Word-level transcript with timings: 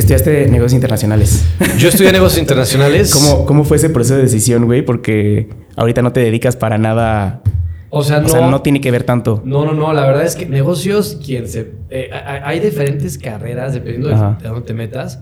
Estudiaste 0.00 0.46
negocios 0.48 0.72
internacionales. 0.74 1.44
Yo 1.78 1.88
estudié 1.90 2.10
negocios 2.10 2.40
internacionales. 2.40 3.12
¿Cómo, 3.14 3.44
¿Cómo 3.44 3.64
fue 3.64 3.76
ese 3.76 3.90
proceso 3.90 4.16
de 4.16 4.22
decisión, 4.22 4.64
güey? 4.64 4.82
Porque 4.82 5.50
ahorita 5.76 6.00
no 6.02 6.12
te 6.12 6.20
dedicas 6.20 6.56
para 6.56 6.78
nada. 6.78 7.42
O 7.90 8.02
sea, 8.02 8.18
O 8.18 8.22
no, 8.22 8.28
sea, 8.28 8.48
no 8.48 8.62
tiene 8.62 8.80
que 8.80 8.90
ver 8.90 9.02
tanto. 9.04 9.42
No, 9.44 9.64
no, 9.66 9.72
no. 9.74 9.92
La 9.92 10.06
verdad 10.06 10.24
es 10.24 10.36
que 10.36 10.46
negocios, 10.46 11.18
quien 11.24 11.46
se. 11.48 11.72
eh, 11.90 12.08
hay 12.12 12.60
diferentes 12.60 13.18
carreras 13.18 13.74
dependiendo 13.74 14.08
de, 14.08 14.14
Ajá. 14.14 14.38
de 14.40 14.48
dónde 14.48 14.62
te 14.66 14.74
metas. 14.74 15.20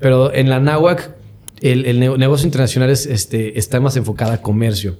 Pero 0.00 0.32
en 0.34 0.48
la 0.50 0.58
NAWAC, 0.58 1.10
el, 1.62 1.84
el 1.86 2.00
ne- 2.00 2.16
negocio 2.18 2.46
internacional 2.46 2.90
es, 2.90 3.06
este, 3.06 3.58
está 3.58 3.80
más 3.80 3.96
enfocada 3.96 4.34
a 4.34 4.42
comercio. 4.42 4.96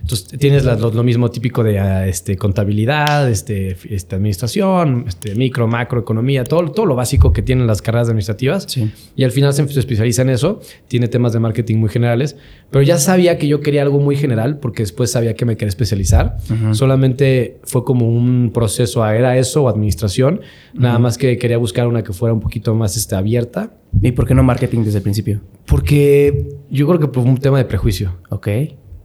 Entonces 0.00 0.28
tienes 0.38 0.64
la- 0.64 0.76
lo, 0.76 0.90
lo 0.90 1.02
mismo 1.02 1.30
típico 1.30 1.62
de 1.64 1.78
ah, 1.78 2.06
este, 2.06 2.36
contabilidad, 2.36 3.30
este, 3.30 3.76
este, 3.90 4.16
administración, 4.16 5.04
este, 5.08 5.34
micro, 5.34 5.66
macroeconomía, 5.68 6.44
todo, 6.44 6.70
todo 6.70 6.86
lo 6.86 6.94
básico 6.94 7.32
que 7.32 7.42
tienen 7.42 7.66
las 7.66 7.82
carreras 7.82 8.08
administrativas. 8.08 8.64
Sí. 8.68 8.90
Y 9.16 9.24
al 9.24 9.30
final 9.30 9.52
se 9.52 9.66
se 9.68 9.80
especializa 9.80 10.22
en 10.22 10.30
eso. 10.30 10.60
Tiene 10.88 11.08
temas 11.08 11.32
de 11.32 11.38
marketing 11.40 11.76
muy 11.76 11.88
generales. 11.88 12.36
Pero 12.72 12.82
ya 12.82 12.96
sabía 12.96 13.36
que 13.36 13.46
yo 13.46 13.60
quería 13.60 13.82
algo 13.82 14.00
muy 14.00 14.16
general 14.16 14.58
porque 14.58 14.82
después 14.82 15.10
sabía 15.10 15.34
que 15.34 15.44
me 15.44 15.56
quería 15.56 15.68
especializar. 15.68 16.38
Solamente 16.72 17.60
fue 17.64 17.84
como 17.84 18.08
un 18.08 18.50
proceso 18.52 19.04
a 19.04 19.14
era 19.14 19.36
eso 19.36 19.64
o 19.64 19.68
administración. 19.68 20.40
Nada 20.72 20.98
más 20.98 21.18
que 21.18 21.36
quería 21.36 21.58
buscar 21.58 21.86
una 21.86 22.02
que 22.02 22.14
fuera 22.14 22.32
un 22.32 22.40
poquito 22.40 22.74
más 22.74 22.96
este, 22.96 23.14
abierta. 23.14 23.74
¿Y 24.00 24.12
por 24.12 24.26
qué 24.26 24.34
no 24.34 24.42
marketing 24.42 24.84
desde 24.84 24.98
el 24.98 25.02
principio? 25.02 25.42
Porque 25.66 26.48
yo 26.70 26.88
creo 26.88 26.98
que 26.98 27.08
por 27.08 27.24
un 27.24 27.36
tema 27.36 27.58
de 27.58 27.66
prejuicio. 27.66 28.16
Ok. 28.30 28.48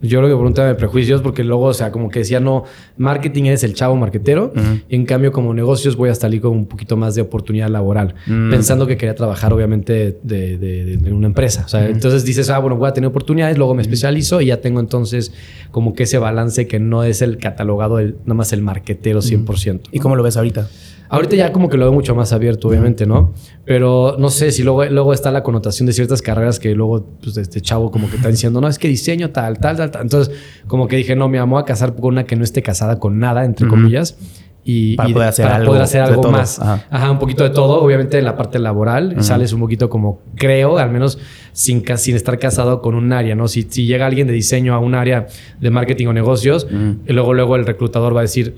Yo 0.02 0.20
creo 0.20 0.30
que 0.30 0.36
por 0.36 0.46
un 0.46 0.54
tema 0.54 0.68
de 0.68 0.76
prejuicios, 0.76 1.22
porque 1.22 1.44
luego, 1.44 1.66
o 1.66 1.74
sea, 1.74 1.92
como 1.92 2.10
que 2.10 2.20
decía, 2.20 2.40
no, 2.40 2.64
marketing 2.98 3.46
es 3.46 3.64
el 3.64 3.74
chavo 3.74 3.96
marquetero. 3.96 4.54
y 4.88 4.96
en 4.96 5.06
cambio, 5.06 5.32
como 5.32 5.54
negocios, 5.54 5.96
voy 5.96 6.10
a 6.10 6.16
salir 6.16 6.42
con 6.42 6.52
un 6.52 6.66
poquito 6.68 6.96
más 6.98 7.16
de 7.16 7.22
oportunidad 7.22 7.70
laboral. 7.70 8.14
Mm. 8.28 8.52
Pensando 8.52 8.86
que 8.88 8.96
quería 8.98 9.16
trabajar, 9.16 9.54
obviamente, 9.54 10.18
de, 10.22 10.58
de- 10.58 10.58
de- 10.86 10.98
de 10.98 11.14
una 11.14 11.28
empresa. 11.28 11.64
O 11.66 11.70
sea, 11.70 11.88
entonces 11.90 12.24
dices, 12.26 12.50
ah, 12.50 12.60
bueno, 12.60 12.76
voy 12.78 12.88
a 12.90 12.94
tener 12.94 13.08
oportunidades, 13.08 13.58
luego 13.58 13.74
me 13.74 13.82
especializo 13.82 14.40
y 14.42 14.48
ya 14.48 14.62
tengo 14.62 14.80
entonces 14.80 15.32
como 15.72 15.94
que 15.94 16.04
ese 16.04 16.18
balance 16.20 16.68
que 16.68 16.80
no 16.80 17.04
es 17.04 17.22
el 17.22 17.38
catalogado, 17.38 18.00
el, 18.00 18.16
nada 18.26 18.36
más 18.36 18.54
el 18.54 18.62
marquetero 18.62 19.20
100%. 19.22 19.82
¿Y 19.92 20.00
cómo 20.00 20.16
lo 20.16 20.24
ves 20.24 20.38
ahorita? 20.38 20.68
Ahorita 21.10 21.36
ya 21.36 21.52
como 21.52 21.70
que 21.70 21.78
lo 21.78 21.86
veo 21.86 21.94
mucho 21.94 22.16
más 22.16 22.34
abierto, 22.34 22.68
obviamente, 22.68 23.06
¿no? 23.06 23.34
Pero 23.66 24.16
no 24.20 24.30
sé 24.30 24.52
si 24.52 24.64
luego, 24.64 24.86
luego 24.86 25.14
está 25.14 25.32
la 25.32 25.44
connotación 25.44 25.86
de 25.88 25.94
ciertas 25.94 26.22
carreras 26.22 26.60
que 26.60 26.74
luego, 26.76 27.06
pues, 27.22 27.38
este 27.38 27.62
chavo 27.62 27.92
como 27.92 28.10
que 28.10 28.18
está 28.18 28.30
diciendo, 28.30 28.60
no, 28.62 28.68
es 28.68 28.78
que 28.80 28.88
diseño 28.88 29.32
tal, 29.32 29.60
tal, 29.60 29.78
tal, 29.78 29.92
tal. 29.92 30.02
Entonces, 30.02 30.36
como 30.68 30.88
que 30.88 30.98
dije, 30.98 31.16
no, 31.16 31.30
me 31.30 31.40
amo 31.40 31.58
a 31.58 31.66
casar 31.66 31.96
con 31.96 32.06
una 32.14 32.26
que 32.26 32.36
no 32.36 32.44
esté 32.44 32.62
casada 32.62 33.00
con 33.00 33.20
nada, 33.20 33.46
entre 33.46 33.68
comillas. 33.68 34.18
Y, 34.70 34.98
Para 34.98 35.08
y 35.10 35.14
poder 35.14 35.30
hacer 35.30 35.46
para 35.46 35.56
algo 35.56 35.68
poder 35.68 35.82
hacer 35.84 36.02
de 36.02 36.08
algo 36.10 36.22
todo. 36.24 36.32
más. 36.34 36.60
Ajá. 36.60 36.86
Ajá. 36.90 37.12
un 37.12 37.20
poquito 37.20 37.46
de 37.46 37.52
todo. 37.52 37.82
Obviamente 37.82 38.18
en 38.18 38.26
la 38.26 38.36
parte 38.36 38.60
laboral 38.60 39.16
sales 39.24 39.54
un 39.54 39.62
poquito 39.62 39.90
como 39.90 40.20
creo, 40.36 40.78
al 40.78 40.92
menos 40.92 41.20
sin, 41.54 41.86
sin 41.96 42.18
estar 42.18 42.38
casado 42.38 42.82
con 42.82 42.94
un 42.94 43.14
área, 43.14 43.34
¿no? 43.34 43.48
Si, 43.48 43.62
si 43.64 43.86
llega 43.86 44.06
alguien 44.06 44.28
de 44.28 44.34
diseño 44.34 44.74
a 44.74 44.80
un 44.80 44.94
área 44.94 45.28
de 45.62 45.70
marketing 45.70 46.08
o 46.08 46.14
negocios, 46.14 46.68
y 47.08 47.14
luego, 47.14 47.34
luego 47.34 47.56
el 47.56 47.66
reclutador 47.66 48.14
va 48.14 48.20
a 48.20 48.24
decir, 48.24 48.58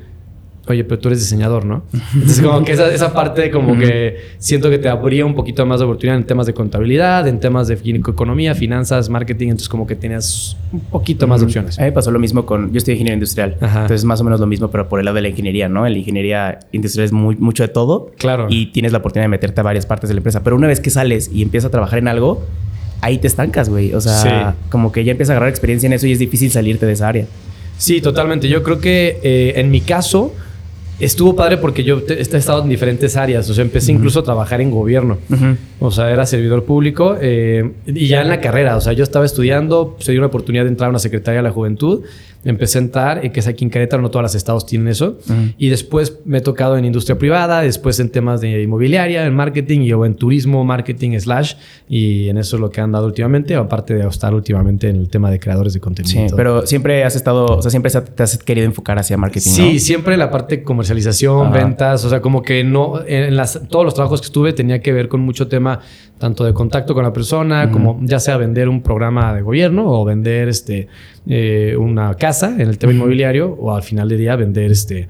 oye, 0.69 0.83
pero 0.83 0.99
tú 0.99 1.09
eres 1.09 1.19
diseñador, 1.19 1.65
¿no? 1.65 1.83
Entonces, 2.13 2.41
como 2.41 2.63
que 2.63 2.73
esa, 2.73 2.93
esa 2.93 3.13
parte, 3.19 3.49
como 3.51 3.77
que 3.77 4.17
siento 4.37 4.69
que 4.69 4.77
te 4.77 4.87
abría 4.89 5.25
un 5.25 5.35
poquito 5.35 5.65
más 5.65 5.79
de 5.79 5.85
oportunidad 5.85 6.17
en 6.17 6.25
temas 6.25 6.45
de 6.47 6.53
contabilidad, 6.53 7.27
en 7.27 7.39
temas 7.39 7.67
de 7.67 7.73
economía, 7.75 8.55
finanzas, 8.55 9.09
marketing. 9.09 9.47
Entonces, 9.47 9.69
como 9.69 9.87
que 9.87 9.95
tenías 9.95 10.55
un 10.71 10.79
poquito 10.81 11.27
más 11.27 11.39
de 11.41 11.45
opciones. 11.47 11.77
A 11.79 11.81
mí 11.81 11.87
me 11.87 11.91
pasó 11.91 12.11
lo 12.11 12.19
mismo 12.19 12.45
con... 12.45 12.71
Yo 12.71 12.77
estoy 12.77 12.93
ingeniero 12.93 13.15
industrial. 13.15 13.57
Ajá. 13.61 13.81
Entonces, 13.81 14.05
más 14.05 14.21
o 14.21 14.23
menos 14.23 14.39
lo 14.39 14.47
mismo, 14.47 14.69
pero 14.69 14.87
por 14.87 14.99
el 14.99 15.05
lado 15.05 15.15
de 15.15 15.21
la 15.23 15.29
ingeniería, 15.29 15.67
¿no? 15.69 15.85
En 15.87 15.93
la 15.93 15.99
ingeniería 15.99 16.59
industrial 16.71 17.05
es 17.05 17.11
muy, 17.11 17.35
mucho 17.37 17.63
de 17.63 17.69
todo. 17.69 18.11
Claro. 18.17 18.47
Y 18.49 18.67
tienes 18.67 18.91
la 18.91 18.99
oportunidad 18.99 19.25
de 19.25 19.29
meterte 19.29 19.61
a 19.61 19.63
varias 19.63 19.85
partes 19.85 20.09
de 20.09 20.13
la 20.13 20.19
empresa. 20.19 20.43
Pero 20.43 20.55
una 20.55 20.67
vez 20.67 20.79
que 20.79 20.89
sales 20.89 21.29
y 21.33 21.41
empiezas 21.41 21.69
a 21.69 21.71
trabajar 21.71 21.99
en 21.99 22.07
algo, 22.07 22.45
ahí 23.01 23.17
te 23.17 23.27
estancas, 23.27 23.69
güey. 23.69 23.93
O 23.93 24.01
sea, 24.01 24.53
Sí. 24.53 24.57
como 24.69 24.91
que 24.91 25.03
ya 25.03 25.11
empiezas 25.11 25.31
a 25.31 25.33
agarrar 25.33 25.49
experiencia 25.49 25.87
en 25.87 25.93
eso 25.93 26.05
y 26.07 26.11
es 26.11 26.19
difícil 26.19 26.51
salirte 26.51 26.85
de 26.85 26.93
esa 26.93 27.07
área. 27.07 27.25
Sí, 27.77 28.01
totalmente. 28.01 28.49
Yo 28.49 28.61
creo 28.61 28.79
que 28.81 29.19
eh, 29.23 29.53
en 29.55 29.71
mi 29.71 29.79
caso 29.79 30.33
estuvo 30.99 31.35
padre 31.35 31.57
porque 31.57 31.83
yo 31.83 32.01
he 32.07 32.21
estado 32.21 32.63
en 32.63 32.69
diferentes 32.69 33.15
áreas. 33.15 33.49
O 33.49 33.53
sea, 33.53 33.63
empecé 33.63 33.91
incluso 33.91 34.19
a 34.19 34.23
trabajar 34.23 34.61
en 34.61 34.71
gobierno. 34.71 35.17
O 35.79 35.91
sea, 35.91 36.11
era 36.11 36.25
servidor 36.25 36.63
público 36.63 37.17
eh, 37.19 37.71
y 37.85 38.07
ya 38.07 38.21
en 38.21 38.29
la 38.29 38.41
carrera. 38.41 38.75
O 38.77 38.81
sea, 38.81 38.93
yo 38.93 39.03
estaba 39.03 39.25
estudiando, 39.25 39.95
se 39.99 40.11
dio 40.11 40.19
una 40.19 40.27
oportunidad 40.27 40.63
de 40.63 40.69
entrar 40.69 40.87
a 40.87 40.89
una 40.89 40.99
secretaría 40.99 41.39
de 41.39 41.43
la 41.43 41.51
juventud. 41.51 42.03
Empecé 42.45 42.77
a 42.77 42.81
entrar, 42.81 43.25
eh, 43.25 43.31
que 43.31 43.41
es 43.41 43.47
aquí 43.47 43.65
en 43.65 43.69
Querétaro, 43.69 44.01
no 44.01 44.09
todos 44.09 44.23
los 44.23 44.35
estados 44.35 44.65
tienen 44.65 44.87
eso. 44.87 45.17
Y 45.57 45.69
después 45.69 46.19
me 46.23 46.37
he 46.37 46.41
tocado 46.41 46.77
en 46.77 46.85
industria 46.85 47.17
privada, 47.17 47.61
después 47.61 47.99
en 47.99 48.09
temas 48.09 48.39
de 48.39 48.61
inmobiliaria, 48.61 49.25
en 49.25 49.35
marketing 49.35 49.81
y 49.81 49.91
o 49.91 50.05
en 50.05 50.15
turismo, 50.15 50.63
marketing, 50.63 51.19
slash. 51.19 51.55
Y 51.89 52.29
en 52.29 52.37
eso 52.37 52.55
es 52.55 52.61
lo 52.61 52.69
que 52.69 52.79
han 52.79 52.91
dado 52.93 53.07
últimamente, 53.07 53.55
aparte 53.55 53.93
de 53.93 54.07
estar 54.07 54.33
últimamente 54.33 54.87
en 54.87 54.95
el 54.95 55.09
tema 55.09 55.29
de 55.29 55.39
creadores 55.39 55.73
de 55.73 55.79
contenido. 55.81 56.29
Sí, 56.29 56.33
pero 56.35 56.65
siempre 56.65 57.03
has 57.03 57.15
estado... 57.15 57.45
O 57.45 57.61
sea, 57.61 57.71
siempre 57.71 57.91
te 57.91 58.23
has 58.23 58.37
querido 58.37 58.65
enfocar 58.65 58.97
hacia 58.99 59.17
marketing, 59.17 59.49
Sí, 59.49 59.73
¿no? 59.73 59.79
siempre 59.79 60.15
la 60.15 60.31
parte 60.31 60.57
de 60.57 60.63
comercialización, 60.63 61.47
Ajá. 61.47 61.57
ventas, 61.65 62.05
o 62.05 62.09
sea, 62.09 62.21
como 62.21 62.41
que 62.41 62.63
no, 62.63 63.01
en 63.05 63.35
las, 63.35 63.59
todos 63.69 63.83
los 63.83 63.93
trabajos 63.93 64.21
que 64.21 64.25
estuve 64.25 64.53
tenía 64.53 64.81
que 64.81 64.93
ver 64.93 65.09
con 65.09 65.19
mucho 65.21 65.47
tema, 65.47 65.81
tanto 66.17 66.45
de 66.45 66.53
contacto 66.53 66.93
con 66.93 67.03
la 67.03 67.13
persona, 67.13 67.69
como 67.71 67.99
ya 68.03 68.19
sea 68.19 68.37
vender 68.37 68.69
un 68.69 68.81
programa 68.81 69.33
de 69.33 69.41
gobierno 69.41 69.89
o 69.91 70.05
vender 70.05 70.49
este, 70.49 70.87
eh, 71.27 71.75
una 71.77 72.13
casa 72.15 72.55
en 72.57 72.69
el 72.69 72.77
tema 72.77 72.93
inmobiliario, 72.93 73.55
o 73.59 73.75
al 73.75 73.83
final 73.83 74.07
del 74.09 74.17
día 74.19 74.35
vender 74.35 74.71
este, 74.71 75.07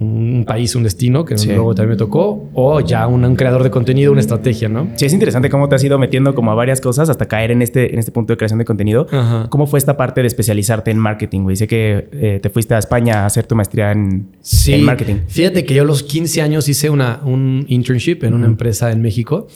un, 0.00 0.44
país, 0.46 0.74
un 0.74 0.82
destino, 0.82 1.24
que 1.24 1.38
Sí. 1.38 1.48
luego 1.48 1.74
también 1.74 1.90
me 1.90 1.96
tocó, 1.96 2.48
o 2.54 2.80
ya 2.80 3.06
un, 3.06 3.24
un 3.24 3.36
creador 3.36 3.62
de 3.62 3.70
contenido, 3.70 4.12
una 4.12 4.20
estrategia, 4.20 4.68
¿no? 4.68 4.88
Sí, 4.96 5.06
es 5.06 5.12
interesante 5.12 5.48
cómo 5.48 5.68
te 5.68 5.76
has 5.76 5.84
ido 5.84 5.98
metiendo 5.98 6.34
como 6.34 6.50
a 6.50 6.54
varias 6.54 6.80
cosas 6.80 7.08
hasta 7.08 7.26
caer 7.26 7.50
en 7.52 7.62
este, 7.62 7.92
en 7.92 7.98
este 7.98 8.10
punto 8.12 8.32
de 8.32 8.36
creación 8.36 8.58
de 8.58 8.64
contenido. 8.64 9.06
Ajá. 9.10 9.46
¿Cómo 9.48 9.66
fue 9.66 9.78
esta 9.78 9.96
parte 9.96 10.20
de 10.20 10.26
especializarte 10.26 10.90
en 10.90 10.98
marketing, 10.98 11.42
güey? 11.42 11.56
Sé 11.56 11.66
que 11.66 12.08
eh, 12.12 12.40
te 12.42 12.50
fuiste 12.50 12.74
a 12.74 12.78
España 12.78 13.22
a 13.22 13.26
hacer 13.26 13.46
tu 13.46 13.54
maestría 13.54 13.92
en, 13.92 14.26
Sí, 14.40 14.74
en 14.74 14.82
marketing. 14.84 15.14
Fíjate 15.28 15.64
que 15.64 15.72
yo 15.74 15.82
a 15.82 15.86
los 15.86 16.02
15 16.02 16.42
años 16.42 16.68
hice 16.68 16.90
una, 16.90 17.20
un 17.24 17.64
internship 17.68 18.24
en 18.24 18.34
una 18.34 18.46
empresa 18.46 18.90
en 18.92 19.00
México. 19.02 19.46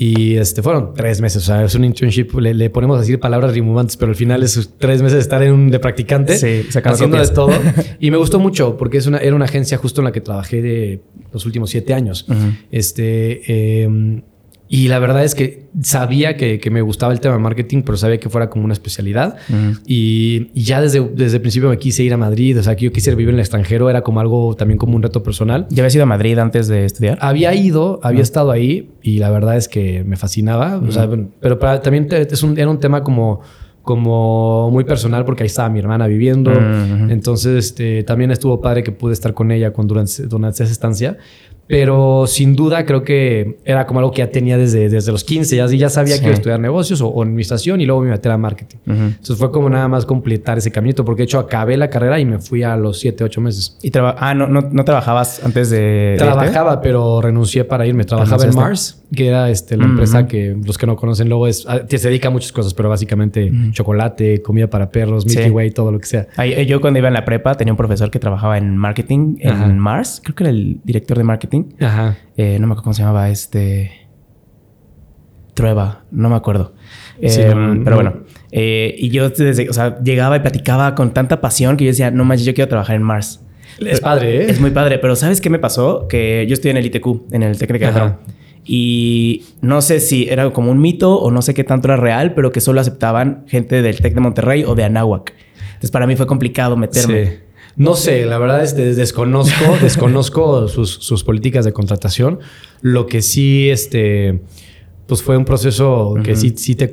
Y 0.00 0.36
este, 0.36 0.62
fueron 0.62 0.94
tres 0.94 1.20
meses. 1.20 1.42
O 1.42 1.46
sea, 1.46 1.64
es 1.64 1.74
un 1.74 1.84
internship. 1.84 2.28
Le, 2.38 2.54
le 2.54 2.70
ponemos 2.70 2.98
a 2.98 3.00
decir 3.00 3.18
palabras 3.18 3.52
rimbombantes, 3.52 3.96
pero 3.96 4.10
al 4.10 4.16
final 4.16 4.44
es 4.44 4.70
tres 4.78 5.02
meses 5.02 5.14
de 5.14 5.20
estar 5.22 5.42
en 5.42 5.52
un 5.52 5.70
de 5.72 5.80
practicante. 5.80 6.38
Sí, 6.38 6.68
haciendo 6.70 7.16
copias. 7.16 7.30
de 7.30 7.34
todo. 7.34 7.50
Y 7.98 8.12
me 8.12 8.16
gustó 8.16 8.38
mucho 8.38 8.76
porque 8.76 8.98
es 8.98 9.06
una, 9.08 9.18
era 9.18 9.34
una 9.34 9.46
agencia 9.46 9.76
justo 9.76 10.00
en 10.00 10.04
la 10.04 10.12
que 10.12 10.20
trabajé 10.20 10.62
de 10.62 11.00
los 11.32 11.44
últimos 11.46 11.70
siete 11.70 11.94
años. 11.94 12.26
Este. 12.70 13.42
eh, 13.48 14.22
y 14.68 14.88
la 14.88 14.98
verdad 14.98 15.24
es 15.24 15.34
que 15.34 15.68
sabía 15.82 16.36
que, 16.36 16.60
que 16.60 16.70
me 16.70 16.82
gustaba 16.82 17.12
el 17.12 17.20
tema 17.20 17.34
de 17.36 17.40
marketing, 17.40 17.82
pero 17.82 17.96
sabía 17.96 18.18
que 18.20 18.28
fuera 18.28 18.50
como 18.50 18.64
una 18.64 18.74
especialidad. 18.74 19.36
y, 19.86 20.50
y 20.54 20.62
ya 20.62 20.80
desde, 20.80 21.00
desde 21.14 21.36
el 21.36 21.40
principio 21.40 21.68
me 21.70 21.78
quise 21.78 22.02
ir 22.02 22.12
a 22.12 22.16
Madrid. 22.16 22.58
O 22.58 22.62
sea, 22.62 22.76
que 22.76 22.84
yo 22.84 22.92
quisiera 22.92 23.16
vivir 23.16 23.30
en 23.30 23.36
el 23.36 23.40
extranjero. 23.40 23.88
Era 23.88 24.02
como 24.02 24.20
algo, 24.20 24.54
también 24.56 24.76
como 24.78 24.94
un 24.96 25.02
reto 25.02 25.22
personal. 25.22 25.66
¿Ya 25.70 25.82
habías 25.82 25.94
ido 25.94 26.02
a 26.04 26.06
Madrid 26.06 26.38
antes 26.38 26.68
de 26.68 26.84
estudiar? 26.84 27.16
Había 27.20 27.54
ido, 27.54 27.98
había 28.02 28.22
estado 28.22 28.50
ahí 28.50 28.90
y 29.02 29.18
la 29.18 29.30
verdad 29.30 29.56
es 29.56 29.68
que 29.68 30.04
me 30.04 30.16
fascinaba. 30.16 30.76
O 30.78 30.92
sea, 30.92 31.08
pero 31.40 31.58
para- 31.58 31.80
también 31.80 32.06
te- 32.08 32.22
es 32.22 32.42
un- 32.42 32.58
era 32.58 32.68
un 32.68 32.78
tema 32.78 33.02
como, 33.02 33.40
como 33.82 34.70
muy 34.70 34.84
personal 34.84 35.24
porque 35.24 35.44
ahí 35.44 35.46
estaba 35.46 35.68
mi 35.70 35.78
hermana 35.78 36.06
viviendo. 36.06 36.50
Entonces, 37.10 37.66
este, 37.66 38.02
también 38.02 38.30
estuvo 38.30 38.60
padre 38.60 38.82
que 38.82 38.92
pude 38.92 39.14
estar 39.14 39.32
con 39.32 39.50
ella 39.50 39.72
con, 39.72 39.86
durante, 39.86 40.24
durante 40.26 40.62
esa 40.62 40.70
estancia. 40.72 41.16
Pero 41.68 42.24
sin 42.26 42.56
duda 42.56 42.84
creo 42.86 43.04
que 43.04 43.58
era 43.64 43.86
como 43.86 44.00
algo 44.00 44.10
que 44.10 44.18
ya 44.18 44.30
tenía 44.30 44.56
desde, 44.56 44.88
desde 44.88 45.12
los 45.12 45.22
15. 45.22 45.54
Ya, 45.56 45.66
ya 45.66 45.90
sabía 45.90 46.14
Sí. 46.14 46.20
que 46.20 46.26
iba 46.26 46.32
a 46.34 46.38
estudiar 46.38 46.58
negocios 46.60 47.00
o, 47.02 47.08
o 47.08 47.22
administración 47.22 47.80
y 47.82 47.86
luego 47.86 48.00
me 48.02 48.10
metí 48.10 48.28
a 48.28 48.36
marketing. 48.38 48.78
Entonces 48.86 49.36
fue 49.36 49.52
como 49.52 49.68
nada 49.68 49.86
más 49.86 50.06
completar 50.06 50.56
ese 50.58 50.70
caminito 50.72 51.04
porque 51.04 51.20
de 51.20 51.24
hecho 51.24 51.38
acabé 51.38 51.76
la 51.76 51.90
carrera 51.90 52.18
y 52.18 52.24
me 52.24 52.38
fui 52.38 52.62
a 52.62 52.74
los 52.76 52.98
7, 53.00 53.22
8 53.22 53.40
meses. 53.42 53.76
Y 53.82 53.90
traba- 53.90 54.16
ah, 54.18 54.34
no, 54.34 54.46
no, 54.46 54.62
no 54.72 54.84
trabajabas 54.84 55.44
antes 55.44 55.68
de. 55.70 56.14
Trabajaba, 56.18 56.80
pero 56.80 57.20
renuncié 57.20 57.64
para 57.64 57.86
irme. 57.86 58.04
Trabajaba 58.04 58.44
en. 58.44 58.54
Mars, 58.54 59.04
que 59.14 59.28
era 59.28 59.50
este, 59.50 59.76
la 59.76 59.84
empresa 59.84 60.26
que 60.26 60.56
los 60.64 60.78
que 60.78 60.86
no 60.86 60.96
conocen 60.96 61.28
luego 61.28 61.46
es, 61.46 61.66
ah, 61.68 61.80
que 61.86 61.98
se 61.98 62.08
dedica 62.08 62.28
a 62.28 62.30
muchas 62.30 62.50
cosas, 62.52 62.72
pero 62.74 62.88
básicamente 62.88 63.52
chocolate, 63.72 64.40
comida 64.42 64.68
para 64.68 64.90
perros, 64.90 65.26
Milky 65.26 65.44
Sí. 65.44 65.50
Way, 65.50 65.70
todo 65.72 65.92
lo 65.92 65.98
que 65.98 66.06
sea. 66.06 66.26
Ahí, 66.36 66.52
eh, 66.54 66.64
yo 66.66 66.80
cuando 66.80 66.98
iba 66.98 67.08
en 67.08 67.14
la 67.14 67.24
prepa 67.24 67.54
tenía 67.56 67.72
un 67.72 67.76
profesor 67.76 68.10
que 68.10 68.18
trabajaba 68.18 68.56
en 68.58 68.76
marketing 68.76 69.36
en. 69.40 69.78
Mars. 69.78 70.20
Creo 70.24 70.34
que 70.34 70.44
era 70.44 70.50
el 70.50 70.80
director 70.82 71.18
de 71.18 71.24
marketing. 71.24 71.57
Ajá. 71.80 72.16
Eh, 72.36 72.58
no 72.60 72.66
me 72.66 72.72
acuerdo 72.72 72.82
cómo 72.84 72.94
se 72.94 73.02
llamaba 73.02 73.28
este. 73.30 73.90
Trueba, 75.54 76.04
no 76.10 76.28
me 76.28 76.36
acuerdo. 76.36 76.74
Sí, 77.26 77.40
Eh, 77.40 77.52
no, 77.54 77.82
pero 77.84 77.96
no. 77.96 78.02
bueno. 78.02 78.14
Eh, 78.52 78.94
y 78.96 79.10
yo 79.10 79.28
desde, 79.30 79.68
o 79.68 79.72
sea, 79.72 79.98
llegaba 80.02 80.36
y 80.36 80.40
platicaba 80.40 80.94
con 80.94 81.12
tanta 81.12 81.40
pasión 81.40 81.76
que 81.76 81.84
yo 81.84 81.90
decía, 81.90 82.10
no 82.10 82.24
manches, 82.24 82.46
yo 82.46 82.54
quiero 82.54 82.68
trabajar 82.68 82.96
en 82.96 83.02
Mars. 83.02 83.44
Es 83.80 84.00
padre, 84.00 84.44
¿eh? 84.44 84.50
Es 84.50 84.60
muy 84.60 84.70
padre, 84.70 84.98
pero 84.98 85.16
¿sabes 85.16 85.40
qué 85.40 85.50
me 85.50 85.58
pasó? 85.58 86.06
Que 86.08 86.46
yo 86.48 86.54
estoy 86.54 86.70
en 86.70 86.76
el 86.78 86.86
ITQ, 86.86 87.32
en 87.32 87.42
el 87.42 87.58
Técnico 87.58 87.86
de. 87.86 88.12
Y 88.64 89.44
no 89.60 89.80
sé 89.82 89.98
si 90.00 90.28
era 90.28 90.50
como 90.50 90.70
un 90.70 90.80
mito 90.80 91.16
o 91.18 91.30
no 91.30 91.42
sé 91.42 91.54
qué 91.54 91.64
tanto 91.64 91.88
era 91.88 91.96
real, 91.96 92.34
pero 92.34 92.52
que 92.52 92.60
solo 92.60 92.80
aceptaban 92.80 93.44
gente 93.48 93.82
del 93.82 94.00
TEC 94.00 94.14
de 94.14 94.20
Monterrey 94.20 94.64
o 94.64 94.74
de 94.74 94.84
Anáhuac. 94.84 95.32
Entonces 95.68 95.90
para 95.90 96.06
mí 96.06 96.16
fue 96.16 96.26
complicado 96.26 96.76
meterme. 96.76 97.26
Sí. 97.26 97.32
No 97.78 97.94
sé, 97.94 98.26
la 98.26 98.38
verdad 98.38 98.62
es 98.62 98.74
que 98.74 98.84
desconozco, 98.84 99.76
desconozco 99.80 100.68
sus, 100.68 100.90
sus 100.90 101.24
políticas 101.24 101.64
de 101.64 101.72
contratación. 101.72 102.40
Lo 102.82 103.06
que 103.06 103.22
sí, 103.22 103.70
este, 103.70 104.40
pues 105.06 105.22
fue 105.22 105.36
un 105.36 105.46
proceso 105.46 106.14
que 106.22 106.36
sí, 106.36 106.52
sí, 106.56 106.74
te, 106.74 106.92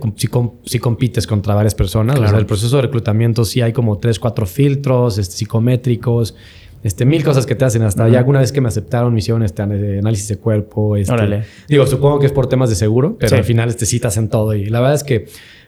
sí, 0.63 0.79
compites 0.79 1.27
contra 1.27 1.53
varias 1.53 1.75
personas. 1.75 2.17
O 2.17 2.27
sea, 2.27 2.37
el 2.37 2.45
proceso 2.45 2.77
de 2.77 2.83
reclutamiento 2.83 3.43
sí 3.43 3.61
hay 3.61 3.73
como 3.73 3.97
tres, 3.97 4.19
cuatro 4.19 4.45
filtros 4.45 5.17
este, 5.17 5.35
psicométricos, 5.35 6.33
este, 6.81 7.03
mil 7.03 7.25
cosas 7.25 7.45
que 7.45 7.55
te 7.55 7.65
hacen. 7.65 7.81
Hasta 7.81 8.07
ya 8.07 8.19
alguna 8.19 8.39
vez 8.39 8.53
que 8.53 8.61
me 8.61 8.69
aceptaron, 8.69 9.11
me 9.11 9.19
hicieron 9.19 9.43
este 9.43 9.63
análisis 9.63 10.29
de 10.29 10.37
cuerpo. 10.37 10.95
Este, 10.95 11.43
Digo, 11.67 11.85
supongo 11.87 12.19
que 12.19 12.27
es 12.27 12.31
por 12.31 12.47
temas 12.47 12.69
de 12.69 12.75
seguro, 12.75 13.17
pero 13.19 13.35
al 13.35 13.43
final 13.43 13.67
este, 13.69 13.85
sí 13.85 13.99
te 13.99 14.07
hacen 14.07 14.29
todo. 14.29 14.53
Y 14.53 14.69
la 14.69 14.79
verdad 14.79 14.95
es 14.95 15.03
que 15.03 15.25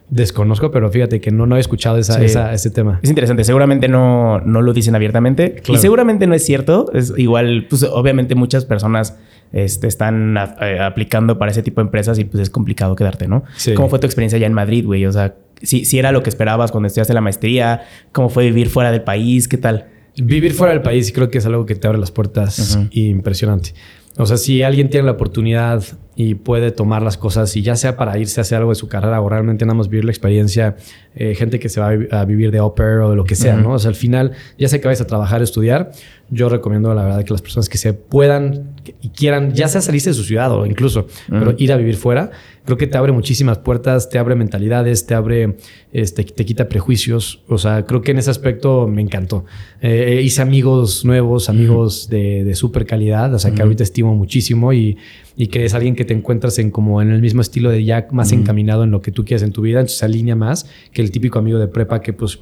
desconozco, 0.10 0.72
pero 0.72 0.90
fíjate 0.90 1.20
que 1.20 1.32
no, 1.32 1.46
no 1.46 1.58
he 1.58 1.60
escuchado 1.60 1.98
esa, 1.98 2.24
ese 2.54 2.70
tema. 2.70 3.00
Es 3.02 3.10
interesante. 3.10 3.44
Seguramente 3.44 3.88
no, 3.88 4.40
no 4.42 4.62
lo 4.62 4.74
dicen 4.74 4.96
abiertamente. 4.96 5.62
Y 5.68 5.78
seguramente 5.78 6.28
no 6.28 6.34
es 6.34 6.46
cierto. 6.46 6.92
Es 6.94 7.14
igual, 7.18 7.68
pues 7.70 7.84
obviamente 7.84 8.36
muchas 8.36 8.66
personas 8.66 9.18
este, 9.52 9.88
están 9.88 10.38
eh, 10.62 10.80
aplicando 10.80 11.38
para 11.38 11.52
ese 11.52 11.64
tipo 11.64 11.82
de 11.82 11.86
empresas 11.86 12.20
y 12.20 12.26
pues 12.26 12.42
es 12.42 12.50
complicado 12.50 12.96
quedarte, 12.96 13.28
¿no? 13.28 13.44
¿Cómo 13.76 13.90
fue 13.90 14.00
tu 14.00 14.06
experiencia 14.06 14.38
allá 14.38 14.48
en 14.48 14.54
Madrid, 14.54 14.86
güey? 14.86 15.06
O 15.06 15.12
sea, 15.12 15.36
si, 15.62 15.86
si 15.86 16.00
era 16.00 16.12
lo 16.12 16.24
que 16.24 16.30
esperabas 16.30 16.72
cuando 16.72 16.88
estudiaste 16.88 17.14
la 17.14 17.22
maestría, 17.22 17.84
¿cómo 18.12 18.30
fue 18.30 18.46
vivir 18.46 18.70
fuera 18.70 18.92
del 18.92 19.02
país? 19.02 19.48
¿Qué 19.48 19.58
tal? 19.58 19.88
Vivir 20.16 20.54
fuera 20.54 20.74
del 20.74 20.82
país 20.82 21.12
creo 21.12 21.30
que 21.30 21.38
es 21.38 21.46
algo 21.46 21.66
que 21.66 21.76
te 21.76 21.86
abre 21.88 22.00
las 22.00 22.12
puertas 22.12 22.80
impresionante. 22.92 23.74
O 24.18 24.26
sea, 24.26 24.38
si 24.38 24.64
alguien 24.64 24.90
tiene 24.90 25.06
la 25.06 25.12
oportunidad 25.12 25.84
y 26.20 26.34
puede 26.34 26.72
tomar 26.72 27.04
las 27.04 27.16
cosas 27.16 27.56
y 27.56 27.62
ya 27.62 27.76
sea 27.76 27.96
para 27.96 28.18
irse 28.18 28.40
a 28.40 28.42
hacer 28.42 28.58
algo 28.58 28.72
de 28.72 28.76
su 28.76 28.88
carrera 28.88 29.22
o 29.22 29.30
realmente 29.30 29.66
nada 29.66 29.78
más 29.78 29.88
vivir 29.88 30.04
la 30.04 30.10
experiencia, 30.10 30.76
eh, 31.16 31.36
gente 31.36 31.60
que 31.60 31.70
se 31.70 31.80
va 31.80 31.90
a, 31.90 32.26
vivir 32.26 32.50
de 32.50 32.58
au 32.58 32.74
o 32.76 33.10
de 33.12 33.16
lo 33.16 33.24
que 33.24 33.36
sea, 33.36 33.56
¿no? 33.56 33.74
O 33.74 33.80
sea, 33.80 33.90
al 33.90 33.96
final, 33.96 34.32
ya 34.58 34.68
sea 34.68 34.82
que 34.82 34.88
vayas 34.88 35.02
a 35.02 35.06
trabajar, 35.06 35.44
estudiar, 35.44 35.92
yo 36.32 36.50
recomiendo 36.50 36.92
la 36.96 37.04
verdad 37.04 37.24
que 37.24 37.34
las 37.34 37.44
personas 37.44 37.70
que 37.70 37.78
se 37.78 37.94
puedan 37.94 38.72
y 39.00 39.10
quieran, 39.10 39.54
ya 39.54 39.68
sea 39.68 39.80
salirse 39.80 40.10
de 40.10 40.16
su 40.16 40.24
ciudad 40.24 40.52
o 40.52 40.66
incluso, 40.66 41.06
pero 41.30 41.54
ir 41.60 41.72
a 41.72 41.78
vivir 41.78 41.98
fuera, 41.98 42.32
creo 42.66 42.78
que 42.78 42.88
te 42.88 42.98
abre 42.98 43.12
muchísimas 43.12 43.60
puertas, 43.60 44.10
te 44.10 44.18
abre 44.18 44.34
mentalidades, 44.34 45.06
te 45.06 45.14
abre, 45.14 45.58
este, 45.94 46.24
te 46.24 46.46
quita 46.46 46.68
prejuicios. 46.68 47.44
O 47.48 47.60
sea, 47.60 47.86
creo 47.86 48.02
que 48.02 48.12
en 48.12 48.18
ese 48.18 48.32
aspecto 48.32 48.88
me 48.88 49.04
encantó. 49.04 49.46
Eh, 49.82 50.22
hice 50.24 50.42
amigos 50.42 51.06
nuevos, 51.06 51.48
amigos 51.48 52.10
de, 52.10 52.44
de 52.44 52.56
súper 52.56 52.88
calidad, 52.88 53.32
o 53.34 53.40
sea, 53.40 53.52
que 53.52 53.62
ahorita 53.62 53.84
estimo 53.84 54.16
muchísimo 54.16 54.74
y 54.74 54.98
y 55.40 55.48
que 55.48 55.66
es 55.66 55.76
alguien 55.76 55.96
que 55.96 56.04
te 56.08 56.14
encuentras 56.14 56.58
en 56.58 56.72
como 56.72 57.02
en 57.02 57.12
el 57.12 57.22
mismo 57.22 57.42
estilo 57.42 57.70
de 57.70 57.84
ya 57.84 58.08
más 58.12 58.32
encaminado 58.32 58.84
en 58.84 58.90
lo 58.92 59.02
que 59.02 59.12
tú 59.12 59.24
quieres 59.24 59.44
en 59.44 59.52
tu 59.52 59.62
vida, 59.62 59.80
entonces 59.80 60.00
se 60.00 60.06
alinea 60.06 60.36
más 60.36 60.68
que 60.92 61.04
el 61.04 61.12
típico 61.12 61.38
amigo 61.38 61.60
de 61.60 61.68
prepa 61.68 62.02
que 62.02 62.14
pues 62.14 62.40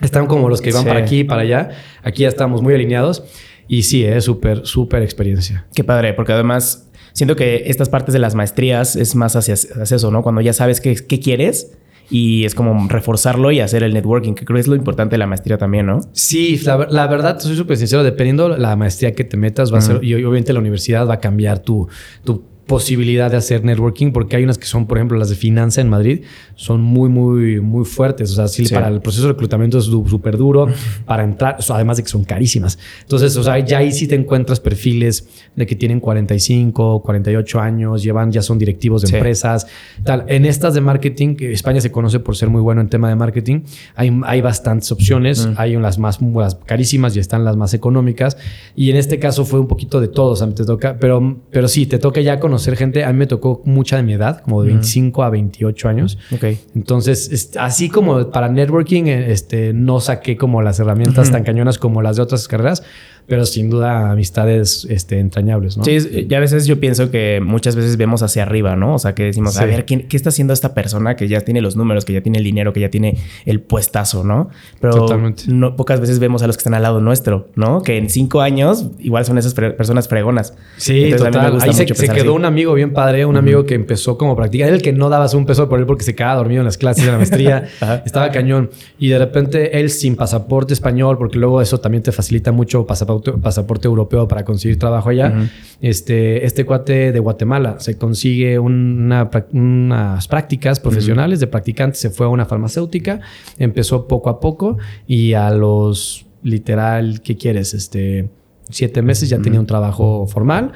están 0.00 0.26
como 0.26 0.48
los 0.48 0.60
que 0.60 0.72
van 0.72 0.84
para 0.84 1.00
aquí 1.00 1.20
y 1.20 1.24
para 1.24 1.42
allá. 1.42 1.70
Aquí 2.02 2.22
ya 2.22 2.28
estamos 2.28 2.62
muy 2.62 2.74
alineados 2.74 3.24
y 3.68 3.84
sí, 3.84 4.04
es 4.04 4.24
súper, 4.24 4.66
súper 4.66 5.02
experiencia. 5.02 5.66
Qué 5.74 5.84
padre, 5.84 6.14
porque 6.14 6.32
además 6.32 6.90
siento 7.12 7.36
que 7.36 7.64
estas 7.66 7.88
partes 7.88 8.12
de 8.12 8.18
las 8.18 8.34
maestrías 8.34 8.96
es 8.96 9.14
más 9.14 9.36
hacia, 9.36 9.54
eso, 9.54 10.10
¿no? 10.10 10.22
Cuando 10.22 10.40
ya 10.40 10.52
sabes 10.52 10.80
qué, 10.80 10.94
qué 10.94 11.20
quieres 11.20 11.76
y 12.10 12.44
es 12.44 12.54
como 12.54 12.88
reforzarlo 12.88 13.50
y 13.50 13.60
hacer 13.60 13.82
el 13.82 13.94
networking, 13.94 14.34
que 14.34 14.44
creo 14.44 14.56
que 14.56 14.60
es 14.60 14.68
lo 14.68 14.76
importante 14.76 15.14
de 15.14 15.18
la 15.18 15.26
maestría 15.26 15.56
también, 15.56 15.86
¿no? 15.86 16.00
Sí, 16.12 16.60
la, 16.64 16.86
la 16.90 17.06
verdad, 17.06 17.38
soy 17.38 17.56
súper 17.56 17.78
sincero, 17.78 18.02
dependiendo 18.02 18.48
la 18.48 18.76
maestría 18.76 19.14
que 19.14 19.24
te 19.24 19.36
metas, 19.36 19.72
va 19.72 19.78
a 19.78 19.80
ser, 19.80 20.04
y 20.04 20.12
obviamente 20.14 20.52
la 20.52 20.60
universidad 20.60 21.08
va 21.08 21.14
a 21.14 21.20
cambiar 21.20 21.60
tu, 21.60 21.88
tu 22.24 22.44
posibilidad 22.66 23.30
de 23.30 23.36
hacer 23.36 23.64
networking, 23.64 24.12
porque 24.12 24.36
hay 24.36 24.44
unas 24.44 24.58
que 24.58 24.66
son, 24.66 24.86
por 24.86 24.98
ejemplo, 24.98 25.18
las 25.18 25.28
de 25.28 25.36
finanza 25.36 25.80
en 25.80 25.88
Madrid, 25.88 26.22
son 26.54 26.80
muy, 26.80 27.08
muy, 27.08 27.60
muy 27.60 27.84
fuertes. 27.84 28.32
O 28.32 28.34
sea, 28.34 28.48
sí, 28.48 28.66
para 28.68 28.88
el 28.88 29.00
proceso 29.00 29.26
de 29.26 29.32
reclutamiento 29.32 29.78
es 29.78 29.84
súper 29.84 30.36
duro 30.36 30.68
para 31.04 31.24
entrar, 31.24 31.56
además 31.68 31.98
de 31.98 32.02
que 32.04 32.08
son 32.08 32.24
carísimas. 32.24 32.78
Entonces, 33.02 33.36
o 33.36 33.42
sea, 33.42 33.58
ya 33.58 33.78
ahí 33.78 33.92
sí 33.92 34.06
te 34.06 34.14
encuentras 34.14 34.60
perfiles 34.60 35.28
de 35.56 35.66
que 35.66 35.76
tienen 35.76 36.00
45, 36.00 37.02
48 37.02 37.60
años, 37.60 38.02
llevan, 38.02 38.32
ya 38.32 38.42
son 38.42 38.58
directivos 38.58 39.02
de 39.02 39.16
empresas, 39.16 39.66
tal. 40.02 40.24
En 40.28 40.46
estas 40.46 40.74
de 40.74 40.80
marketing, 40.80 41.36
que 41.36 41.52
España 41.52 41.80
se 41.80 41.92
conoce 41.92 42.20
por 42.20 42.36
ser 42.36 42.48
muy 42.48 42.60
bueno 42.62 42.80
en 42.80 42.88
tema 42.88 43.08
de 43.08 43.16
marketing, 43.16 43.60
hay, 43.94 44.10
hay 44.24 44.40
bastantes 44.40 44.90
opciones, 44.90 45.48
hay 45.56 45.76
unas 45.76 45.98
más 45.98 46.18
las 46.34 46.54
carísimas 46.54 47.16
y 47.16 47.20
están 47.20 47.44
las 47.44 47.56
más 47.56 47.74
económicas. 47.74 48.36
Y 48.74 48.90
en 48.90 48.96
este 48.96 49.18
caso 49.18 49.44
fue 49.44 49.60
un 49.60 49.68
poquito 49.68 50.00
de 50.00 50.08
todo, 50.08 50.32
o 50.32 50.36
sea, 50.36 50.48
te 50.48 50.64
toca, 50.64 50.96
pero, 50.98 51.38
pero 51.50 51.68
sí, 51.68 51.86
te 51.86 51.98
toca 51.98 52.20
ya 52.20 52.40
con 52.40 52.53
conocer 52.54 52.76
gente. 52.76 53.04
A 53.04 53.12
mí 53.12 53.18
me 53.18 53.26
tocó 53.26 53.62
mucha 53.64 53.96
de 53.96 54.04
mi 54.04 54.12
edad, 54.12 54.40
como 54.40 54.62
de 54.62 54.68
25 54.68 55.24
a 55.24 55.30
28 55.30 55.88
años. 55.88 56.18
Ok. 56.32 56.44
Entonces, 56.76 57.50
así 57.58 57.88
como 57.88 58.30
para 58.30 58.48
networking, 58.48 59.06
este, 59.06 59.72
no 59.72 59.98
saqué 59.98 60.36
como 60.36 60.62
las 60.62 60.78
herramientas 60.78 61.32
tan 61.32 61.42
cañonas 61.42 61.78
como 61.78 62.00
las 62.00 62.16
de 62.16 62.22
otras 62.22 62.46
carreras, 62.46 62.84
pero 63.26 63.46
sin 63.46 63.70
duda 63.70 64.10
amistades 64.10 64.86
este, 64.90 65.18
entrañables, 65.18 65.78
¿no? 65.78 65.84
Sí, 65.84 66.26
ya 66.28 66.36
a 66.36 66.40
veces 66.40 66.66
yo 66.66 66.78
pienso 66.78 67.10
que 67.10 67.40
muchas 67.42 67.74
veces 67.74 67.96
vemos 67.96 68.22
hacia 68.22 68.42
arriba, 68.42 68.76
¿no? 68.76 68.94
O 68.94 68.98
sea, 68.98 69.14
que 69.14 69.24
decimos, 69.24 69.56
a 69.56 69.64
ver, 69.64 69.86
¿qué, 69.86 70.06
está 70.10 70.28
haciendo 70.28 70.52
esta 70.52 70.74
persona 70.74 71.16
que 71.16 71.26
ya 71.26 71.40
tiene 71.40 71.62
los 71.62 71.74
números, 71.74 72.04
que 72.04 72.12
ya 72.12 72.20
tiene 72.20 72.38
el 72.38 72.44
dinero, 72.44 72.74
que 72.74 72.80
ya 72.80 72.90
tiene 72.90 73.16
el 73.46 73.60
puestazo, 73.60 74.24
¿no? 74.24 74.50
Pero 74.80 75.06
No, 75.46 75.74
pocas 75.76 76.00
veces 76.00 76.18
vemos 76.18 76.42
a 76.42 76.46
los 76.46 76.56
que 76.56 76.60
están 76.60 76.74
al 76.74 76.82
lado 76.82 77.00
nuestro, 77.00 77.48
¿no? 77.54 77.82
Que 77.82 77.96
en 77.96 78.10
cinco 78.10 78.42
años 78.42 78.88
igual 78.98 79.24
son 79.24 79.38
esas 79.38 79.54
personas 79.54 80.06
fregonas. 80.06 80.54
Sí, 80.76 81.10
total. 81.16 81.58
Ahí 81.62 81.72
se, 81.72 81.86
quedó 81.86 82.34
un 82.34 82.44
amigo 82.44 82.74
bien 82.74 82.92
padre, 82.92 83.24
un 83.24 83.38
amigo 83.38 83.64
que 83.64 83.74
empezó 83.74 84.18
como 84.18 84.36
practicar, 84.36 84.68
el 84.68 84.82
que 84.82 84.92
no 84.92 85.08
dabas 85.08 85.32
un 85.32 85.46
peso 85.46 85.68
por 85.68 85.78
él 85.78 85.86
porque 85.86 86.04
se 86.04 86.14
quedaba 86.14 86.36
dormido 86.36 86.60
en 86.60 86.66
las 86.66 86.76
clases 86.76 87.06
de 87.06 87.12
la 87.12 87.16
maestría, 87.16 87.68
estaba 88.04 88.30
cañón. 88.30 88.70
Y 88.98 89.08
de 89.08 89.18
repente 89.18 89.80
él 89.80 89.88
sin 89.88 90.14
pasaporte 90.14 90.74
español, 90.74 91.16
porque 91.16 91.38
luego 91.38 91.62
eso 91.62 91.80
también 91.80 92.02
te 92.02 92.12
facilita 92.12 92.52
mucho 92.52 92.86
pasaporte 92.86 93.13
pasaporte, 93.20 93.88
europeo 93.88 94.28
para 94.28 94.44
conseguir 94.44 94.78
trabajo 94.78 95.10
allá. 95.10 95.48
este, 95.80 96.44
este 96.44 96.64
cuate 96.64 97.12
de 97.12 97.18
Guatemala 97.18 97.76
se 97.80 97.96
consigue 97.98 98.58
unas 98.58 100.28
prácticas 100.28 100.80
profesionales 100.80 101.40
de 101.40 101.46
practicante, 101.46 101.96
se 101.96 102.10
fue 102.10 102.26
a 102.26 102.28
una 102.28 102.46
farmacéutica, 102.46 103.20
empezó 103.58 104.06
poco 104.06 104.30
a 104.30 104.40
poco 104.40 104.78
y 105.06 105.34
a 105.34 105.50
los 105.50 106.26
literal, 106.42 107.20
¿qué 107.22 107.36
quieres? 107.36 107.74
Este, 107.74 108.28
siete 108.70 109.02
meses 109.02 109.28
ya 109.28 109.40
tenía 109.40 109.60
un 109.60 109.66
trabajo 109.66 110.26
formal 110.26 110.72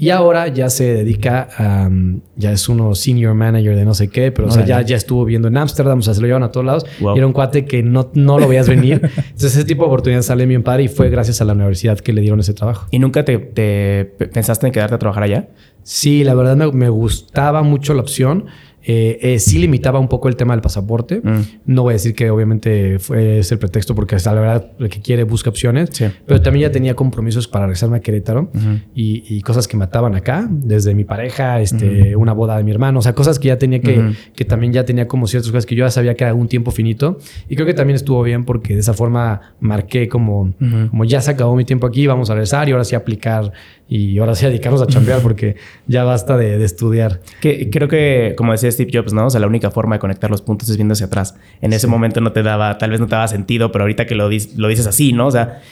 y 0.00 0.10
ahora 0.10 0.46
ya 0.46 0.70
se 0.70 0.94
dedica 0.94 1.48
a, 1.58 1.90
ya 2.36 2.52
es 2.52 2.68
uno 2.68 2.94
senior 2.94 3.34
manager 3.34 3.74
de 3.74 3.84
no 3.84 3.94
sé 3.94 4.06
qué, 4.08 4.30
pero 4.30 4.48
ya, 4.64 4.80
ya 4.82 4.94
estuvo 4.94 5.24
viendo 5.24 5.48
en 5.48 5.56
Ámsterdam, 5.56 5.98
o 5.98 6.02
sea, 6.02 6.14
se 6.14 6.20
lo 6.20 6.28
llevan 6.28 6.44
a 6.44 6.52
todos 6.52 6.64
lados. 6.64 6.86
Y 7.00 7.18
era 7.18 7.26
un 7.26 7.32
cuate 7.32 7.64
que 7.64 7.82
no, 7.82 8.08
no 8.14 8.38
lo 8.38 8.46
veías 8.46 8.68
venir. 8.68 9.00
Entonces 9.02 9.56
ese 9.56 9.64
tipo 9.64 9.82
de 9.82 9.88
oportunidad 9.88 10.22
sale 10.22 10.46
bien 10.46 10.62
padre 10.62 10.84
y 10.84 10.88
fue 10.88 11.10
gracias 11.10 11.40
a 11.40 11.44
la 11.44 11.52
universidad 11.52 11.98
que 11.98 12.12
le 12.12 12.20
dieron 12.20 12.38
ese 12.38 12.54
trabajo. 12.54 12.86
¿Y 12.92 13.00
nunca 13.00 13.24
te, 13.24 13.38
te 13.38 14.04
pensaste 14.04 14.68
en 14.68 14.72
quedarte 14.72 14.94
a 14.94 14.98
trabajar 15.00 15.24
allá? 15.24 15.48
Sí, 15.82 16.22
la 16.22 16.34
verdad 16.34 16.56
me, 16.56 16.70
me 16.70 16.90
gustaba 16.90 17.62
mucho 17.62 17.92
la 17.92 18.02
opción. 18.02 18.46
Eh, 18.82 19.18
eh, 19.20 19.38
sí 19.38 19.58
limitaba 19.58 19.98
un 19.98 20.08
poco 20.08 20.28
el 20.28 20.36
tema 20.36 20.54
del 20.54 20.62
pasaporte. 20.62 21.20
Mm. 21.22 21.40
No 21.66 21.82
voy 21.82 21.92
a 21.92 21.94
decir 21.94 22.14
que 22.14 22.30
obviamente 22.30 22.98
fue 22.98 23.40
ese 23.40 23.54
el 23.54 23.58
pretexto 23.58 23.94
porque 23.94 24.14
hasta 24.14 24.32
la 24.32 24.40
verdad 24.40 24.70
el 24.78 24.88
que 24.88 25.00
quiere 25.00 25.24
busca 25.24 25.50
opciones. 25.50 25.90
Pero 26.26 26.40
también 26.40 26.68
ya 26.68 26.72
tenía 26.72 26.94
compromisos 26.94 27.48
para 27.48 27.66
regresarme 27.66 27.98
a 27.98 28.00
Querétaro 28.00 28.50
y, 28.94 29.40
cosas 29.42 29.66
que 29.66 29.76
mataban 29.78 30.14
acá, 30.14 30.46
desde 30.50 30.94
mi 30.94 31.04
pareja, 31.04 31.60
este, 31.60 32.14
una 32.16 32.34
boda 32.34 32.58
de 32.58 32.64
mi 32.64 32.70
hermano, 32.70 32.98
o 32.98 33.02
sea, 33.02 33.14
cosas 33.14 33.38
que 33.38 33.48
ya 33.48 33.56
tenía 33.56 33.80
que, 33.80 34.12
que 34.34 34.44
también 34.44 34.72
ya 34.72 34.84
tenía 34.84 35.08
como 35.08 35.26
ciertas 35.26 35.50
cosas 35.50 35.64
que 35.64 35.74
yo 35.74 35.86
ya 35.86 35.90
sabía 35.90 36.14
que 36.14 36.24
era 36.24 36.34
un 36.34 36.48
tiempo 36.48 36.70
finito. 36.70 37.18
Y 37.48 37.54
creo 37.54 37.66
que 37.66 37.74
también 37.74 37.96
estuvo 37.96 38.22
bien 38.22 38.44
porque 38.44 38.74
de 38.74 38.80
esa 38.80 38.92
forma 38.94 39.54
marqué 39.60 40.08
como, 40.08 40.52
como 40.90 41.04
ya 41.04 41.20
se 41.20 41.30
acabó 41.30 41.56
mi 41.56 41.64
tiempo 41.64 41.86
aquí, 41.86 42.06
vamos 42.06 42.30
a 42.30 42.34
regresar 42.34 42.68
y 42.68 42.72
ahora 42.72 42.84
sí 42.84 42.94
aplicar 42.94 43.52
y 43.88 44.18
ahora 44.18 44.34
sí 44.34 44.44
dedicarnos 44.44 44.82
a 44.82 44.86
chambear 44.86 45.20
porque 45.22 45.56
ya 45.86 46.04
basta 46.04 46.36
de, 46.36 46.62
estudiar. 46.62 47.20
Que, 47.40 47.70
creo 47.70 47.88
que, 47.88 48.34
como 48.36 48.52
decía 48.52 48.70
Steve 48.70 48.90
Jobs, 48.92 49.14
¿no? 49.14 49.26
O 49.26 49.30
sea, 49.30 49.40
la 49.40 49.46
única 49.46 49.70
forma 49.70 49.96
de 49.96 50.00
conectar 50.00 50.30
los 50.30 50.42
puntos 50.42 50.68
es 50.68 50.76
viendo 50.76 50.92
hacia 50.92 51.06
atrás. 51.06 51.34
En 51.62 51.72
ese 51.72 51.86
momento 51.86 52.20
no 52.20 52.32
te 52.32 52.42
daba, 52.42 52.76
tal 52.76 52.90
vez 52.90 53.00
no 53.00 53.06
te 53.06 53.14
daba 53.14 53.28
sentido, 53.28 53.72
pero 53.72 53.84
ahorita 53.84 54.06
que 54.06 54.14
lo, 54.14 54.28
lo 54.56 54.68
dices 54.68 54.86
así, 54.86 55.14
¿no? 55.14 55.28
O 55.28 55.30
sea, 55.30 55.62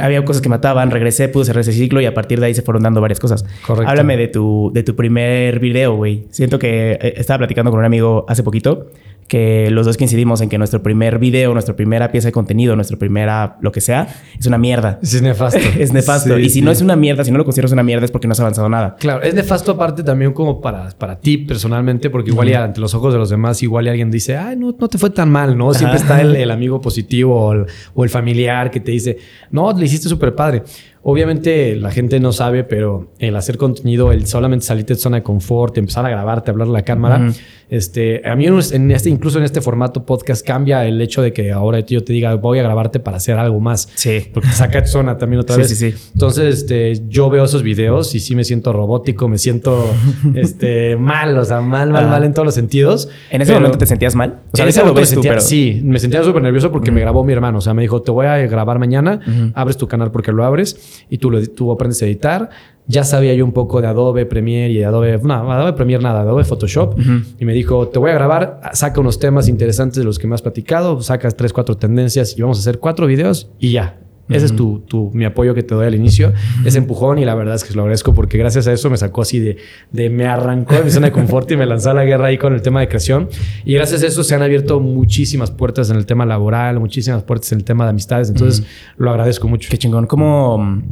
había 0.00 0.24
cosas 0.24 0.42
que 0.42 0.48
mataban, 0.48 0.90
regresé, 0.90 1.28
pude 1.28 1.44
cerrar 1.44 1.60
ese 1.60 1.72
ciclo 1.72 2.00
y 2.00 2.06
a 2.06 2.14
partir 2.14 2.40
de 2.40 2.46
ahí 2.46 2.54
se 2.54 2.62
fueron 2.62 2.82
dando 2.82 3.00
varias 3.00 3.20
cosas. 3.20 3.44
Correcto. 3.66 3.90
Háblame 3.90 4.16
de 4.16 4.28
tu, 4.28 4.70
de 4.72 4.82
tu 4.82 4.96
primer 4.96 5.60
video, 5.60 5.94
güey. 5.94 6.24
Siento 6.30 6.58
que 6.58 6.92
eh, 6.92 7.14
estaba 7.16 7.38
platicando 7.38 7.70
con 7.70 7.80
un 7.80 7.86
amigo 7.86 8.24
hace 8.28 8.42
poquito 8.42 8.90
que 9.26 9.70
los 9.70 9.86
dos 9.86 9.96
coincidimos 9.96 10.40
en 10.40 10.48
que 10.48 10.58
nuestro 10.58 10.82
primer 10.82 11.18
video, 11.18 11.52
nuestra 11.52 11.76
primera 11.76 12.10
pieza 12.10 12.28
de 12.28 12.32
contenido, 12.32 12.76
nuestra 12.76 12.96
primera 12.96 13.56
lo 13.60 13.72
que 13.72 13.80
sea, 13.80 14.08
es 14.38 14.46
una 14.46 14.58
mierda. 14.58 14.98
es 15.02 15.22
nefasto. 15.22 15.60
es 15.78 15.92
nefasto. 15.92 16.38
y 16.38 16.50
si 16.50 16.62
no 16.62 16.70
es 16.70 16.80
una 16.80 16.96
mierda, 16.96 17.24
si 17.24 17.30
no 17.30 17.38
lo 17.38 17.44
consideras 17.44 17.72
una 17.72 17.82
mierda 17.82 18.04
es 18.04 18.10
porque 18.10 18.28
no 18.28 18.32
has 18.32 18.40
avanzado 18.40 18.68
nada. 18.68 18.96
Claro, 18.98 19.22
es 19.22 19.34
nefasto 19.34 19.72
aparte 19.72 20.02
también 20.02 20.32
como 20.32 20.60
para, 20.60 20.90
para 20.90 21.18
ti 21.18 21.38
personalmente, 21.38 22.10
porque 22.10 22.30
igual 22.30 22.48
ya 22.48 22.64
ante 22.64 22.80
los 22.80 22.94
ojos 22.94 23.12
de 23.12 23.18
los 23.18 23.30
demás, 23.30 23.62
igual 23.62 23.88
alguien 23.88 24.10
dice, 24.10 24.36
ay, 24.36 24.56
no, 24.56 24.74
no 24.78 24.88
te 24.88 24.98
fue 24.98 25.10
tan 25.10 25.30
mal, 25.30 25.56
¿no? 25.56 25.72
Siempre 25.74 25.98
está 25.98 26.20
el, 26.20 26.50
amigo 26.50 26.80
positivo 26.80 27.46
o 27.48 27.52
el, 27.52 27.66
o 27.94 28.04
el, 28.04 28.10
familiar 28.10 28.70
que 28.70 28.80
te 28.80 28.92
dice, 28.92 29.18
no, 29.50 29.72
le 29.72 29.84
hiciste 29.84 30.08
súper 30.08 30.34
padre. 30.34 30.62
Obviamente 31.08 31.76
la 31.76 31.92
gente 31.92 32.18
no 32.18 32.32
sabe, 32.32 32.64
pero 32.64 33.12
el 33.20 33.36
hacer 33.36 33.56
contenido, 33.56 34.10
el 34.10 34.26
solamente 34.26 34.66
salirte 34.66 34.94
de 34.94 34.98
zona 34.98 35.18
de 35.18 35.22
confort, 35.22 35.78
empezar 35.78 36.04
a 36.04 36.08
grabarte, 36.10 36.50
hablar 36.50 36.66
a 36.66 36.72
la 36.72 36.82
cámara, 36.82 37.32
este, 37.68 38.28
a 38.28 38.34
mí 38.34 38.46
en 38.46 38.90
este, 38.90 39.08
incluso 39.08 39.38
en 39.38 39.44
este 39.44 39.60
formato 39.60 40.04
podcast 40.04 40.44
cambia 40.44 40.84
el 40.84 41.00
hecho 41.00 41.22
de 41.22 41.32
que 41.32 41.52
ahora 41.52 41.78
yo 41.80 42.02
te 42.02 42.12
diga 42.12 42.34
voy 42.34 42.58
a 42.58 42.64
grabarte 42.64 42.98
para 42.98 43.18
hacer 43.18 43.38
algo 43.38 43.60
más. 43.60 43.88
Sí. 43.94 44.26
Porque 44.34 44.48
saca 44.50 44.80
de 44.80 44.88
zona 44.88 45.16
también 45.16 45.40
otra 45.40 45.56
vez. 45.56 45.68
Sí, 45.68 45.76
sí. 45.76 45.94
Entonces, 46.12 46.62
este, 46.62 47.00
yo 47.08 47.30
veo 47.30 47.44
esos 47.44 47.62
videos 47.62 48.12
y 48.16 48.20
sí 48.20 48.34
me 48.34 48.42
siento 48.42 48.72
robótico, 48.72 49.28
me 49.28 49.38
siento 49.38 49.88
este, 50.34 50.96
mal, 50.96 51.38
o 51.38 51.44
sea, 51.44 51.60
mal, 51.60 51.90
mal, 51.90 52.08
mal 52.08 52.24
en 52.24 52.34
todos 52.34 52.46
los 52.46 52.54
sentidos. 52.54 53.08
¿En 53.30 53.42
ese 53.42 53.52
momento 53.52 53.78
te 53.78 53.86
sentías 53.86 54.16
mal? 54.16 54.40
O 54.52 54.56
sea, 54.56 54.64
en 54.64 54.70
ese 54.70 54.80
momento 54.80 55.00
me 55.02 55.06
sentía, 55.06 55.38
Sí, 55.38 55.80
me 55.84 56.00
sentía 56.00 56.24
súper 56.24 56.42
nervioso 56.42 56.72
porque 56.72 56.90
me 56.90 57.00
grabó 57.00 57.22
mi 57.22 57.32
hermano. 57.32 57.58
O 57.58 57.60
sea, 57.60 57.74
me 57.74 57.82
dijo, 57.82 58.02
te 58.02 58.10
voy 58.10 58.26
a 58.26 58.38
grabar 58.38 58.80
mañana, 58.80 59.20
abres 59.54 59.76
tu 59.76 59.86
canal 59.86 60.10
porque 60.10 60.32
lo 60.32 60.44
abres 60.44 60.95
y 61.08 61.18
tú, 61.18 61.30
lo, 61.30 61.44
tú 61.48 61.72
aprendes 61.72 62.02
a 62.02 62.06
editar 62.06 62.50
ya 62.88 63.04
sabía 63.04 63.34
yo 63.34 63.44
un 63.44 63.52
poco 63.52 63.80
de 63.80 63.88
Adobe 63.88 64.26
Premiere 64.26 64.72
y 64.72 64.82
Adobe, 64.82 65.18
no, 65.18 65.52
Adobe 65.52 65.72
Premiere 65.72 66.02
nada, 66.02 66.20
Adobe 66.20 66.44
Photoshop. 66.44 66.96
Y 67.38 67.44
me 67.44 67.52
dijo, 67.52 67.88
te 67.88 67.98
voy 67.98 68.10
a 68.10 68.14
grabar, 68.14 68.60
saca 68.74 69.00
unos 69.00 69.18
temas 69.18 69.48
interesantes 69.48 69.98
de 69.98 70.04
los 70.04 70.18
que 70.18 70.26
me 70.26 70.34
has 70.34 70.42
platicado, 70.42 71.00
sacas 71.02 71.36
tres, 71.36 71.52
cuatro 71.52 71.76
tendencias 71.76 72.38
y 72.38 72.42
vamos 72.42 72.58
a 72.58 72.60
hacer 72.60 72.78
cuatro 72.78 73.06
videos 73.06 73.50
y 73.58 73.72
ya. 73.72 73.98
Ese 74.28 74.46
es 74.46 74.56
tu, 74.56 74.80
tu, 74.80 75.10
mi 75.14 75.24
apoyo 75.24 75.54
que 75.54 75.62
te 75.62 75.74
doy 75.74 75.86
al 75.86 75.94
inicio, 75.94 76.32
ese 76.64 76.78
empujón 76.78 77.18
y 77.18 77.24
la 77.24 77.34
verdad 77.36 77.54
es 77.54 77.62
que 77.62 77.72
lo 77.74 77.82
agradezco 77.82 78.12
porque 78.12 78.36
gracias 78.36 78.66
a 78.66 78.72
eso 78.72 78.90
me 78.90 78.96
sacó 78.96 79.22
así 79.22 79.38
de, 79.38 79.58
de 79.92 80.10
me 80.10 80.26
arrancó 80.26 80.74
de 80.74 80.82
mi 80.82 80.90
zona 80.90 81.06
de 81.06 81.12
confort 81.12 81.48
y 81.52 81.56
me 81.56 81.64
lanzó 81.64 81.90
a 81.90 81.94
la 81.94 82.04
guerra 82.04 82.26
ahí 82.26 82.38
con 82.38 82.52
el 82.52 82.60
tema 82.60 82.80
de 82.80 82.88
creación. 82.88 83.28
Y 83.64 83.74
gracias 83.74 84.02
a 84.02 84.06
eso 84.06 84.24
se 84.24 84.34
han 84.34 84.42
abierto 84.42 84.80
muchísimas 84.80 85.50
puertas 85.50 85.90
en 85.90 85.96
el 85.96 86.06
tema 86.06 86.26
laboral, 86.26 86.80
muchísimas 86.80 87.22
puertas 87.22 87.52
en 87.52 87.58
el 87.58 87.64
tema 87.64 87.84
de 87.84 87.90
amistades. 87.90 88.28
Entonces 88.28 88.66
lo 88.96 89.10
agradezco 89.10 89.46
mucho. 89.48 89.68
Qué 89.70 89.78
chingón. 89.78 90.06
¿Cómo, 90.06 90.82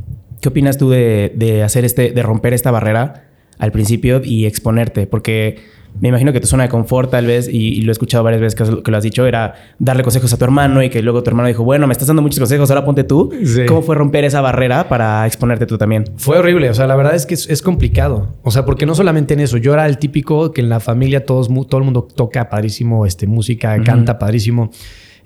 ¿Qué 0.41 0.49
opinas 0.49 0.79
tú 0.79 0.91
de, 0.91 1.63
hacer 1.65 1.85
este, 1.85 2.13
de 2.13 2.23
romper 2.23 2.53
esta 2.53 2.71
barrera 2.71 3.25
al 3.59 3.73
principio 3.73 4.21
y 4.23 4.47
exponerte? 4.47 5.07
Porque 5.07 5.59
me 6.01 6.09
imagino 6.09 6.33
que 6.33 6.41
tu 6.41 6.47
zona 6.47 6.65
de 6.65 6.69
confort, 6.69 7.11
tal 7.11 7.27
vez, 7.27 7.49
y, 7.49 7.81
lo 7.83 7.91
he 7.91 7.93
escuchado 7.93 8.25
varias 8.25 8.41
veces 8.41 8.83
que, 8.83 8.91
lo 8.91 8.97
has 8.97 9.03
dicho, 9.03 9.27
era 9.27 9.55
darle 9.79 10.03
consejos 10.03 10.33
a 10.33 10.37
tu 10.37 10.45
hermano 10.45 10.83
y 10.83 10.91
que 10.91 11.03
luego 11.03 11.23
tu 11.23 11.31
hermano 11.31 11.49
dijo, 11.49 11.63
bueno, 11.63 11.87
me 11.87 11.93
estás 11.93 12.09
dando 12.09 12.23
muchos 12.23 12.41
consejos, 12.41 12.71
ahora 12.71 12.85
ponte 12.85 13.05
tú. 13.05 13.33
¿Cómo 13.69 13.83
fue 13.83 13.95
romper 13.95 14.25
esa 14.25 14.41
barrera 14.41 14.89
para 14.89 15.27
exponerte 15.27 15.67
tú 15.67 15.79
también? 15.79 16.05
Fue 16.17 16.39
horrible, 16.39 16.69
o 16.71 16.75
sea, 16.75 16.87
la 16.87 16.97
verdad 16.97 17.15
es 17.15 17.27
que 17.27 17.35
es, 17.35 17.63
complicado. 17.63 18.35
O 18.43 18.51
sea, 18.51 18.65
porque 18.65 18.87
no 18.87 18.95
solamente 18.95 19.35
en 19.35 19.41
eso, 19.41 19.57
yo 19.57 19.73
era 19.73 19.87
el 19.87 19.99
típico 19.99 20.53
que 20.53 20.61
en 20.61 20.69
la 20.69 20.81
familia 20.81 21.25
todos, 21.25 21.49
todo 21.69 21.79
el 21.79 21.85
mundo 21.85 22.03
toca 22.03 22.49
padrísimo, 22.51 23.07
este, 23.07 23.27
música, 23.27 23.81
canta 23.83 24.19
padrísimo. 24.19 24.71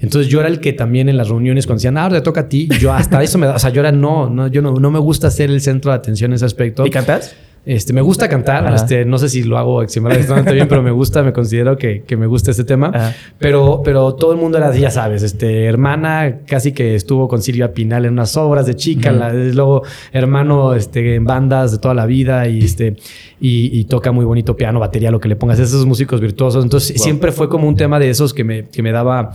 Entonces 0.00 0.30
yo 0.30 0.40
era 0.40 0.48
el 0.48 0.60
que 0.60 0.72
también 0.72 1.08
en 1.08 1.16
las 1.16 1.28
reuniones 1.28 1.66
cuando 1.66 1.78
decían, 1.78 1.96
ah, 1.96 2.04
ahora 2.04 2.16
te 2.16 2.22
toca 2.22 2.42
a 2.42 2.48
ti, 2.48 2.68
yo 2.78 2.92
hasta 2.92 3.22
eso 3.22 3.38
me 3.38 3.46
da, 3.46 3.56
o 3.56 3.58
sea, 3.58 3.70
yo 3.70 3.80
era 3.80 3.90
no, 3.90 4.30
no, 4.30 4.46
yo 4.46 4.62
no, 4.62 4.74
no 4.74 4.90
me 4.90 4.98
gusta 4.98 5.30
ser 5.30 5.50
el 5.50 5.60
centro 5.60 5.90
de 5.90 5.96
atención 5.96 6.30
en 6.30 6.36
ese 6.36 6.44
aspecto. 6.44 6.86
¿Y 6.86 6.90
cantas? 6.90 7.34
Este, 7.68 7.92
me 7.92 8.00
gusta 8.00 8.30
cantar, 8.30 8.72
este, 8.72 9.04
no 9.04 9.18
sé 9.18 9.28
si 9.28 9.42
lo 9.42 9.58
hago 9.58 9.82
extremadamente 9.82 10.54
bien, 10.54 10.68
pero 10.68 10.82
me 10.82 10.90
gusta, 10.90 11.22
me 11.22 11.34
considero 11.34 11.76
que, 11.76 12.02
que 12.02 12.16
me 12.16 12.26
gusta 12.26 12.50
este 12.50 12.64
tema. 12.64 13.12
Pero, 13.38 13.82
pero 13.84 14.14
todo 14.14 14.32
el 14.32 14.38
mundo 14.38 14.56
era 14.56 14.74
ya 14.74 14.90
sabes, 14.90 15.22
este, 15.22 15.66
hermana 15.66 16.38
casi 16.46 16.72
que 16.72 16.94
estuvo 16.94 17.28
con 17.28 17.42
Silvia 17.42 17.74
Pinal 17.74 18.06
en 18.06 18.14
unas 18.14 18.34
obras 18.38 18.64
de 18.64 18.74
chica, 18.74 19.12
luego 19.12 19.82
hermano 20.12 20.72
este, 20.72 21.16
en 21.16 21.26
bandas 21.26 21.72
de 21.72 21.76
toda 21.76 21.92
la 21.92 22.06
vida 22.06 22.48
y, 22.48 22.64
este, 22.64 22.96
y, 23.38 23.84
toca 23.84 24.12
muy 24.12 24.24
bonito 24.24 24.56
piano, 24.56 24.80
batería, 24.80 25.10
lo 25.10 25.20
que 25.20 25.28
le 25.28 25.36
pongas, 25.36 25.58
esos 25.58 25.84
músicos 25.84 26.22
virtuosos. 26.22 26.64
Entonces 26.64 26.98
siempre 26.98 27.32
fue 27.32 27.50
como 27.50 27.68
un 27.68 27.76
tema 27.76 27.98
de 27.98 28.08
esos 28.08 28.32
que 28.32 28.44
me, 28.44 28.64
que 28.68 28.82
me 28.82 28.92
daba 28.92 29.34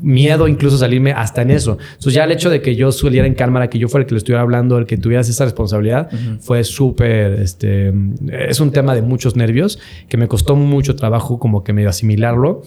miedo 0.00 0.48
incluso 0.48 0.78
salirme 0.78 1.12
hasta 1.12 1.42
en 1.42 1.50
eso. 1.50 1.78
Entonces 1.80 2.14
ya 2.14 2.24
el 2.24 2.32
hecho 2.32 2.50
de 2.50 2.62
que 2.62 2.76
yo 2.76 2.92
subiera 2.92 3.26
en 3.26 3.34
cámara, 3.34 3.68
que 3.68 3.78
yo 3.78 3.88
fuera 3.88 4.02
el 4.02 4.08
que 4.08 4.14
le 4.14 4.18
estuviera 4.18 4.42
hablando, 4.42 4.78
el 4.78 4.86
que 4.86 4.96
tuviera 4.96 5.20
esa 5.20 5.44
responsabilidad, 5.44 6.08
fue 6.40 6.64
súper, 6.64 7.32
este, 7.40 7.92
es 8.30 8.60
un 8.60 8.70
tema 8.70 8.94
de 8.94 9.02
muchos 9.02 9.36
nervios 9.36 9.78
que 10.08 10.16
me 10.16 10.28
costó 10.28 10.56
mucho 10.56 10.96
trabajo 10.96 11.38
como 11.38 11.64
que 11.64 11.72
medio 11.72 11.88
asimilarlo. 11.88 12.62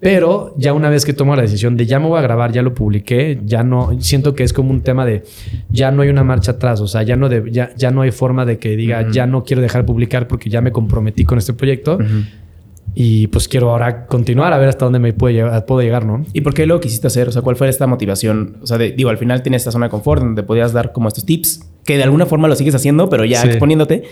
Pero 0.00 0.54
ya 0.56 0.74
una 0.74 0.90
vez 0.90 1.04
que 1.04 1.12
tomo 1.12 1.34
la 1.34 1.42
decisión 1.42 1.76
de 1.76 1.84
ya 1.84 1.98
me 1.98 2.06
voy 2.06 2.20
a 2.20 2.22
grabar, 2.22 2.52
ya 2.52 2.62
lo 2.62 2.72
publiqué, 2.72 3.40
ya 3.44 3.64
no, 3.64 4.00
siento 4.00 4.32
que 4.34 4.44
es 4.44 4.52
como 4.52 4.70
un 4.70 4.82
tema 4.82 5.04
de 5.04 5.24
ya 5.70 5.90
no 5.90 6.02
hay 6.02 6.08
una 6.08 6.22
marcha 6.22 6.52
atrás, 6.52 6.80
o 6.80 6.86
sea, 6.86 7.02
ya 7.02 7.16
no, 7.16 7.28
de, 7.28 7.50
ya, 7.50 7.74
ya 7.76 7.90
no 7.90 8.02
hay 8.02 8.12
forma 8.12 8.44
de 8.44 8.58
que 8.58 8.76
diga 8.76 9.10
ya 9.10 9.26
no 9.26 9.42
quiero 9.42 9.60
dejar 9.60 9.82
de 9.82 9.86
publicar 9.86 10.28
porque 10.28 10.50
ya 10.50 10.60
me 10.60 10.70
comprometí 10.70 11.24
con 11.24 11.38
este 11.38 11.52
proyecto. 11.52 11.98
Y 12.94 13.28
pues 13.28 13.48
quiero 13.48 13.70
ahora 13.70 14.06
continuar 14.06 14.52
a 14.52 14.58
ver 14.58 14.68
hasta 14.68 14.84
dónde 14.84 14.98
me 14.98 15.12
puedo 15.12 15.32
llegar, 15.32 15.66
puedo 15.66 15.82
llegar, 15.82 16.04
¿no? 16.04 16.24
¿Y 16.32 16.40
por 16.40 16.54
qué 16.54 16.66
lo 16.66 16.80
quisiste 16.80 17.06
hacer? 17.06 17.28
O 17.28 17.32
sea, 17.32 17.42
¿cuál 17.42 17.56
fue 17.56 17.68
esta 17.68 17.86
motivación? 17.86 18.56
O 18.62 18.66
sea, 18.66 18.78
digo, 18.78 19.10
al 19.10 19.18
final 19.18 19.42
tienes 19.42 19.62
esta 19.62 19.70
zona 19.70 19.86
de 19.86 19.90
confort 19.90 20.22
donde 20.22 20.42
podías 20.42 20.72
dar 20.72 20.92
como 20.92 21.08
estos 21.08 21.24
tips, 21.24 21.60
que 21.84 21.96
de 21.96 22.02
alguna 22.02 22.26
forma 22.26 22.48
lo 22.48 22.56
sigues 22.56 22.74
haciendo, 22.74 23.08
pero 23.08 23.24
ya 23.24 23.42
exponiéndote. 23.44 24.02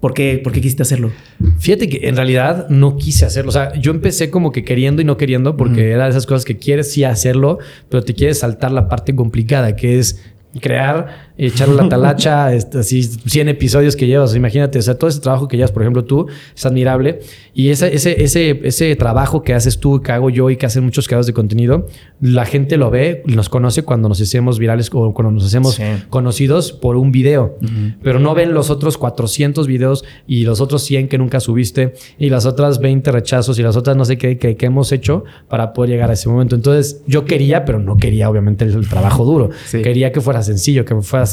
¿Por 0.00 0.14
qué, 0.14 0.40
¿Por 0.42 0.52
qué 0.52 0.60
quisiste 0.60 0.82
hacerlo? 0.82 1.12
Fíjate 1.60 1.88
que 1.88 2.08
en 2.08 2.16
realidad 2.16 2.68
no 2.68 2.96
quise 2.96 3.24
hacerlo. 3.24 3.50
O 3.50 3.52
sea, 3.52 3.72
yo 3.74 3.92
empecé 3.92 4.30
como 4.30 4.50
que 4.50 4.64
queriendo 4.64 5.00
y 5.00 5.04
no 5.04 5.16
queriendo, 5.16 5.56
porque 5.56 5.92
era 5.92 6.04
de 6.04 6.10
esas 6.10 6.26
cosas 6.26 6.44
que 6.44 6.58
quieres 6.58 6.90
sí 6.90 7.04
hacerlo, 7.04 7.58
pero 7.88 8.02
te 8.02 8.12
quieres 8.12 8.40
saltar 8.40 8.72
la 8.72 8.88
parte 8.88 9.14
complicada, 9.14 9.76
que 9.76 10.00
es 10.00 10.20
crear 10.60 11.31
echarle 11.46 11.76
la 11.76 11.88
talacha, 11.90 12.52
este, 12.52 12.78
así 12.78 13.02
100 13.02 13.48
episodios 13.48 13.96
que 13.96 14.06
llevas. 14.06 14.34
Imagínate, 14.34 14.78
o 14.78 14.82
sea, 14.82 14.98
todo 14.98 15.08
ese 15.08 15.20
trabajo 15.20 15.48
que 15.48 15.56
llevas, 15.56 15.72
por 15.72 15.82
ejemplo, 15.82 16.04
tú, 16.04 16.26
es 16.54 16.66
admirable. 16.66 17.20
Y 17.54 17.68
ese, 17.68 17.94
ese, 17.94 18.22
ese, 18.22 18.60
ese 18.64 18.96
trabajo 18.96 19.42
que 19.42 19.54
haces 19.54 19.78
tú, 19.78 20.00
que 20.00 20.12
hago 20.12 20.30
yo 20.30 20.50
y 20.50 20.56
que 20.56 20.66
hacen 20.66 20.84
muchos 20.84 21.06
creadores 21.06 21.26
de 21.26 21.32
contenido, 21.32 21.86
la 22.20 22.44
gente 22.44 22.76
lo 22.76 22.90
ve, 22.90 23.22
nos 23.26 23.48
conoce 23.48 23.82
cuando 23.82 24.08
nos 24.08 24.20
hacemos 24.20 24.58
virales 24.58 24.90
o 24.92 25.12
cuando 25.12 25.32
nos 25.32 25.44
hacemos 25.44 25.78
conocidos 26.08 26.72
por 26.72 26.96
un 26.96 27.12
video. 27.12 27.58
Pero 28.02 28.18
no 28.18 28.34
ven 28.34 28.54
los 28.54 28.70
otros 28.70 28.98
400 28.98 29.66
videos 29.66 30.04
y 30.26 30.44
los 30.44 30.60
otros 30.60 30.82
100 30.82 31.08
que 31.08 31.18
nunca 31.18 31.40
subiste 31.40 31.94
y 32.18 32.30
las 32.30 32.46
otras 32.46 32.80
20 32.80 33.10
rechazos 33.12 33.58
y 33.58 33.62
las 33.62 33.76
otras 33.76 33.96
no 33.96 34.04
sé 34.04 34.18
qué 34.18 34.38
que, 34.38 34.56
hemos 34.62 34.92
hecho 34.92 35.24
para 35.48 35.72
poder 35.72 35.90
llegar 35.90 36.10
a 36.10 36.14
ese 36.14 36.28
momento. 36.28 36.54
Entonces, 36.54 37.02
yo 37.06 37.24
quería, 37.24 37.64
pero 37.64 37.78
no 37.78 37.96
quería 37.96 38.30
obviamente 38.30 38.64
el, 38.64 38.88
trabajo 38.88 39.24
duro. 39.24 39.50
Quería 39.70 40.12
que 40.12 40.20
fuera 40.20 40.42
sencillo, 40.42 40.84
que 40.84 40.94
fuera 41.02 41.26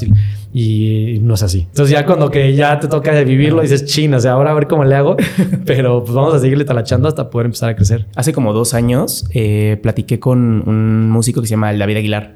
y 0.54 1.20
no 1.22 1.36
es 1.36 1.44
así. 1.44 1.62
Entonces 1.70 1.92
ya 1.92 2.06
cuando 2.06 2.32
que 2.32 2.56
ya 2.56 2.80
te 2.80 2.88
toca 2.88 3.20
vivirlo, 3.22 3.62
dices, 3.62 3.86
china, 3.86 4.18
o 4.18 4.20
sea, 4.20 4.34
ahora 4.34 4.52
a 4.52 4.54
ver 4.54 4.68
cómo 4.68 4.84
le 4.84 4.96
hago. 4.96 5.18
Pero 5.66 6.04
pues 6.04 6.14
vamos 6.14 6.34
a 6.34 6.40
seguirle 6.40 6.66
talachando 6.66 7.08
hasta 7.08 7.30
poder 7.30 7.46
empezar 7.46 7.70
a 7.70 7.76
crecer. 7.76 8.08
Hace 8.16 8.34
como 8.34 8.54
dos 8.54 8.74
años 8.74 9.26
eh, 9.34 9.80
platiqué 9.82 10.20
con 10.20 10.68
un 10.68 11.10
músico 11.10 11.42
que 11.42 11.48
se 11.48 11.52
llama 11.52 11.74
David 11.74 11.98
Aguilar. 11.98 12.36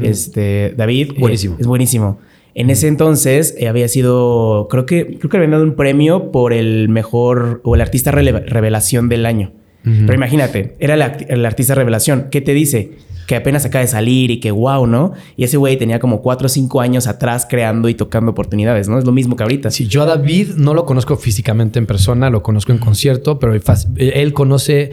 Este, 0.00 0.74
David. 0.76 1.12
Eh, 1.12 1.20
buenísimo. 1.20 1.56
es 1.58 1.66
buenísimo. 1.66 2.18
En 2.54 2.70
ese 2.70 2.86
entonces 2.86 3.54
eh, 3.58 3.68
había 3.68 3.88
sido, 3.88 4.68
creo 4.70 4.84
que, 4.84 5.18
creo 5.18 5.30
que 5.30 5.36
había 5.38 5.48
dado 5.48 5.64
un 5.64 5.74
premio 5.74 6.30
por 6.30 6.52
el 6.52 6.88
mejor 6.88 7.60
o 7.64 7.74
el 7.74 7.80
artista 7.80 8.10
revelación 8.10 9.08
del 9.08 9.26
año. 9.26 9.52
Pero 9.84 10.14
imagínate, 10.14 10.76
era 10.78 10.94
el, 10.94 11.44
artista 11.44 11.74
revelación. 11.74 12.28
¿Qué 12.30 12.40
te 12.40 12.54
dice? 12.54 12.92
Que 13.32 13.36
apenas 13.36 13.64
acaba 13.64 13.80
de 13.80 13.88
salir 13.88 14.30
y 14.30 14.40
que 14.40 14.50
wow, 14.50 14.86
¿no? 14.86 15.14
Y 15.38 15.44
ese 15.44 15.56
güey 15.56 15.78
tenía 15.78 15.98
como 15.98 16.20
cuatro 16.20 16.44
o 16.44 16.48
cinco 16.50 16.82
años 16.82 17.06
atrás 17.06 17.46
creando 17.48 17.88
y 17.88 17.94
tocando 17.94 18.32
oportunidades, 18.32 18.90
¿no? 18.90 18.98
Es 18.98 19.06
lo 19.06 19.12
mismo 19.12 19.36
que 19.36 19.42
ahorita. 19.42 19.70
Sí, 19.70 19.86
yo 19.86 20.02
a 20.02 20.04
David 20.04 20.56
no 20.56 20.74
lo 20.74 20.84
conozco 20.84 21.16
físicamente 21.16 21.78
en 21.78 21.86
persona, 21.86 22.28
lo 22.28 22.42
conozco 22.42 22.72
en 22.72 22.78
concierto, 22.78 23.38
pero 23.38 23.54
él 23.96 24.32
conoce 24.34 24.90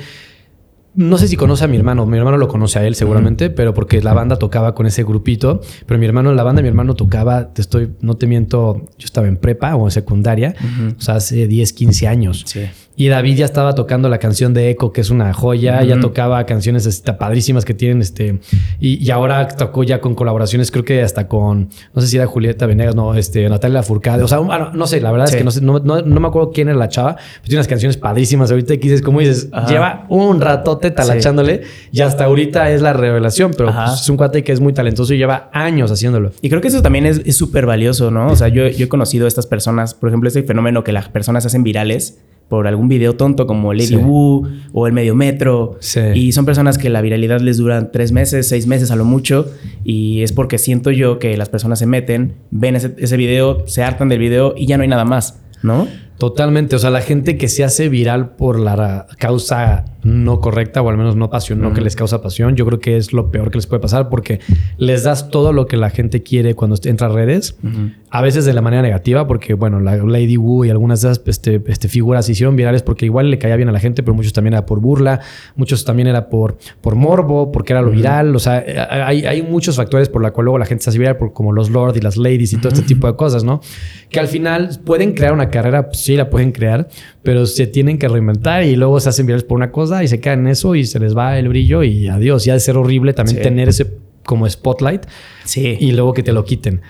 no 0.96 1.18
sé 1.18 1.28
si 1.28 1.36
conoce 1.36 1.66
a 1.66 1.68
mi 1.68 1.76
hermano, 1.78 2.06
mi 2.06 2.18
hermano 2.18 2.38
lo 2.38 2.48
conoce 2.48 2.80
a 2.80 2.88
él 2.88 2.96
seguramente, 2.96 3.50
pero 3.50 3.74
porque 3.74 4.02
la 4.02 4.14
banda 4.14 4.38
tocaba 4.38 4.74
con 4.74 4.88
ese 4.88 5.04
grupito, 5.04 5.62
pero 5.86 6.00
mi 6.00 6.06
hermano, 6.06 6.34
la 6.34 6.44
banda 6.44 6.62
mi 6.62 6.68
hermano 6.68 6.96
tocaba, 6.96 7.54
te 7.54 7.62
estoy, 7.62 7.92
no 8.02 8.16
te 8.16 8.26
miento, 8.26 8.88
yo 8.98 9.06
estaba 9.06 9.28
en 9.28 9.38
prepa 9.38 9.76
o 9.76 9.86
en 9.86 9.92
secundaria, 9.92 10.56
o 10.98 11.02
sea, 11.02 11.16
hace 11.16 11.48
10, 11.48 11.74
15 11.74 12.08
años. 12.08 12.44
Sí. 12.48 12.62
Y 13.00 13.08
David 13.08 13.38
ya 13.38 13.46
estaba 13.46 13.76
tocando 13.76 14.10
la 14.10 14.18
canción 14.18 14.54
de 14.54 14.70
Echo, 14.70 14.92
que 14.92 15.00
es 15.00 15.10
una 15.10 15.32
joya. 15.34 15.82
Ya 15.84 16.02
tocaba 16.02 16.46
canciones 16.46 16.86
este, 16.86 17.14
padrísimas 17.14 17.64
que 17.64 17.74
tienen. 17.74 18.02
este 18.02 18.42
y, 18.82 19.10
ahora 19.10 19.48
tocó 19.48 19.86
ya 19.86 20.02
con 20.02 20.16
colaboraciones, 20.16 20.70
creo 20.70 20.84
que 20.84 21.02
hasta 21.02 21.30
con, 21.30 21.70
no 21.96 22.02
sé 22.02 22.10
si 22.10 22.18
era 22.18 22.26
Julieta 22.26 22.66
Venegas, 22.66 22.96
no, 22.96 23.16
este, 23.16 23.48
Natalia 23.48 23.84
Furcade. 23.84 24.22
O 24.24 24.28
sea, 24.28 24.40
no 24.40 24.86
sé, 24.86 25.00
la 25.00 25.14
verdad 25.14 25.30
es 25.30 25.36
que 25.38 25.46
no, 25.46 25.52
sé, 25.52 25.62
no, 25.62 25.80
me 25.80 26.28
acuerdo 26.28 26.52
quién 26.52 26.68
era 26.68 26.78
la 26.78 26.90
chava, 26.90 27.16
pero 27.16 27.44
tiene 27.44 27.60
unas 27.60 27.70
canciones 27.70 27.96
padrísimas. 27.96 28.52
Ahorita 28.52 28.74
dices, 28.74 29.02
como 29.02 29.22
dices, 29.22 29.50
lleva 29.70 30.06
un 30.10 30.42
ratote 30.42 30.92
talachándole 30.92 31.62
y 31.94 32.02
hasta 32.02 32.26
ahorita 32.26 32.70
es 32.70 32.82
la 32.82 32.92
revelación, 32.92 33.54
pero 33.58 33.74
pues, 33.74 34.02
es 34.02 34.10
un 34.10 34.18
cuate 34.18 34.44
que 34.44 34.52
es 34.52 34.60
muy 34.60 34.74
talentoso 34.74 35.14
y 35.14 35.18
lleva 35.18 35.50
años 35.54 35.90
haciéndolo. 35.90 36.34
Y 36.42 36.50
creo 36.50 36.60
que 36.60 36.68
eso 36.68 36.82
también 36.82 37.06
es 37.06 37.38
súper 37.38 37.66
valioso, 37.66 38.12
¿no? 38.12 38.28
O 38.28 38.36
sea, 38.36 38.50
yo, 38.50 38.68
yo 38.68 38.88
he 38.88 38.90
conocido 38.90 39.24
a 39.24 39.30
estas 39.30 39.48
personas, 39.48 39.94
por 39.94 40.10
ejemplo, 40.10 40.28
ese 40.28 40.44
fenómeno 40.44 40.84
que 40.84 40.92
las 40.92 41.08
personas 41.08 41.46
hacen 41.46 41.64
virales 41.64 42.20
por 42.50 42.68
algún 42.68 42.90
video 42.90 43.16
tonto 43.16 43.48
como 43.48 43.74
Lady 43.74 43.96
Wu 43.96 44.48
o 44.74 44.88
el 44.88 44.94
medio 44.94 45.16
metro. 45.16 45.78
Y 46.16 46.32
son 46.34 46.46
personas 46.46 46.78
que 46.78 46.90
la 46.90 47.02
viralidad 47.02 47.40
les 47.40 47.58
dura 47.58 47.92
tres 47.92 48.12
meses, 48.12 48.50
seis 48.50 48.68
meses 48.68 48.92
a 48.92 48.96
lo 48.96 49.06
mucho. 49.06 49.48
Y 49.84 50.24
es 50.24 50.34
porque 50.34 50.58
siento 50.58 50.92
yo 50.92 51.20
que 51.20 51.38
las 51.38 51.48
personas 51.48 51.80
se 51.80 51.86
meten, 51.86 52.34
ven 52.50 52.76
ese, 52.76 52.96
ese 52.98 53.16
video, 53.18 53.66
se 53.68 53.84
hartan 53.84 54.10
del 54.10 54.20
video 54.20 54.56
y 54.58 54.66
ya 54.66 54.78
no 54.78 54.84
hay 54.84 54.90
nada 54.90 55.06
más, 55.06 55.40
¿no? 55.62 55.88
Totalmente. 56.20 56.76
O 56.76 56.80
sea, 56.80 56.90
la 56.90 57.02
gente 57.02 57.38
que 57.38 57.48
se 57.48 57.64
hace 57.64 57.88
viral 57.88 58.36
por 58.36 58.60
la 58.60 59.08
causa 59.18 59.86
no 60.04 60.40
correcta 60.40 60.82
o 60.82 60.90
al 60.90 60.98
menos 60.98 61.16
no 61.16 61.30
pasión, 61.30 61.62
no 61.62 61.74
que 61.74 61.82
les 61.82 61.96
causa 61.96 62.22
pasión, 62.22 62.56
yo 62.56 62.66
creo 62.66 62.80
que 62.80 62.98
es 62.98 63.12
lo 63.12 63.32
peor 63.32 63.52
que 63.52 63.58
les 63.58 63.68
puede 63.68 63.82
pasar 63.82 64.10
porque 64.10 64.40
les 64.78 65.04
das 65.04 65.30
todo 65.30 65.52
lo 65.52 65.66
que 65.66 65.78
la 65.78 65.90
gente 65.90 66.24
quiere 66.24 66.56
cuando 66.56 66.78
entra 66.86 67.08
a 67.08 67.12
redes, 67.12 67.58
a 68.10 68.22
veces 68.22 68.46
de 68.46 68.54
la 68.54 68.62
manera 68.62 68.82
negativa, 68.82 69.28
porque 69.28 69.54
bueno, 69.54 69.80
la 69.80 69.98
Lady 69.98 70.38
Wu 70.38 70.66
y 70.66 70.70
algunas 70.70 71.02
de 71.02 71.12
esas 71.12 71.22
este, 71.26 71.62
este, 71.68 71.88
figuras 71.90 72.26
se 72.26 72.32
hicieron 72.32 72.56
virales 72.56 72.82
porque 72.82 73.06
igual 73.06 73.30
le 73.30 73.38
caía 73.40 73.56
bien 73.56 73.70
a 73.70 73.72
la 73.72 73.80
gente, 73.80 74.04
pero 74.04 74.16
muchos 74.16 74.34
también 74.34 74.54
era 74.54 74.66
por 74.66 74.80
burla, 74.80 75.20
muchos 75.56 75.84
también 75.84 76.08
era 76.08 76.30
por, 76.30 76.58
por 76.82 76.96
morbo, 76.96 77.52
porque 77.52 77.74
era 77.74 77.82
lo 77.82 77.92
viral. 77.92 78.36
O 78.36 78.40
sea, 78.40 78.64
hay, 78.90 79.26
hay 79.26 79.42
muchos 79.42 79.76
factores 79.76 80.10
por 80.10 80.22
la 80.22 80.32
cual 80.32 80.46
luego 80.46 80.58
la 80.58 80.66
gente 80.66 80.84
se 80.84 80.92
hace 80.92 81.00
viral, 81.00 81.18
por, 81.18 81.34
como 81.34 81.52
los 81.52 81.70
lords 81.70 81.98
y 81.98 82.02
las 82.02 82.18
ladies 82.18 82.54
y 82.54 82.58
todo 82.58 82.70
este 82.70 82.86
tipo 82.86 83.08
de 83.08 83.16
cosas, 83.16 83.44
¿no? 83.44 83.62
Que 84.10 84.20
al 84.20 84.28
final 84.28 84.80
pueden 84.86 85.14
crear 85.14 85.34
una 85.34 85.50
carrera, 85.50 85.90
sí 86.10 86.18
la 86.18 86.30
pueden 86.30 86.52
crear, 86.52 86.88
pero 87.22 87.46
se 87.46 87.68
tienen 87.68 88.00
que 88.00 88.08
reinventar 88.08 88.64
y 88.64 88.76
luego 88.76 89.00
se 89.00 89.10
hacen 89.10 89.28
virales 89.28 89.44
por 89.44 89.58
una 89.58 89.72
cosa 89.72 90.04
y 90.04 90.08
se 90.08 90.20
quedan 90.20 90.40
en 90.40 90.48
eso 90.48 90.74
y 90.76 90.86
se 90.86 91.00
les 91.00 91.16
va 91.16 91.38
el 91.38 91.48
brillo 91.48 91.84
y 91.84 92.08
adiós. 92.08 92.48
Y 92.48 92.50
ha 92.50 92.54
de 92.54 92.60
ser 92.60 92.78
horrible 92.78 93.14
también 93.14 93.42
tener 93.42 93.70
ese 93.70 93.94
como 94.26 94.50
spotlight 94.50 95.04
sí. 95.44 95.78
y 95.80 95.92
luego 95.92 96.14
que 96.14 96.24
te 96.24 96.34
lo 96.34 96.44
quiten. 96.44 96.82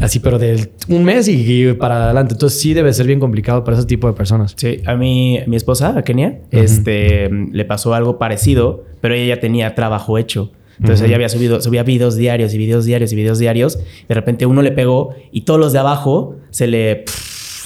Así, 0.00 0.18
pero 0.18 0.38
de 0.38 0.68
un 0.88 1.04
mes 1.04 1.28
y, 1.28 1.72
para 1.74 2.04
adelante. 2.04 2.34
Entonces 2.34 2.60
sí 2.60 2.74
debe 2.74 2.92
ser 2.92 3.06
bien 3.06 3.20
complicado 3.20 3.64
para 3.64 3.78
ese 3.78 3.86
tipo 3.86 4.08
de 4.08 4.14
personas. 4.14 4.54
Sí, 4.56 4.82
a 4.84 4.94
mí, 4.94 5.40
mi 5.46 5.56
esposa, 5.56 5.96
a 5.96 6.02
Kenia, 6.02 6.40
este, 6.50 7.30
le 7.30 7.64
pasó 7.64 7.94
algo 7.94 8.18
parecido, 8.18 8.84
pero 9.00 9.14
ella 9.14 9.36
ya 9.36 9.40
tenía 9.40 9.74
trabajo 9.74 10.18
hecho. 10.18 10.50
Entonces 10.78 11.06
ella 11.06 11.14
había 11.16 11.30
subido, 11.30 11.62
subía 11.62 11.82
videos 11.82 12.16
diarios 12.16 12.52
y 12.52 12.58
videos 12.58 12.84
diarios 12.84 13.10
y 13.12 13.16
videos 13.16 13.38
diarios. 13.38 13.78
De 14.08 14.14
repente 14.14 14.44
uno 14.44 14.60
le 14.60 14.72
pegó 14.72 15.14
y 15.32 15.42
todos 15.42 15.58
los 15.58 15.72
de 15.72 15.78
abajo 15.78 16.36
se 16.50 16.66
le, 16.66 17.04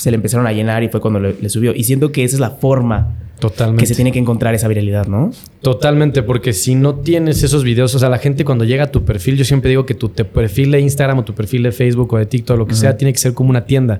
se 0.00 0.10
le 0.10 0.14
empezaron 0.14 0.46
a 0.46 0.52
llenar 0.52 0.82
y 0.82 0.88
fue 0.88 0.98
cuando 0.98 1.20
le, 1.20 1.48
subió. 1.50 1.74
Y 1.74 1.84
siento 1.84 2.10
que 2.10 2.24
esa 2.24 2.36
es 2.36 2.40
la 2.40 2.50
forma 2.50 3.16
Totalmente. 3.38 3.82
Que 3.82 3.86
se 3.86 3.94
tiene 3.94 4.12
que 4.12 4.18
encontrar 4.18 4.54
esa 4.54 4.68
viralidad, 4.68 5.06
¿no? 5.06 5.30
Totalmente, 5.62 6.22
porque 6.22 6.52
si 6.52 6.74
no 6.74 6.96
tienes 6.96 7.42
esos 7.42 7.64
videos, 7.64 7.94
o 7.94 7.98
sea, 7.98 8.10
la 8.10 8.18
gente 8.18 8.44
cuando 8.44 8.64
llega 8.64 8.84
a 8.84 8.90
tu 8.90 9.04
perfil, 9.04 9.36
yo 9.36 9.44
siempre 9.46 9.70
digo 9.70 9.86
que 9.86 9.94
tu 9.94 10.10
perfil 10.10 10.70
de 10.70 10.80
Instagram 10.80 11.18
o 11.20 11.24
tu 11.24 11.34
perfil 11.34 11.62
de 11.62 11.72
Facebook 11.72 12.12
o 12.12 12.18
de 12.18 12.26
TikTok, 12.26 12.58
lo 12.58 12.66
que 12.66 12.74
sea, 12.74 12.98
tiene 12.98 13.12
que 13.12 13.18
ser 13.18 13.32
como 13.32 13.48
una 13.48 13.64
tienda. 13.64 13.98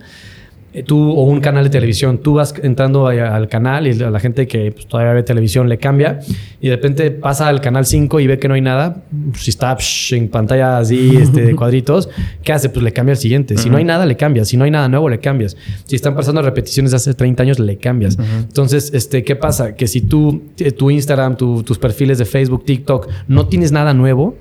Eh, 0.72 0.84
tú 0.84 1.10
o 1.10 1.24
un 1.24 1.40
canal 1.40 1.64
de 1.64 1.70
televisión, 1.70 2.18
tú 2.18 2.34
vas 2.34 2.54
entrando 2.62 3.08
al 3.08 3.48
canal 3.48 3.88
y 3.88 4.02
a 4.02 4.08
la 4.08 4.20
gente 4.20 4.46
que 4.46 4.70
pues, 4.70 4.86
todavía 4.86 5.12
ve 5.14 5.24
televisión 5.24 5.68
le 5.68 5.78
cambia 5.78 6.20
y 6.60 6.68
de 6.68 6.76
repente 6.76 7.10
pasa 7.10 7.48
al 7.48 7.60
canal 7.60 7.86
5 7.86 8.20
y 8.20 8.28
ve 8.28 8.38
que 8.38 8.46
no 8.46 8.54
hay 8.54 8.60
nada, 8.60 9.02
si 9.34 9.50
está 9.50 9.76
en 10.12 10.28
pantalla 10.28 10.78
así 10.78 11.16
este, 11.16 11.42
de 11.42 11.56
cuadritos, 11.56 12.08
¿qué 12.44 12.52
hace? 12.52 12.68
Pues 12.68 12.84
le 12.84 12.92
cambia 12.92 13.14
al 13.14 13.18
siguiente. 13.18 13.58
Si 13.58 13.68
no 13.68 13.78
hay 13.78 13.84
nada, 13.84 14.06
le 14.06 14.16
cambias. 14.16 14.46
Si 14.46 14.56
no 14.56 14.62
hay 14.62 14.70
nada 14.70 14.88
nuevo, 14.88 15.08
le 15.08 15.18
cambias. 15.18 15.56
Si 15.86 15.96
están 15.96 16.14
pasando 16.14 16.40
repeticiones 16.40 16.92
de 16.92 16.98
hace 16.98 17.14
30 17.14 17.42
años, 17.42 17.58
le 17.58 17.76
cambias. 17.76 18.16
Entonces, 18.18 18.92
este, 18.94 19.24
¿qué 19.24 19.34
pasa? 19.34 19.74
Que 19.74 19.88
si 19.88 20.02
tú, 20.02 20.42
eh, 20.58 20.70
tu 20.70 20.90
Instagram, 20.90 21.36
tus 21.36 21.78
perfiles 21.78 22.18
de 22.18 22.26
Facebook, 22.26 22.64
TikTok, 22.64 23.08
no 23.26 23.46
tienes 23.46 23.72
nada 23.72 23.92
nuevo, 23.92 24.36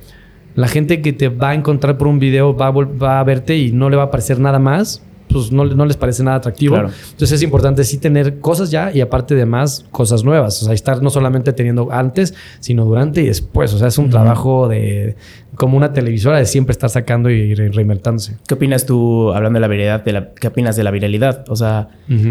la 0.54 0.68
gente 0.68 1.02
que 1.02 1.12
te 1.12 1.30
va 1.30 1.50
a 1.50 1.54
encontrar 1.56 1.98
por 1.98 2.08
un 2.08 2.20
video 2.20 2.56
va 2.56 2.68
a, 2.68 2.72
va 2.72 3.20
a 3.20 3.24
verte 3.24 3.58
y 3.58 3.72
no 3.72 3.90
le 3.90 3.96
va 3.96 4.04
a 4.04 4.06
aparecer 4.08 4.40
nada 4.40 4.60
más 4.60 5.02
pues 5.32 5.52
no, 5.52 5.64
no 5.66 5.86
les 5.86 5.96
parece 5.96 6.24
nada 6.24 6.38
atractivo. 6.38 6.76
Entonces 6.76 7.32
es 7.32 7.44
importante 7.44 7.84
sí 7.84 7.98
tener 7.98 8.40
cosas 8.40 8.72
ya 8.72 8.92
y 8.94 9.02
aparte 9.02 9.36
de 9.36 9.46
más 9.46 9.86
cosas 9.92 10.24
nuevas. 10.24 10.62
O 10.62 10.66
sea, 10.66 10.74
estar 10.74 11.02
no 11.02 11.10
solamente 11.10 11.54
teniendo 11.54 11.92
antes, 11.92 12.34
sino 12.60 12.86
durante 12.86 13.22
y 13.22 13.28
después. 13.28 13.74
O 13.74 13.78
sea, 13.78 13.88
es 13.88 13.98
un 13.98 14.10
trabajo 14.10 14.68
de 14.68 15.16
como 15.56 15.78
una 15.78 15.94
televisora 15.94 16.38
de 16.38 16.46
siempre 16.46 16.72
estar 16.72 16.90
sacando 16.90 17.30
y 17.30 17.54
reinventándose. 17.54 18.38
¿Qué 18.48 18.54
opinas 18.54 18.86
tú, 18.86 19.32
hablando 19.34 19.58
de 19.58 19.62
la 19.62 19.68
viralidad, 19.68 20.04
de 20.04 20.14
la, 20.14 20.30
qué 20.34 20.48
opinas 20.48 20.76
de 20.76 20.84
la 20.84 20.92
viralidad? 20.92 21.46
O 21.50 21.56
sea, 21.56 21.90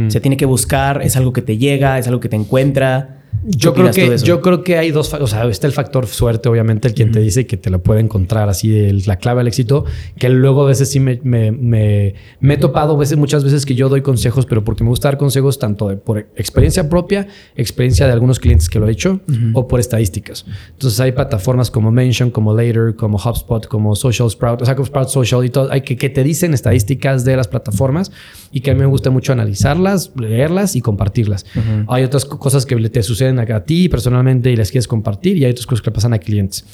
se 0.09 0.21
tiene 0.21 0.37
que 0.37 0.47
buscar, 0.47 1.03
es 1.03 1.17
algo 1.17 1.33
que 1.33 1.43
te 1.43 1.59
llega, 1.59 1.99
es 1.99 2.09
algo 2.09 2.21
que 2.21 2.29
te 2.29 2.37
encuentra. 2.37 3.18
Yo 3.45 3.75
creo, 3.75 3.91
que, 3.91 4.19
yo 4.19 4.41
creo 4.41 4.65
que 4.65 4.79
hay 4.79 4.91
dos, 4.91 5.13
o 5.15 5.27
sea, 5.27 5.47
está 5.47 5.67
el 5.67 5.73
factor 5.73 6.07
suerte, 6.07 6.49
obviamente, 6.49 6.89
el 6.89 6.95
quien 6.95 7.13
te 7.13 7.21
dice 7.21 7.47
que 7.47 7.57
te 7.57 7.71
lo 7.71 7.83
puede 7.83 8.01
encontrar 8.01 8.49
así, 8.49 8.93
la 9.07 9.17
clave 9.17 9.41
al 9.41 9.49
éxito, 9.49 9.85
que 10.19 10.29
luego 10.29 10.63
a 10.63 10.67
veces 10.67 10.91
sí 10.91 11.01
me, 11.01 11.21
me, 11.23 11.53
me, 11.53 12.55
he 12.55 12.57
topado 12.57 12.97
veces, 12.97 13.17
muchas 13.17 13.45
veces 13.45 13.65
que 13.65 13.75
yo 13.75 13.89
doy 13.89 14.03
consejos, 14.03 14.47
pero 14.47 14.65
porque 14.65 14.85
me 14.85 14.91
gusta 14.91 15.09
dar 15.09 15.19
consejos 15.19 15.59
tanto 15.59 15.99
por 16.01 16.19
experiencia 16.37 16.89
propia, 16.89 17.29
experiencia 17.57 18.07
de 18.07 18.13
algunos 18.13 18.41
clientes 18.41 18.69
que 18.69 18.79
lo 18.79 18.89
he 18.89 18.93
hecho, 18.93 19.21
o 19.53 19.69
por 19.69 19.81
estadísticas. 19.81 20.45
Entonces 20.71 20.99
hay 21.01 21.13
plataformas 21.13 21.71
como 21.71 21.91
Mention, 21.91 22.31
como 22.31 22.55
Later, 22.55 22.97
como 22.97 23.19
HubSpot, 23.19 23.67
como 23.67 23.95
Social 23.95 24.29
Sprout, 24.31 24.63
o 24.63 24.65
sea, 24.65 24.75
como 24.75 24.87
Sprout 24.87 25.09
Social 25.09 25.45
y 25.45 25.51
todo, 25.51 25.71
hay 25.71 25.83
que, 25.83 25.97
que 25.97 26.11
te 26.11 26.25
dicen 26.25 26.55
estadísticas 26.55 27.25
de 27.25 27.37
las 27.37 27.49
plataformas 27.49 28.11
y 28.51 28.61
que 28.61 28.71
a 28.71 28.75
mí 28.75 28.81
me 28.81 28.87
gusta 28.87 29.11
mucho 29.11 29.33
analizarlas, 29.33 30.13
leerlas 30.17 30.77
y 30.77 30.81
compartirlas. 30.81 31.47
Hay 31.89 32.05
otras 32.05 32.25
cosas 32.25 32.67
que 32.67 32.77
te 32.89 33.03
suceden 33.03 33.28
a, 33.37 33.65
ti 33.65 33.89
personalmente 33.89 34.51
y 34.51 34.57
las 34.57 34.71
quieres 34.71 34.89
compartir 34.89 35.37
y 35.37 35.45
hay 35.45 35.51
otras 35.51 35.67
cosas 35.67 35.83
que 35.83 35.91
pasan 35.91 36.13
a 36.13 36.19
clientes. 36.19 36.65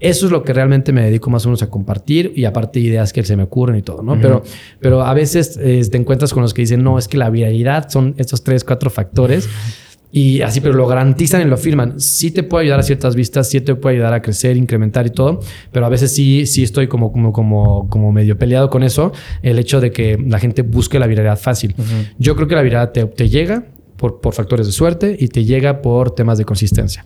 Eso 0.00 0.26
es 0.26 0.32
lo 0.32 0.42
que 0.42 0.54
realmente 0.54 0.92
me 0.92 1.02
dedico 1.02 1.28
más 1.28 1.44
o 1.44 1.50
menos 1.50 1.62
a 1.62 1.68
compartir 1.68 2.32
y 2.34 2.46
aparte 2.46 2.80
ideas 2.80 3.12
que 3.12 3.22
se 3.22 3.36
me 3.36 3.42
ocurren 3.42 3.76
y 3.76 3.82
todo, 3.82 4.02
¿no? 4.02 4.18
pero, 4.18 4.42
pero 4.80 5.02
a 5.04 5.12
veces 5.12 5.58
eh, 5.60 5.82
te 5.90 5.98
encuentras 5.98 6.32
con 6.32 6.42
los 6.42 6.54
que 6.54 6.62
dicen, 6.62 6.82
no, 6.82 6.98
es 6.98 7.06
que 7.06 7.18
la 7.18 7.28
viralidad 7.28 7.90
son 7.90 8.14
estos 8.16 8.42
tres, 8.42 8.64
cuatro 8.64 8.88
factores. 8.88 9.48
Y 10.12 10.40
así, 10.40 10.60
pero 10.60 10.74
lo 10.74 10.86
garantizan 10.86 11.42
y 11.42 11.44
lo 11.44 11.56
firman. 11.56 12.00
Sí 12.00 12.30
te 12.30 12.42
puede 12.42 12.64
ayudar 12.64 12.80
a 12.80 12.82
ciertas 12.82 13.14
vistas, 13.14 13.48
sí 13.48 13.60
te 13.60 13.74
puede 13.76 13.96
ayudar 13.96 14.12
a 14.12 14.22
crecer, 14.22 14.56
incrementar 14.56 15.06
y 15.06 15.10
todo, 15.10 15.40
pero 15.70 15.86
a 15.86 15.88
veces 15.88 16.12
sí, 16.12 16.46
sí 16.46 16.64
estoy 16.64 16.88
como, 16.88 17.12
como, 17.12 17.32
como, 17.32 17.88
como 17.88 18.10
medio 18.12 18.36
peleado 18.36 18.70
con 18.70 18.82
eso, 18.82 19.12
el 19.42 19.58
hecho 19.58 19.80
de 19.80 19.92
que 19.92 20.18
la 20.18 20.40
gente 20.40 20.62
busque 20.62 20.98
la 20.98 21.06
viralidad 21.06 21.38
fácil. 21.38 21.74
Yo 22.18 22.34
creo 22.34 22.48
que 22.48 22.56
la 22.56 22.62
viralidad 22.62 22.92
te, 22.92 23.04
te 23.06 23.28
llega, 23.28 23.64
por, 24.00 24.32
factores 24.32 24.66
de 24.66 24.72
suerte 24.72 25.14
y 25.18 25.28
te 25.28 25.44
llega 25.44 25.82
por 25.82 26.14
temas 26.14 26.38
de 26.38 26.46
consistencia. 26.46 27.04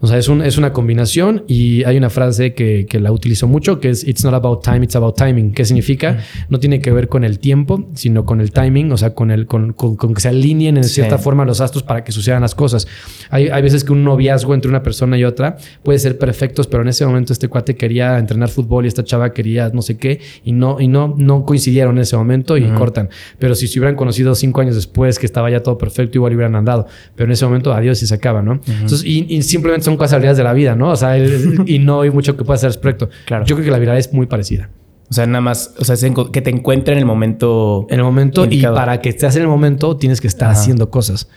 O 0.00 0.06
sea, 0.06 0.16
es, 0.16 0.28
un, 0.28 0.42
es 0.42 0.58
una 0.58 0.72
combinación 0.72 1.44
y 1.48 1.82
hay 1.84 1.96
una 1.96 2.08
frase 2.08 2.54
que, 2.54 2.86
que, 2.88 3.00
la 3.00 3.10
utilizo 3.10 3.48
mucho 3.48 3.80
que 3.80 3.90
es 3.90 4.06
It's 4.06 4.24
not 4.24 4.32
about 4.32 4.62
time, 4.62 4.84
it's 4.84 4.94
about 4.94 5.16
timing. 5.16 5.52
¿Qué 5.52 5.64
significa? 5.64 6.18
No 6.48 6.60
tiene 6.60 6.80
que 6.80 6.92
ver 6.92 7.08
con 7.08 7.24
el 7.24 7.40
tiempo, 7.40 7.88
sino 7.94 8.24
con 8.24 8.40
el 8.40 8.52
timing, 8.52 8.92
o 8.92 8.96
sea, 8.96 9.14
con, 9.14 9.30
el, 9.30 9.46
con, 9.46 9.72
con, 9.72 10.14
que 10.14 10.20
se 10.20 10.28
alineen 10.28 10.76
en 10.76 10.84
cierta 10.84 11.18
forma 11.18 11.44
los 11.44 11.60
astros 11.60 11.82
para 11.82 12.04
que 12.04 12.12
sucedan 12.12 12.42
las 12.42 12.54
cosas. 12.54 12.86
Hay, 13.30 13.48
hay 13.48 13.62
veces 13.62 13.82
que 13.82 13.92
un 13.92 14.04
noviazgo 14.04 14.54
entre 14.54 14.68
una 14.68 14.82
persona 14.82 15.18
y 15.18 15.24
otra 15.24 15.56
puede 15.82 15.98
ser 15.98 16.16
perfectos, 16.16 16.68
pero 16.68 16.82
en 16.82 16.88
ese 16.88 17.04
momento 17.04 17.32
este 17.32 17.48
cuate 17.48 17.74
quería 17.76 18.18
entrenar 18.18 18.48
fútbol 18.50 18.84
y 18.84 18.88
esta 18.88 19.02
chava 19.02 19.32
quería 19.32 19.70
no 19.70 19.82
sé 19.82 19.96
qué 19.98 20.20
y 20.44 20.52
no, 20.52 20.80
y 20.80 20.86
no, 20.86 21.14
no 21.18 21.44
coincidieron 21.44 21.96
en 21.96 22.02
ese 22.02 22.16
momento 22.16 22.56
y 22.56 22.68
cortan. 22.70 23.08
Pero 23.38 23.54
si 23.54 23.66
se 23.66 23.78
hubieran 23.80 23.96
conocido 23.96 24.34
cinco 24.34 24.60
años 24.60 24.76
después, 24.76 25.18
que 25.18 25.26
estaba 25.26 25.50
ya 25.50 25.62
todo 25.62 25.76
perfecto, 25.78 26.18
igual 26.18 26.35
hubieran 26.36 26.54
andado. 26.54 26.86
Pero 27.14 27.26
en 27.26 27.32
ese 27.32 27.44
momento, 27.44 27.72
adiós 27.72 28.02
y 28.02 28.06
se 28.06 28.14
acaba, 28.14 28.42
¿no? 28.42 28.60
Entonces, 28.66 29.04
y, 29.04 29.42
simplemente 29.42 29.84
son 29.84 29.96
casualidades 29.96 30.38
de 30.38 30.44
la 30.44 30.52
vida, 30.52 30.74
¿no? 30.74 30.90
O 30.90 30.96
sea, 30.96 31.18
y 31.18 31.78
no 31.78 32.02
hay 32.02 32.10
mucho 32.10 32.36
que 32.36 32.44
pueda 32.44 32.56
hacer 32.56 32.68
respecto. 32.68 33.08
Claro. 33.24 33.44
Yo 33.44 33.56
creo 33.56 33.64
que 33.64 33.72
la 33.72 33.78
vida 33.78 33.96
es 33.98 34.12
muy 34.12 34.26
parecida. 34.26 34.70
O 35.08 35.14
sea, 35.14 35.26
nada 35.26 35.40
más, 35.40 35.74
o 35.78 35.84
sea, 35.84 35.96
que 36.32 36.42
te 36.42 36.50
encuentre 36.50 36.92
en 36.92 36.98
el 36.98 37.06
momento. 37.06 37.86
En 37.90 37.98
el 37.98 38.04
momento 38.04 38.46
y 38.48 38.62
para 38.62 39.00
que 39.00 39.10
estés 39.10 39.36
en 39.36 39.42
el 39.42 39.48
momento 39.48 39.96
tienes 39.96 40.20
que 40.20 40.26
estar 40.26 40.50
haciendo 40.50 40.90
cosas. 40.90 41.28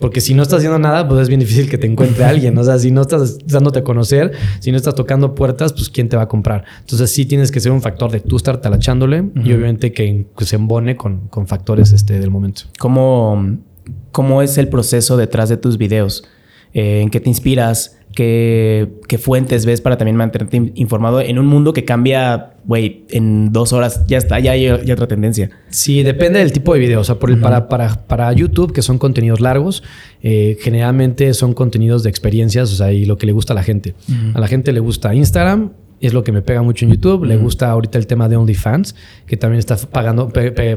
Porque 0.00 0.20
si 0.20 0.34
no 0.34 0.42
estás 0.42 0.58
haciendo 0.58 0.78
nada, 0.78 1.08
pues 1.08 1.22
es 1.22 1.28
bien 1.28 1.40
difícil 1.40 1.70
que 1.70 1.78
te 1.78 1.86
encuentre 1.86 2.24
alguien. 2.26 2.56
O 2.58 2.64
sea, 2.64 2.78
si 2.78 2.90
no 2.90 3.00
estás 3.00 3.38
dándote 3.46 3.78
a 3.78 3.84
conocer, 3.84 4.32
si 4.60 4.70
no 4.70 4.76
estás 4.76 4.94
tocando 4.94 5.34
puertas, 5.34 5.72
pues 5.72 5.88
¿quién 5.88 6.08
te 6.08 6.16
va 6.16 6.24
a 6.24 6.28
comprar? 6.28 6.64
Entonces 6.80 7.10
sí 7.10 7.24
tienes 7.24 7.50
que 7.50 7.60
ser 7.60 7.72
un 7.72 7.80
factor 7.80 8.10
de 8.10 8.20
tú 8.20 8.36
estar 8.36 8.60
talachándole 8.60 9.30
y 9.36 9.52
obviamente 9.52 9.92
que, 9.92 10.26
se 10.38 10.56
embone 10.56 10.96
con, 10.96 11.28
con 11.28 11.46
factores 11.46 11.92
este, 11.92 12.20
del 12.20 12.30
momento. 12.30 12.62
¿Cómo, 12.78 13.56
¿Cómo 14.12 14.42
es 14.42 14.58
el 14.58 14.68
proceso 14.68 15.16
detrás 15.16 15.48
de 15.48 15.56
tus 15.56 15.78
videos? 15.78 16.24
Eh, 16.72 17.00
¿En 17.00 17.10
qué 17.10 17.20
te 17.20 17.28
inspiras? 17.28 17.98
¿Qué, 18.14 19.18
fuentes 19.18 19.66
ves 19.66 19.82
para 19.82 19.98
también 19.98 20.16
mantenerte 20.16 20.72
informado 20.74 21.20
en 21.20 21.38
un 21.38 21.46
mundo 21.46 21.74
que 21.74 21.84
cambia, 21.84 22.54
güey, 22.64 23.04
en 23.10 23.52
dos 23.52 23.74
horas 23.74 24.06
ya 24.06 24.16
está, 24.16 24.40
ya 24.40 24.52
hay, 24.52 24.68
otra 24.68 25.06
tendencia? 25.06 25.50
Sí, 25.68 26.02
depende 26.02 26.38
del 26.38 26.50
tipo 26.52 26.72
de 26.72 26.80
video. 26.80 27.00
O 27.00 27.04
sea, 27.04 27.18
por 27.18 27.30
el, 27.30 27.40
para, 27.40 27.68
para, 27.68 28.06
para, 28.06 28.32
YouTube, 28.32 28.72
que 28.72 28.80
son 28.80 28.96
contenidos 28.96 29.40
largos, 29.40 29.82
eh, 30.22 30.56
generalmente 30.62 31.34
son 31.34 31.52
contenidos 31.52 32.04
de 32.04 32.10
experiencias, 32.10 32.72
o 32.72 32.76
sea, 32.76 32.90
y 32.90 33.04
lo 33.04 33.18
que 33.18 33.26
le 33.26 33.32
gusta 33.32 33.52
a 33.52 33.56
la 33.56 33.62
gente. 33.62 33.94
A 34.32 34.40
la 34.40 34.48
gente 34.48 34.72
le 34.72 34.80
gusta 34.80 35.14
Instagram, 35.14 35.72
es 36.00 36.12
lo 36.12 36.22
que 36.22 36.32
me 36.32 36.42
pega 36.42 36.62
mucho 36.62 36.84
en 36.84 36.92
YouTube. 36.92 37.24
Le 37.24 37.36
gusta 37.36 37.70
ahorita 37.70 37.98
el 37.98 38.06
tema 38.06 38.28
de 38.28 38.36
OnlyFans, 38.36 38.94
que 39.26 39.36
también 39.36 39.58
está 39.58 39.76
pagando, 39.76 40.30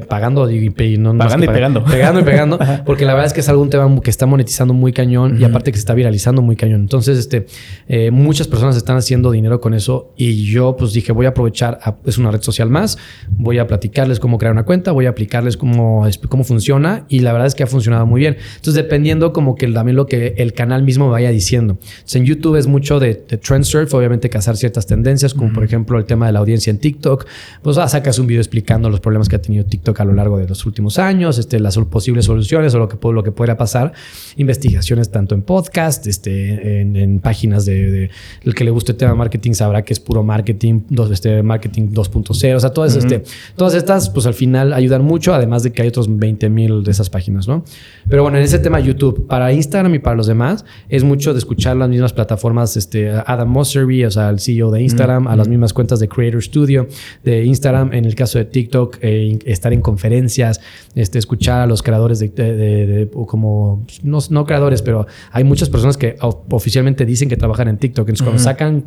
pagando 0.07 0.49
y, 0.49 0.69
no, 0.97 1.17
pagando 1.17 1.45
y 1.45 1.47
pegando. 1.49 1.83
Pegando 1.83 2.19
y 2.21 2.23
pegando, 2.23 2.59
porque 2.85 3.05
la 3.05 3.13
verdad 3.13 3.27
es 3.27 3.33
que 3.33 3.41
es 3.41 3.49
algún 3.49 3.69
tema 3.69 3.89
que 4.01 4.09
está 4.09 4.25
monetizando 4.25 4.73
muy 4.73 4.93
cañón 4.93 5.39
y 5.39 5.43
aparte 5.43 5.71
que 5.71 5.77
se 5.77 5.81
está 5.81 5.93
viralizando 5.93 6.41
muy 6.41 6.55
cañón. 6.55 6.81
Entonces, 6.81 7.17
este, 7.17 7.47
eh, 7.87 8.11
muchas 8.11 8.47
personas 8.47 8.77
están 8.77 8.97
haciendo 8.97 9.31
dinero 9.31 9.59
con 9.59 9.73
eso 9.73 10.13
y 10.15 10.45
yo 10.45 10.75
pues 10.77 10.93
dije, 10.93 11.11
voy 11.11 11.25
a 11.25 11.29
aprovechar, 11.29 11.79
es 12.05 12.17
una 12.17 12.31
red 12.31 12.41
social 12.41 12.69
más, 12.69 12.97
voy 13.29 13.59
a 13.59 13.67
platicarles 13.67 14.19
cómo 14.19 14.37
crear 14.37 14.53
una 14.53 14.63
cuenta, 14.63 14.91
voy 14.91 15.05
a 15.05 15.09
aplicarles 15.09 15.57
cómo, 15.57 16.07
cómo 16.29 16.43
funciona 16.43 17.05
y 17.09 17.19
la 17.19 17.33
verdad 17.33 17.47
es 17.47 17.55
que 17.55 17.63
ha 17.63 17.67
funcionado 17.67 18.05
muy 18.05 18.21
bien. 18.21 18.37
Entonces, 18.55 18.75
dependiendo 18.75 19.33
como 19.33 19.55
que 19.55 19.67
también 19.67 19.95
lo 19.95 20.05
que 20.05 20.35
el 20.37 20.53
canal 20.53 20.83
mismo 20.83 21.09
vaya 21.09 21.29
diciendo. 21.29 21.77
Entonces, 21.81 22.15
en 22.15 22.25
YouTube 22.25 22.55
es 22.55 22.67
mucho 22.67 22.99
de, 22.99 23.25
de 23.27 23.37
trend 23.37 23.65
surf, 23.65 23.93
obviamente 23.93 24.29
cazar 24.29 24.55
ciertas 24.55 24.85
tendencias 24.85 25.08
tendencias, 25.09 25.33
como 25.33 25.51
por 25.51 25.63
ejemplo 25.63 25.97
el 25.97 26.05
tema 26.05 26.27
de 26.27 26.33
la 26.33 26.39
audiencia 26.39 26.69
en 26.69 26.77
TikTok. 26.77 27.25
Pues 27.63 27.77
ah, 27.77 27.87
sacas 27.87 28.19
un 28.19 28.27
video 28.27 28.41
explicando 28.41 28.89
los 28.89 28.99
problemas 28.99 29.27
que 29.27 29.35
ha 29.35 29.41
tenido 29.41 29.65
TikTok 29.65 29.99
a 29.99 30.05
lo 30.05 30.13
largo 30.13 30.37
de 30.37 30.47
los 30.47 30.65
últimos 30.65 30.99
años, 30.99 31.37
este, 31.39 31.59
las 31.59 31.77
posibles 31.77 32.25
soluciones 32.25 32.75
o 32.75 32.79
lo 32.79 32.87
que, 32.87 32.97
lo 33.11 33.23
que 33.23 33.31
podría 33.31 33.57
pasar. 33.57 33.93
Investigaciones 34.37 35.09
tanto 35.09 35.33
en 35.33 35.41
podcast, 35.41 36.05
este, 36.05 36.81
en, 36.81 37.19
páginas 37.19 37.65
de, 37.65 38.11
El 38.43 38.53
que 38.53 38.63
le 38.63 38.71
guste 38.71 38.91
el 38.91 38.97
tema 38.97 39.15
marketing 39.15 39.53
sabrá 39.53 39.83
que 39.83 39.93
es 39.93 39.99
puro 39.99 40.23
marketing, 40.23 40.81
dos, 40.89 41.09
este, 41.11 41.41
marketing 41.41 41.89
2.0. 41.89 42.55
O 42.55 42.59
sea, 42.59 42.69
todas, 42.69 42.95
este, 42.95 43.23
todas 43.55 43.73
estas, 43.73 44.09
pues 44.09 44.27
al 44.27 44.35
final 44.35 44.73
ayudan 44.73 45.03
mucho, 45.03 45.33
además 45.33 45.63
de 45.63 45.71
que 45.71 45.81
hay 45.81 45.87
otros 45.87 46.07
20 46.07 46.49
mil 46.49 46.83
de 46.83 46.91
esas 46.91 47.09
páginas, 47.09 47.47
¿no? 47.47 47.63
Pero 48.07 48.21
bueno, 48.21 48.37
en 48.37 48.43
ese 48.43 48.59
tema 48.59 48.79
YouTube, 48.79 49.25
para 49.25 49.51
Instagram 49.51 49.95
y 49.95 49.99
para 49.99 50.15
los 50.15 50.27
demás, 50.27 50.65
es 50.87 51.03
mucho 51.03 51.33
de 51.33 51.39
escuchar 51.39 51.75
las 51.77 51.89
mismas 51.89 52.13
plataformas, 52.13 52.77
este, 52.77 53.09
Adam 53.09 53.49
Mosseri, 53.49 54.05
o 54.05 54.11
sea, 54.11 54.29
el 54.29 54.39
CEO 54.39 54.69
de 54.69 54.83
Instagram, 54.83 54.98
a 55.01 55.35
las 55.35 55.47
mismas 55.47 55.73
cuentas 55.73 55.99
de 55.99 56.07
Creator 56.07 56.41
Studio, 56.41 56.87
de 57.23 57.45
Instagram, 57.45 57.93
en 57.93 58.05
el 58.05 58.15
caso 58.15 58.37
de 58.39 58.45
TikTok, 58.45 58.97
eh, 59.01 59.39
estar 59.45 59.73
en 59.73 59.81
conferencias, 59.81 60.61
este, 60.95 61.19
escuchar 61.19 61.61
a 61.61 61.65
los 61.65 61.83
creadores 61.83 62.19
de, 62.19 63.09
como, 63.27 63.85
no, 64.03 64.19
no, 64.29 64.45
creadores, 64.45 64.81
pero 64.81 65.07
hay 65.31 65.43
muchas 65.43 65.69
personas 65.69 65.97
que 65.97 66.17
oficialmente 66.21 67.05
dicen 67.05 67.29
que 67.29 67.37
trabajan 67.37 67.67
en 67.67 67.77
TikTok. 67.77 68.09
Entonces, 68.09 68.23
cuando 68.23 68.43
sacan 68.43 68.85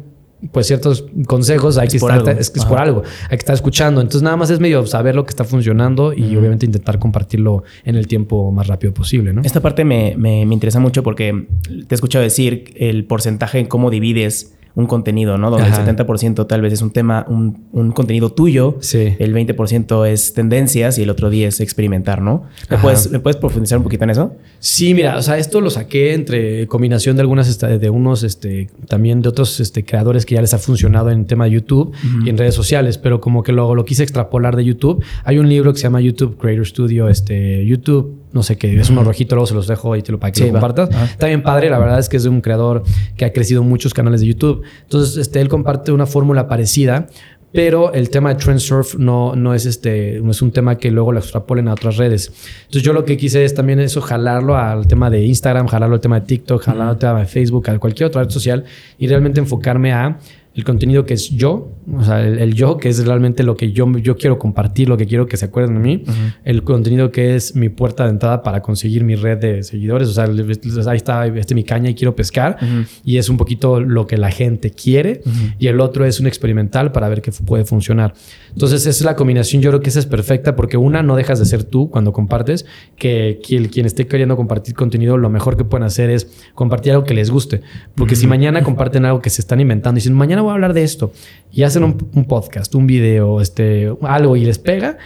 pues 0.51 0.66
ciertos 0.66 1.07
consejos 1.27 1.79
hay 1.79 1.88
que 1.88 1.98
estar, 1.98 2.29
es, 2.38 2.51
por 2.51 2.79
algo, 2.79 3.03
hay 3.25 3.37
que 3.37 3.37
estar 3.37 3.55
escuchando. 3.55 4.01
Entonces 4.01 4.22
nada 4.22 4.37
más 4.37 4.51
es 4.51 4.59
medio 4.59 4.85
saber 4.87 5.14
lo 5.14 5.25
que 5.25 5.31
está 5.31 5.44
funcionando 5.44 6.12
y 6.12 6.37
obviamente 6.37 6.66
intentar 6.66 6.98
compartirlo 6.98 7.62
en 7.85 7.94
el 7.94 8.09
tiempo 8.09 8.51
más 8.51 8.66
rápido 8.66 8.92
posible, 8.92 9.33
¿no? 9.33 9.42
Esta 9.42 9.61
parte 9.61 9.85
me, 9.85 10.14
me, 10.16 10.44
me 10.44 10.55
interesa 10.55 10.81
mucho 10.81 11.03
porque 11.03 11.46
te 11.87 11.87
he 11.90 11.94
escuchado 11.94 12.25
decir 12.25 12.72
el 12.77 13.05
porcentaje 13.05 13.61
en 13.61 13.66
cómo 13.66 13.90
divides 13.90 14.55
un 14.75 14.87
contenido, 14.87 15.39
¿no? 15.39 15.51
Donde 15.51 15.67
el 15.67 15.73
70% 15.73 16.47
tal 16.47 16.61
vez 16.63 16.73
es 16.73 16.83
un 16.83 16.91
tema, 16.91 17.27
un, 17.29 17.67
un 17.73 17.93
contenido 17.93 18.31
tuyo, 18.31 18.77
sí. 18.81 19.15
el 19.19 19.35
20% 19.35 20.07
es 20.09 20.33
tendencias 20.33 20.99
y 20.99 21.03
el 21.03 21.11
otro 21.11 21.31
10 21.31 21.55
es 21.55 21.61
experimentar, 21.61 22.23
¿no? 22.23 22.45
¿Me 22.71 22.79
puedes, 22.79 23.11
¿Me 23.11 23.21
puedes, 23.21 23.37
profundizar 23.37 23.79
un 23.79 23.85
poquito 23.85 24.05
en 24.05 24.11
eso? 24.11 24.37
Sí, 24.61 24.95
mira, 24.95 25.17
o 25.17 25.23
sea, 25.23 25.39
esto 25.39 25.61
lo 25.61 25.71
saqué 25.71 26.15
entre 26.15 26.67
combinación 26.69 27.17
de 27.17 27.23
algunas, 27.23 27.59
de 27.59 27.91
unos, 27.91 28.23
este, 28.23 28.71
también 28.89 29.21
de 29.21 29.29
otros 29.29 29.61
este, 29.61 29.85
creadores 29.85 30.25
que 30.25 30.37
ya 30.37 30.41
les 30.41 30.55
ha 30.55 30.59
funcionado 30.59 31.11
en 31.11 31.27
tema 31.27 31.45
de 31.45 31.53
YouTube 31.53 31.93
y 32.25 32.31
en 32.31 32.39
redes 32.39 32.55
sociales, 32.55 32.99
pero 32.99 33.21
como 33.21 33.43
que 33.43 33.53
luego 33.53 33.75
lo 33.75 33.85
quise 33.85 34.03
extrapolar 34.03 34.57
de 34.57 34.65
YouTube. 34.65 35.05
Hay 35.25 35.39
un 35.39 35.49
libro 35.49 35.73
que 35.73 35.79
se 35.79 35.85
llama 35.85 36.01
YouTube 36.01 36.39
Creator 36.39 36.67
Studio, 36.67 37.09
este, 37.09 37.67
YouTube 37.67 38.22
no 38.33 38.42
sé 38.42 38.57
qué, 38.57 38.79
es 38.79 38.90
uno 38.90 39.05
rojito, 39.05 39.35
luego 39.35 39.47
se 39.47 39.55
los 39.55 39.66
dejo 39.66 39.97
y 39.97 40.03
te 40.03 40.12
lo 40.12 40.18
para 40.18 40.33
que 40.33 40.47
lo 40.47 40.53
compartas. 40.53 40.90
Está 41.11 41.27
bien 41.27 41.42
padre, 41.42 41.71
la 41.71 41.79
verdad 41.79 41.99
es 41.99 42.09
que 42.09 42.16
es 42.16 42.23
de 42.23 42.29
un 42.29 42.40
creador 42.40 42.83
que 43.16 43.25
ha 43.25 43.33
crecido 43.33 43.62
muchos 43.62 43.95
canales 43.95 44.21
de 44.21 44.29
YouTube. 44.29 44.62
Entonces, 44.83 45.16
este, 45.16 45.40
él 45.40 45.49
comparte 45.49 45.92
una 45.92 46.07
fórmula 46.07 46.49
parecida, 46.49 47.09
pero 47.53 47.92
el 47.92 48.09
tema 48.09 48.31
de 48.31 48.37
trend 48.37 48.59
surf 48.59 48.95
no, 48.97 49.37
no, 49.37 49.55
es 49.55 49.66
este, 49.66 50.21
no 50.23 50.31
es 50.31 50.40
un 50.40 50.53
tema 50.53 50.79
que 50.79 50.90
luego 50.90 51.12
lo 51.12 51.18
extrapolen 51.18 51.68
a 51.68 51.75
otras 51.75 51.99
redes. 51.99 52.33
Entonces 52.62 52.83
yo 52.83 52.92
lo 52.92 53.05
que 53.05 53.16
quise 53.16 53.45
es 53.45 53.55
también 53.55 53.79
eso, 53.79 54.01
jalarlo 54.01 54.57
al 54.57 54.87
tema 54.87 55.11
de 55.11 55.23
Instagram, 55.25 55.66
jalarlo 55.66 55.97
al 55.97 56.01
tema 56.01 56.21
de 56.21 56.27
TikTok, 56.27 56.62
jalarlo 56.62 56.90
al 56.92 56.99
tema 56.99 57.21
de 57.21 57.27
Facebook, 57.27 57.68
a 57.68 57.79
cualquier 57.79 58.07
otra 58.07 58.23
red 58.23 58.31
social 58.31 58.64
y 58.99 59.07
realmente 59.07 59.40
enfocarme 59.40 59.92
a 59.92 60.18
el 60.55 60.65
contenido 60.65 61.07
que 61.07 61.15
es 61.15 61.31
yo, 61.31 61.73
o 61.91 62.05
sea, 62.05 62.23
el, 62.27 62.55
yo, 62.55 62.77
que 62.77 62.91
es 62.91 63.05
realmente 63.07 63.43
lo 63.43 63.57
que 63.57 63.73
yo, 63.73 63.91
yo 63.99 64.17
quiero 64.17 64.38
compartir, 64.38 64.88
lo 64.88 64.99
que 64.99 65.07
quiero 65.07 65.27
que 65.27 65.38
se 65.38 65.47
acuerden 65.47 65.75
de 65.75 65.81
mí, 65.81 66.05
el 66.45 66.62
contenido 66.62 67.11
que 67.11 67.35
es 67.35 67.57
mi 67.57 67.71
puerta 67.71 68.05
de 68.05 68.11
entrada 68.11 68.43
para 68.43 68.61
conseguir 68.61 69.03
mi 69.03 69.15
red 69.15 69.38
de 69.38 69.62
seguidores, 69.62 70.09
o 70.09 70.12
sea, 70.12 70.25
ahí 70.25 70.97
está 70.97 71.27
este 71.27 71.55
mi 71.55 71.65
caña 71.65 71.88
y 71.88 71.95
quiero 71.95 72.15
pescar, 72.15 72.59
y 73.03 73.17
es 73.17 73.31
un 73.31 73.38
poquito 73.38 73.81
lo 73.81 74.07
que 74.07 74.19
la 74.19 74.31
gente 74.31 74.71
quiere, 74.71 75.23
y 75.59 75.69
el 75.69 75.81
otro 75.81 76.05
es 76.05 76.21
un 76.21 76.27
experimental 76.27 76.93
para 76.93 77.09
ver 77.09 77.23
qué 77.23 77.33
puede 77.33 77.65
funcionar. 77.65 78.12
Entonces, 78.51 78.83
esa 78.83 78.91
es 78.91 79.05
la 79.05 79.17
combinación, 79.17 79.62
yo 79.62 79.71
creo 79.71 79.81
que 79.81 79.88
esa 79.88 80.01
es 80.01 80.07
perfecta, 80.07 80.55
porque 80.55 80.77
una, 80.77 81.03
no 81.03 81.17
dejas 81.17 81.38
de 81.38 81.47
ser 81.47 81.65
tú 81.65 81.88
cuando 81.88 82.12
compartes, 82.12 82.67
que 82.97 83.41
quien, 83.43 83.69
quien 83.69 83.87
esté 83.87 84.07
queriendo 84.07 84.37
compartir 84.37 84.75
contenido, 84.75 85.17
lo 85.17 85.31
mejor 85.31 85.57
que 85.57 85.65
pueden 85.65 85.85
hacer 85.85 86.11
es 86.11 86.29
compartir 86.55 86.93
algo 86.93 87.05
que 87.05 87.15
les 87.15 87.31
guste, 87.31 87.62
porque 87.95 88.17
si 88.17 88.27
mañana 88.27 88.62
comparten 88.62 89.07
algo 89.07 89.23
que 89.23 89.31
se 89.31 89.41
están 89.41 89.59
inventando, 89.59 89.97
y 89.97 90.03
dicen, 90.03 90.12
mañana 90.12 90.42
voy 90.43 90.51
a 90.51 90.55
hablar 90.55 90.75
de 90.75 90.83
esto. 90.83 91.13
Y 91.51 91.65
hacen 91.65 91.85
un, 91.85 92.25
podcast, 92.25 92.75
un 92.75 92.87
video, 92.87 93.41
este, 93.41 93.93
algo 94.03 94.37
y 94.37 94.45
les 94.45 94.59
pega, 94.59 94.97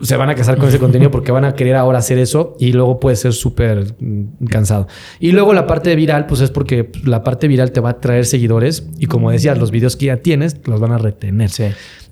se 0.00 0.16
van 0.16 0.28
a 0.28 0.34
casar 0.34 0.58
con 0.58 0.68
ese 0.68 0.78
contenido 0.78 1.10
porque 1.10 1.32
van 1.32 1.44
a 1.44 1.54
querer 1.54 1.74
ahora 1.76 1.98
hacer 1.98 2.18
eso 2.18 2.56
y 2.58 2.72
luego 2.72 3.00
puede 3.00 3.16
ser 3.16 3.32
súper 3.32 3.94
mm, 3.98 4.46
cansado. 4.50 4.88
Y 5.20 5.32
luego 5.32 5.54
la 5.54 5.66
parte 5.66 5.94
viral, 5.96 6.26
pues 6.26 6.40
es 6.40 6.50
porque 6.50 6.90
la 7.04 7.22
parte 7.22 7.48
viral 7.48 7.72
te 7.72 7.80
va 7.80 7.90
a 7.90 8.00
traer 8.00 8.26
seguidores 8.26 8.88
y 8.98 9.06
como 9.06 9.30
decías, 9.30 9.58
los 9.58 9.70
videos 9.70 9.96
que 9.96 10.06
ya 10.06 10.18
tienes 10.18 10.56
los 10.66 10.80
van 10.80 10.92
a 10.92 10.98
retener. 10.98 11.50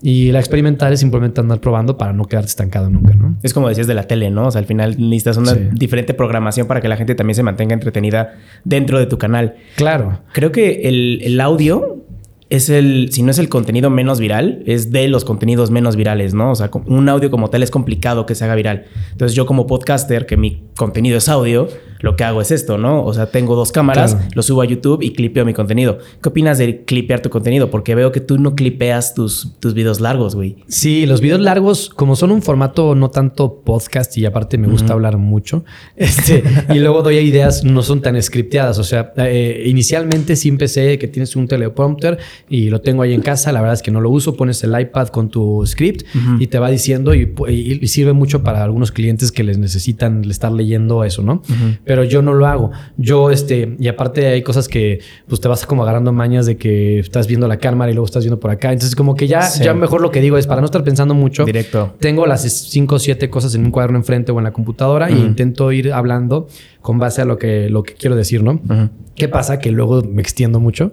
Y 0.03 0.33
la 0.33 0.39
experimental 0.39 0.93
es 0.93 1.01
simplemente 1.01 1.41
andar 1.41 1.61
probando 1.61 1.97
para 1.97 2.13
no 2.13 2.25
quedarte 2.25 2.49
estancado 2.49 2.91
nunca, 2.91 3.15
¿no? 3.15 3.37
Es 3.43 3.55
como 3.55 3.69
decías 3.69 3.87
de 3.87 3.95
la 3.95 4.07
tele, 4.07 4.31
¿no? 4.31 4.49
O 4.49 4.51
sea, 4.51 4.59
al 4.59 4.67
final 4.67 4.97
necesitas 4.99 5.37
una 5.39 5.55
diferente 5.55 6.15
programación 6.15 6.67
para 6.67 6.81
que 6.81 6.89
la 6.89 6.97
gente 6.97 7.15
también 7.15 7.35
se 7.35 7.43
mantenga 7.43 7.75
entretenida 7.75 8.35
dentro 8.65 8.99
de 8.99 9.07
tu 9.07 9.19
canal. 9.19 9.57
Claro. 9.77 10.21
Creo 10.33 10.53
que 10.53 10.89
el, 10.89 11.21
el 11.23 11.41
audio 11.41 12.04
es 12.51 12.69
el, 12.69 13.09
si 13.13 13.23
no 13.23 13.31
es 13.31 13.39
el 13.39 13.49
contenido 13.49 13.91
menos 13.91 14.21
viral, 14.21 14.63
es 14.67 14.91
de 14.91 15.09
los 15.09 15.25
contenidos 15.25 15.71
menos 15.71 15.97
virales, 15.97 16.35
¿no? 16.35 16.51
O 16.51 16.55
sea, 16.55 16.71
un 16.87 17.09
audio 17.09 17.31
como 17.31 17.51
tal 17.51 17.63
es 17.63 17.71
complicado 17.71 18.27
que 18.27 18.35
se 18.35 18.45
haga 18.45 18.55
viral. 18.55 18.85
Entonces 19.13 19.35
yo 19.35 19.47
como 19.47 19.67
podcaster, 19.67 20.27
que 20.27 20.37
mi 20.37 20.63
contenido 20.77 21.19
es 21.19 21.29
audio, 21.29 21.69
lo 22.01 22.17
que 22.17 22.25
hago 22.25 22.41
es 22.41 22.51
esto, 22.51 22.79
¿no? 22.79 23.05
O 23.05 23.15
sea, 23.15 23.27
tengo 23.27 23.57
dos 23.57 23.73
cámaras, 23.73 24.17
lo 24.35 24.43
subo 24.43 24.63
a 24.63 24.65
YouTube 24.65 25.03
y 25.03 25.13
clipeo 25.13 25.45
mi 25.45 25.55
contenido. 25.55 25.99
¿Qué 26.23 26.29
opinas 26.29 26.59
de 26.59 26.85
clipear 26.85 27.21
tu 27.21 27.31
contenido? 27.31 27.71
Porque 27.71 27.95
veo 27.95 28.13
que 28.13 28.21
tú 28.21 28.39
no 28.39 28.55
clipeas 28.55 29.15
tus, 29.15 29.53
tus 29.61 29.75
videos 29.75 30.01
largos, 30.01 30.35
güey. 30.35 30.57
Sí, 30.69 31.07
los 31.07 31.21
videos 31.21 31.41
largos, 31.41 31.91
como 31.91 32.17
son 32.17 32.31
un 32.31 32.43
formato 32.43 32.95
no 32.95 33.11
tanto 33.11 33.61
podcast 33.65 34.17
y 34.19 34.27
aparte 34.27 34.59
me 34.59 34.69
gusta 34.69 34.93
hablar 34.93 35.17
mucho, 35.17 35.65
este, 35.97 36.43
y 36.75 36.79
luego 36.79 37.03
doy 37.03 37.19
ideas, 37.19 37.65
no 37.65 37.83
son 37.83 38.03
tan 38.03 38.21
scripteadas. 38.21 38.79
O 38.79 38.85
sea, 38.85 39.13
eh, 39.17 39.65
inicialmente 39.67 40.37
sí 40.37 40.49
empecé 40.49 40.99
que 40.99 41.09
tienes 41.09 41.37
un 41.37 41.49
teleprompter 41.49 42.19
y 42.49 42.71
lo 42.71 42.81
tengo 42.81 43.03
ahí 43.03 43.13
en 43.13 43.23
casa. 43.23 43.53
La 43.53 43.61
verdad 43.61 43.75
es 43.75 43.83
que 43.83 43.91
no 43.91 44.01
lo 44.01 44.11
uso. 44.11 44.37
Pones 44.37 44.63
el 44.65 44.79
iPad 44.79 45.09
con 45.09 45.29
tu 45.29 45.65
script 45.67 46.03
y 46.39 46.47
te 46.47 46.59
va 46.59 46.71
diciendo 46.71 47.15
y, 47.15 47.35
sirve 47.95 48.13
mucho 48.13 48.43
para 48.43 48.65
algunos 48.65 48.91
clientes 48.91 49.31
que 49.31 49.45
les 49.45 49.59
necesitan 49.59 50.29
estar 50.29 50.51
leyendo 50.51 51.05
eso, 51.05 51.23
¿no? 51.23 51.43
Pero 51.85 52.05
yo 52.05 52.23
no 52.23 52.35
lo 52.35 52.47
hago. 52.47 52.71
Yo, 52.97 53.31
este, 53.31 53.77
y 53.79 53.89
aparte 53.89 54.27
hay 54.27 54.43
cosas 54.43 54.69
que 54.69 55.01
pues 55.29 55.41
te 55.41 55.49
vas 55.49 55.67
como 55.67 55.83
agarrando 55.83 56.13
mañas 56.13 56.47
de 56.47 56.57
que 56.57 56.99
estás 56.99 57.27
viendo 57.27 57.47
la 57.49 57.59
cámara 57.59 57.91
y 57.91 57.95
luego 57.95 58.07
estás 58.07 58.25
viendo 58.25 58.41
por 58.41 58.51
acá. 58.51 58.73
Entonces, 58.73 58.97
como 58.97 59.15
que 59.15 59.27
ya, 59.27 59.49
ya 59.61 59.75
mejor 59.75 60.01
lo 60.01 60.11
que 60.11 60.21
digo 60.21 60.39
es 60.39 60.47
para 60.47 60.61
no 60.61 60.65
estar 60.67 60.85
pensando 60.85 61.15
mucho. 61.15 61.45
Directo. 61.45 61.95
Tengo 62.01 62.27
las 62.27 62.43
cinco 62.43 62.97
o 62.97 62.99
siete 62.99 63.31
cosas 63.31 63.55
en 63.55 63.65
un 63.65 63.71
cuaderno 63.71 63.99
enfrente 63.99 64.33
o 64.33 64.39
en 64.39 64.45
la 64.45 64.53
computadora 64.53 65.11
y 65.11 65.19
intento 65.19 65.71
ir 65.73 65.93
hablando 65.93 66.49
con 66.81 66.99
base 66.99 67.23
a 67.23 67.25
lo 67.25 67.39
que, 67.39 67.69
lo 67.71 67.83
que 67.83 67.95
quiero 67.95 68.17
decir, 68.17 68.43
¿no? 68.43 68.61
¿Qué 69.15 69.29
pasa? 69.29 69.59
Que 69.59 69.71
luego 69.71 70.03
me 70.03 70.23
extiendo 70.23 70.61
mucho 70.61 70.91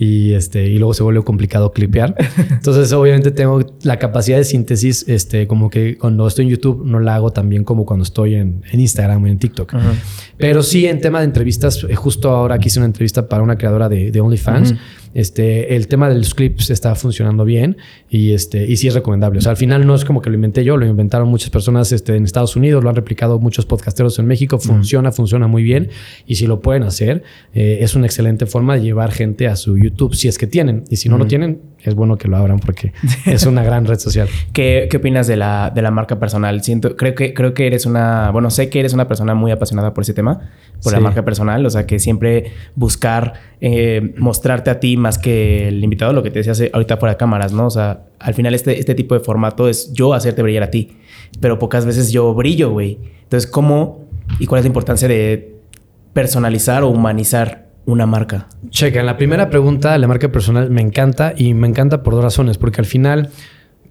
y 0.00 0.34
este 0.34 0.68
y 0.68 0.78
luego 0.78 0.94
se 0.94 1.02
vuelve 1.02 1.22
complicado 1.24 1.72
clipear. 1.72 2.14
Entonces, 2.50 2.92
obviamente 2.92 3.32
tengo 3.32 3.60
la 3.82 3.98
capacidad 3.98 4.38
de 4.38 4.44
síntesis 4.44 5.04
este 5.08 5.48
como 5.48 5.68
que 5.68 5.98
cuando 5.98 6.26
estoy 6.28 6.44
en 6.44 6.52
YouTube 6.52 6.84
no 6.86 7.00
la 7.00 7.16
hago 7.16 7.32
tan 7.32 7.48
bien 7.48 7.64
como 7.64 7.84
cuando 7.84 8.04
estoy 8.04 8.36
en, 8.36 8.62
Instagram 8.72 9.24
o 9.24 9.26
en 9.26 9.38
TikTok. 9.38 9.74
Pero 10.36 10.62
sí 10.62 10.86
en 10.86 11.00
tema 11.00 11.18
de 11.18 11.24
entrevistas, 11.24 11.84
eh, 11.88 11.96
justo 11.96 12.30
ahora 12.30 12.58
hice 12.62 12.78
una 12.78 12.86
entrevista 12.86 13.28
para 13.28 13.42
una 13.42 13.58
creadora 13.58 13.88
de, 13.88 14.12
de 14.12 14.20
OnlyFans. 14.20 14.74
Este, 15.14 15.74
el 15.74 15.88
tema 15.88 16.08
de 16.08 16.16
los 16.16 16.34
clips 16.34 16.70
está 16.70 16.94
funcionando 16.94 17.44
bien 17.44 17.78
y, 18.10 18.32
este, 18.32 18.66
y 18.66 18.76
sí 18.76 18.88
es 18.88 18.94
recomendable. 18.94 19.38
O 19.38 19.42
sea, 19.42 19.50
al 19.50 19.56
final 19.56 19.86
no 19.86 19.94
es 19.94 20.04
como 20.04 20.22
que 20.22 20.30
lo 20.30 20.36
inventé 20.36 20.64
yo, 20.64 20.76
lo 20.76 20.86
inventaron 20.86 21.28
muchas 21.28 21.50
personas 21.50 21.92
este, 21.92 22.16
en 22.16 22.24
Estados 22.24 22.56
Unidos, 22.56 22.82
lo 22.82 22.88
han 22.88 22.96
replicado 22.96 23.38
muchos 23.38 23.66
podcasteros 23.66 24.18
en 24.18 24.26
México, 24.26 24.58
funciona, 24.58 25.12
funciona 25.12 25.46
muy 25.46 25.62
bien 25.62 25.90
y 26.26 26.36
si 26.36 26.46
lo 26.46 26.60
pueden 26.60 26.84
hacer, 26.84 27.22
eh, 27.54 27.78
es 27.80 27.94
una 27.94 28.06
excelente 28.06 28.46
forma 28.46 28.74
de 28.74 28.82
llevar 28.82 29.12
gente 29.12 29.46
a 29.46 29.56
su 29.56 29.76
YouTube 29.76 30.14
si 30.14 30.28
es 30.28 30.38
que 30.38 30.46
tienen. 30.46 30.84
Y 30.88 30.96
si 30.96 31.08
no 31.08 31.18
lo 31.18 31.26
tienen, 31.26 31.60
es 31.82 31.94
bueno 31.94 32.16
que 32.16 32.28
lo 32.28 32.36
abran 32.36 32.58
porque 32.58 32.92
es 33.26 33.44
una 33.44 33.62
gran 33.62 33.84
red 33.84 33.98
social. 33.98 34.28
¿Qué, 34.52 34.88
¿Qué, 34.90 34.96
opinas 34.96 35.26
de 35.26 35.36
la, 35.36 35.70
de 35.74 35.82
la 35.82 35.90
marca 35.90 36.18
personal? 36.18 36.62
Siento, 36.62 36.96
creo 36.96 37.14
que, 37.14 37.34
creo 37.34 37.52
que 37.54 37.66
eres 37.66 37.86
una, 37.86 38.30
bueno, 38.30 38.50
sé 38.50 38.70
que 38.70 38.80
eres 38.80 38.94
una 38.94 39.06
persona 39.06 39.34
muy 39.34 39.52
apasionada 39.52 39.92
por 39.92 40.02
ese 40.02 40.14
tema, 40.14 40.50
por 40.82 40.92
la 40.92 41.00
marca 41.00 41.24
personal, 41.24 41.64
o 41.66 41.70
sea, 41.70 41.86
que 41.86 41.98
siempre 41.98 42.52
buscar 42.74 43.34
eh, 43.60 44.14
mostrarte 44.16 44.70
a 44.70 44.80
ti 44.80 44.96
más 44.96 45.18
que 45.18 45.68
el 45.68 45.82
invitado, 45.82 46.12
lo 46.12 46.22
que 46.22 46.30
te 46.30 46.42
decía 46.42 46.68
ahorita 46.72 46.96
fuera 46.96 47.14
de 47.14 47.18
cámaras, 47.18 47.52
¿no? 47.52 47.66
O 47.66 47.70
sea, 47.70 47.97
al 48.18 48.34
final 48.34 48.54
este, 48.54 48.78
este 48.78 48.94
tipo 48.94 49.14
de 49.14 49.20
formato 49.20 49.68
es 49.68 49.92
yo 49.92 50.14
hacerte 50.14 50.42
brillar 50.42 50.64
a 50.64 50.70
ti, 50.70 50.96
pero 51.40 51.58
pocas 51.58 51.86
veces 51.86 52.10
yo 52.10 52.34
brillo, 52.34 52.70
güey. 52.70 52.98
Entonces, 53.22 53.50
¿cómo 53.50 54.08
y 54.38 54.46
cuál 54.46 54.60
es 54.60 54.64
la 54.64 54.68
importancia 54.68 55.08
de 55.08 55.56
personalizar 56.12 56.82
o 56.82 56.88
humanizar 56.88 57.68
una 57.86 58.06
marca? 58.06 58.48
Checa, 58.70 59.00
en 59.00 59.06
la 59.06 59.16
primera 59.16 59.50
pregunta, 59.50 59.96
la 59.98 60.08
marca 60.08 60.30
personal 60.30 60.70
me 60.70 60.80
encanta 60.80 61.32
y 61.36 61.54
me 61.54 61.68
encanta 61.68 62.02
por 62.02 62.14
dos 62.14 62.24
razones, 62.24 62.58
porque 62.58 62.80
al 62.80 62.86
final 62.86 63.30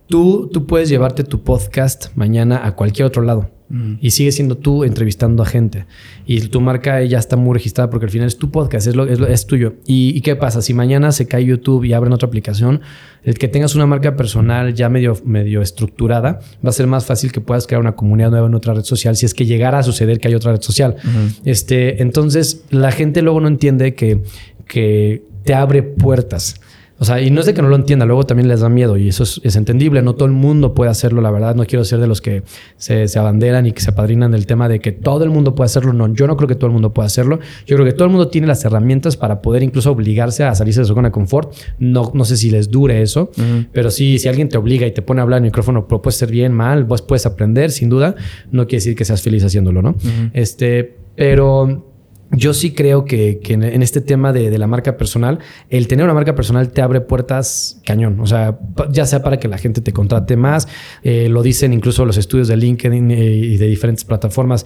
tú, 0.07 0.49
tú 0.51 0.65
puedes 0.65 0.89
llevarte 0.89 1.23
tu 1.23 1.43
podcast 1.43 2.07
mañana 2.15 2.65
a 2.65 2.75
cualquier 2.75 3.07
otro 3.07 3.23
lado. 3.23 3.56
Y 3.99 4.11
sigue 4.11 4.31
siendo 4.31 4.55
tú 4.55 4.85
entrevistando 4.85 5.43
a 5.43 5.45
gente. 5.45 5.85
Y 6.25 6.39
tu 6.47 6.61
marca 6.61 7.03
ya 7.03 7.17
está 7.17 7.35
muy 7.35 7.53
registrada 7.53 7.89
porque 7.89 8.05
al 8.05 8.11
final 8.11 8.27
es 8.27 8.37
tu 8.37 8.49
podcast, 8.49 8.87
es, 8.87 8.95
lo, 8.95 9.05
es, 9.05 9.45
tuyo. 9.45 9.75
¿Y, 9.85 10.21
qué 10.21 10.37
pasa? 10.37 10.61
Si 10.61 10.73
mañana 10.73 11.11
se 11.11 11.27
cae 11.27 11.43
YouTube 11.43 11.83
y 11.83 11.91
abren 11.91 12.13
otra 12.13 12.27
aplicación, 12.27 12.81
el 13.23 13.37
que 13.37 13.49
tengas 13.49 13.75
una 13.75 13.85
marca 13.85 14.15
personal 14.15 14.73
ya 14.73 14.87
medio, 14.87 15.17
medio 15.25 15.61
estructurada, 15.61 16.39
va 16.65 16.69
a 16.69 16.71
ser 16.71 16.87
más 16.87 17.05
fácil 17.05 17.33
que 17.33 17.41
puedas 17.41 17.67
crear 17.67 17.81
una 17.81 17.95
comunidad 17.95 18.31
nueva 18.31 18.47
en 18.47 18.55
otra 18.55 18.73
red 18.73 18.83
social 18.83 19.17
si 19.17 19.25
es 19.25 19.33
que 19.33 19.45
llegara 19.45 19.79
a 19.79 19.83
suceder 19.83 20.19
que 20.19 20.29
hay 20.29 20.35
otra 20.35 20.53
red 20.53 20.61
social. 20.61 20.95
este, 21.43 22.01
entonces, 22.01 22.63
la 22.69 22.91
gente 22.91 23.21
luego 23.21 23.41
no 23.41 23.49
entiende 23.49 23.95
que, 23.95 24.23
que 24.65 25.23
te 25.43 25.53
abre 25.53 25.83
puertas. 25.83 26.61
O 26.99 27.05
sea, 27.05 27.21
y 27.21 27.29
no 27.29 27.41
es 27.41 27.45
de 27.45 27.53
que 27.53 27.61
no 27.61 27.69
lo 27.69 27.75
entienda, 27.75 28.05
luego 28.05 28.23
también 28.23 28.47
les 28.47 28.61
da 28.61 28.69
miedo 28.69 28.97
y 28.97 29.09
eso 29.09 29.23
es, 29.23 29.55
entendible. 29.55 30.01
No 30.01 30.15
todo 30.15 30.25
el 30.25 30.31
mundo 30.31 30.73
puede 30.73 30.89
hacerlo, 30.89 31.21
la 31.21 31.29
verdad. 31.29 31.55
No 31.55 31.65
quiero 31.65 31.85
ser 31.85 31.99
de 31.99 32.07
los 32.07 32.21
que 32.21 32.43
se, 32.77 33.07
abanderan 33.19 33.65
y 33.67 33.71
que 33.71 33.81
se 33.81 33.91
apadrinan 33.91 34.31
del 34.31 34.47
tema 34.47 34.67
de 34.67 34.79
que 34.79 34.91
todo 34.91 35.23
el 35.23 35.29
mundo 35.29 35.53
puede 35.53 35.67
hacerlo. 35.67 35.93
No, 35.93 36.11
yo 36.13 36.25
no 36.25 36.35
creo 36.37 36.47
que 36.47 36.55
todo 36.55 36.67
el 36.67 36.73
mundo 36.73 36.93
pueda 36.93 37.05
hacerlo. 37.05 37.39
Yo 37.65 37.75
creo 37.75 37.85
que 37.85 37.93
todo 37.93 38.05
el 38.05 38.11
mundo 38.11 38.29
tiene 38.29 38.47
las 38.47 38.65
herramientas 38.65 39.15
para 39.15 39.41
poder 39.41 39.61
incluso 39.61 39.91
obligarse 39.91 40.43
a 40.43 40.55
salirse 40.55 40.79
de 40.81 40.85
su 40.87 40.93
zona 40.95 41.09
de 41.09 41.11
confort. 41.11 41.53
No, 41.77 42.11
no 42.13 42.25
sé 42.25 42.35
si 42.35 42.49
les 42.49 42.71
dure 42.71 43.01
eso, 43.01 43.31
pero 43.71 43.91
sí, 43.91 44.17
si 44.17 44.27
alguien 44.27 44.49
te 44.49 44.57
obliga 44.57 44.87
y 44.87 44.91
te 44.91 45.01
pone 45.01 45.21
a 45.21 45.23
hablar 45.23 45.37
en 45.37 45.45
el 45.45 45.49
micrófono, 45.49 45.87
puede 45.87 46.15
ser 46.15 46.31
bien, 46.31 46.51
mal, 46.51 46.83
vos 46.83 47.01
puedes 47.03 47.25
aprender, 47.25 47.71
sin 47.71 47.89
duda. 47.89 48.15
No 48.51 48.65
quiere 48.65 48.77
decir 48.77 48.95
que 48.95 49.05
seas 49.05 49.21
feliz 49.21 49.43
haciéndolo, 49.43 49.81
¿no? 49.81 49.95
Este, 50.33 50.95
pero 51.15 51.96
yo 52.31 52.53
sí 52.53 52.73
creo 52.73 53.05
que, 53.05 53.39
en, 53.47 53.81
este 53.81 54.01
tema 54.01 54.33
de, 54.33 54.55
la 54.57 54.67
marca 54.67 54.97
personal, 54.97 55.39
el 55.69 55.87
tener 55.87 56.05
una 56.05 56.13
marca 56.13 56.35
personal 56.35 56.69
te 56.69 56.81
abre 56.81 57.01
puertas 57.01 57.79
cañón. 57.85 58.19
O 58.19 58.27
sea, 58.27 58.59
ya 58.91 59.05
sea 59.05 59.23
para 59.23 59.37
que 59.37 59.47
la 59.47 59.57
gente 59.57 59.81
te 59.81 59.93
contrate 59.93 60.35
más, 60.35 60.67
eh, 61.03 61.29
lo 61.29 61.41
dicen 61.41 61.73
incluso 61.73 62.05
los 62.05 62.17
estudios 62.17 62.47
de 62.47 62.57
LinkedIn 62.57 63.11
eh, 63.11 63.23
y 63.23 63.57
de 63.57 63.67
diferentes 63.67 64.03
plataformas. 64.03 64.65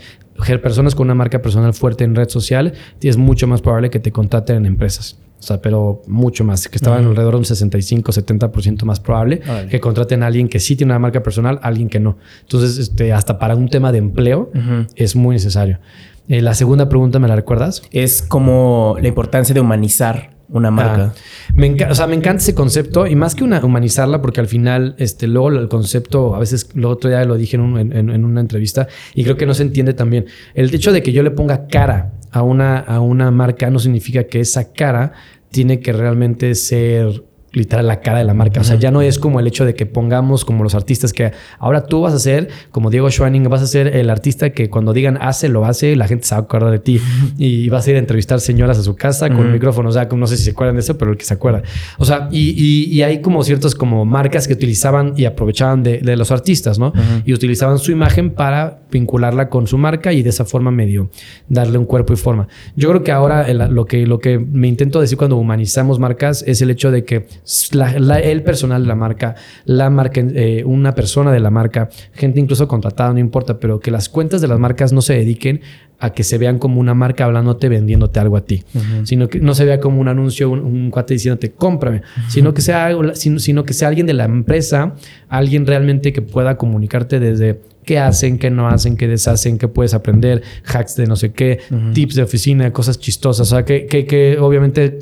Personas 0.62 0.96
con 0.96 1.08
una 1.08 1.16
marca 1.16 1.42
personal 1.42 1.74
fuerte 1.74 2.04
en 2.04 2.16
red 2.16 2.30
social, 2.30 2.74
es 3.02 3.18
mucho 3.18 3.48
más 3.48 3.62
probable 3.62 3.90
que 3.90 4.00
te 4.00 4.12
contraten 4.12 4.58
en 4.58 4.66
empresas. 4.66 5.18
O 5.42 5.44
sea, 5.44 5.60
pero 5.60 6.04
mucho 6.06 6.44
más, 6.44 6.68
que 6.68 6.76
estaban 6.76 7.04
alrededor 7.04 7.34
de 7.34 7.40
un 7.40 7.46
65, 7.46 8.12
70% 8.12 8.84
más 8.84 9.00
probable 9.00 9.42
que 9.72 9.80
contraten 9.80 10.22
a 10.22 10.28
alguien 10.28 10.48
que 10.48 10.60
sí 10.60 10.76
tiene 10.76 10.94
una 10.94 11.00
marca 11.00 11.24
personal, 11.24 11.60
a 11.64 11.68
alguien 11.68 11.90
que 11.90 12.00
no. 12.00 12.18
Entonces, 12.42 12.78
este, 12.78 13.12
hasta 13.12 13.40
para 13.40 13.56
un 13.56 13.68
tema 13.68 13.92
de 13.92 13.98
empleo 13.98 14.52
es 14.96 15.16
muy 15.16 15.34
necesario. 15.34 15.80
Eh, 16.28 16.42
la 16.42 16.54
segunda 16.54 16.88
pregunta, 16.90 17.20
¿me 17.20 17.28
la 17.28 17.36
recuerdas? 17.36 17.82
Es 17.92 18.22
como 18.22 18.96
la 19.02 19.08
importancia 19.08 19.54
de 19.54 19.62
humanizar 19.62 20.32
una 20.52 20.68
ah, 20.68 20.72
marca. 20.72 21.14
me, 21.56 21.74
o 21.86 21.96
sea, 21.96 22.08
me 22.08 22.16
encanta 22.16 22.42
ese 22.42 22.54
concepto 22.54 23.08
y 23.08 23.16
más 23.16 23.36
que 23.36 23.44
una, 23.44 23.64
humanizarla, 23.64 24.22
porque 24.22 24.42
al 24.42 24.48
final, 24.48 24.96
este, 24.98 25.28
luego 25.28 25.50
el 25.50 25.70
concepto, 25.70 26.36
a 26.36 26.40
veces 26.40 26.70
lo 26.76 26.90
otro 26.90 27.10
día 27.10 27.24
lo 27.24 27.38
dije 27.38 27.56
en, 27.56 27.94
en, 27.94 28.26
una 28.26 28.42
entrevista 28.42 28.88
y 29.14 29.24
creo 29.24 29.38
que 29.38 29.46
no 29.46 29.54
se 29.54 29.64
entiende 29.64 29.94
también. 29.94 30.26
El 30.54 30.74
hecho 30.74 30.92
de 30.92 31.02
que 31.02 31.14
yo 31.14 31.24
le 31.24 31.32
ponga 31.32 31.68
cara 31.68 32.14
a 32.32 32.44
una, 32.44 32.80
a 32.80 33.00
una 33.00 33.32
marca 33.32 33.70
no 33.70 33.80
significa 33.80 34.26
que 34.26 34.42
esa 34.42 34.74
cara 34.74 35.14
tiene 35.52 35.80
que 35.80 35.94
realmente 35.94 36.54
ser 36.56 37.24
literal 37.54 37.88
la 37.88 38.00
cara 38.00 38.20
de 38.20 38.24
la 38.24 38.34
marca. 38.34 38.62
O 38.62 38.64
sea, 38.64 38.78
ya 38.78 38.92
no 38.92 39.02
es 39.02 39.20
como 39.20 39.40
el 39.40 39.48
hecho 39.48 39.66
de 39.66 39.76
que 39.76 39.86
pongamos 39.86 40.46
como 40.46 40.64
los 40.64 40.76
artistas 40.76 41.14
que 41.14 41.32
ahora 41.60 41.86
tú 41.86 42.02
vas 42.02 42.14
a 42.14 42.20
ser, 42.20 42.50
como 42.72 42.90
Diego 42.90 43.10
Schwanning, 43.10 43.44
vas 43.50 43.62
a 43.62 43.68
ser 43.68 43.96
el 43.96 44.10
artista 44.10 44.52
que 44.52 44.70
cuando 44.70 44.94
digan 44.94 45.18
hace, 45.22 45.50
lo 45.50 45.66
hace, 45.66 45.96
la 45.96 46.08
gente 46.08 46.26
se 46.26 46.36
va 46.36 46.42
a 46.42 46.44
acordar 46.44 46.72
de 46.72 46.80
ti. 46.80 47.02
Y 47.38 47.70
vas 47.70 47.88
a 47.88 47.92
ir 47.92 47.96
a 47.98 48.00
entrevistar 48.00 48.40
señoras 48.40 48.78
a 48.78 48.84
su 48.84 48.96
casa 48.96 49.30
con 49.30 49.40
un 49.40 49.52
micrófono. 49.52 49.90
O 49.90 49.92
sea, 49.92 50.06
no 50.06 50.28
sé 50.28 50.38
si 50.38 50.44
se 50.44 50.52
acuerdan 50.52 50.76
de 50.76 50.82
eso, 50.82 50.98
pero 50.98 51.12
el 51.12 51.18
que 51.18 51.26
se 51.26 51.34
acuerda. 51.34 51.62
O 51.98 52.06
sea, 52.06 52.30
y, 52.32 53.02
hay 53.02 53.22
como 53.22 53.44
ciertas 53.44 53.74
como 53.74 54.06
marcas 54.06 54.48
que 54.48 54.54
utilizaban 54.54 55.14
y 55.18 55.26
aprovechaban 55.26 55.84
de, 55.84 56.16
los 56.16 56.32
artistas, 56.32 56.78
¿no? 56.78 56.94
Y 57.26 57.34
utilizaban 57.34 57.80
su 57.80 57.92
imagen 57.92 58.32
para 58.32 58.82
vincularla 58.92 59.50
con 59.50 59.68
su 59.68 59.78
marca 59.78 60.14
y 60.14 60.22
de 60.22 60.30
esa 60.30 60.46
forma 60.46 60.72
medio 60.72 61.10
darle 61.50 61.78
un 61.78 61.86
cuerpo 61.86 62.14
y 62.14 62.18
forma. 62.18 62.48
Yo 62.76 62.90
creo 62.90 63.04
que 63.04 63.12
ahora 63.12 63.52
lo, 63.54 63.86
que, 63.86 64.06
lo 64.06 64.20
que 64.20 64.40
me 64.40 64.68
intento 64.68 65.02
decir 65.02 65.18
cuando 65.18 65.38
humanizamos 65.38 66.00
marcas 66.00 66.44
es 66.46 66.62
el 66.62 66.70
hecho 66.70 66.92
de 66.92 67.04
que 67.06 67.26
el 67.44 68.44
personal 68.44 68.84
de 68.84 68.88
la 68.88 68.96
marca, 68.96 69.36
la 69.66 69.90
marca, 69.90 70.22
eh, 70.22 70.64
una 70.66 70.94
persona 70.94 71.32
de 71.32 71.40
la 71.40 71.50
marca, 71.50 71.90
gente 72.14 72.40
incluso 72.40 72.68
contratada, 72.68 73.14
no 73.14 73.20
importa, 73.20 73.60
pero 73.60 73.80
que 73.80 73.92
las 73.92 74.10
cuentas 74.10 74.42
de 74.42 74.48
las 74.48 74.60
marcas 74.60 74.94
no 74.94 75.02
se 75.02 75.14
dediquen 75.14 75.62
a 76.00 76.12
que 76.12 76.24
se 76.24 76.38
vean 76.40 76.58
como 76.58 76.80
una 76.80 76.96
marca 76.96 77.26
hablándote, 77.26 77.70
vendiéndote 77.70 78.20
algo 78.20 78.36
a 78.36 78.42
ti, 78.42 78.64
sino 79.04 79.30
que 79.30 79.40
no 79.40 79.54
se 79.54 79.66
vea 79.66 79.80
como 79.80 80.02
un 80.02 80.08
anuncio, 80.08 80.50
un, 80.50 80.90
cuate 80.90 81.14
diciéndote 81.14 81.52
cómprame, 81.52 82.02
sino 82.28 82.56
que 82.56 82.62
sea 82.62 82.88
algo, 82.88 83.14
sino, 83.14 83.64
que 83.64 83.74
sea 83.74 83.88
alguien 83.88 84.08
de 84.08 84.14
la 84.14 84.26
empresa, 84.26 84.96
alguien 85.30 85.68
realmente 85.68 86.12
que 86.12 86.24
pueda 86.24 86.58
comunicarte 86.58 87.20
desde 87.20 87.62
qué 87.86 88.00
hacen, 88.00 88.40
qué 88.40 88.50
no 88.50 88.68
hacen, 88.68 88.98
qué 88.98 89.08
deshacen, 89.08 89.60
qué 89.60 89.68
puedes 89.68 89.94
aprender, 89.94 90.42
hacks 90.66 90.96
de 90.96 91.06
no 91.06 91.16
sé 91.16 91.34
qué, 91.34 91.60
tips 91.94 92.16
de 92.16 92.24
oficina, 92.24 92.74
cosas 92.74 93.00
chistosas, 93.00 93.52
o 93.52 93.56
sea, 93.56 93.64
que, 93.64 93.86
que, 93.86 94.06
que 94.08 94.40
obviamente 94.40 94.98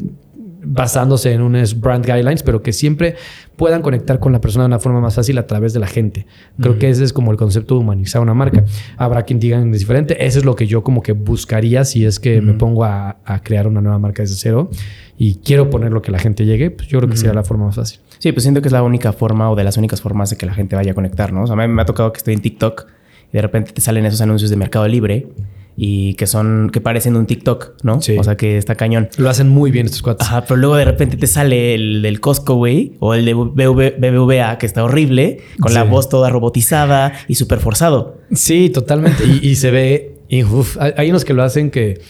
basándose 0.61 1.31
en 1.31 1.41
unos 1.41 1.79
brand 1.79 2.05
guidelines, 2.05 2.43
pero 2.43 2.61
que 2.61 2.73
siempre 2.73 3.15
puedan 3.55 3.81
conectar 3.81 4.19
con 4.19 4.31
la 4.31 4.41
persona 4.41 4.63
de 4.63 4.67
una 4.67 4.79
forma 4.79 5.01
más 5.01 5.15
fácil 5.15 5.37
a 5.37 5.47
través 5.47 5.73
de 5.73 5.79
la 5.79 5.87
gente. 5.87 6.25
Creo 6.59 6.77
que 6.77 6.89
ese 6.89 7.03
es 7.03 7.13
como 7.13 7.31
el 7.31 7.37
concepto 7.37 7.75
de 7.75 7.81
humanizar 7.81 8.21
una 8.21 8.33
marca. 8.33 8.63
Habrá 8.97 9.23
quien 9.23 9.39
digan 9.39 9.73
es 9.73 9.79
diferente. 9.79 10.25
Eso 10.25 10.39
es 10.39 10.45
lo 10.45 10.55
que 10.55 10.67
yo 10.67 10.83
como 10.83 11.01
que 11.01 11.11
buscaría 11.13 11.85
si 11.85 12.05
es 12.05 12.19
que 12.19 12.41
me 12.41 12.53
pongo 12.53 12.83
a, 12.83 13.17
crear 13.43 13.67
una 13.67 13.81
nueva 13.81 13.99
marca 13.99 14.21
desde 14.21 14.35
cero 14.35 14.69
y 15.17 15.35
quiero 15.35 15.69
poner 15.69 15.91
lo 15.91 16.01
que 16.01 16.11
la 16.11 16.19
gente 16.19 16.45
llegue. 16.45 16.71
Pues 16.71 16.87
yo 16.87 16.99
creo 16.99 17.09
que 17.09 17.17
sería 17.17 17.33
la 17.33 17.43
forma 17.43 17.65
más 17.65 17.75
fácil. 17.75 17.99
Sí, 18.17 18.31
pues 18.31 18.43
siento 18.43 18.61
que 18.61 18.67
es 18.67 18.73
la 18.73 18.83
única 18.83 19.13
forma 19.13 19.49
o 19.49 19.55
de 19.55 19.63
las 19.63 19.77
únicas 19.77 20.01
formas 20.01 20.29
de 20.29 20.37
que 20.37 20.45
la 20.45 20.53
gente 20.53 20.75
vaya 20.75 20.91
a 20.91 20.95
conectar, 20.95 21.31
¿no? 21.33 21.43
O 21.43 21.47
sea, 21.47 21.55
a 21.55 21.67
mí 21.67 21.73
me 21.73 21.81
ha 21.81 21.85
tocado 21.85 22.11
que 22.11 22.17
estoy 22.17 22.33
en 22.33 22.41
TikTok 22.41 22.87
y 23.31 23.33
de 23.33 23.41
repente 23.41 23.71
te 23.71 23.81
salen 23.81 24.05
esos 24.05 24.21
anuncios 24.21 24.49
de 24.49 24.57
Mercado 24.57 24.87
Libre 24.87 25.27
y 25.81 26.15
que 26.15 26.27
son, 26.27 26.69
que 26.73 26.81
parecen 26.81 27.15
un 27.15 27.25
TikTok, 27.25 27.75
¿no? 27.83 28.01
Sí. 28.01 28.17
O 28.17 28.23
sea, 28.23 28.35
que 28.35 28.57
está 28.57 28.75
cañón. 28.75 29.07
Lo 29.17 29.29
hacen 29.29 29.47
muy 29.47 29.71
bien 29.71 29.85
estos 29.85 30.01
cuates. 30.01 30.27
Ajá, 30.27 30.41
pero 30.41 30.57
luego 30.57 30.75
de 30.75 30.83
repente 30.83 31.15
te 31.15 31.25
sale 31.25 31.73
el 31.73 32.01
del 32.01 32.19
Costco, 32.19 32.55
güey, 32.55 32.97
o 32.99 33.13
el 33.13 33.23
de 33.23 33.33
BBVA, 33.33 34.57
que 34.57 34.65
está 34.65 34.83
horrible, 34.83 35.39
con 35.61 35.73
la 35.73 35.85
voz 35.85 36.09
toda 36.09 36.29
robotizada 36.29 37.13
y 37.29 37.35
súper 37.35 37.59
forzado. 37.59 38.17
Sí, 38.33 38.69
totalmente. 38.69 39.23
y, 39.41 39.55
se 39.55 39.71
ve, 39.71 40.17
y, 40.27 40.43
hay 40.97 41.09
unos 41.09 41.23
que 41.23 41.33
lo 41.33 41.43
hacen 41.43 41.71
que... 41.71 42.01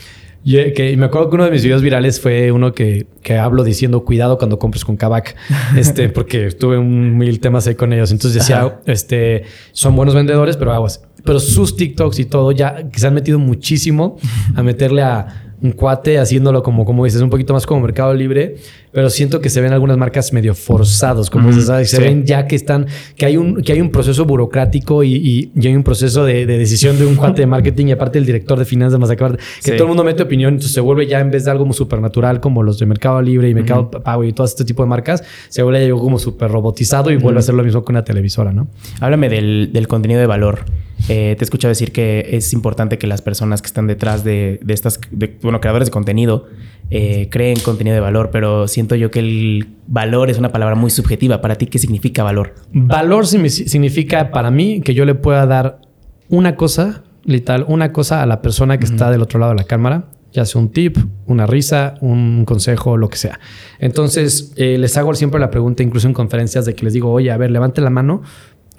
que 0.43 0.95
me 0.97 1.05
acuerdo 1.05 1.29
que 1.29 1.35
uno 1.35 1.45
de 1.45 1.51
mis 1.51 1.63
videos 1.63 1.81
virales 1.81 2.19
fue 2.19 2.51
uno 2.51 2.73
que, 2.73 3.07
que 3.21 3.37
hablo 3.37 3.63
diciendo 3.63 4.05
cuidado 4.05 4.37
cuando 4.37 4.57
compres 4.59 4.85
con 4.85 4.97
Kavak, 4.97 5.35
este, 5.77 6.09
porque 6.09 6.51
tuve 6.51 6.77
un 6.77 7.17
mil 7.17 7.39
temas 7.39 7.67
ahí 7.67 7.75
con 7.75 7.93
ellos. 7.93 8.11
Entonces 8.11 8.41
decía, 8.41 8.79
este, 8.85 9.43
son 9.71 9.95
buenos 9.95 10.15
vendedores, 10.15 10.57
pero 10.57 10.73
aguas 10.73 11.01
pero 11.23 11.39
sus 11.39 11.75
TikToks 11.75 12.19
y 12.19 12.25
todo 12.25 12.51
ya 12.51 12.89
que 12.89 12.99
se 12.99 13.07
han 13.07 13.13
metido 13.13 13.39
muchísimo 13.39 14.17
a 14.55 14.63
meterle 14.63 15.01
a 15.01 15.49
un 15.61 15.73
cuate 15.73 16.17
haciéndolo 16.17 16.63
como, 16.63 16.85
como 16.85 17.03
dices, 17.03 17.21
un 17.21 17.29
poquito 17.29 17.53
más 17.53 17.65
como 17.65 17.81
Mercado 17.81 18.13
Libre, 18.13 18.55
pero 18.91 19.09
siento 19.09 19.41
que 19.41 19.49
se 19.49 19.61
ven 19.61 19.73
algunas 19.73 19.97
marcas 19.97 20.33
medio 20.33 20.55
forzados, 20.55 21.29
como 21.29 21.51
se 21.53 21.99
ven 21.99 22.25
ya 22.25 22.47
que 22.47 22.55
están, 22.55 22.87
que 23.15 23.25
hay 23.25 23.37
un, 23.37 23.61
que 23.61 23.73
hay 23.73 23.81
un 23.81 23.91
proceso 23.91 24.25
burocrático 24.25 25.03
y, 25.03 25.51
y, 25.55 25.67
hay 25.67 25.75
un 25.75 25.83
proceso 25.83 26.25
de, 26.25 26.45
decisión 26.45 26.97
de 26.97 27.05
un 27.05 27.15
cuate 27.15 27.41
de 27.41 27.47
marketing 27.47 27.87
y 27.87 27.91
aparte 27.91 28.17
el 28.17 28.25
director 28.25 28.57
de 28.57 28.65
finanzas 28.65 28.99
más 28.99 29.09
acá, 29.09 29.35
que 29.63 29.71
todo 29.73 29.83
el 29.83 29.89
mundo 29.89 30.03
mete 30.03 30.23
opinión, 30.23 30.53
entonces 30.53 30.73
se 30.73 30.81
vuelve 30.81 31.07
ya 31.07 31.19
en 31.19 31.31
vez 31.31 31.45
de 31.45 31.51
algo 31.51 31.71
supernatural 31.73 32.39
como 32.39 32.63
los 32.63 32.79
de 32.79 32.85
Mercado 32.85 33.21
Libre 33.21 33.49
y 33.49 33.53
Mercado 33.53 33.91
Pago 33.91 34.23
y 34.23 34.33
todo 34.33 34.45
este 34.47 34.65
tipo 34.65 34.83
de 34.83 34.89
marcas, 34.89 35.23
se 35.49 35.61
vuelve 35.61 35.85
algo 35.85 35.99
como 35.99 36.17
súper 36.17 36.49
robotizado 36.51 37.11
y 37.11 37.17
vuelve 37.17 37.39
a 37.39 37.43
ser 37.43 37.55
lo 37.55 37.63
mismo 37.63 37.83
que 37.83 37.91
una 37.91 38.03
televisora, 38.03 38.51
¿no? 38.51 38.67
Háblame 38.99 39.29
del, 39.29 39.69
del 39.71 39.87
contenido 39.87 40.19
de 40.19 40.27
valor. 40.27 40.65
Eh, 41.07 41.35
te 41.37 41.43
he 41.43 41.45
escuchado 41.45 41.69
decir 41.69 41.91
que 41.91 42.27
es 42.31 42.51
importante 42.53 42.97
que 42.97 43.07
las 43.07 43.21
personas 43.21 43.61
que 43.61 43.67
están 43.67 43.87
detrás 43.87 44.23
de, 44.23 44.59
estas, 44.67 44.99
bueno, 45.41 45.61
creadores 45.61 45.87
de 45.87 45.91
contenido, 45.91 46.47
eh, 46.91 47.27
creen 47.29 47.59
contenido 47.59 47.93
de 47.93 47.99
valor, 47.99 48.29
pero 48.31 48.67
siento 48.67 48.95
yo 48.95 49.11
que 49.11 49.19
el 49.19 49.67
valor 49.87 50.29
es 50.29 50.37
una 50.37 50.51
palabra 50.51 50.75
muy 50.75 50.89
subjetiva. 50.89 51.41
Para 51.41 51.55
ti, 51.55 51.67
¿qué 51.67 51.77
significa 51.79 52.23
valor? 52.23 52.55
Valor 52.73 53.27
significa 53.27 54.31
para 54.31 54.49
mí 54.49 54.81
que 54.81 54.93
yo 54.93 55.05
le 55.05 55.15
pueda 55.15 55.45
dar 55.45 55.81
una 56.29 56.55
cosa, 56.55 57.03
literal, 57.25 57.65
una 57.67 57.91
cosa 57.91 58.23
a 58.23 58.25
la 58.25 58.41
persona 58.41 58.79
que 58.79 58.85
está 58.85 59.11
del 59.11 59.21
otro 59.21 59.39
lado 59.39 59.51
de 59.51 59.57
la 59.57 59.65
cámara, 59.65 60.05
ya 60.31 60.45
sea 60.45 60.61
un 60.61 60.69
tip, 60.69 60.97
una 61.25 61.45
risa, 61.45 61.95
un 62.01 62.45
consejo, 62.45 62.97
lo 62.97 63.09
que 63.09 63.17
sea. 63.17 63.39
Entonces, 63.79 64.53
eh, 64.55 64.77
les 64.77 64.95
hago 64.97 65.13
siempre 65.13 65.39
la 65.39 65.49
pregunta, 65.49 65.83
incluso 65.83 66.07
en 66.07 66.13
conferencias, 66.13 66.65
de 66.65 66.75
que 66.75 66.85
les 66.85 66.93
digo, 66.93 67.11
oye, 67.11 67.31
a 67.31 67.37
ver, 67.37 67.51
levante 67.51 67.81
la 67.81 67.89
mano 67.89 68.21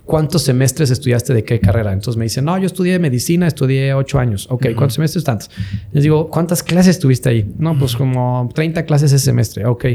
¿cuántos 0.05 0.43
semestres 0.43 0.91
estudiaste 0.91 1.35
de 1.35 1.45
qué 1.45 1.61
carrera? 1.61 1.93
Entonces 1.93 2.17
me 2.17 2.25
dicen, 2.25 2.45
no, 2.45 2.59
yo 2.59 2.67
estudié 2.67 2.99
medicina, 2.99 3.47
estudié 3.47 3.95
ocho 3.95 4.19
años. 4.19 4.47
Ok, 4.51 4.67
¿cuántos 4.75 4.95
semestres? 4.95 5.25
Tantos. 5.25 5.51
Les 5.93 6.03
digo, 6.03 6.29
¿cuántas 6.29 6.63
clases 6.63 6.99
tuviste 6.99 7.29
ahí? 7.29 7.53
No, 7.59 7.79
pues 7.79 7.97
como 7.97 8.49
30 8.55 8.85
clases 8.85 9.13
ese 9.13 9.25
semestre. 9.25 9.67
Ok. 9.67 9.87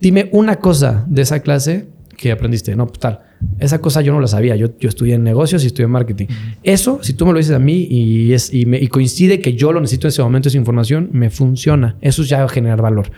Dime 0.00 0.28
una 0.32 0.56
cosa 0.56 1.04
de 1.08 1.22
esa 1.22 1.40
clase 1.40 1.86
que 2.18 2.32
aprendiste. 2.32 2.74
No, 2.76 2.86
pues 2.86 2.98
tal. 2.98 3.20
Esa 3.60 3.80
cosa 3.80 4.02
yo 4.02 4.12
no 4.12 4.20
la 4.20 4.26
sabía. 4.26 4.56
Yo, 4.56 4.76
yo 4.78 4.88
estudié 4.88 5.14
en 5.14 5.22
negocios 5.22 5.62
y 5.62 5.68
estudié 5.68 5.84
en 5.84 5.92
marketing. 5.92 6.26
Eso, 6.64 6.98
si 7.02 7.14
tú 7.14 7.24
me 7.24 7.32
lo 7.32 7.38
dices 7.38 7.54
a 7.54 7.60
mí 7.60 7.86
y, 7.88 8.32
es, 8.32 8.52
y, 8.52 8.66
me, 8.66 8.78
y, 8.78 8.88
coincide 8.88 9.40
que 9.40 9.54
yo 9.54 9.72
lo 9.72 9.80
necesito 9.80 10.08
en 10.08 10.08
ese 10.08 10.22
momento, 10.22 10.48
esa 10.48 10.58
información, 10.58 11.10
me 11.12 11.30
funciona. 11.30 11.96
Eso 12.00 12.22
es 12.22 12.28
ya 12.28 12.46
generar 12.48 12.82
valor. 12.82 13.10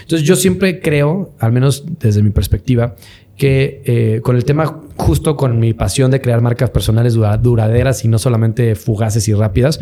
Entonces 0.00 0.26
yo 0.26 0.34
siempre 0.36 0.80
creo, 0.80 1.34
al 1.38 1.52
menos 1.52 1.84
desde 2.00 2.22
mi 2.22 2.30
perspectiva, 2.30 2.96
que 3.36 3.82
eh, 3.84 4.20
con 4.22 4.36
el 4.36 4.44
tema 4.44 4.80
justo 4.96 5.36
con 5.36 5.58
mi 5.58 5.74
pasión 5.74 6.10
de 6.10 6.20
crear 6.20 6.40
marcas 6.40 6.70
personales 6.70 7.14
duraderas 7.14 8.04
y 8.04 8.08
no 8.08 8.18
solamente 8.18 8.74
fugaces 8.74 9.28
y 9.28 9.34
rápidas, 9.34 9.78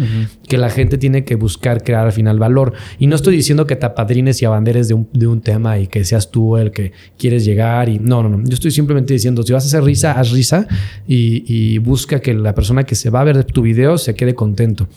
que 0.48 0.58
la 0.58 0.70
gente 0.70 0.98
tiene 0.98 1.24
que 1.24 1.36
buscar 1.36 1.84
crear 1.84 2.06
al 2.06 2.12
final 2.12 2.38
valor. 2.38 2.72
Y 2.98 3.06
no 3.06 3.14
estoy 3.14 3.36
diciendo 3.36 3.66
que 3.66 3.76
te 3.76 3.86
apadrines 3.86 4.42
y 4.42 4.44
abanderes 4.44 4.88
de 4.88 4.94
un, 4.94 5.08
de 5.12 5.28
un 5.28 5.40
tema 5.40 5.78
y 5.78 5.86
que 5.86 6.04
seas 6.04 6.30
tú 6.30 6.56
el 6.56 6.72
que 6.72 6.92
quieres 7.16 7.44
llegar 7.44 7.88
y 7.88 8.00
no, 8.00 8.22
no, 8.22 8.28
no. 8.28 8.42
Yo 8.44 8.54
estoy 8.54 8.72
simplemente 8.72 9.14
diciendo, 9.14 9.44
si 9.44 9.52
vas 9.52 9.64
a 9.64 9.66
hacer 9.68 9.84
risa, 9.84 10.12
haz 10.12 10.32
risa 10.32 10.66
y, 11.06 11.78
busca 11.78 12.20
que 12.20 12.34
la 12.34 12.54
persona 12.54 12.84
que 12.84 12.94
se 12.94 13.10
va 13.10 13.20
a 13.20 13.24
ver 13.24 13.44
tu 13.44 13.62
video 13.62 13.98
se 13.98 14.14
quede 14.14 14.34
contento. 14.34 14.88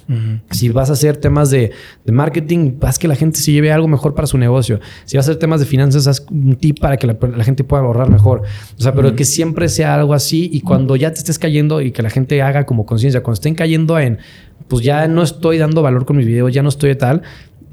Si 0.52 0.70
vas 0.70 0.89
a 0.89 0.93
hacer 0.93 1.17
temas 1.17 1.50
de, 1.50 1.72
de 2.06 2.12
marketing, 2.12 2.74
haz 2.82 2.98
que 2.98 3.08
la 3.08 3.15
gente 3.15 3.39
se 3.39 3.52
lleve 3.52 3.72
algo 3.72 3.88
mejor 3.88 4.15
para 4.15 4.28
su 4.28 4.38
negocio. 4.38 4.80
Si 5.06 5.17
vas 5.17 5.28
a 5.28 5.32
hacer 5.32 5.39
temas 5.39 5.60
de 5.60 5.65
finanzas, 5.65 6.08
haz 6.08 6.26
un 6.32 6.56
tip 6.56 6.80
para 6.80 6.98
que 6.98 7.08
la, 7.08 7.17
la 7.36 7.43
gente 7.43 7.63
pueda 7.63 7.84
ahorrar 7.84 8.10
mejor. 8.10 8.47
O 8.78 8.82
sea, 8.82 8.94
pero 8.94 9.16
que 9.16 9.26
siempre 9.26 9.70
sea 9.70 9.96
algo 9.96 10.14
así 10.14 10.50
y 10.52 10.62
cuando 10.62 10.96
ya 10.96 11.12
te 11.12 11.20
estés 11.20 11.40
cayendo 11.40 11.82
y 11.82 11.92
que 11.92 12.02
la 12.02 12.10
gente 12.10 12.42
haga 12.42 12.66
como 12.66 12.86
conciencia, 12.86 13.22
cuando 13.22 13.36
estén 13.36 13.56
cayendo 13.56 14.00
en, 14.00 14.20
pues 14.68 14.84
ya 14.84 15.08
no 15.08 15.24
estoy 15.24 15.58
dando 15.58 15.82
valor 15.82 16.06
con 16.06 16.18
mis 16.18 16.26
videos, 16.26 16.54
ya 16.54 16.64
no 16.64 16.70
estoy 16.70 16.96
tal, 16.96 17.24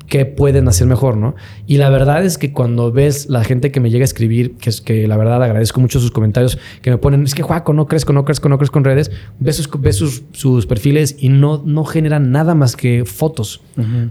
¿qué 0.07 0.27
pueden 0.27 0.69
hacer 0.69 0.87
mejor, 0.87 1.17
¿no? 1.17 1.35
Y 1.67 1.79
la 1.79 1.89
verdad 1.89 2.25
es 2.25 2.39
que 2.39 2.53
cuando 2.53 2.93
ves 2.93 3.29
la 3.29 3.43
gente 3.43 3.71
que 3.71 3.81
me 3.81 3.91
llega 3.91 4.03
a 4.03 4.05
escribir, 4.05 4.57
que 4.57 4.71
es 4.71 4.81
que 4.81 5.09
la 5.09 5.17
verdad 5.17 5.43
agradezco 5.43 5.81
mucho 5.81 6.01
sus 6.01 6.11
comentarios, 6.11 6.59
que 6.83 6.91
me 6.91 6.99
ponen, 6.99 7.25
es 7.25 7.35
que 7.35 7.43
Juaco, 7.43 7.73
no 7.73 7.87
crezco, 7.87 8.13
no 8.13 8.25
crezco, 8.25 8.49
no 8.49 8.59
crezco 8.59 8.75
con 8.75 8.85
redes, 8.85 9.11
ves 9.41 9.57
sus, 9.57 9.71
ves 9.81 9.97
sus, 9.97 10.67
perfiles 10.67 11.17
y 11.19 11.29
no, 11.29 11.63
no 11.65 11.85
generan 11.85 12.31
nada 12.33 12.55
más 12.55 12.77
que 12.77 13.05
fotos, 13.05 13.63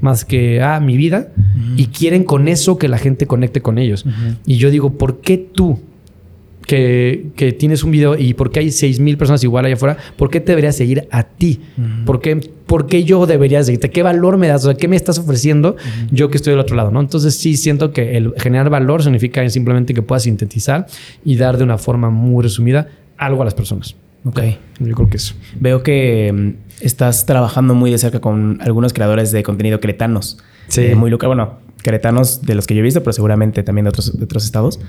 más 0.02 0.26
que, 0.26 0.62
ah, 0.62 0.80
mi 0.80 0.98
vida, 0.98 1.32
y 1.78 1.88
quieren 1.88 2.24
con 2.24 2.48
eso 2.48 2.78
que 2.78 2.88
la 2.88 2.98
gente 2.98 3.28
conecte 3.28 3.62
con 3.62 3.78
ellos. 3.78 4.06
Y 4.46 4.58
yo 4.58 4.72
digo, 4.72 4.98
¿por 4.98 5.22
qué 5.22 5.38
tú? 5.38 5.80
Que, 6.66 7.56
tienes 7.60 7.84
un 7.84 7.92
video 7.92 8.18
y 8.18 8.34
porque 8.34 8.60
hay 8.60 8.72
6 8.72 9.00
mil 9.00 9.18
personas 9.18 9.44
igual 9.44 9.66
allá 9.66 9.76
afuera, 9.76 9.98
¿por 10.18 10.30
qué 10.30 10.40
te 10.40 10.52
deberías 10.52 10.76
seguir 10.76 11.08
a 11.12 11.24
ti? 11.24 11.60
¿Por, 12.06 12.22
qué, 12.88 13.04
yo 13.04 13.26
debería 13.26 13.64
seguirte? 13.64 13.90
¿Qué 13.90 14.04
valor 14.04 14.38
me 14.38 14.48
das? 14.48 14.64
O 14.66 14.70
sea, 14.70 14.78
¿qué 14.78 14.88
me 14.88 14.96
estás 14.96 15.20
ofreciendo 15.20 15.76
yo 16.12 16.30
que 16.30 16.38
estoy 16.38 16.52
del 16.52 16.60
otro 16.60 16.76
lado? 16.76 16.92
¿no? 16.92 17.00
Entonces 17.00 17.36
sí 17.36 17.58
siento 17.58 17.92
que 17.92 18.18
el 18.18 18.34
generar 18.38 18.70
valor 18.70 19.04
significa 19.04 19.48
simplemente 19.50 19.94
que 19.94 20.02
puedas 20.02 20.24
sintetizar 20.24 20.88
y 21.24 21.36
dar 21.36 21.58
de 21.58 21.64
una 21.64 21.78
forma 21.78 22.10
muy 22.10 22.44
resumida 22.44 22.88
algo 23.18 23.42
a 23.42 23.46
las 23.46 23.54
personas. 23.54 23.96
Ok. 24.26 24.40
Yo 24.80 24.96
creo 24.96 25.10
que 25.10 25.18
eso. 25.18 25.36
Veo 25.60 25.84
que 25.84 26.32
mm, 26.34 26.84
estás 26.84 27.26
trabajando 27.26 27.74
muy 27.74 27.92
de 27.92 27.98
cerca 27.98 28.22
con 28.22 28.60
algunos 28.62 28.94
creadores 28.94 29.32
de 29.32 29.44
contenido 29.44 29.80
cretanos. 29.80 30.38
Sí. 30.68 30.82
Eh, 30.82 30.96
muy 30.96 31.12
local. 31.12 31.28
Bueno, 31.28 31.60
queretanos 31.84 32.42
de 32.42 32.56
los 32.56 32.66
que 32.66 32.74
yo 32.74 32.80
he 32.80 32.84
visto, 32.84 33.02
pero 33.02 33.14
seguramente 33.14 33.62
también 33.64 33.86
de 33.86 33.90
otros, 33.90 34.18
de 34.18 34.24
otros 34.24 34.46
estados. 34.46 34.80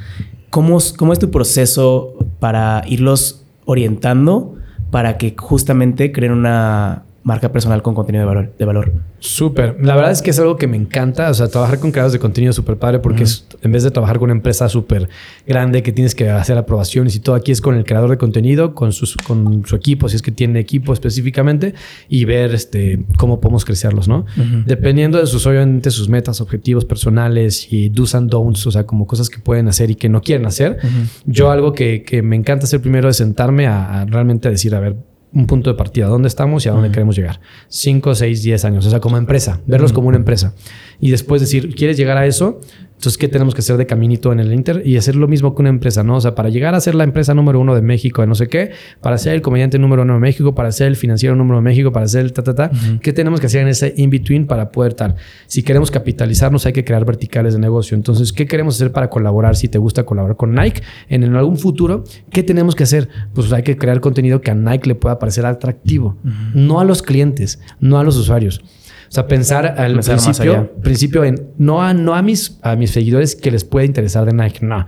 ¿Cómo, 0.50 0.78
¿Cómo 0.96 1.12
es 1.12 1.18
tu 1.18 1.30
proceso 1.30 2.14
para 2.40 2.82
irlos 2.86 3.44
orientando 3.66 4.54
para 4.90 5.18
que 5.18 5.34
justamente 5.36 6.12
creen 6.12 6.32
una, 6.32 7.03
marca 7.24 7.50
personal 7.50 7.82
con 7.82 7.94
contenido 7.94 8.22
de 8.22 8.26
valor. 8.26 8.54
De 8.56 8.64
valor. 8.66 8.92
Súper. 9.18 9.78
La 9.80 9.96
verdad 9.96 10.12
es 10.12 10.20
que 10.20 10.30
es 10.30 10.38
algo 10.38 10.56
que 10.56 10.66
me 10.66 10.76
encanta. 10.76 11.30
O 11.30 11.34
sea, 11.34 11.48
trabajar 11.48 11.80
con 11.80 11.90
creadores 11.90 12.12
de 12.12 12.18
contenido 12.18 12.50
es 12.50 12.56
súper 12.56 12.76
padre 12.76 12.98
porque 12.98 13.22
es, 13.22 13.46
en 13.62 13.72
vez 13.72 13.82
de 13.82 13.90
trabajar 13.90 14.18
con 14.18 14.24
una 14.24 14.34
empresa 14.34 14.68
súper 14.68 15.08
grande 15.46 15.82
que 15.82 15.90
tienes 15.90 16.14
que 16.14 16.28
hacer 16.28 16.58
aprobaciones 16.58 17.16
y 17.16 17.20
todo, 17.20 17.34
aquí 17.34 17.50
es 17.50 17.62
con 17.62 17.76
el 17.76 17.84
creador 17.84 18.10
de 18.10 18.18
contenido, 18.18 18.74
con, 18.74 18.92
sus, 18.92 19.16
con 19.16 19.64
su 19.64 19.74
equipo, 19.74 20.08
si 20.10 20.16
es 20.16 20.22
que 20.22 20.32
tiene 20.32 20.60
equipo 20.60 20.92
específicamente, 20.92 21.74
y 22.10 22.26
ver 22.26 22.54
este, 22.54 23.02
cómo 23.16 23.40
podemos 23.40 23.64
crecerlos, 23.64 24.06
¿no? 24.06 24.26
Dependiendo 24.66 25.18
de 25.18 25.26
sus, 25.26 25.46
obviamente, 25.46 25.90
sus 25.90 26.10
metas, 26.10 26.42
objetivos 26.42 26.84
personales 26.84 27.72
y 27.72 27.88
do's 27.88 28.14
and 28.14 28.30
don'ts, 28.30 28.66
o 28.66 28.70
sea, 28.70 28.84
como 28.84 29.06
cosas 29.06 29.30
que 29.30 29.38
pueden 29.38 29.66
hacer 29.68 29.90
y 29.90 29.94
que 29.94 30.10
no 30.10 30.20
quieren 30.20 30.46
hacer. 30.46 30.78
Yo 31.24 31.50
algo 31.50 31.72
que, 31.72 32.02
que, 32.02 32.20
me 32.20 32.36
encanta 32.36 32.64
hacer 32.64 32.82
primero 32.82 33.08
es 33.08 33.16
sentarme 33.16 33.66
a, 33.66 34.02
a 34.02 34.04
realmente 34.04 34.50
decir, 34.50 34.74
a 34.74 34.80
ver, 34.80 34.96
un 35.34 35.46
punto 35.46 35.70
de 35.70 35.76
partida, 35.76 36.06
dónde 36.06 36.28
estamos 36.28 36.64
y 36.64 36.68
a 36.68 36.72
dónde 36.72 36.90
queremos 36.90 37.16
llegar. 37.16 37.40
5, 37.68 38.14
6, 38.14 38.42
10 38.42 38.64
años, 38.64 38.86
o 38.86 38.90
sea, 38.90 39.00
como 39.00 39.16
empresa, 39.18 39.60
verlos 39.66 39.92
como 39.92 40.08
una 40.08 40.16
empresa. 40.16 40.54
Y 41.00 41.10
después 41.10 41.40
decir, 41.40 41.74
¿quieres 41.74 41.96
llegar 41.96 42.16
a 42.16 42.26
eso? 42.26 42.60
Entonces, 43.04 43.18
¿qué 43.18 43.28
tenemos 43.28 43.54
que 43.54 43.60
hacer 43.60 43.76
de 43.76 43.86
caminito 43.86 44.32
en 44.32 44.40
el 44.40 44.50
Inter? 44.52 44.80
Y 44.82 44.96
hacer 44.96 45.14
lo 45.14 45.28
mismo 45.28 45.54
que 45.54 45.60
una 45.60 45.68
empresa, 45.68 46.02
¿no? 46.02 46.16
O 46.16 46.20
sea, 46.22 46.34
para 46.34 46.48
llegar 46.48 46.74
a 46.74 46.80
ser 46.80 46.94
la 46.94 47.04
empresa 47.04 47.34
número 47.34 47.60
uno 47.60 47.74
de 47.74 47.82
México, 47.82 48.22
de 48.22 48.28
no 48.28 48.34
sé 48.34 48.48
qué, 48.48 48.70
para 49.02 49.18
ser 49.18 49.34
el 49.34 49.42
comediante 49.42 49.78
número 49.78 50.02
uno 50.04 50.14
de 50.14 50.20
México, 50.20 50.54
para 50.54 50.72
ser 50.72 50.86
el 50.86 50.96
financiero 50.96 51.36
número 51.36 51.56
de 51.58 51.64
México, 51.64 51.92
para 51.92 52.08
ser 52.08 52.24
el 52.24 52.32
ta, 52.32 52.42
ta, 52.42 52.54
ta, 52.54 52.70
¿qué 53.02 53.12
tenemos 53.12 53.40
que 53.40 53.46
hacer 53.46 53.60
en 53.60 53.68
ese 53.68 53.92
in-between 53.96 54.46
para 54.46 54.70
poder 54.70 54.94
tal? 54.94 55.16
Si 55.46 55.62
queremos 55.62 55.90
capitalizarnos, 55.90 56.64
hay 56.64 56.72
que 56.72 56.82
crear 56.84 57.04
verticales 57.04 57.52
de 57.52 57.60
negocio. 57.60 57.94
Entonces, 57.94 58.32
¿qué 58.32 58.46
queremos 58.46 58.76
hacer 58.76 58.90
para 58.90 59.10
colaborar? 59.10 59.56
Si 59.56 59.68
te 59.68 59.76
gusta 59.76 60.04
colaborar 60.04 60.36
con 60.36 60.54
Nike 60.54 60.82
en, 61.10 61.24
algún 61.34 61.58
futuro, 61.58 62.04
¿qué 62.30 62.42
tenemos 62.42 62.74
que 62.74 62.84
hacer? 62.84 63.10
Pues 63.34 63.52
hay 63.52 63.64
que 63.64 63.76
crear 63.76 64.00
contenido 64.00 64.40
que 64.40 64.50
a 64.50 64.54
Nike 64.54 64.88
le 64.88 64.94
pueda 64.94 65.18
parecer 65.18 65.44
atractivo, 65.44 66.16
no 66.54 66.80
a 66.80 66.84
los 66.84 67.02
clientes, 67.02 67.60
no 67.80 67.98
a 67.98 68.02
los 68.04 68.16
usuarios. 68.16 68.62
O 69.14 69.20
sea, 69.22 69.28
pensar 69.28 69.76
al 69.78 70.00
principio, 70.00 70.72
principio 70.82 71.22
en 71.22 71.52
no 71.56 71.80
a, 71.84 71.94
no 71.94 72.16
a 72.16 72.22
mis, 72.22 72.58
a 72.62 72.74
mis 72.74 72.90
seguidores 72.90 73.36
que 73.36 73.52
les 73.52 73.62
pueda 73.62 73.86
interesar 73.86 74.24
de 74.24 74.32
Nike, 74.32 74.66
no 74.66 74.84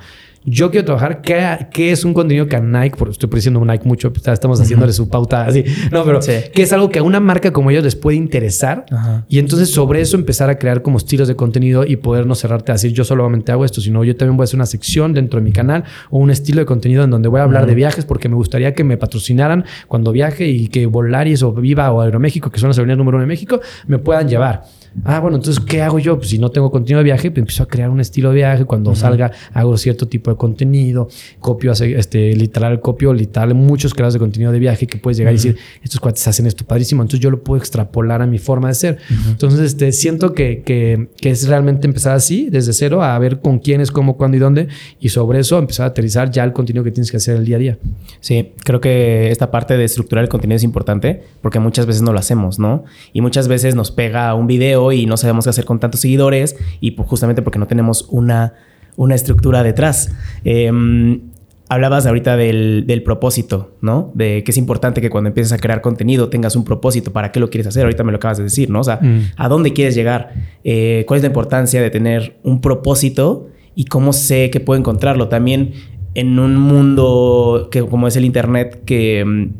yo 0.46 0.70
quiero 0.70 0.86
trabajar 0.86 1.20
qué, 1.20 1.66
qué 1.72 1.90
es 1.90 2.04
un 2.04 2.14
contenido 2.14 2.46
que 2.46 2.56
a 2.56 2.60
Nike, 2.60 2.96
porque 2.96 3.12
estoy 3.12 3.28
diciendo 3.28 3.62
Nike 3.64 3.84
mucho, 3.84 4.12
estamos 4.24 4.60
haciéndole 4.60 4.92
su 4.92 5.08
pauta 5.08 5.44
así, 5.44 5.64
no, 5.90 6.04
pero 6.04 6.20
que 6.20 6.62
es 6.62 6.72
algo 6.72 6.88
que 6.88 7.00
a 7.00 7.02
una 7.02 7.20
marca 7.20 7.52
como 7.52 7.70
ellos 7.70 7.84
les 7.84 7.96
puede 7.96 8.16
interesar 8.16 8.86
y 9.28 9.40
entonces 9.40 9.70
sobre 9.70 10.00
eso 10.00 10.16
empezar 10.16 10.48
a 10.48 10.58
crear 10.58 10.82
como 10.82 10.98
estilos 10.98 11.28
de 11.28 11.34
contenido 11.34 11.84
y 11.84 11.96
poder 11.96 12.26
no 12.26 12.34
cerrarte 12.34 12.72
a 12.72 12.76
decir 12.76 12.92
yo 12.92 13.04
solamente 13.04 13.50
hago 13.50 13.64
esto, 13.64 13.80
sino 13.80 14.04
yo 14.04 14.16
también 14.16 14.36
voy 14.36 14.44
a 14.44 14.46
hacer 14.46 14.56
una 14.56 14.66
sección 14.66 15.12
dentro 15.12 15.40
de 15.40 15.44
mi 15.44 15.52
canal 15.52 15.84
o 16.10 16.18
un 16.18 16.30
estilo 16.30 16.60
de 16.60 16.66
contenido 16.66 17.04
en 17.04 17.10
donde 17.10 17.28
voy 17.28 17.40
a 17.40 17.42
hablar 17.42 17.66
de 17.66 17.74
viajes 17.74 18.04
porque 18.04 18.28
me 18.28 18.36
gustaría 18.36 18.72
que 18.72 18.84
me 18.84 18.96
patrocinaran 18.96 19.64
cuando 19.88 20.12
viaje 20.12 20.48
y 20.48 20.68
que 20.68 20.86
Volaris 20.86 21.42
o 21.42 21.52
Viva 21.52 21.90
o 21.90 22.00
Aeroméxico, 22.00 22.50
que 22.50 22.60
son 22.60 22.68
las 22.68 22.78
aerolíneas 22.78 22.98
número 22.98 23.16
uno 23.16 23.22
de 23.22 23.28
México, 23.28 23.60
me 23.86 23.98
puedan 23.98 24.28
llevar. 24.28 24.64
Ah, 25.04 25.20
bueno, 25.20 25.36
entonces, 25.36 25.62
¿qué 25.64 25.82
hago 25.82 25.98
yo? 25.98 26.16
Pues 26.16 26.30
si 26.30 26.38
no 26.38 26.50
tengo 26.50 26.70
contenido 26.70 26.98
de 26.98 27.04
viaje, 27.04 27.30
pues 27.30 27.38
empiezo 27.38 27.62
a 27.62 27.66
crear 27.66 27.90
un 27.90 28.00
estilo 28.00 28.30
de 28.30 28.36
viaje. 28.36 28.64
Cuando 28.64 28.94
salga, 28.94 29.30
hago 29.52 29.76
cierto 29.76 30.08
tipo 30.08 30.30
de 30.30 30.36
contenido, 30.36 31.08
copio, 31.40 31.72
este, 31.72 32.34
literal, 32.34 32.80
copio, 32.80 33.12
literal, 33.12 33.54
muchos 33.54 33.94
creadores 33.94 34.14
de 34.14 34.20
contenido 34.20 34.52
de 34.52 34.58
viaje 34.58 34.86
que 34.86 34.98
puedes 34.98 35.18
llegar 35.18 35.32
y 35.32 35.36
decir, 35.36 35.56
estos 35.82 36.00
cuates 36.00 36.26
hacen 36.26 36.46
esto 36.46 36.64
padrísimo. 36.64 37.02
Entonces 37.02 37.20
yo 37.20 37.30
lo 37.30 37.42
puedo 37.42 37.60
extrapolar 37.60 38.22
a 38.22 38.26
mi 38.26 38.38
forma 38.38 38.68
de 38.68 38.74
ser. 38.74 38.98
Entonces, 39.28 39.60
este, 39.60 39.92
siento 39.92 40.32
que, 40.32 40.62
que, 40.62 41.08
que, 41.20 41.30
es 41.30 41.46
realmente 41.46 41.86
empezar 41.86 42.14
así, 42.14 42.48
desde 42.50 42.72
cero, 42.72 43.02
a 43.02 43.18
ver 43.18 43.40
con 43.40 43.58
quiénes, 43.58 43.90
cómo, 43.90 44.16
cuándo 44.16 44.36
y 44.36 44.40
dónde. 44.40 44.68
Y 45.00 45.10
sobre 45.10 45.40
eso 45.40 45.58
empezar 45.58 45.84
a 45.84 45.88
aterrizar 45.90 46.30
ya 46.30 46.44
el 46.44 46.52
contenido 46.52 46.84
que 46.84 46.90
tienes 46.90 47.10
que 47.10 47.18
hacer 47.18 47.36
el 47.36 47.44
día 47.44 47.56
a 47.56 47.60
día. 47.60 47.78
Sí, 48.20 48.52
creo 48.64 48.80
que 48.80 49.30
esta 49.30 49.50
parte 49.50 49.76
de 49.76 49.84
estructurar 49.84 50.24
el 50.24 50.28
contenido 50.28 50.56
es 50.56 50.64
importante 50.64 51.22
porque 51.42 51.58
muchas 51.58 51.86
veces 51.86 52.02
no 52.02 52.12
lo 52.12 52.18
hacemos, 52.18 52.58
¿no? 52.58 52.84
Y 53.12 53.20
muchas 53.20 53.48
veces 53.48 53.74
nos 53.74 53.90
pega 53.90 54.34
un 54.34 54.46
video 54.46 54.85
y 54.92 55.06
no 55.06 55.16
sabemos 55.16 55.44
qué 55.44 55.50
hacer 55.50 55.64
con 55.64 55.80
tantos 55.80 56.00
seguidores 56.00 56.56
y 56.80 56.92
pues 56.92 57.08
justamente 57.08 57.42
porque 57.42 57.58
no 57.58 57.66
tenemos 57.66 58.06
una, 58.10 58.54
una 58.96 59.14
estructura 59.14 59.62
detrás. 59.62 60.12
Em, 60.44 61.20
hablabas 61.68 62.06
ahorita 62.06 62.36
del, 62.36 63.02
propósito, 63.04 63.76
¿no? 63.80 64.12
De 64.14 64.44
que 64.44 64.50
es 64.50 64.56
importante 64.56 65.00
que 65.00 65.10
cuando 65.10 65.28
empieces 65.28 65.52
a 65.52 65.58
crear 65.58 65.80
contenido 65.80 66.28
tengas 66.28 66.56
un 66.56 66.64
propósito. 66.64 67.12
¿Para 67.12 67.32
qué 67.32 67.40
lo 67.40 67.50
quieres 67.50 67.66
hacer? 67.66 67.84
Ahorita 67.84 68.04
me 68.04 68.12
lo 68.12 68.16
acabas 68.16 68.38
de 68.38 68.44
decir, 68.44 68.70
¿no? 68.70 68.80
O 68.80 68.84
sea, 68.84 68.98
mm. 69.00 69.32
¿a 69.36 69.48
dónde 69.48 69.72
quieres 69.72 69.94
llegar? 69.94 70.32
Eh, 70.64 71.04
¿Cuál 71.06 71.18
es 71.18 71.22
la 71.22 71.28
importancia 71.28 71.80
de 71.80 71.90
tener 71.90 72.36
un 72.42 72.60
propósito? 72.60 73.48
¿Y 73.74 73.86
cómo 73.86 74.12
sé 74.12 74.50
que 74.50 74.60
puedo 74.60 74.78
encontrarlo? 74.78 75.28
También 75.28 75.72
en 76.14 76.38
un 76.38 76.56
mundo 76.56 77.68
que, 77.70 77.84
como 77.84 78.08
es 78.08 78.16
el 78.16 78.24
Internet, 78.24 78.82
que, 78.86 79.50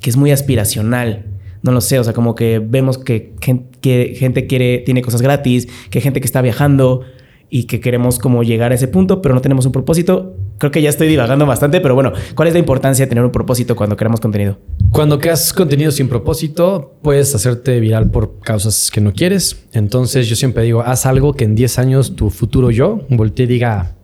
que 0.00 0.10
es 0.10 0.16
muy 0.16 0.30
aspiracional 0.30 1.24
no 1.68 1.74
lo 1.74 1.82
sé, 1.82 1.98
o 1.98 2.04
sea, 2.04 2.14
como 2.14 2.34
que 2.34 2.58
vemos 2.58 2.96
que, 2.96 3.34
gente 3.42 4.46
quiere, 4.46 4.78
tiene 4.78 5.02
cosas 5.02 5.20
gratis, 5.20 5.68
que 5.90 6.00
gente 6.00 6.20
que 6.20 6.26
está 6.26 6.40
viajando 6.40 7.02
y 7.50 7.64
que 7.64 7.78
queremos 7.80 8.18
como 8.18 8.42
llegar 8.42 8.72
a 8.72 8.74
ese 8.74 8.88
punto, 8.88 9.20
pero 9.20 9.34
no 9.34 9.42
tenemos 9.42 9.66
un 9.66 9.72
propósito. 9.72 10.34
Creo 10.56 10.70
que 10.70 10.80
ya 10.80 10.88
estoy 10.88 11.08
divagando 11.08 11.44
bastante, 11.44 11.82
pero 11.82 11.94
bueno, 11.94 12.12
¿cuál 12.34 12.48
es 12.48 12.54
la 12.54 12.60
importancia 12.60 13.04
de 13.04 13.08
tener 13.10 13.22
un 13.22 13.30
propósito 13.30 13.76
cuando 13.76 13.96
creamos 13.96 14.20
contenido? 14.20 14.58
Cuando 14.90 15.18
creas 15.18 15.52
contenido 15.52 15.90
sin 15.90 16.08
propósito, 16.08 16.94
puedes 17.02 17.34
hacerte 17.34 17.78
viral 17.80 18.10
por 18.10 18.40
causas 18.40 18.90
que 18.90 19.02
no 19.02 19.12
quieres. 19.12 19.66
Entonces 19.74 20.26
yo 20.26 20.36
siempre 20.36 20.64
digo, 20.64 20.80
haz 20.80 21.04
algo 21.04 21.34
que 21.34 21.44
en 21.44 21.54
10 21.54 21.78
años 21.78 22.16
tu 22.16 22.30
futuro 22.30 22.70
yo 22.70 23.00
voltee 23.10 23.44
y 23.44 23.48
diga, 23.48 23.97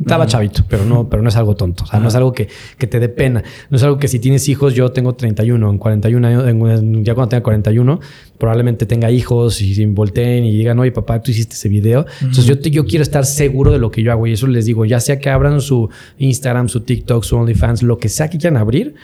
estaba 0.00 0.26
chavito, 0.26 0.64
pero 0.68 0.84
no, 0.84 1.08
pero 1.08 1.22
no 1.22 1.28
es 1.28 1.36
algo 1.36 1.54
tonto. 1.54 1.84
O 1.84 1.86
sea, 1.86 2.00
no 2.00 2.08
es 2.08 2.14
algo 2.14 2.32
que, 2.32 2.48
que, 2.78 2.86
te 2.86 2.98
dé 2.98 3.08
pena. 3.08 3.42
No 3.70 3.76
es 3.76 3.82
algo 3.82 3.98
que 3.98 4.08
si 4.08 4.18
tienes 4.18 4.48
hijos, 4.48 4.74
yo 4.74 4.90
tengo 4.92 5.14
31, 5.14 5.70
en 5.70 5.78
41 5.78 6.26
años, 6.26 7.04
ya 7.04 7.14
cuando 7.14 7.28
tenga 7.30 7.42
41, 7.42 8.00
probablemente 8.38 8.86
tenga 8.86 9.10
hijos 9.10 9.60
y 9.60 9.74
se 9.74 9.86
volteen 9.86 10.44
y 10.44 10.56
digan, 10.56 10.78
oye, 10.78 10.92
papá, 10.92 11.22
tú 11.22 11.30
hiciste 11.30 11.54
ese 11.54 11.68
video. 11.68 12.06
Entonces 12.20 12.46
yo, 12.46 12.54
yo 12.56 12.86
quiero 12.86 13.02
estar 13.02 13.24
seguro 13.24 13.70
de 13.70 13.78
lo 13.78 13.90
que 13.90 14.02
yo 14.02 14.12
hago 14.12 14.26
y 14.26 14.32
eso 14.32 14.46
les 14.46 14.66
digo, 14.66 14.84
ya 14.84 15.00
sea 15.00 15.18
que 15.18 15.30
abran 15.30 15.60
su 15.60 15.88
Instagram, 16.18 16.68
su 16.68 16.80
TikTok, 16.80 17.22
su 17.24 17.36
OnlyFans, 17.36 17.82
lo 17.82 17.98
que 17.98 18.08
sea 18.08 18.28
que 18.30 18.38
quieran 18.38 18.56
abrir, 18.56 18.94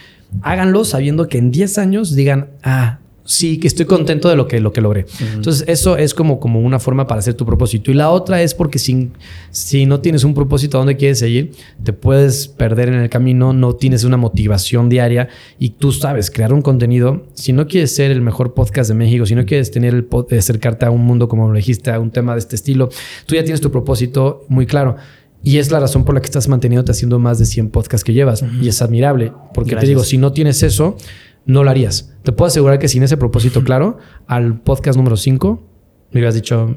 háganlo 0.42 0.84
sabiendo 0.84 1.28
que 1.28 1.38
en 1.38 1.50
10 1.50 1.78
años 1.78 2.14
digan, 2.14 2.50
ah, 2.62 2.98
sí, 3.30 3.58
que 3.58 3.68
estoy 3.68 3.86
contento 3.86 4.28
de 4.28 4.34
lo 4.34 4.48
que, 4.48 4.58
lo 4.60 4.72
que 4.72 4.80
logré. 4.80 5.06
Entonces, 5.34 5.64
eso 5.68 5.96
es 5.96 6.14
como, 6.14 6.40
como 6.40 6.58
una 6.58 6.80
forma 6.80 7.06
para 7.06 7.20
hacer 7.20 7.34
tu 7.34 7.46
propósito. 7.46 7.92
Y 7.92 7.94
la 7.94 8.10
otra 8.10 8.42
es 8.42 8.54
porque 8.54 8.80
si, 8.80 9.10
si 9.52 9.86
no 9.86 10.00
tienes 10.00 10.24
un 10.24 10.34
propósito 10.34 10.76
a 10.76 10.80
dónde 10.80 10.96
quieres 10.96 11.20
seguir, 11.20 11.52
te 11.84 11.92
puedes 11.92 12.48
perder 12.48 12.88
en 12.88 12.96
el 12.96 13.08
camino, 13.08 13.52
no 13.52 13.74
tienes 13.76 14.02
una 14.02 14.16
motivación 14.16 14.88
diaria 14.88 15.28
y 15.60 15.70
tú 15.70 15.92
sabes, 15.92 16.28
crear 16.28 16.52
un 16.52 16.60
contenido, 16.60 17.28
si 17.34 17.52
no 17.52 17.68
quieres 17.68 17.94
ser 17.94 18.10
el 18.10 18.20
mejor 18.20 18.52
podcast 18.52 18.88
de 18.90 18.96
México, 18.96 19.24
si 19.26 19.36
no 19.36 19.46
quieres 19.46 19.70
tener 19.70 19.94
el 19.94 20.08
acercarte 20.36 20.86
a 20.86 20.90
un 20.90 21.04
mundo 21.04 21.28
como 21.28 21.48
lo 21.48 21.54
dijiste, 21.54 21.92
a 21.92 22.00
un 22.00 22.10
tema 22.10 22.32
de 22.32 22.40
este 22.40 22.56
estilo, 22.56 22.88
tú 23.26 23.36
ya 23.36 23.44
tienes 23.44 23.60
tu 23.60 23.70
propósito 23.70 24.44
muy 24.48 24.66
claro. 24.66 24.96
Y 25.42 25.58
es 25.58 25.70
la 25.70 25.80
razón 25.80 26.04
por 26.04 26.14
la 26.14 26.20
que 26.20 26.26
estás 26.26 26.48
manteniéndote 26.48 26.90
haciendo 26.90 27.18
más 27.18 27.38
de 27.38 27.46
100 27.46 27.70
podcasts 27.70 28.04
que 28.04 28.12
llevas. 28.12 28.44
Y 28.60 28.68
es 28.68 28.82
admirable. 28.82 29.32
Porque 29.54 29.74
te 29.74 29.86
digo, 29.86 30.04
si 30.04 30.18
no 30.18 30.32
tienes 30.32 30.62
eso, 30.62 30.98
no 31.46 31.64
lo 31.64 31.70
harías. 31.70 32.14
Te 32.22 32.32
puedo 32.32 32.48
asegurar 32.48 32.78
que 32.78 32.88
sin 32.88 33.02
ese 33.02 33.16
propósito 33.16 33.64
claro, 33.64 33.98
al 34.26 34.60
podcast 34.60 34.96
número 34.96 35.16
5, 35.16 35.70
me 36.12 36.18
hubieras 36.18 36.34
dicho, 36.34 36.76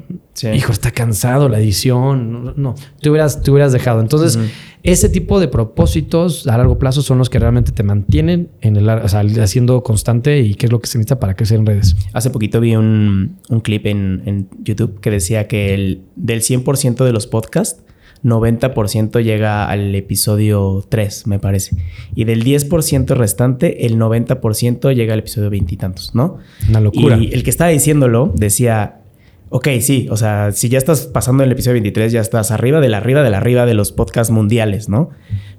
hijo, 0.54 0.70
está 0.70 0.92
cansado 0.92 1.48
la 1.48 1.58
edición. 1.58 2.54
No, 2.56 2.76
te, 3.00 3.10
hubieras, 3.10 3.42
te 3.42 3.50
hubieras 3.50 3.72
dejado. 3.72 4.00
Entonces, 4.00 4.38
ese 4.84 5.08
tipo 5.08 5.40
de 5.40 5.48
propósitos 5.48 6.46
a 6.46 6.56
largo 6.56 6.78
plazo 6.78 7.02
son 7.02 7.18
los 7.18 7.30
que 7.30 7.40
realmente 7.40 7.72
te 7.72 7.82
mantienen 7.82 8.50
en 8.60 8.76
el, 8.76 8.88
o 8.88 9.08
sea, 9.08 9.24
haciendo 9.42 9.82
constante 9.82 10.40
y 10.40 10.54
qué 10.54 10.66
es 10.66 10.72
lo 10.72 10.80
que 10.80 10.86
se 10.86 10.98
necesita 10.98 11.18
para 11.18 11.34
crecer 11.34 11.58
en 11.58 11.66
redes. 11.66 11.96
Hace 12.12 12.30
poquito 12.30 12.60
vi 12.60 12.76
un, 12.76 13.38
un 13.48 13.60
clip 13.60 13.86
en, 13.86 14.22
en, 14.24 14.48
YouTube 14.62 15.00
que 15.00 15.10
decía 15.10 15.48
que 15.48 15.74
el, 15.74 16.02
del 16.14 16.40
100% 16.40 17.04
de 17.04 17.12
los 17.12 17.26
podcasts, 17.26 17.82
90% 18.24 19.22
llega 19.22 19.68
al 19.68 19.94
episodio 19.94 20.84
3, 20.88 21.26
me 21.26 21.38
parece. 21.38 21.76
Y 22.14 22.24
del 22.24 22.42
10% 22.42 23.14
restante, 23.14 23.86
el 23.86 23.98
90% 23.98 24.94
llega 24.94 25.12
al 25.12 25.20
episodio 25.20 25.50
veintitantos, 25.50 26.14
¿no? 26.14 26.38
Una 26.68 26.80
locura. 26.80 27.18
Y 27.18 27.32
el 27.32 27.44
que 27.44 27.50
estaba 27.50 27.70
diciéndolo 27.70 28.32
decía, 28.34 29.02
ok, 29.50 29.68
sí, 29.80 30.08
o 30.10 30.16
sea, 30.16 30.52
si 30.52 30.70
ya 30.70 30.78
estás 30.78 31.06
pasando 31.06 31.44
el 31.44 31.52
episodio 31.52 31.74
23, 31.74 32.12
ya 32.12 32.20
estás 32.20 32.50
arriba 32.50 32.80
de 32.80 32.88
la 32.88 32.96
arriba 32.96 33.22
de 33.22 33.30
la 33.30 33.36
arriba 33.36 33.66
de 33.66 33.74
los 33.74 33.92
podcasts 33.92 34.32
mundiales, 34.32 34.88
¿no? 34.88 35.10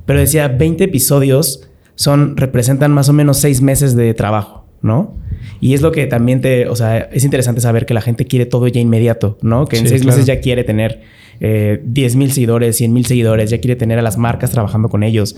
Pero 0.06 0.20
decía, 0.20 0.48
20 0.48 0.84
episodios 0.84 1.70
son, 1.94 2.36
representan 2.36 2.92
más 2.92 3.10
o 3.10 3.14
menos 3.14 3.38
6 3.38 3.62
meses 3.62 3.96
de 3.96 4.14
trabajo, 4.16 4.66
¿no? 4.82 5.16
Y 5.62 5.76
es 5.76 5.82
lo 5.82 5.92
que 5.92 6.08
también 6.08 6.42
te, 6.42 6.68
o 6.68 6.76
sea, 6.76 6.98
es 6.98 7.24
interesante 7.24 7.62
saber 7.62 7.86
que 7.86 7.94
la 7.94 8.02
gente 8.02 8.26
quiere 8.26 8.48
todo 8.48 8.68
ya 8.68 8.82
inmediato, 8.82 9.38
¿no? 9.42 9.68
Que 9.68 9.78
en 9.78 9.88
6 9.88 10.04
meses 10.04 10.26
ya 10.26 10.40
quiere 10.40 10.64
tener 10.64 11.04
eh, 11.40 11.82
10 11.86 12.16
mil 12.16 12.32
seguidores, 12.32 12.78
100 12.78 12.94
mil 12.94 13.06
seguidores, 13.06 13.50
ya 13.50 13.60
quiere 13.60 13.76
tener 13.76 14.00
a 14.00 14.02
las 14.02 14.18
marcas 14.18 14.52
trabajando 14.52 14.90
con 14.90 15.04
ellos. 15.04 15.36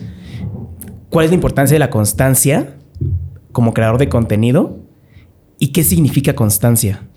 ¿Cuál 1.10 1.26
es 1.26 1.32
la 1.32 1.36
importancia 1.36 1.76
de 1.76 1.80
la 1.80 1.90
constancia 1.90 2.76
como 3.52 3.74
creador 3.74 3.98
de 3.98 4.10
contenido? 4.10 4.80
¿Y 5.60 5.70
qué 5.70 5.84
significa 5.84 6.36
constancia? 6.36 7.08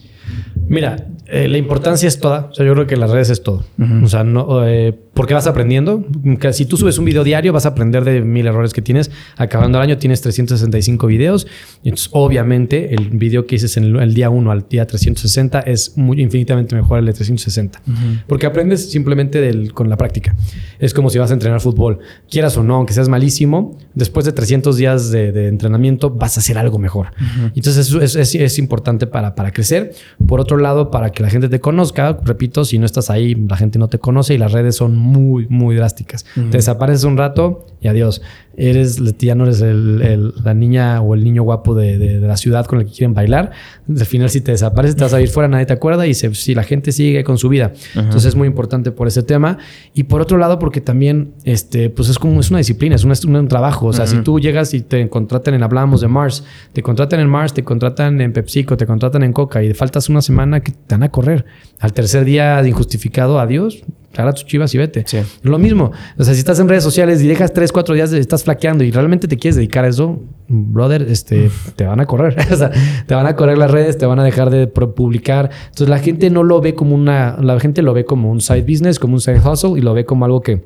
Mira, 0.69 1.09
eh, 1.33 1.47
la 1.47 1.59
importancia 1.59 2.09
es 2.09 2.19
toda. 2.19 2.49
O 2.51 2.55
sea, 2.55 2.67
yo 2.67 2.73
creo 2.75 2.87
que 2.87 2.97
las 2.97 3.11
redes 3.11 3.31
es 3.31 3.43
todo. 3.43 3.65
O 4.03 4.09
sea, 4.09 4.25
no, 4.25 4.67
eh, 4.67 4.93
porque 5.15 5.33
vas 5.33 5.47
aprendiendo. 5.47 6.05
Si 6.53 6.67
tú 6.67 6.77
subes 6.77 6.99
un 6.99 7.05
video 7.05 7.23
diario, 7.23 7.53
vas 7.53 7.67
a 7.67 7.71
aprender 7.71 8.05
de 8.05 8.21
mil 8.23 8.47
errores 8.47 8.73
que 8.73 8.83
tienes. 8.83 9.11
Acabando 9.37 9.79
el 9.79 9.83
año 9.83 9.99
tienes 9.99 10.21
365 10.23 11.07
videos. 11.07 11.47
Entonces, 11.85 12.09
obviamente, 12.13 12.95
el 12.95 13.11
video 13.11 13.47
que 13.47 13.57
dices 13.57 13.77
en 13.77 13.97
el, 13.97 14.15
día 14.15 14.29
1 14.29 14.51
al 14.51 14.67
día 14.69 14.87
360 14.87 15.61
es 15.61 15.97
muy 15.97 16.21
infinitamente 16.21 16.75
mejor 16.75 16.99
el 16.99 17.07
de 17.07 17.13
360. 17.13 17.81
Porque 18.27 18.47
aprendes 18.47 18.91
simplemente 18.91 19.41
del, 19.41 19.73
con 19.73 19.89
la 19.89 19.97
práctica. 19.97 20.35
Es 20.81 20.93
como 20.95 21.11
si 21.11 21.19
vas 21.19 21.31
a 21.31 21.35
entrenar 21.35 21.61
fútbol. 21.61 22.01
Quieras 22.29 22.57
o 22.57 22.65
no, 22.65 22.77
aunque 22.77 22.93
seas 22.93 23.09
malísimo, 23.09 23.79
después 23.95 24.27
de 24.27 24.33
300 24.33 24.77
días 24.77 25.11
de, 25.11 25.49
entrenamiento 25.49 26.11
vas 26.11 26.37
a 26.37 26.41
hacer 26.41 26.59
algo 26.59 26.79
mejor. 26.79 27.09
Entonces, 27.55 27.87
eso 27.87 28.01
es, 28.01 28.17
es, 28.17 28.35
es 28.35 28.59
importante 28.59 29.07
para, 29.07 29.37
para 29.37 29.53
crecer. 29.53 29.93
Por 30.27 30.41
otro 30.41 30.57
lado, 30.57 30.91
para 30.91 31.11
que 31.11 31.20
la 31.23 31.31
gente 31.31 31.49
te 31.49 31.61
conozca, 31.61 32.19
repito, 32.23 32.65
si 32.65 32.79
no 32.79 32.87
estás 32.87 33.11
ahí, 33.11 33.35
la 33.35 33.57
gente 33.57 33.79
no 33.79 33.89
te 33.89 33.99
conoce 33.99 34.35
y 34.35 34.39
las 34.39 34.53
redes 34.53 34.77
son 34.77 34.97
muy, 34.97 35.47
muy 35.49 35.77
drásticas. 35.77 36.25
Te 36.35 36.59
desapareces 36.59 37.05
un 37.05 37.17
rato 37.17 37.67
y 37.81 37.89
adiós. 37.89 38.23
Eres, 38.57 39.01
ya 39.19 39.35
no 39.35 39.45
eres 39.45 39.61
la 39.63 40.55
niña 40.55 41.01
o 41.01 41.15
el 41.15 41.25
niño 41.25 41.43
guapo 41.43 41.75
de, 41.75 42.21
la 42.21 42.37
ciudad 42.37 42.67
con 42.67 42.81
el 42.81 42.87
que 42.87 42.93
quieren 42.93 43.15
bailar. 43.15 43.53
Al 43.89 44.07
final, 44.07 44.29
si 44.29 44.41
te 44.41 44.53
desapareces, 44.53 44.97
te 44.97 45.05
vas 45.05 45.15
a 45.15 45.21
ir 45.21 45.29
fuera, 45.29 45.49
nadie 45.49 45.67
te 45.67 45.73
acuerda 45.73 46.07
y 46.07 46.15
si 46.15 46.55
la 46.55 46.63
gente 46.63 46.93
sigue 46.93 47.25
con 47.25 47.39
su 47.39 47.49
vida. 47.49 47.73
Entonces 47.95 48.27
es 48.27 48.37
muy 48.37 48.49
importante 48.49 48.91
por 48.91 49.09
ese 49.09 49.23
tema. 49.23 49.59
Y 49.95 50.05
por 50.05 50.21
otro 50.21 50.37
lado, 50.39 50.59
porque 50.59 50.81
también, 50.81 51.33
este, 51.45 51.91
pues 51.91 52.09
es 52.09 52.19
como, 52.19 52.41
es 52.41 52.51
una 52.51 52.59
disciplina, 52.59 52.97
es 52.97 53.05
un, 53.05 53.37
un 53.37 53.49
trabajo. 53.49 53.87
O 53.87 53.93
sea, 53.93 54.07
si 54.07 54.19
tú 54.19 54.41
llegas 54.41 54.75
y 54.75 54.81
te 54.81 55.09
contratan 55.09 55.55
en, 55.55 55.63
hablábamos 55.63 56.01
de 56.01 56.09
Mars, 56.09 56.45
te 56.73 56.83
contratan 56.83 57.21
en 57.21 57.29
Mars, 57.29 57.55
te 57.55 57.65
contratan 57.65 58.21
en 58.21 58.33
PepsiCo, 58.33 58.77
te 58.77 58.87
contratan 58.87 59.23
en 59.23 59.33
Coca 59.33 59.63
y 59.63 59.73
faltas 59.75 60.09
una 60.09 60.23
semana 60.23 60.61
que 60.61 60.73
te 60.73 60.95
van 60.95 61.03
a 61.03 61.11
correr. 61.11 61.45
Al 61.79 61.93
tercer 61.93 62.25
día 62.25 62.63
de 62.63 62.69
injustificado, 62.69 63.39
adiós, 63.41 63.83
Agarra 64.15 64.33
tus 64.33 64.45
chivas 64.45 64.75
y 64.75 64.79
vete. 64.79 65.05
Lo 65.43 65.59
mismo. 65.59 65.93
O 66.19 66.25
sea, 66.25 66.35
si 66.35 66.41
estás 66.41 66.59
en 66.59 66.69
redes 66.69 66.83
sociales 66.83 67.23
y 67.23 67.29
dejas 67.29 67.53
tres, 67.53 67.71
cuatro 67.71 67.95
días, 67.95 68.13
estás 68.13 68.43
flaqueando 68.43 68.83
y 68.83 68.91
realmente 68.91 69.29
te 69.29 69.37
quieres 69.37 69.55
dedicar 69.55 69.85
a 69.85 69.89
eso, 69.89 70.21
brother, 70.49 71.03
este, 71.03 71.49
te 71.77 71.85
van 71.85 72.01
a 72.01 72.07
correr. 72.07 72.37
o 72.53 72.57
sea, 72.57 72.71
te 73.07 73.15
van 73.15 73.27
a 73.27 73.37
correr 73.37 73.57
las 73.57 73.71
redes, 73.71 73.99
te 73.99 74.07
van 74.07 74.19
a 74.19 74.25
dejar 74.25 74.51
de 74.51 74.67
publicar. 74.67 75.51
Entonces 75.67 75.89
la 75.89 76.01
gente 76.01 76.29
no 76.29 76.43
lo 76.43 76.61
ve 76.61 76.75
como 76.75 76.95
una, 76.95 77.37
la 77.41 77.59
gente 77.61 77.83
lo 77.83 77.95
ve 77.95 78.05
como 78.05 78.31
un 78.31 78.41
side 78.41 78.63
business, 78.63 78.99
como 78.99 79.15
un 79.15 79.21
side 79.21 79.39
hustle 79.39 79.79
y 79.79 79.81
lo 79.81 79.95
ve 79.95 80.05
como 80.05 80.25
algo 80.25 80.41
que, 80.41 80.65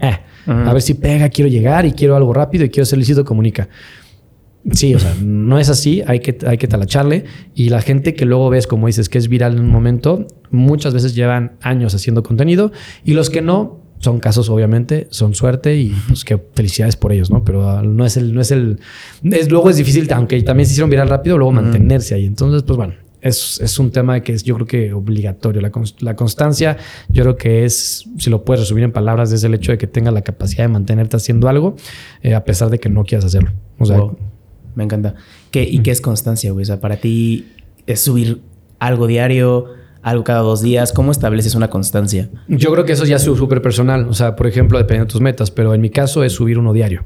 eh, 0.00 0.18
a 0.46 0.72
ver 0.72 0.82
si 0.82 0.94
pega, 0.94 1.28
quiero 1.28 1.50
llegar 1.50 1.84
y 1.84 1.92
quiero 1.92 2.16
algo 2.16 2.32
rápido 2.32 2.64
y 2.64 2.70
quiero 2.70 2.86
ser 2.86 2.98
lícito, 2.98 3.24
comunica. 3.24 3.68
Sí, 4.72 4.94
o 4.94 4.98
sea, 4.98 5.14
no 5.22 5.58
es 5.58 5.70
así, 5.70 6.02
hay 6.06 6.20
que, 6.20 6.36
hay 6.46 6.58
que 6.58 6.68
talacharle. 6.68 7.24
Y 7.54 7.70
la 7.70 7.80
gente 7.80 8.14
que 8.14 8.26
luego 8.26 8.50
ves, 8.50 8.66
como 8.66 8.86
dices, 8.86 9.08
que 9.08 9.18
es 9.18 9.28
viral 9.28 9.54
en 9.54 9.60
un 9.60 9.70
momento, 9.70 10.26
muchas 10.50 10.92
veces 10.92 11.14
llevan 11.14 11.52
años 11.62 11.94
haciendo 11.94 12.22
contenido. 12.22 12.70
Y 13.04 13.14
los 13.14 13.30
que 13.30 13.40
no, 13.40 13.80
son 14.00 14.18
casos, 14.18 14.48
obviamente, 14.48 15.06
son 15.10 15.34
suerte 15.34 15.76
y 15.76 15.94
pues 16.08 16.24
que 16.24 16.38
felicidades 16.54 16.96
por 16.96 17.12
ellos, 17.12 17.30
¿no? 17.30 17.44
Pero 17.44 17.68
ah, 17.68 17.82
no 17.82 18.04
es 18.04 18.16
el, 18.16 18.34
no 18.34 18.40
es 18.40 18.50
el. 18.50 18.80
Es, 19.22 19.50
luego 19.50 19.70
es 19.70 19.76
difícil, 19.76 20.10
aunque 20.12 20.40
también 20.42 20.66
se 20.66 20.72
hicieron 20.72 20.90
viral 20.90 21.08
rápido, 21.08 21.38
luego 21.38 21.52
mantenerse 21.52 22.14
ahí. 22.14 22.24
Entonces, 22.24 22.62
pues 22.62 22.76
bueno, 22.76 22.94
es, 23.20 23.60
es, 23.60 23.78
un 23.78 23.90
tema 23.90 24.20
que 24.20 24.32
es, 24.32 24.42
yo 24.42 24.54
creo 24.54 24.66
que 24.66 24.92
obligatorio. 24.92 25.60
La, 25.60 25.70
la, 26.00 26.16
constancia, 26.16 26.78
yo 27.08 27.22
creo 27.24 27.36
que 27.36 27.64
es, 27.64 28.08
si 28.18 28.30
lo 28.30 28.44
puedes 28.44 28.60
resumir 28.60 28.84
en 28.84 28.92
palabras, 28.92 29.32
es 29.32 29.44
el 29.44 29.54
hecho 29.54 29.72
de 29.72 29.78
que 29.78 29.86
tengas 29.86 30.14
la 30.14 30.22
capacidad 30.22 30.64
de 30.64 30.68
mantenerte 30.68 31.16
haciendo 31.16 31.48
algo, 31.48 31.76
eh, 32.22 32.34
a 32.34 32.44
pesar 32.44 32.70
de 32.70 32.78
que 32.78 32.88
no 32.88 33.04
quieras 33.04 33.26
hacerlo. 33.26 33.52
O 33.78 33.84
sea, 33.84 33.98
me 34.74 34.84
encanta. 34.84 35.14
¿Qué, 35.50 35.62
¿Y 35.62 35.80
qué 35.80 35.90
es 35.90 36.00
constancia, 36.00 36.52
güey? 36.52 36.62
O 36.62 36.66
sea, 36.66 36.80
para 36.80 36.96
ti 36.96 37.48
es 37.86 38.00
subir 38.00 38.40
algo 38.78 39.06
diario, 39.06 39.66
algo 40.02 40.24
cada 40.24 40.40
dos 40.40 40.62
días. 40.62 40.92
¿Cómo 40.92 41.12
estableces 41.12 41.54
una 41.54 41.68
constancia? 41.68 42.30
Yo 42.48 42.72
creo 42.72 42.84
que 42.84 42.92
eso 42.92 43.04
ya 43.04 43.16
es 43.16 43.22
súper 43.22 43.62
personal. 43.62 44.08
O 44.08 44.14
sea, 44.14 44.36
por 44.36 44.46
ejemplo, 44.46 44.78
dependiendo 44.78 45.06
de 45.06 45.12
tus 45.12 45.20
metas, 45.20 45.50
pero 45.50 45.74
en 45.74 45.80
mi 45.80 45.90
caso 45.90 46.24
es 46.24 46.32
subir 46.32 46.58
uno 46.58 46.72
diario. 46.72 47.04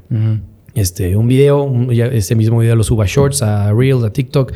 Este, 0.73 1.15
un 1.15 1.27
video, 1.27 1.71
ese 1.91 2.35
mismo 2.35 2.59
video 2.59 2.75
lo 2.75 2.83
subo 2.83 3.01
a 3.01 3.05
Shorts, 3.05 3.41
a 3.41 3.71
Reels, 3.71 4.03
a 4.03 4.11
TikTok 4.11 4.51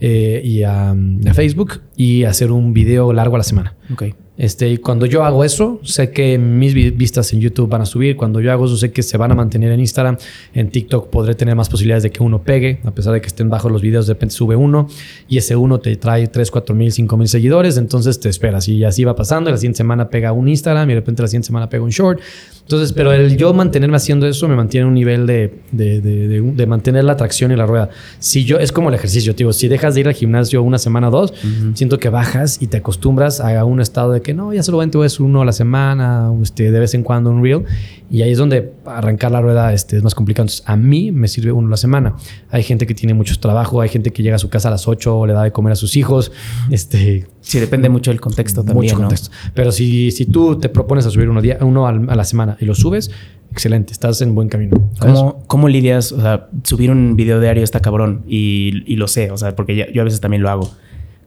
eh, 0.00 0.42
y 0.44 0.64
a, 0.64 0.90
a, 0.90 1.34
Facebook 1.34 1.80
y 1.96 2.24
hacer 2.24 2.52
un 2.52 2.74
video 2.74 3.12
largo 3.12 3.36
a 3.36 3.38
la 3.38 3.44
semana. 3.44 3.74
Okay. 3.90 4.14
Este, 4.38 4.68
y 4.70 4.78
cuando 4.78 5.04
yo 5.04 5.24
hago 5.24 5.44
eso, 5.44 5.78
sé 5.82 6.10
que 6.10 6.38
mis 6.38 6.74
vistas 6.74 7.32
en 7.34 7.40
YouTube 7.40 7.68
van 7.68 7.82
a 7.82 7.86
subir. 7.86 8.16
Cuando 8.16 8.40
yo 8.40 8.50
hago 8.50 8.64
eso, 8.64 8.76
sé 8.76 8.90
que 8.90 9.02
se 9.02 9.18
van 9.18 9.30
a 9.30 9.34
mantener 9.34 9.70
en 9.72 9.80
Instagram. 9.80 10.16
En 10.54 10.70
TikTok 10.70 11.10
podré 11.10 11.34
tener 11.34 11.54
más 11.54 11.68
posibilidades 11.68 12.02
de 12.02 12.10
que 12.10 12.22
uno 12.22 12.42
pegue, 12.42 12.80
a 12.84 12.92
pesar 12.92 13.12
de 13.12 13.20
que 13.20 13.26
estén 13.26 13.50
bajos 13.50 13.70
los 13.70 13.82
videos, 13.82 14.06
de 14.06 14.14
repente 14.14 14.34
sube 14.34 14.56
uno 14.56 14.88
y 15.28 15.36
ese 15.36 15.54
uno 15.54 15.80
te 15.80 15.94
trae 15.96 16.26
3, 16.28 16.50
4 16.50 16.74
mil, 16.74 16.90
5 16.92 17.16
mil 17.16 17.28
seguidores. 17.28 17.76
Entonces 17.76 18.18
te 18.20 18.30
esperas 18.30 18.68
y 18.68 18.82
así 18.84 19.04
va 19.04 19.14
pasando. 19.14 19.50
La 19.50 19.58
siguiente 19.58 19.76
semana 19.76 20.08
pega 20.08 20.32
un 20.32 20.48
Instagram 20.48 20.88
y 20.88 20.94
de 20.94 21.00
repente 21.00 21.22
la 21.22 21.28
siguiente 21.28 21.46
semana 21.46 21.68
pega 21.68 21.84
un 21.84 21.90
short. 21.90 22.20
Entonces, 22.62 22.92
pero 22.92 23.12
el 23.12 23.36
yo 23.36 23.52
mantenerme 23.52 23.96
haciendo 23.96 24.26
eso 24.26 24.48
me 24.48 24.54
mantiene 24.54 24.86
un 24.86 24.94
nivel 24.94 25.26
de, 25.26 25.60
de, 25.72 26.00
de, 26.00 26.40
de, 26.40 26.66
mantener 26.66 27.04
la 27.04 27.12
atracción 27.12 27.50
y 27.50 27.56
la 27.56 27.66
rueda. 27.66 27.90
Si 28.18 28.44
yo, 28.44 28.58
es 28.58 28.70
como 28.70 28.88
el 28.88 28.94
ejercicio, 28.94 29.34
digo, 29.34 29.52
si 29.52 29.68
dejas 29.68 29.94
de 29.94 30.00
ir 30.00 30.08
al 30.08 30.14
gimnasio 30.14 30.62
una 30.62 30.78
semana 30.78 31.08
o 31.08 31.10
dos, 31.10 31.34
siento 31.74 31.98
que 31.98 32.08
bajas 32.08 32.62
y 32.62 32.68
te 32.68 32.78
acostumbras 32.78 33.40
a 33.40 33.64
un 33.64 33.80
estado 33.80 34.12
de 34.12 34.22
que 34.22 34.32
no, 34.32 34.54
ya 34.54 34.62
solamente 34.62 35.04
es 35.04 35.20
uno 35.20 35.42
a 35.42 35.44
la 35.44 35.52
semana, 35.52 36.30
este, 36.40 36.70
de 36.70 36.80
vez 36.80 36.94
en 36.94 37.02
cuando 37.02 37.30
un 37.30 37.42
reel. 37.42 37.64
Y 38.10 38.20
ahí 38.20 38.32
es 38.32 38.38
donde 38.38 38.72
arrancar 38.84 39.32
la 39.32 39.40
rueda 39.40 39.72
este, 39.72 39.96
es 39.96 40.02
más 40.02 40.14
complicado. 40.14 40.44
Entonces, 40.44 40.62
a 40.66 40.76
mí 40.76 41.10
me 41.12 41.28
sirve 41.28 41.50
uno 41.50 41.68
a 41.68 41.70
la 41.70 41.76
semana. 41.78 42.14
Hay 42.50 42.62
gente 42.62 42.86
que 42.86 42.94
tiene 42.94 43.14
mucho 43.14 43.38
trabajo, 43.40 43.80
hay 43.80 43.88
gente 43.88 44.12
que 44.12 44.22
llega 44.22 44.36
a 44.36 44.38
su 44.38 44.50
casa 44.50 44.68
a 44.68 44.70
las 44.70 44.86
8 44.86 45.18
o 45.18 45.26
le 45.26 45.32
da 45.32 45.44
de 45.44 45.52
comer 45.52 45.72
a 45.72 45.76
sus 45.76 45.96
hijos. 45.96 46.30
Este, 46.70 47.26
sí, 47.40 47.58
depende 47.58 47.88
mucho 47.88 48.10
del 48.10 48.20
contexto 48.20 48.62
también. 48.62 48.92
Mucho 48.92 48.96
contexto. 48.96 49.30
Pero 49.54 49.72
si, 49.72 50.10
si 50.10 50.26
tú 50.26 50.58
te 50.58 50.68
propones 50.68 51.06
a 51.06 51.10
subir 51.10 51.30
uno, 51.30 51.40
día, 51.40 51.56
uno 51.62 51.86
a 51.86 51.92
la 51.92 52.24
semana 52.24 52.51
y 52.60 52.64
lo 52.64 52.74
subes, 52.74 53.10
excelente, 53.50 53.92
estás 53.92 54.20
en 54.22 54.34
buen 54.34 54.48
camino. 54.48 54.90
¿Cómo, 54.98 55.42
¿Cómo, 55.46 55.68
lidias? 55.68 56.12
O 56.12 56.20
sea, 56.20 56.48
subir 56.62 56.90
un 56.90 57.16
video 57.16 57.40
diario 57.40 57.62
está 57.62 57.80
cabrón 57.80 58.22
y, 58.26 58.82
y 58.86 58.96
lo 58.96 59.08
sé, 59.08 59.30
o 59.30 59.36
sea, 59.36 59.54
porque 59.54 59.90
yo 59.92 60.02
a 60.02 60.04
veces 60.04 60.20
también 60.20 60.42
lo 60.42 60.50
hago. 60.50 60.70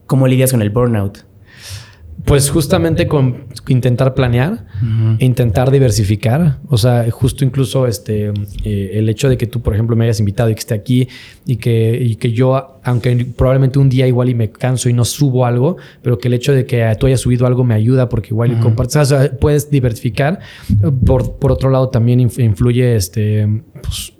¿Cómo 0.07 0.27
lidias 0.27 0.51
con 0.51 0.61
el 0.61 0.69
burnout? 0.69 1.19
Pues 2.23 2.49
justamente 2.49 3.07
con 3.07 3.45
intentar 3.67 4.13
planear, 4.13 4.65
intentar 5.19 5.69
diversificar. 5.69 6.59
O 6.69 6.77
sea, 6.77 7.09
justo 7.11 7.43
incluso 7.43 7.87
este 7.87 8.31
eh, 8.63 8.91
el 8.93 9.09
hecho 9.09 9.29
de 9.29 9.37
que 9.37 9.47
tú, 9.47 9.61
por 9.61 9.73
ejemplo, 9.73 9.95
me 9.95 10.05
hayas 10.05 10.19
invitado 10.19 10.49
y 10.49 10.55
que 10.55 10.59
esté 10.59 10.73
aquí 10.73 11.07
y 11.45 11.57
que, 11.57 11.99
y 12.01 12.15
que 12.15 12.31
yo, 12.31 12.79
aunque 12.83 13.27
probablemente 13.37 13.79
un 13.79 13.89
día 13.89 14.07
igual 14.07 14.29
y 14.29 14.33
me 14.33 14.49
canso 14.49 14.89
y 14.89 14.93
no 14.93 15.05
subo 15.05 15.45
algo, 15.45 15.77
pero 16.01 16.17
que 16.17 16.29
el 16.29 16.33
hecho 16.33 16.53
de 16.53 16.65
que 16.65 16.89
tú 16.99 17.07
hayas 17.07 17.19
subido 17.19 17.45
algo 17.45 17.63
me 17.63 17.75
ayuda 17.75 18.07
porque 18.07 18.29
igual 18.29 18.53
y 18.53 18.55
compartes, 18.55 18.95
o 18.95 19.05
sea, 19.05 19.31
puedes 19.31 19.69
diversificar. 19.69 20.39
Por, 21.05 21.33
por 21.37 21.51
otro 21.51 21.69
lado, 21.69 21.89
también 21.89 22.21
influye 22.21 22.95
este, 22.95 23.47
pues, 23.81 24.13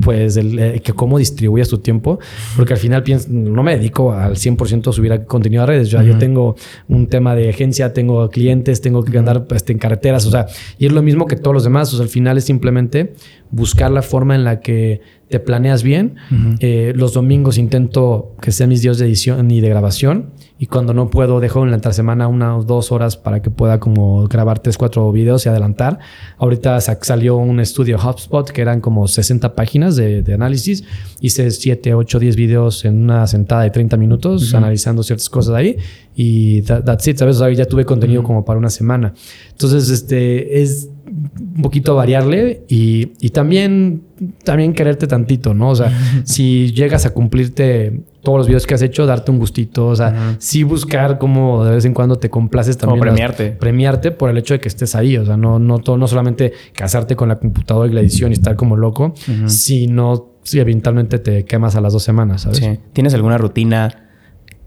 pues 0.00 0.36
el, 0.36 0.58
eh, 0.58 0.80
que 0.80 0.92
cómo 0.92 1.18
distribuyas 1.18 1.68
tu 1.68 1.78
tiempo, 1.78 2.18
porque 2.56 2.74
al 2.74 2.78
final 2.78 3.02
pienso, 3.02 3.28
no 3.30 3.62
me 3.62 3.76
dedico 3.76 4.12
al 4.12 4.36
100% 4.36 4.88
a 4.88 4.92
subir 4.92 5.24
contenido 5.26 5.62
a 5.62 5.66
redes, 5.66 5.88
yo, 5.88 6.02
yo 6.02 6.18
tengo 6.18 6.56
un 6.88 7.06
tema 7.06 7.34
de 7.34 7.50
agencia, 7.50 7.92
tengo 7.92 8.28
clientes, 8.30 8.80
tengo 8.80 9.04
que 9.04 9.16
andar 9.18 9.46
este, 9.54 9.72
en 9.72 9.78
carreteras, 9.78 10.26
o 10.26 10.30
sea, 10.30 10.46
y 10.78 10.86
es 10.86 10.92
lo 10.92 11.02
mismo 11.02 11.26
que 11.26 11.36
todos 11.36 11.54
los 11.54 11.64
demás, 11.64 11.92
o 11.92 11.96
sea, 11.96 12.04
al 12.04 12.10
final 12.10 12.38
es 12.38 12.44
simplemente 12.44 13.14
buscar 13.50 13.90
la 13.90 14.02
forma 14.02 14.34
en 14.34 14.44
la 14.44 14.60
que 14.60 15.00
te 15.32 15.40
planeas 15.40 15.82
bien. 15.82 16.16
Eh, 16.60 16.92
los 16.94 17.14
domingos 17.14 17.56
intento 17.56 18.36
que 18.42 18.52
sean 18.52 18.68
mis 18.68 18.82
días 18.82 18.98
de 18.98 19.06
edición 19.06 19.50
y 19.50 19.62
de 19.62 19.70
grabación. 19.70 20.34
Y 20.58 20.66
cuando 20.66 20.92
no 20.92 21.08
puedo, 21.08 21.40
dejo 21.40 21.64
en 21.64 21.70
la 21.70 21.92
semana 21.92 22.28
una 22.28 22.54
o 22.54 22.62
dos 22.62 22.92
horas 22.92 23.16
para 23.16 23.40
que 23.40 23.48
pueda 23.48 23.80
como 23.80 24.28
grabar 24.28 24.58
tres, 24.58 24.76
cuatro 24.76 25.10
videos 25.10 25.46
y 25.46 25.48
adelantar. 25.48 25.98
Ahorita 26.36 26.78
salió 26.82 27.36
un 27.36 27.60
estudio 27.60 27.96
HubSpot 27.96 28.48
que 28.50 28.60
eran 28.60 28.82
como 28.82 29.08
60 29.08 29.54
páginas 29.54 29.96
de, 29.96 30.22
análisis. 30.34 30.84
Hice 31.22 31.50
7, 31.50 31.94
8, 31.94 32.18
10 32.18 32.36
videos 32.36 32.84
en 32.84 33.02
una 33.02 33.26
sentada 33.26 33.62
de 33.62 33.70
30 33.70 33.96
minutos 33.96 34.52
analizando 34.52 35.02
ciertas 35.02 35.30
cosas 35.30 35.54
ahí. 35.54 35.78
Y 36.14 36.62
that's 36.62 37.08
it, 37.08 37.16
¿sabes? 37.16 37.38
ya 37.56 37.64
tuve 37.64 37.84
contenido 37.84 38.22
como 38.22 38.44
para 38.44 38.58
una 38.58 38.70
semana. 38.70 39.14
Entonces, 39.50 39.88
este 39.88 40.62
es 40.62 40.88
un 41.06 41.62
poquito 41.62 41.94
variarle 41.94 42.62
y, 42.68 43.06
también, 43.30 44.02
también 44.44 44.72
quererte 44.72 45.06
tantito, 45.06 45.54
¿no? 45.54 45.70
O 45.70 45.74
sea, 45.74 45.92
si 46.24 46.72
llegas 46.72 47.06
a 47.06 47.10
cumplirte 47.10 48.02
todos 48.22 48.38
los 48.38 48.46
videos 48.46 48.66
que 48.66 48.74
has 48.74 48.82
hecho, 48.82 49.06
darte 49.06 49.30
un 49.30 49.38
gustito, 49.38 49.88
o 49.88 49.96
sea, 49.96 50.36
sí 50.38 50.62
buscar 50.62 51.18
como 51.18 51.64
de 51.64 51.72
vez 51.72 51.84
en 51.84 51.94
cuando 51.94 52.16
te 52.16 52.30
complaces 52.30 52.78
también. 52.78 53.00
Como 53.00 53.10
premiarte. 53.10 53.50
premiarte 53.50 54.10
por 54.10 54.30
el 54.30 54.38
hecho 54.38 54.54
de 54.54 54.60
que 54.60 54.68
estés 54.68 54.94
ahí, 54.94 55.16
o 55.16 55.24
sea, 55.24 55.36
no, 55.36 55.58
no, 55.58 55.78
todo, 55.78 55.96
no 55.96 56.06
solamente 56.06 56.52
casarte 56.72 57.16
con 57.16 57.28
la 57.28 57.36
computadora 57.36 57.90
y 57.90 57.94
la 57.94 58.00
edición 58.00 58.30
y 58.30 58.34
estar 58.34 58.56
como 58.56 58.76
loco, 58.76 59.14
sino 59.46 60.32
si 60.44 60.60
eventualmente 60.60 61.18
te 61.18 61.44
quemas 61.44 61.76
a 61.76 61.80
las 61.80 61.92
dos 61.92 62.02
semanas, 62.02 62.42
¿sabes? 62.42 62.58
Sí. 62.58 62.78
¿Tienes 62.92 63.14
alguna 63.14 63.38
rutina 63.38 64.11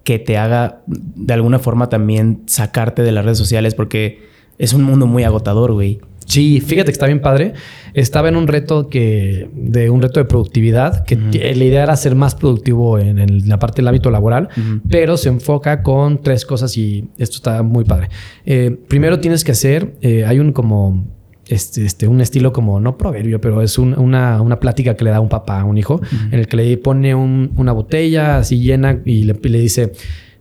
que 0.06 0.20
te 0.20 0.38
haga 0.38 0.84
de 0.88 1.34
alguna 1.34 1.60
forma 1.60 1.90
también 1.90 2.44
sacarte 2.46 3.02
de 3.02 3.12
las 3.12 3.26
redes 3.26 3.38
sociales? 3.38 3.76
Porque 3.76 4.24
es 4.58 4.72
un 4.72 4.84
mundo 4.84 5.06
muy 5.06 5.24
agotador, 5.24 5.74
güey. 5.74 6.00
Sí, 6.26 6.60
fíjate 6.60 6.86
que 6.86 6.92
está 6.92 7.06
bien 7.06 7.22
padre. 7.22 7.54
Estaba 7.94 8.30
en 8.30 8.36
un 8.36 8.48
reto 8.48 8.90
que 8.90 9.50
de 9.54 9.90
un 9.90 10.02
reto 10.02 10.20
de 10.20 10.26
productividad, 10.26 11.06
que 11.06 11.16
la 11.16 11.64
idea 11.64 11.84
era 11.84 11.96
ser 11.96 12.16
más 12.16 12.36
productivo 12.36 12.98
en, 13.00 13.48
la 13.48 13.60
parte 13.60 13.78
del 13.78 13.88
hábito 13.88 14.10
laboral, 14.12 14.50
pero 14.90 15.18
se 15.18 15.30
enfoca 15.30 15.84
con 15.84 16.22
tres 16.22 16.46
cosas 16.46 16.76
y 16.78 17.10
esto 17.18 17.38
está 17.38 17.64
muy 17.64 17.84
padre. 17.84 18.10
Eh, 18.46 18.76
primero 18.88 19.20
tienes 19.20 19.44
que 19.44 19.52
hacer, 19.52 19.96
eh, 20.02 20.26
hay 20.26 20.40
un 20.40 20.52
como 20.52 21.06
este, 21.48 21.86
este, 21.86 22.08
un 22.08 22.22
estilo 22.22 22.52
como, 22.52 22.80
no 22.80 22.98
proverbio, 22.98 23.40
pero 23.40 23.62
es 23.62 23.78
una, 23.78 24.42
una, 24.42 24.60
plática 24.60 24.96
que 24.96 25.04
le 25.04 25.12
da 25.12 25.20
un 25.20 25.30
papá 25.30 25.62
a 25.62 25.66
un 25.66 25.78
hijo, 25.78 26.02
en 26.32 26.40
el 26.40 26.48
que 26.48 26.58
le 26.58 26.78
pone 26.78 27.14
una 27.14 27.72
botella 27.72 28.38
así 28.38 28.60
llena 28.60 29.00
y 29.06 29.24
le, 29.24 29.34
le 29.42 29.60
dice, 29.60 29.92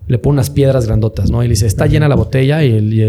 le 0.06 0.18
pone 0.18 0.34
unas 0.34 0.50
piedras 0.50 0.86
grandotas, 0.86 1.30
¿no? 1.30 1.42
Y 1.42 1.46
le 1.46 1.50
dice, 1.50 1.66
¿está 1.66 1.86
llena 1.86 2.08
la 2.08 2.14
botella? 2.14 2.62
Y 2.62 2.72
el, 2.72 2.92
y 2.92 3.02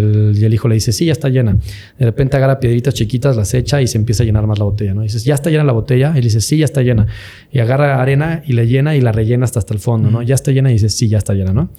el, 0.45 0.53
hijo 0.53 0.67
le 0.67 0.75
dice, 0.75 0.91
sí, 0.91 1.05
ya 1.05 1.11
está 1.11 1.29
llena. 1.29 1.57
De 1.99 2.05
repente 2.05 2.37
agarra 2.37 2.59
piedritas 2.59 2.93
chiquitas, 2.93 3.35
las 3.35 3.53
echa 3.53 3.81
y 3.81 3.87
se 3.87 3.97
empieza 3.97 4.23
a 4.23 4.25
llenar 4.25 4.47
más 4.47 4.59
la 4.59 4.65
botella, 4.65 4.93
¿no? 4.93 5.01
Y 5.01 5.07
dices, 5.07 5.25
¿ya 5.25 5.35
está 5.35 5.49
llena 5.49 5.63
la 5.63 5.73
botella? 5.73 6.11
Y 6.11 6.15
le 6.15 6.21
dice, 6.21 6.41
sí, 6.41 6.57
ya 6.57 6.65
está 6.65 6.81
llena. 6.81 7.07
Y 7.51 7.59
agarra 7.59 8.01
arena 8.01 8.43
y 8.45 8.53
le 8.53 8.67
llena 8.67 8.95
y 8.95 9.01
la 9.01 9.11
rellena 9.11 9.43
hasta, 9.43 9.59
hasta 9.59 9.73
el 9.73 9.79
fondo, 9.79 10.09
¿no? 10.09 10.21
Ya 10.21 10.35
está 10.35 10.51
llena 10.51 10.69
y 10.69 10.73
dice, 10.73 10.89
sí, 10.89 11.09
ya 11.09 11.17
está 11.17 11.33
llena, 11.33 11.51
¿no? 11.51 11.69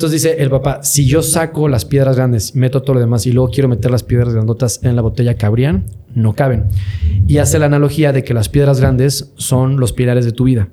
Entonces 0.00 0.22
dice 0.22 0.42
el 0.42 0.48
papá, 0.48 0.82
si 0.82 1.04
yo 1.04 1.22
saco 1.22 1.68
las 1.68 1.84
piedras 1.84 2.16
grandes, 2.16 2.56
meto 2.56 2.80
todo 2.80 2.94
lo 2.94 3.00
demás 3.00 3.26
y 3.26 3.32
luego 3.32 3.50
quiero 3.50 3.68
meter 3.68 3.90
las 3.90 4.02
piedras 4.02 4.32
grandotas 4.32 4.82
en 4.82 4.96
la 4.96 5.02
botella, 5.02 5.34
¿cabrían? 5.34 5.84
No 6.14 6.34
caben. 6.34 6.68
Y 7.28 7.36
hace 7.36 7.58
la 7.58 7.66
analogía 7.66 8.10
de 8.10 8.24
que 8.24 8.32
las 8.32 8.48
piedras 8.48 8.80
grandes 8.80 9.34
son 9.36 9.78
los 9.78 9.92
pilares 9.92 10.24
de 10.24 10.32
tu 10.32 10.44
vida. 10.44 10.70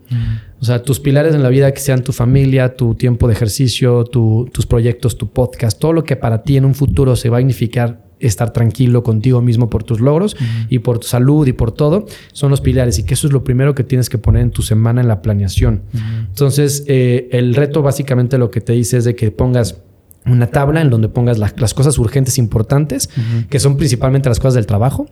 O 0.61 0.63
sea, 0.63 0.81
tus 0.81 1.01
pilares 1.01 1.35
en 1.35 1.43
la 1.43 1.49
vida 1.49 1.73
que 1.73 1.81
sean 1.81 2.05
tu 2.05 2.13
familia, 2.13 2.77
tu 2.77 2.95
tiempo 2.95 3.27
de 3.27 3.33
ejercicio, 3.33 4.05
tus 4.05 4.65
proyectos, 4.65 5.17
tu 5.17 5.27
podcast, 5.27 5.77
todo 5.77 5.91
lo 5.91 6.05
que 6.05 6.15
para 6.15 6.43
ti 6.43 6.55
en 6.55 6.63
un 6.63 6.73
futuro 6.73 7.17
se 7.17 7.29
va 7.29 7.35
a 7.35 7.41
significar 7.41 8.06
estar 8.19 8.51
tranquilo 8.51 9.03
contigo 9.03 9.41
mismo 9.41 9.69
por 9.69 9.83
tus 9.83 9.99
logros 9.99 10.35
y 10.69 10.79
por 10.79 10.99
tu 10.99 11.07
salud 11.07 11.47
y 11.47 11.53
por 11.53 11.71
todo, 11.71 12.05
son 12.33 12.51
los 12.51 12.61
pilares 12.61 12.99
y 12.99 13.03
que 13.03 13.13
eso 13.13 13.27
es 13.27 13.33
lo 13.33 13.43
primero 13.43 13.75
que 13.75 13.83
tienes 13.83 14.09
que 14.09 14.17
poner 14.17 14.41
en 14.41 14.51
tu 14.51 14.61
semana 14.61 15.01
en 15.01 15.07
la 15.07 15.21
planeación. 15.21 15.83
Entonces, 16.29 16.83
eh, 16.87 17.29
el 17.31 17.55
reto 17.55 17.81
básicamente 17.81 18.37
lo 18.37 18.51
que 18.51 18.61
te 18.61 18.73
dice 18.73 18.97
es 18.97 19.03
de 19.03 19.15
que 19.15 19.31
pongas 19.31 19.77
una 20.25 20.47
tabla 20.47 20.81
en 20.81 20.89
donde 20.89 21.09
pongas 21.09 21.37
las 21.37 21.73
cosas 21.73 21.97
urgentes 21.97 22.37
importantes, 22.37 23.09
que 23.49 23.59
son 23.59 23.77
principalmente 23.77 24.29
las 24.29 24.39
cosas 24.39 24.55
del 24.55 24.65
trabajo. 24.65 25.07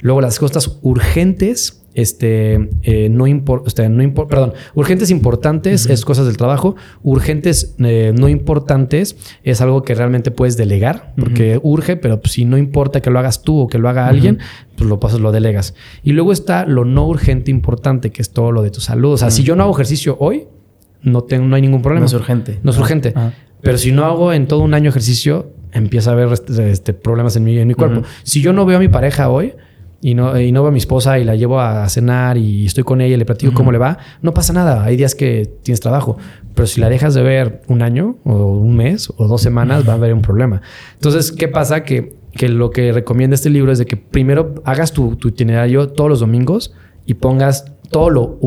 Luego 0.00 0.20
las 0.20 0.38
cosas 0.38 0.78
urgentes 0.82 1.79
este, 1.94 2.70
eh, 2.82 3.08
no 3.10 3.26
importa, 3.26 3.88
no 3.88 4.02
importa, 4.02 4.30
perdón, 4.30 4.52
urgentes 4.74 5.10
importantes 5.10 5.86
es 5.86 6.04
cosas 6.04 6.26
del 6.26 6.36
trabajo, 6.36 6.76
urgentes 7.02 7.74
eh, 7.78 8.12
no 8.16 8.28
importantes 8.28 9.16
es 9.42 9.60
algo 9.60 9.82
que 9.82 9.94
realmente 9.94 10.30
puedes 10.30 10.56
delegar, 10.56 11.12
porque 11.16 11.58
urge, 11.62 11.96
pero 11.96 12.20
si 12.24 12.44
no 12.44 12.58
importa 12.58 13.00
que 13.00 13.10
lo 13.10 13.18
hagas 13.18 13.42
tú 13.42 13.60
o 13.60 13.66
que 13.66 13.78
lo 13.78 13.88
haga 13.88 14.06
alguien, 14.06 14.38
pues 14.76 14.88
lo 14.88 15.00
pasas, 15.00 15.20
lo 15.20 15.32
delegas. 15.32 15.74
Y 16.02 16.12
luego 16.12 16.32
está 16.32 16.64
lo 16.64 16.84
no 16.84 17.06
urgente 17.06 17.50
importante, 17.50 18.10
que 18.10 18.22
es 18.22 18.30
todo 18.30 18.52
lo 18.52 18.62
de 18.62 18.70
tu 18.70 18.80
salud. 18.80 19.12
O 19.12 19.16
sea, 19.16 19.30
si 19.30 19.42
yo 19.42 19.56
no 19.56 19.64
hago 19.64 19.72
ejercicio 19.72 20.16
hoy, 20.20 20.46
no, 21.02 21.22
tengo, 21.22 21.46
no 21.46 21.56
hay 21.56 21.62
ningún 21.62 21.82
problema. 21.82 22.00
No 22.00 22.06
es 22.06 22.12
urgente. 22.12 22.60
No 22.62 22.70
es 22.70 22.78
urgente. 22.78 23.14
Pero 23.62 23.78
si 23.78 23.92
no 23.92 24.04
hago 24.04 24.32
en 24.32 24.46
todo 24.46 24.60
un 24.60 24.74
año 24.74 24.90
ejercicio, 24.90 25.52
empieza 25.72 26.10
a 26.10 26.12
haber 26.14 26.32
este, 26.32 26.70
este 26.70 26.94
problemas 26.94 27.36
en 27.36 27.44
mi, 27.44 27.58
en 27.58 27.68
mi 27.68 27.74
cuerpo. 27.74 28.02
Si 28.22 28.40
yo 28.40 28.52
no 28.52 28.64
veo 28.64 28.78
a 28.78 28.80
mi 28.80 28.88
pareja 28.88 29.28
hoy, 29.28 29.54
y 30.02 30.14
no, 30.14 30.38
y 30.40 30.50
no 30.50 30.62
veo 30.62 30.68
a 30.68 30.72
mi 30.72 30.78
esposa 30.78 31.18
y 31.18 31.24
la 31.24 31.36
llevo 31.36 31.60
a 31.60 31.88
cenar 31.88 32.38
y 32.38 32.64
estoy 32.64 32.84
con 32.84 33.00
ella 33.00 33.14
y 33.14 33.18
le 33.18 33.26
platico 33.26 33.52
cómo 33.52 33.70
le 33.70 33.78
va, 33.78 33.98
no 34.22 34.32
pasa 34.32 34.52
nada. 34.52 34.82
Hay 34.84 34.96
días 34.96 35.14
que 35.14 35.50
tienes 35.62 35.80
trabajo. 35.80 36.16
Pero 36.54 36.66
si 36.66 36.80
la 36.80 36.88
dejas 36.88 37.14
de 37.14 37.22
ver 37.22 37.62
un 37.68 37.82
año 37.82 38.16
o 38.24 38.58
un 38.58 38.76
mes 38.76 39.12
o 39.16 39.28
dos 39.28 39.42
semanas, 39.42 39.86
va 39.86 39.92
a 39.92 39.96
haber 39.96 40.14
un 40.14 40.22
problema. 40.22 40.62
Entonces, 40.94 41.32
¿qué 41.32 41.48
pasa? 41.48 41.84
Que, 41.84 42.16
que 42.32 42.48
lo 42.48 42.70
que 42.70 42.92
recomienda 42.92 43.34
este 43.34 43.50
libro 43.50 43.72
es 43.72 43.78
de 43.78 43.86
que 43.86 43.96
primero 43.96 44.54
hagas 44.64 44.92
tu, 44.92 45.16
tu 45.16 45.28
itinerario 45.28 45.88
todos 45.88 46.08
los 46.08 46.20
domingos 46.20 46.74
y 47.04 47.14
pongas 47.14 47.72
todo 47.90 48.08
lo, 48.08 48.38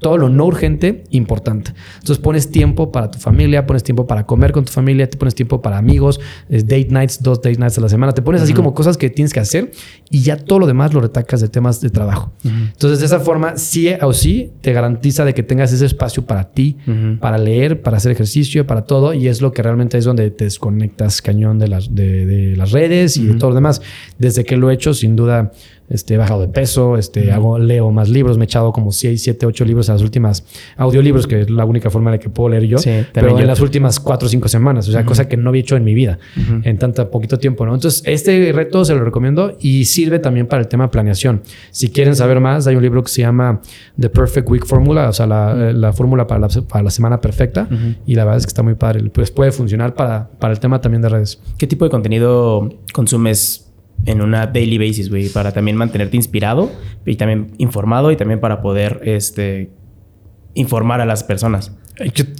todo 0.00 0.18
lo 0.18 0.28
no 0.28 0.44
urgente 0.44 1.04
importante. 1.10 1.72
Entonces 1.94 2.18
pones 2.18 2.50
tiempo 2.50 2.90
para 2.90 3.10
tu 3.10 3.18
familia, 3.18 3.64
pones 3.64 3.84
tiempo 3.84 4.06
para 4.08 4.26
comer 4.26 4.50
con 4.50 4.64
tu 4.64 4.72
familia, 4.72 5.08
te 5.08 5.16
pones 5.16 5.36
tiempo 5.36 5.62
para 5.62 5.78
amigos, 5.78 6.20
date 6.48 6.88
nights, 6.90 7.22
dos 7.22 7.40
date 7.40 7.58
nights 7.58 7.78
a 7.78 7.80
la 7.80 7.88
semana, 7.88 8.12
te 8.12 8.22
pones 8.22 8.42
así 8.42 8.52
como 8.52 8.74
cosas 8.74 8.96
que 8.96 9.08
tienes 9.08 9.32
que 9.32 9.38
hacer 9.38 9.70
y 10.10 10.22
ya 10.22 10.36
todo 10.36 10.58
lo 10.58 10.66
demás 10.66 10.92
lo 10.92 11.00
retacas 11.00 11.40
de 11.40 11.48
temas 11.48 11.80
de 11.80 11.90
trabajo. 11.90 12.32
Entonces 12.44 12.98
de 12.98 13.06
esa 13.06 13.20
forma, 13.20 13.56
sí 13.56 13.88
o 14.02 14.12
sí, 14.12 14.50
te 14.62 14.72
garantiza 14.72 15.24
de 15.24 15.32
que 15.32 15.44
tengas 15.44 15.72
ese 15.72 15.86
espacio 15.86 16.24
para 16.26 16.50
ti, 16.50 16.76
para 17.20 17.38
leer, 17.38 17.80
para 17.82 17.98
hacer 17.98 18.10
ejercicio, 18.10 18.66
para 18.66 18.82
todo 18.82 19.14
y 19.14 19.28
es 19.28 19.40
lo 19.40 19.52
que 19.52 19.62
realmente 19.62 19.96
es 19.96 20.04
donde 20.04 20.30
te 20.32 20.44
desconectas 20.44 21.22
cañón 21.22 21.60
de 21.60 21.68
las, 21.68 21.94
de, 21.94 22.54
las 22.56 22.72
redes 22.72 23.16
y 23.16 23.26
de 23.26 23.34
todo 23.34 23.50
lo 23.50 23.54
demás. 23.54 23.80
Desde 24.18 24.44
que 24.44 24.56
lo 24.56 24.70
he 24.70 24.74
hecho, 24.74 24.92
sin 24.92 25.14
duda 25.14 25.52
este, 25.90 26.14
he 26.14 26.16
bajado 26.16 26.42
de 26.42 26.48
peso, 26.48 26.96
este, 26.96 27.32
hago, 27.32 27.58
leo 27.58 27.90
más 27.90 28.08
libros, 28.08 28.36
me 28.36 28.44
he 28.44 28.46
echado 28.46 28.72
como 28.72 28.92
6, 28.92 29.22
7, 29.22 29.46
8 29.46 29.64
libros 29.64 29.88
en 29.88 29.94
las 29.94 30.02
últimas 30.02 30.44
audiolibros, 30.76 31.26
que 31.26 31.42
es 31.42 31.50
la 31.50 31.64
única 31.64 31.90
forma 31.90 32.12
de 32.12 32.18
que 32.18 32.28
puedo 32.28 32.50
leer 32.50 32.64
yo, 32.64 32.78
pero 33.12 33.38
en 33.38 33.46
las 33.46 33.60
últimas 33.60 34.00
4 34.00 34.26
o 34.26 34.28
5 34.28 34.48
semanas, 34.48 34.88
o 34.88 34.92
sea, 34.92 35.04
cosa 35.04 35.28
que 35.28 35.36
no 35.36 35.50
había 35.50 35.62
hecho 35.62 35.76
en 35.76 35.84
mi 35.84 35.94
vida 35.94 36.18
en 36.62 36.78
tanto 36.78 37.10
poquito 37.10 37.38
tiempo, 37.38 37.64
¿no? 37.66 37.74
Entonces, 37.74 38.02
este 38.06 38.52
reto 38.52 38.84
se 38.84 38.94
lo 38.94 39.04
recomiendo 39.04 39.56
y 39.60 39.84
sirve 39.84 40.18
también 40.18 40.46
para 40.46 40.62
el 40.62 40.68
tema 40.68 40.84
de 40.84 40.90
planeación. 40.90 41.42
Si 41.70 41.90
quieren 41.90 42.16
saber 42.16 42.40
más, 42.40 42.66
hay 42.66 42.76
un 42.76 42.82
libro 42.82 43.02
que 43.02 43.10
se 43.10 43.22
llama 43.22 43.60
The 43.98 44.10
Perfect 44.10 44.48
Week 44.50 44.66
Formula, 44.66 45.08
o 45.08 45.12
sea, 45.12 45.26
la, 45.26 45.72
la 45.72 45.92
fórmula 45.92 46.26
para 46.26 46.40
la, 46.40 46.48
para 46.48 46.84
la, 46.84 46.90
semana 46.90 47.20
perfecta, 47.20 47.68
y 48.06 48.14
la 48.14 48.24
verdad 48.24 48.38
es 48.38 48.46
que 48.46 48.50
está 48.50 48.62
muy 48.62 48.74
padre, 48.74 49.02
pues 49.10 49.30
puede 49.30 49.52
funcionar 49.52 49.94
para, 49.94 50.28
para 50.38 50.52
el 50.52 50.60
tema 50.60 50.80
también 50.80 51.02
de 51.02 51.08
redes. 51.08 51.40
¿Qué 51.56 51.66
tipo 51.66 51.84
de 51.84 51.90
contenido 51.90 52.68
consumes 52.92 53.67
en 54.04 54.20
una 54.20 54.46
daily 54.46 54.78
basis, 54.78 55.10
güey, 55.10 55.28
para 55.28 55.52
también 55.52 55.76
mantenerte 55.76 56.16
inspirado 56.16 56.70
y 57.04 57.16
también 57.16 57.52
informado 57.58 58.10
y 58.10 58.16
también 58.16 58.40
para 58.40 58.62
poder 58.62 59.00
este, 59.04 59.70
informar 60.54 61.00
a 61.00 61.06
las 61.06 61.24
personas. 61.24 61.72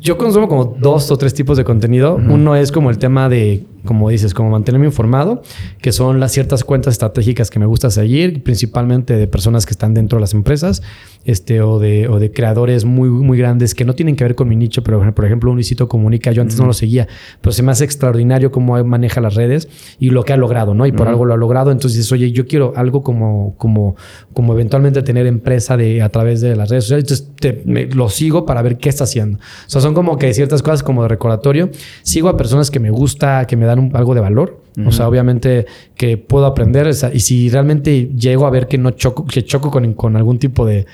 Yo, 0.00 0.16
consumo 0.16 0.48
como 0.48 0.64
dos 0.64 1.10
o 1.10 1.16
tres 1.16 1.34
tipos 1.34 1.56
de 1.56 1.64
contenido. 1.64 2.14
Uno 2.14 2.54
es 2.54 2.70
como 2.70 2.90
el 2.90 2.98
tema 2.98 3.28
de 3.28 3.64
como 3.88 4.10
dices, 4.10 4.34
como 4.34 4.50
mantenerme 4.50 4.84
informado, 4.84 5.40
que 5.80 5.92
son 5.92 6.20
las 6.20 6.30
ciertas 6.32 6.62
cuentas 6.62 6.92
estratégicas 6.92 7.48
que 7.48 7.58
me 7.58 7.64
gusta 7.64 7.88
seguir, 7.88 8.42
principalmente 8.42 9.16
de 9.16 9.26
personas 9.26 9.64
que 9.64 9.70
están 9.70 9.94
dentro 9.94 10.18
de 10.18 10.20
las 10.20 10.34
empresas, 10.34 10.82
este, 11.24 11.62
o 11.62 11.78
de, 11.78 12.06
o 12.06 12.18
de 12.18 12.30
creadores 12.30 12.84
muy, 12.84 13.08
muy 13.08 13.38
grandes 13.38 13.74
que 13.74 13.86
no 13.86 13.94
tienen 13.94 14.14
que 14.14 14.24
ver 14.24 14.34
con 14.34 14.46
mi 14.46 14.56
nicho, 14.56 14.82
pero 14.82 14.98
por 15.14 15.24
ejemplo, 15.24 15.50
un 15.50 15.56
Luisito 15.56 15.88
Comunica, 15.88 16.32
yo 16.32 16.42
antes 16.42 16.58
no 16.58 16.66
lo 16.66 16.74
seguía, 16.74 17.08
pero 17.40 17.52
se 17.52 17.62
me 17.62 17.72
hace 17.72 17.84
extraordinario 17.84 18.52
cómo 18.52 18.82
maneja 18.84 19.22
las 19.22 19.34
redes 19.34 19.70
y 19.98 20.10
lo 20.10 20.22
que 20.22 20.34
ha 20.34 20.36
logrado, 20.36 20.74
¿no? 20.74 20.84
Y 20.84 20.92
por 20.92 21.08
algo 21.08 21.24
lo 21.24 21.32
ha 21.32 21.38
logrado. 21.38 21.70
Entonces, 21.70 22.12
oye, 22.12 22.30
yo 22.30 22.46
quiero 22.46 22.74
algo 22.76 23.02
como, 23.02 23.54
como, 23.56 23.96
como 24.34 24.52
eventualmente 24.52 25.00
tener 25.00 25.26
empresa 25.26 25.78
de, 25.78 26.02
a 26.02 26.10
través 26.10 26.42
de 26.42 26.56
las 26.56 26.68
redes 26.68 26.84
sociales. 26.84 27.10
Entonces, 27.10 27.94
lo 27.96 28.10
sigo 28.10 28.44
para 28.44 28.60
ver 28.60 28.76
qué 28.76 28.90
está 28.90 29.04
haciendo. 29.04 29.38
O 29.38 29.70
sea, 29.70 29.80
son 29.80 29.94
como 29.94 30.18
que 30.18 30.34
ciertas 30.34 30.62
cosas 30.62 30.82
como 30.82 31.02
de 31.04 31.08
recordatorio. 31.08 31.70
Sigo 32.02 32.28
a 32.28 32.36
personas 32.36 32.70
que 32.70 32.80
me 32.80 32.90
gusta, 32.90 33.46
que 33.46 33.56
me 33.56 33.64
dan 33.64 33.77
algo 33.94 34.14
de 34.14 34.20
valor. 34.20 34.60
O 34.86 34.92
sea, 34.92 35.08
obviamente 35.08 35.66
que 35.96 36.16
puedo 36.18 36.46
aprender. 36.46 36.88
y 37.12 37.20
si 37.20 37.48
realmente 37.48 38.10
llego 38.16 38.46
a 38.46 38.50
ver 38.50 38.68
que 38.68 38.78
no 38.78 38.92
choco, 38.92 39.26
que 39.26 39.44
choco 39.44 39.72
con, 39.72 39.92
con 39.94 40.16
algún 40.16 40.38
tipo 40.38 40.64
de 40.64 40.86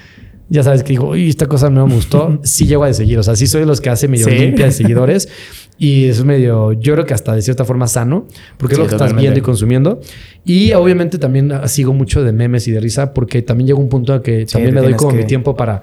ya 0.49 0.63
sabes 0.63 0.83
que 0.83 0.91
digo, 0.91 1.09
uy, 1.09 1.29
esta 1.29 1.47
cosa 1.47 1.71
no 1.71 1.87
me 1.87 1.95
gustó, 1.95 2.39
sí 2.45 2.67
llego 2.67 2.85
a 2.85 2.93
seguir. 2.93 3.19
O 3.19 3.23
sea, 3.23 3.37
sí 3.37 3.47
soy 3.47 3.61
de 3.61 3.67
los 3.67 3.81
que 3.81 3.91
hace 3.91 4.09
medio 4.09 4.29
limpia 4.29 4.67
de 4.67 4.73
seguidores. 4.73 5.29
Y 5.77 6.05
es 6.05 6.25
medio, 6.25 6.73
yo 6.73 6.93
creo 6.93 7.05
que 7.05 7.15
hasta 7.15 7.35
de 7.35 7.43
cierta 7.43 7.65
forma 7.65 7.89
sano, 7.89 8.29
porque 8.59 8.75
es 8.75 8.79
lo 8.79 8.87
que 8.87 8.95
estás 8.95 9.15
viendo 9.17 9.39
y 9.39 9.43
consumiendo. 9.43 10.01
Y 10.45 10.73
obviamente 10.73 11.19
también 11.19 11.53
sigo 11.67 11.93
mucho 11.93 12.23
de 12.23 12.33
memes 12.33 12.69
y 12.69 12.71
de 12.71 12.79
risa, 12.79 13.13
porque 13.13 13.43
también 13.43 13.67
llega 13.67 13.81
un 13.81 13.89
punto 13.89 14.15
en 14.15 14.23
que 14.23 14.47
también 14.47 14.75
me 14.75 14.81
doy 14.81 14.95
como 14.95 15.13
mi 15.13 15.25
tiempo 15.25 15.57
para 15.57 15.83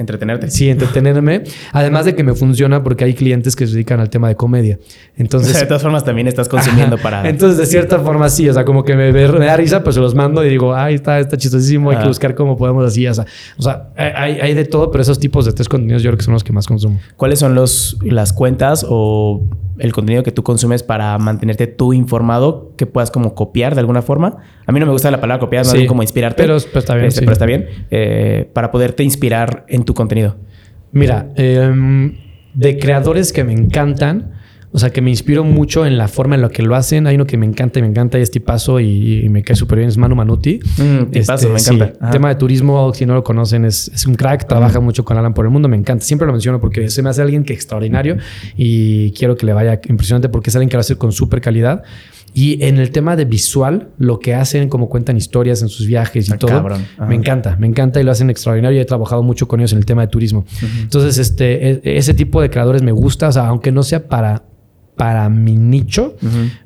Entretenerte. 0.00 0.50
Sí, 0.50 0.70
entretenerme. 0.70 1.42
Además 1.72 2.06
de 2.06 2.14
que 2.14 2.24
me 2.24 2.32
funciona 2.32 2.82
porque 2.82 3.04
hay 3.04 3.12
clientes 3.12 3.54
que 3.54 3.66
se 3.66 3.74
dedican 3.74 4.00
al 4.00 4.08
tema 4.08 4.28
de 4.28 4.34
comedia. 4.34 4.78
Entonces. 5.14 5.60
de 5.60 5.66
todas 5.66 5.82
formas, 5.82 6.04
también 6.04 6.26
estás 6.26 6.48
consumiendo 6.48 6.96
para. 6.96 7.28
Entonces, 7.28 7.58
de 7.58 7.66
cierta 7.66 7.98
forma, 7.98 8.30
sí. 8.30 8.48
O 8.48 8.54
sea, 8.54 8.64
como 8.64 8.82
que 8.82 8.96
me, 8.96 9.12
da 9.12 9.56
risa, 9.58 9.84
pues 9.84 9.96
se 9.96 10.00
los 10.00 10.14
mando 10.14 10.42
y 10.42 10.48
digo, 10.48 10.74
ay, 10.74 10.94
está, 10.94 11.18
está 11.18 11.36
chistosísimo. 11.36 11.90
Hay 11.90 11.98
que 11.98 12.08
buscar 12.08 12.34
cómo 12.34 12.56
podemos 12.56 12.86
así. 12.86 13.06
O 13.06 13.12
sea, 13.12 13.26
o 13.58 13.62
sea 13.62 13.90
hay, 13.94 14.40
hay, 14.40 14.54
de 14.54 14.64
todo, 14.64 14.90
pero 14.90 15.02
esos 15.02 15.20
tipos 15.20 15.44
de 15.44 15.52
tres 15.52 15.68
contenidos 15.68 16.02
yo 16.02 16.08
creo 16.08 16.16
que 16.16 16.24
son 16.24 16.32
los 16.32 16.44
que 16.44 16.54
más 16.54 16.66
consumo. 16.66 16.98
¿Cuáles 17.18 17.38
son 17.38 17.54
los, 17.54 17.98
las 18.02 18.32
cuentas 18.32 18.86
o 18.88 19.50
el 19.80 19.92
contenido 19.92 20.22
que 20.22 20.32
tú 20.32 20.42
consumes 20.42 20.82
para 20.82 21.16
mantenerte 21.18 21.66
tú 21.66 21.92
informado, 21.92 22.72
que 22.76 22.86
puedas 22.86 23.10
como 23.10 23.34
copiar 23.34 23.74
de 23.74 23.80
alguna 23.80 24.02
forma. 24.02 24.38
A 24.66 24.72
mí 24.72 24.80
no 24.80 24.86
me 24.86 24.92
gusta 24.92 25.10
la 25.10 25.20
palabra 25.20 25.40
copiar, 25.40 25.66
no 25.66 25.86
como 25.86 26.02
inspirarte. 26.02 26.42
Pero, 26.42 26.56
está 26.56 26.94
bien. 26.94 27.06
Este, 27.06 27.20
pero 27.20 27.32
está 27.32 27.46
bien. 27.46 27.66
Eh, 27.90 28.48
para 28.52 28.70
poderte 28.70 29.02
inspirar 29.02 29.64
en 29.68 29.84
tu 29.84 29.94
contenido. 29.94 30.36
Mira, 30.92 31.30
em, 31.36 32.16
de 32.54 32.78
creadores 32.78 33.32
que 33.32 33.44
me 33.44 33.52
encantan, 33.52 34.32
o 34.72 34.78
sea, 34.78 34.90
que 34.90 35.00
me 35.00 35.10
inspiro 35.10 35.42
mucho 35.42 35.84
en 35.84 35.98
la 35.98 36.06
forma 36.06 36.36
en 36.36 36.42
la 36.42 36.48
que 36.48 36.62
lo 36.62 36.76
hacen. 36.76 37.08
Hay 37.08 37.16
uno 37.16 37.26
que 37.26 37.36
me 37.36 37.44
encanta 37.44 37.80
y 37.80 37.82
me 37.82 37.88
encanta 37.88 38.18
y 38.18 38.22
es 38.22 38.30
tipazo 38.30 38.78
y, 38.78 39.28
me 39.28 39.42
cae 39.42 39.56
súper 39.56 39.78
bien, 39.78 39.88
es 39.88 39.96
Manu 39.96 40.14
Manuti. 40.14 40.60
Mm, 40.78 41.10
tipazo, 41.10 41.48
me 41.48 41.56
este, 41.56 41.74
encanta. 41.74 42.06
El 42.06 42.10
tema 42.12 42.28
de 42.28 42.36
turismo, 42.36 42.92
si 42.94 43.04
no 43.04 43.14
lo 43.14 43.24
conocen, 43.24 43.64
es, 43.64 43.90
es 43.92 44.06
un 44.06 44.14
crack, 44.14 44.46
trabaja 44.46 44.78
mucho 44.78 45.04
con 45.04 45.16
Alan 45.16 45.34
por 45.34 45.44
el 45.44 45.50
mundo, 45.50 45.68
me 45.68 45.76
encanta. 45.76 46.04
Siempre 46.04 46.26
lo 46.26 46.32
menciono 46.32 46.60
porque 46.60 46.88
se 46.88 47.02
me 47.02 47.10
hace 47.10 47.20
alguien 47.20 47.42
que 47.42 47.52
extraordinario 47.52 48.18
y 48.56 49.10
quiero 49.12 49.36
que 49.36 49.44
le 49.44 49.52
vaya 49.52 49.80
impresionante 49.88 50.28
porque 50.28 50.50
es 50.50 50.56
alguien 50.56 50.68
que 50.68 50.76
lo 50.76 50.80
hace 50.80 50.96
con 50.96 51.10
súper 51.10 51.40
calidad. 51.40 51.82
Y 52.32 52.62
en 52.64 52.78
el 52.78 52.92
tema 52.92 53.16
de 53.16 53.24
visual, 53.24 53.88
lo 53.98 54.20
que 54.20 54.34
hacen, 54.34 54.68
como 54.68 54.88
cuentan 54.88 55.16
historias 55.16 55.62
en 55.62 55.68
sus 55.68 55.86
viajes 55.86 56.28
y 56.28 56.38
todo, 56.38 56.64
me 57.08 57.16
encanta, 57.16 57.56
me 57.58 57.66
encanta 57.66 58.00
y 58.00 58.04
lo 58.04 58.12
hacen 58.12 58.30
extraordinario. 58.30 58.78
Y 58.78 58.82
he 58.82 58.84
trabajado 58.84 59.24
mucho 59.24 59.48
con 59.48 59.58
ellos 59.58 59.72
en 59.72 59.78
el 59.78 59.84
tema 59.84 60.02
de 60.02 60.08
turismo. 60.08 60.44
Entonces, 60.80 61.18
este, 61.18 61.70
e, 61.70 61.80
ese 61.98 62.14
tipo 62.14 62.40
de 62.40 62.48
creadores 62.48 62.82
me 62.82 62.92
gusta, 62.92 63.28
o 63.28 63.32
sea, 63.32 63.48
aunque 63.48 63.72
no 63.72 63.82
sea 63.82 64.06
para 64.06 64.44
para 65.00 65.30
mi 65.30 65.56
nicho, 65.56 66.14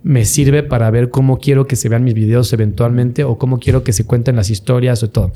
me 0.03 0.24
sirve 0.24 0.64
para 0.64 0.91
ver 0.91 1.11
cómo 1.11 1.39
quiero 1.39 1.68
que 1.68 1.76
se 1.76 1.89
vean 1.89 2.03
mis 2.03 2.14
videos 2.14 2.53
eventualmente 2.53 3.22
o 3.22 3.39
cómo 3.39 3.61
quiero 3.61 3.85
que 3.85 3.93
se 3.93 4.07
cuenten 4.07 4.35
las 4.35 4.51
historias 4.51 5.05
o 5.05 5.11
todo. 5.11 5.30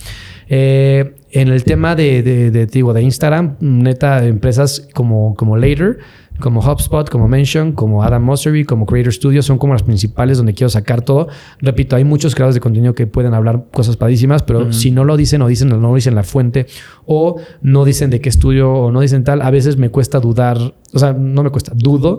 Eh, 0.48 1.14
en 1.30 1.46
el 1.46 1.62
tema 1.62 1.94
de, 1.94 2.24
de, 2.24 2.50
de, 2.50 2.66
de 2.66 3.02
Instagram, 3.02 3.54
neta, 3.60 4.24
empresas 4.26 4.88
como, 4.94 5.36
como 5.36 5.56
Later, 5.56 5.98
como 6.40 6.60
HubSpot, 6.60 7.08
como 7.08 7.28
Mention, 7.28 7.70
como 7.70 8.02
Adam 8.02 8.24
Mosseri, 8.24 8.64
como 8.64 8.84
Creator 8.84 9.12
Studio, 9.12 9.42
son 9.42 9.58
como 9.58 9.74
las 9.74 9.84
principales 9.84 10.36
donde 10.36 10.54
quiero 10.54 10.68
sacar 10.68 11.02
todo. 11.02 11.28
Repito, 11.60 11.94
hay 11.94 12.02
muchos 12.02 12.34
creadores 12.34 12.54
de 12.54 12.60
contenido 12.60 12.96
que 12.96 13.06
pueden 13.06 13.32
hablar 13.32 13.66
cosas 13.72 13.96
padísimas, 13.96 14.42
pero 14.42 14.72
si 14.72 14.90
no 14.90 15.04
lo 15.04 15.16
dicen 15.16 15.40
o 15.42 15.46
dicen 15.46 15.68
no 15.68 15.94
dicen 15.94 16.16
la 16.16 16.24
fuente 16.24 16.66
o 17.06 17.40
no 17.62 17.84
dicen 17.84 18.10
de 18.10 18.20
qué 18.20 18.28
estudio 18.28 18.72
o 18.72 18.90
no 18.90 19.02
dicen 19.02 19.22
tal, 19.22 19.40
a 19.42 19.52
veces 19.52 19.76
me 19.76 19.90
cuesta 19.90 20.18
dudar, 20.18 20.74
o 20.92 20.98
sea, 20.98 21.12
no 21.12 21.44
me 21.44 21.50
cuesta, 21.50 21.72
dudo 21.76 22.18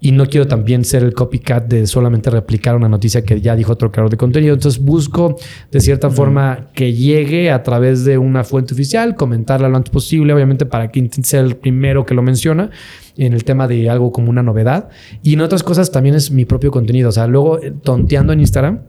y 0.00 0.12
no 0.12 0.26
quiero 0.26 0.46
también 0.46 0.84
ser 0.84 1.02
el 1.02 1.12
copycat 1.12 1.66
de 1.66 1.86
solamente 1.86 2.30
replicar 2.30 2.74
una 2.74 2.88
noticia 2.88 3.22
que 3.22 3.40
ya 3.40 3.54
dijo 3.54 3.72
otro 3.72 3.92
creador 3.92 4.10
de 4.10 4.16
contenido. 4.16 4.54
Entonces 4.54 4.82
busco 4.82 5.36
de 5.70 5.80
cierta 5.80 6.10
forma 6.10 6.68
que 6.74 6.94
llegue 6.94 7.50
a 7.50 7.62
través 7.62 8.04
de 8.04 8.16
una 8.18 8.44
fuente 8.44 8.74
oficial, 8.74 9.14
comentarla 9.14 9.68
lo 9.68 9.76
antes 9.76 9.90
posible, 9.90 10.32
obviamente 10.32 10.64
para 10.64 10.90
que 10.90 11.08
sea 11.22 11.40
el 11.40 11.56
primero 11.56 12.06
que 12.06 12.14
lo 12.14 12.22
menciona 12.22 12.70
en 13.16 13.34
el 13.34 13.44
tema 13.44 13.68
de 13.68 13.90
algo 13.90 14.12
como 14.12 14.30
una 14.30 14.42
novedad. 14.42 14.88
Y 15.22 15.34
en 15.34 15.42
otras 15.42 15.62
cosas 15.62 15.92
también 15.92 16.14
es 16.14 16.30
mi 16.30 16.44
propio 16.46 16.70
contenido. 16.70 17.10
O 17.10 17.12
sea, 17.12 17.26
luego 17.26 17.60
eh, 17.62 17.72
tonteando 17.82 18.32
en 18.32 18.40
Instagram 18.40 18.80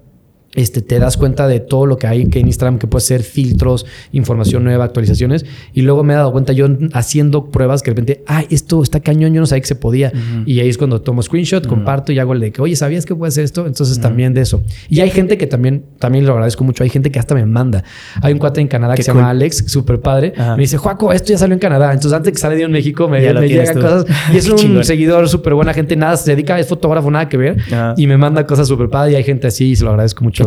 este, 0.56 0.82
te 0.82 1.00
das 1.00 1.16
cuenta 1.16 1.48
de 1.48 1.60
todo 1.60 1.86
lo 1.86 1.98
que 1.98 2.08
hay 2.08 2.28
en 2.32 2.48
Instagram, 2.48 2.78
que 2.78 2.88
puede 2.88 3.06
ser 3.06 3.24
filtros, 3.24 3.86
información 4.12 4.64
nueva, 4.64 4.84
actualizaciones. 4.84 5.46
Y 5.74 5.82
luego 5.82 6.04
me 6.04 6.14
he 6.14 6.16
dado 6.18 6.32
cuenta 6.32 6.54
yo 6.54 6.68
haciendo 6.94 7.46
pruebas 7.46 7.82
que 7.82 7.92
de 7.92 7.96
repente, 7.96 8.24
ay, 8.28 8.48
esto 8.50 8.84
está 8.84 9.00
cañón, 9.00 9.34
yo 9.34 9.40
no 9.40 9.46
sabía 9.46 9.62
que 9.62 9.68
se 9.68 9.76
podía. 9.76 10.12
Y 10.46 10.60
ahí 10.60 10.70
es 10.70 10.78
cuando 10.78 11.02
tomo 11.02 11.22
screenshot, 11.22 11.66
comparto 11.68 12.12
y 12.12 12.20
hago 12.20 12.34
el 12.34 12.40
de 12.40 12.52
que, 12.52 12.62
oye, 12.62 12.76
¿sabías 12.76 13.06
que 13.06 13.16
puede 13.16 13.30
hacer 13.30 13.46
esto? 13.46 13.66
Entonces 13.66 14.00
también 14.00 14.34
de 14.34 14.42
eso. 14.42 14.64
Y 14.90 15.00
hay 15.00 15.10
gente 15.10 15.38
que 15.38 15.48
también, 15.48 15.86
también 16.00 16.26
lo 16.26 16.34
agradezco 16.34 16.64
mucho, 16.64 16.84
hay 16.84 16.90
gente 16.90 17.12
que 17.12 17.20
hasta 17.20 17.34
me 17.34 17.46
manda. 17.46 17.84
Hay 18.22 18.34
un 18.34 18.40
cuate 18.40 18.62
en 18.62 18.68
Canadá 18.68 18.96
que 18.96 19.04
se 19.04 19.14
llama 19.14 19.30
Alex, 19.30 19.66
súper 19.68 20.02
padre. 20.02 20.34
Me 20.38 20.64
dice, 20.64 20.78
Juaco, 20.78 21.14
esto 21.14 21.32
ya 21.32 21.38
salió 21.38 21.54
en 21.54 21.60
Canadá. 21.60 21.94
Entonces 21.94 22.14
antes 22.14 22.34
que 22.34 22.40
sale 22.40 22.56
de 22.56 22.68
México 22.68 23.08
me, 23.08 23.22
me 23.34 23.48
llegan 23.48 23.80
cosas. 23.80 24.06
Y 24.34 24.38
es 24.38 24.50
un 24.50 24.84
seguidor 24.84 25.30
súper 25.30 25.54
buena 25.54 25.74
gente, 25.74 25.96
nada, 25.96 26.18
se 26.18 26.32
dedica, 26.32 26.60
es 26.60 26.68
fotógrafo, 26.68 27.10
nada 27.10 27.30
que 27.30 27.38
ver. 27.38 27.58
Y 27.96 28.08
me 28.08 28.18
manda 28.18 28.46
cosas 28.46 28.68
súper 28.68 28.90
padre 28.90 29.14
y 29.14 29.16
hay 29.16 29.24
gente 29.24 29.48
así 29.48 29.70
y 29.72 29.76
se 29.76 29.84
lo 29.84 29.92
agradezco 29.92 30.24
mucho 30.24 30.41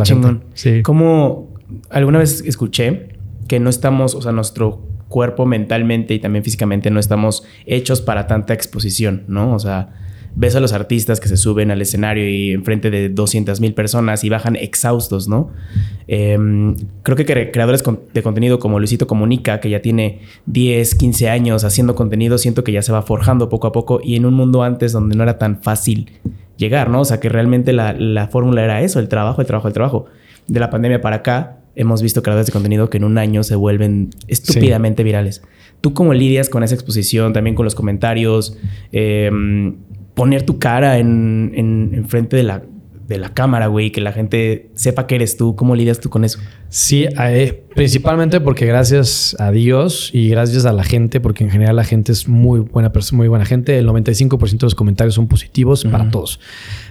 Sí. 0.53 0.81
Como 0.81 1.53
alguna 1.89 2.19
vez 2.19 2.43
escuché 2.45 3.09
que 3.47 3.59
no 3.59 3.69
estamos, 3.69 4.15
o 4.15 4.21
sea, 4.21 4.31
nuestro 4.31 4.81
cuerpo 5.07 5.45
mentalmente 5.45 6.13
y 6.13 6.19
también 6.19 6.43
físicamente 6.43 6.89
no 6.89 6.99
estamos 6.99 7.43
hechos 7.65 8.01
para 8.01 8.27
tanta 8.27 8.53
exposición, 8.53 9.23
¿no? 9.27 9.53
O 9.53 9.59
sea, 9.59 9.93
ves 10.35 10.55
a 10.55 10.59
los 10.59 10.73
artistas 10.73 11.19
que 11.19 11.27
se 11.27 11.37
suben 11.37 11.71
al 11.71 11.81
escenario 11.81 12.29
y 12.29 12.51
enfrente 12.51 12.91
de 12.91 13.09
200 13.09 13.61
mil 13.61 13.73
personas 13.73 14.23
y 14.23 14.29
bajan 14.29 14.55
exhaustos, 14.55 15.27
¿no? 15.27 15.49
Em, 16.07 16.75
creo 17.03 17.15
que 17.15 17.25
creadores 17.25 17.83
de 18.13 18.21
contenido 18.21 18.59
como 18.59 18.79
Luisito 18.79 19.07
Comunica, 19.07 19.59
que 19.59 19.69
ya 19.69 19.81
tiene 19.81 20.19
10, 20.45 20.95
15 20.95 21.29
años 21.29 21.63
haciendo 21.63 21.95
contenido, 21.95 22.37
siento 22.37 22.63
que 22.63 22.71
ya 22.71 22.81
se 22.81 22.91
va 22.91 23.01
forjando 23.01 23.49
poco 23.49 23.67
a 23.67 23.71
poco 23.71 24.01
y 24.03 24.15
en 24.15 24.25
un 24.25 24.33
mundo 24.33 24.63
antes 24.63 24.91
donde 24.91 25.15
no 25.15 25.23
era 25.23 25.37
tan 25.37 25.61
fácil 25.61 26.11
llegar, 26.57 26.89
¿no? 26.89 27.01
O 27.01 27.05
sea, 27.05 27.19
que 27.19 27.29
realmente 27.29 27.73
la, 27.73 27.93
la 27.93 28.27
fórmula 28.27 28.63
era 28.63 28.81
eso, 28.81 28.99
el 28.99 29.07
trabajo, 29.07 29.41
el 29.41 29.47
trabajo, 29.47 29.67
el 29.67 29.73
trabajo 29.73 30.05
de 30.47 30.59
la 30.59 30.69
pandemia 30.69 31.01
para 31.01 31.17
acá, 31.17 31.57
hemos 31.75 32.01
visto 32.01 32.23
creadores 32.23 32.47
de 32.47 32.53
contenido 32.53 32.89
que 32.89 32.97
en 32.97 33.03
un 33.03 33.17
año 33.17 33.43
se 33.43 33.55
vuelven 33.55 34.09
estúpidamente 34.27 35.03
virales. 35.03 35.41
¿Tú 35.81 35.93
cómo 35.93 36.13
lidias 36.13 36.49
con 36.49 36.63
esa 36.63 36.73
exposición, 36.73 37.33
también 37.33 37.55
con 37.55 37.65
los 37.65 37.75
comentarios? 37.75 38.57
Em, 38.91 39.75
poner 40.15 40.43
tu 40.43 40.57
cara 40.57 40.97
en, 40.97 41.51
en, 41.53 42.05
frente 42.07 42.35
de 42.37 42.43
la, 42.43 42.63
de 43.07 43.19
la 43.19 43.33
cámara, 43.33 43.67
güey, 43.67 43.91
que 43.91 44.01
la 44.01 44.11
gente 44.11 44.71
sepa 44.73 45.05
que 45.05 45.15
eres 45.15 45.37
tú. 45.37 45.55
¿Cómo 45.55 45.75
lidias 45.75 45.99
tú 45.99 46.09
con 46.09 46.23
eso? 46.23 46.39
Sí, 46.69 47.05
eh, 47.19 47.64
principalmente 47.75 48.39
porque 48.39 48.65
gracias 48.65 49.35
a 49.39 49.51
Dios 49.51 50.09
y 50.13 50.29
gracias 50.29 50.65
a 50.65 50.71
la 50.71 50.83
gente, 50.83 51.19
porque 51.19 51.43
en 51.43 51.51
general 51.51 51.75
la 51.75 51.83
gente 51.83 52.11
es 52.11 52.27
muy 52.27 52.61
buena 52.61 52.91
persona, 52.91 53.17
muy 53.17 53.27
buena 53.27 53.45
gente. 53.45 53.77
El 53.77 53.87
95% 53.87 54.51
de 54.51 54.65
los 54.65 54.75
comentarios 54.75 55.15
son 55.15 55.27
positivos 55.27 55.83
para 55.83 56.09
todos. 56.09 56.39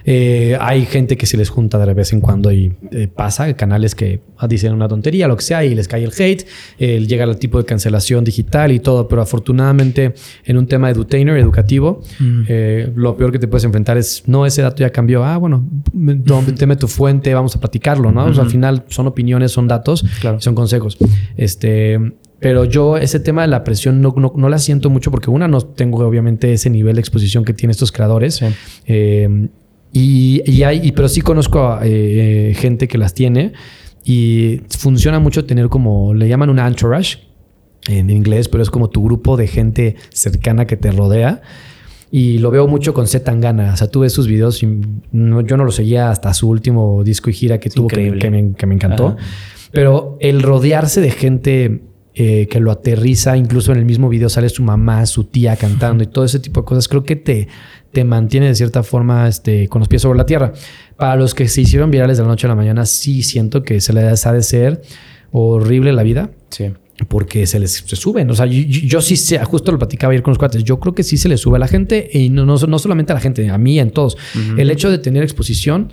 Eh, 0.05 0.57
hay 0.61 0.85
gente 0.85 1.17
que 1.17 1.25
se 1.25 1.35
les 1.37 1.49
junta 1.49 1.83
de 1.83 1.93
vez 1.93 2.13
en 2.13 2.21
cuando 2.21 2.51
y 2.51 2.71
eh, 2.91 3.07
pasa, 3.07 3.51
canales 3.55 3.95
que 3.95 4.21
dicen 4.47 4.73
una 4.73 4.87
tontería, 4.87 5.27
lo 5.27 5.35
que 5.35 5.43
sea, 5.43 5.65
y 5.65 5.73
les 5.73 5.87
cae 5.87 6.03
el 6.03 6.11
hate, 6.17 6.45
llega 6.77 7.23
el 7.23 7.37
tipo 7.37 7.57
de 7.57 7.65
cancelación 7.65 8.23
digital 8.23 8.71
y 8.71 8.79
todo, 8.79 9.07
pero 9.07 9.21
afortunadamente 9.21 10.13
en 10.43 10.57
un 10.57 10.67
tema 10.67 10.89
edutainer, 10.91 11.37
educativo, 11.37 12.03
lo 12.19 13.17
peor 13.17 13.31
que 13.31 13.39
te 13.39 13.47
puedes 13.47 13.63
enfrentar 13.63 13.97
es, 13.97 14.23
no, 14.27 14.45
ese 14.45 14.61
dato 14.61 14.77
ya 14.77 14.91
cambió, 14.91 15.23
ah, 15.23 15.37
bueno, 15.37 15.67
teme 16.57 16.75
tu 16.75 16.87
fuente, 16.87 17.33
vamos 17.33 17.55
a 17.55 17.59
platicarlo, 17.59 18.11
¿no? 18.11 18.25
al 18.25 18.49
final 18.49 18.83
son 18.89 19.07
opiniones, 19.07 19.51
son 19.51 19.67
datos, 19.67 20.05
son 20.39 20.53
consejos. 20.79 21.11
Este, 21.37 21.99
pero 22.39 22.65
yo 22.65 22.97
ese 22.97 23.19
tema 23.19 23.41
de 23.41 23.47
la 23.47 23.63
presión 23.63 24.01
no, 24.01 24.13
no, 24.35 24.49
la 24.49 24.59
siento 24.59 24.89
mucho 24.89 25.11
porque 25.11 25.29
una, 25.29 25.47
no 25.47 25.61
tengo 25.61 26.05
obviamente 26.05 26.53
ese 26.53 26.69
nivel 26.69 26.95
de 26.95 26.99
exposición 27.01 27.45
que 27.45 27.53
tienen 27.53 27.71
estos 27.71 27.91
creadores. 27.91 28.41
Eh, 28.85 29.47
y, 29.91 30.63
hay, 30.63 30.91
pero 30.91 31.07
sí 31.07 31.21
conozco 31.21 31.67
a 31.67 31.79
eh, 31.83 32.53
gente 32.57 32.87
que 32.87 32.97
las 32.97 33.13
tiene 33.13 33.53
y 34.03 34.61
funciona 34.77 35.19
mucho 35.19 35.45
tener 35.45 35.69
como, 35.69 36.13
le 36.13 36.27
llaman 36.27 36.49
una 36.49 36.67
entourage 36.67 37.19
en 37.87 38.09
inglés, 38.09 38.49
pero 38.49 38.61
es 38.61 38.69
como 38.69 38.89
tu 38.89 39.03
grupo 39.03 39.37
de 39.37 39.47
gente 39.47 39.95
cercana 40.11 40.67
que 40.67 40.77
te 40.77 40.91
rodea. 40.91 41.41
Y 42.17 42.37
lo 42.37 42.49
veo 42.49 42.65
mucho 42.65 42.93
con 42.93 43.07
Z 43.07 43.25
Tangana. 43.25 43.73
O 43.73 43.75
sea, 43.75 43.87
tú 43.87 43.99
ves 43.99 44.13
sus 44.13 44.25
videos 44.25 44.63
y 44.63 44.67
yo 45.11 45.57
no 45.57 45.65
lo 45.65 45.71
seguía 45.71 46.11
hasta 46.11 46.33
su 46.33 46.47
último 46.47 47.03
disco 47.03 47.29
y 47.29 47.33
gira 47.33 47.59
que 47.59 47.69
tuvo, 47.69 47.89
que, 47.89 48.17
que, 48.17 48.31
me, 48.31 48.53
que, 48.53 48.65
me, 48.65 48.75
encantó. 48.75 49.17
Pero 49.73 50.15
el 50.21 50.41
rodearse 50.41 51.01
de 51.01 51.11
gente 51.11 51.81
eh, 52.13 52.47
que 52.49 52.61
lo 52.61 52.71
aterriza, 52.71 53.35
incluso 53.35 53.73
en 53.73 53.79
el 53.79 53.83
mismo 53.83 54.07
video 54.07 54.29
sale 54.29 54.47
su 54.47 54.63
mamá, 54.63 55.05
su 55.07 55.25
tía 55.25 55.57
cantando 55.57 56.05
y 56.05 56.07
todo 56.07 56.23
ese 56.23 56.39
tipo 56.39 56.61
de 56.61 56.65
cosas, 56.65 56.87
creo 56.87 57.03
que 57.03 57.17
te, 57.17 57.49
te 57.91 58.05
mantiene 58.05 58.47
de 58.47 58.55
cierta 58.55 58.81
forma 58.81 59.27
este, 59.27 59.67
con 59.67 59.79
los 59.79 59.89
pies 59.89 60.01
sobre 60.01 60.17
la 60.17 60.25
tierra. 60.25 60.53
Para 60.95 61.17
los 61.17 61.35
que 61.35 61.49
se 61.49 61.59
hicieron 61.59 61.91
virales 61.91 62.15
de 62.15 62.23
la 62.23 62.29
noche 62.29 62.47
a 62.47 62.49
la 62.49 62.55
mañana, 62.55 62.85
sí 62.85 63.23
siento 63.23 63.61
que 63.61 63.81
se 63.81 63.91
les 63.91 64.25
ha 64.25 64.31
de 64.31 64.41
ser 64.41 64.83
horrible 65.33 65.91
la 65.91 66.03
vida. 66.03 66.29
Sí. 66.49 66.71
Porque 67.07 67.45
se 67.45 67.59
les 67.59 67.71
se 67.85 67.95
suben. 67.95 68.29
O 68.31 68.35
sea, 68.35 68.45
yo, 68.45 69.01
sí 69.01 69.17
sé, 69.17 69.43
justo 69.43 69.71
lo 69.71 69.77
platicaba 69.77 70.11
ayer 70.11 70.23
con 70.23 70.31
los 70.31 70.37
cuates. 70.37 70.63
Yo 70.63 70.79
creo 70.79 70.95
que 70.95 71.03
sí 71.03 71.17
se 71.17 71.27
les 71.27 71.41
sube 71.41 71.57
a 71.57 71.59
la 71.59 71.67
gente 71.67 72.09
y 72.11 72.29
no, 72.29 72.45
no, 72.45 72.55
no 72.55 72.79
solamente 72.79 73.11
a 73.11 73.15
la 73.15 73.21
gente, 73.21 73.49
a 73.49 73.57
mí, 73.57 73.79
en 73.79 73.91
todos. 73.91 74.17
El 74.57 74.71
hecho 74.71 74.89
de 74.89 74.97
tener 74.97 75.23
exposición, 75.23 75.91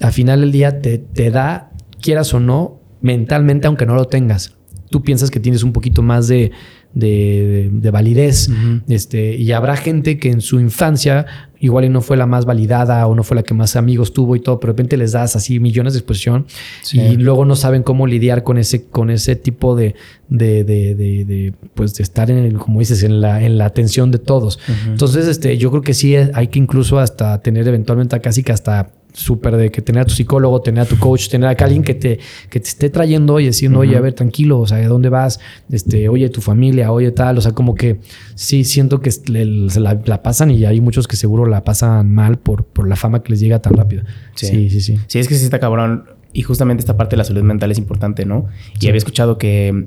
al 0.00 0.12
final 0.12 0.40
del 0.40 0.50
día 0.50 0.80
te, 0.80 0.98
te 0.98 1.30
da, 1.30 1.70
quieras 2.00 2.34
o 2.34 2.40
no, 2.40 2.80
mentalmente, 3.00 3.68
aunque 3.68 3.86
no 3.86 3.94
lo 3.94 4.06
tengas 4.06 4.56
tú 4.90 5.02
piensas 5.02 5.30
que 5.30 5.40
tienes 5.40 5.62
un 5.62 5.72
poquito 5.72 6.02
más 6.02 6.28
de, 6.28 6.50
validez. 6.94 8.50
este, 8.88 9.36
y 9.36 9.52
habrá 9.52 9.76
gente 9.76 10.18
que 10.18 10.30
en 10.30 10.40
su 10.40 10.60
infancia 10.60 11.26
igual 11.60 11.84
y 11.84 11.88
no 11.90 12.00
fue 12.00 12.16
la 12.16 12.26
más 12.26 12.46
validada 12.46 13.06
o 13.06 13.14
no 13.14 13.22
fue 13.22 13.36
la 13.36 13.42
que 13.42 13.52
más 13.52 13.76
amigos 13.76 14.12
tuvo 14.12 14.34
y 14.34 14.40
todo, 14.40 14.58
pero 14.58 14.72
de 14.72 14.76
repente 14.78 14.96
les 14.96 15.12
das 15.12 15.36
así 15.36 15.60
millones 15.60 15.92
de 15.92 15.98
exposición 15.98 16.46
y 16.92 17.16
luego 17.16 17.44
no 17.44 17.54
saben 17.54 17.82
cómo 17.82 18.06
lidiar 18.06 18.42
con 18.42 18.56
ese, 18.56 18.86
con 18.86 19.10
ese 19.10 19.36
tipo 19.36 19.76
de, 19.76 19.94
de, 20.28 21.52
pues 21.74 21.94
de 21.94 22.02
estar 22.02 22.30
en, 22.30 22.56
como 22.56 22.80
dices, 22.80 23.02
en 23.02 23.20
la, 23.20 23.44
en 23.44 23.58
la 23.58 23.66
atención 23.66 24.10
de 24.10 24.18
todos. 24.18 24.58
Entonces, 24.86 25.26
este, 25.26 25.58
yo 25.58 25.70
creo 25.70 25.82
que 25.82 25.94
sí 25.94 26.16
hay 26.16 26.48
que 26.48 26.58
incluso 26.58 26.98
hasta 26.98 27.40
tener 27.42 27.68
eventualmente 27.68 28.18
casi 28.20 28.42
que 28.42 28.52
hasta 28.52 28.90
súper 29.12 29.56
de 29.56 29.70
que 29.70 29.82
tener 29.82 30.02
a 30.02 30.04
tu 30.04 30.14
psicólogo, 30.14 30.60
tener 30.60 30.82
a 30.82 30.86
tu 30.86 30.98
coach, 30.98 31.28
tener 31.28 31.48
a 31.48 31.64
alguien 31.64 31.82
que 31.82 31.94
te, 31.94 32.18
que 32.48 32.60
te 32.60 32.68
esté 32.68 32.90
trayendo 32.90 33.40
y 33.40 33.46
diciendo, 33.46 33.80
oye, 33.80 33.96
a 33.96 34.00
ver, 34.00 34.14
tranquilo, 34.14 34.60
o 34.60 34.66
sea, 34.66 34.78
¿de 34.78 34.86
dónde 34.86 35.08
vas? 35.08 35.40
Este, 35.70 36.08
oye, 36.08 36.28
tu 36.28 36.40
familia, 36.40 36.92
oye, 36.92 37.10
tal, 37.10 37.38
o 37.38 37.40
sea, 37.40 37.52
como 37.52 37.74
que 37.74 38.00
sí 38.34 38.64
siento 38.64 39.00
que 39.00 39.10
se 39.10 39.80
la, 39.80 40.22
pasan 40.22 40.50
y 40.50 40.64
hay 40.64 40.80
muchos 40.80 41.08
que 41.08 41.16
seguro 41.16 41.46
la 41.46 41.64
pasan 41.64 42.12
mal 42.12 42.38
por, 42.38 42.64
por 42.64 42.88
la 42.88 42.96
fama 42.96 43.22
que 43.22 43.30
les 43.30 43.40
llega 43.40 43.60
tan 43.60 43.74
rápido. 43.74 44.02
Sí, 44.34 44.70
sí, 44.70 44.80
sí. 44.80 44.80
Sí, 44.80 45.00
sí 45.06 45.18
es 45.18 45.28
que 45.28 45.34
sí 45.34 45.44
está 45.44 45.58
cabrón 45.58 46.19
y 46.32 46.42
justamente 46.42 46.80
esta 46.80 46.96
parte 46.96 47.16
de 47.16 47.18
la 47.18 47.24
salud 47.24 47.42
mental 47.42 47.72
es 47.72 47.78
importante, 47.78 48.24
¿no? 48.24 48.46
Y 48.80 48.86
había 48.86 48.98
escuchado 48.98 49.36
que 49.36 49.86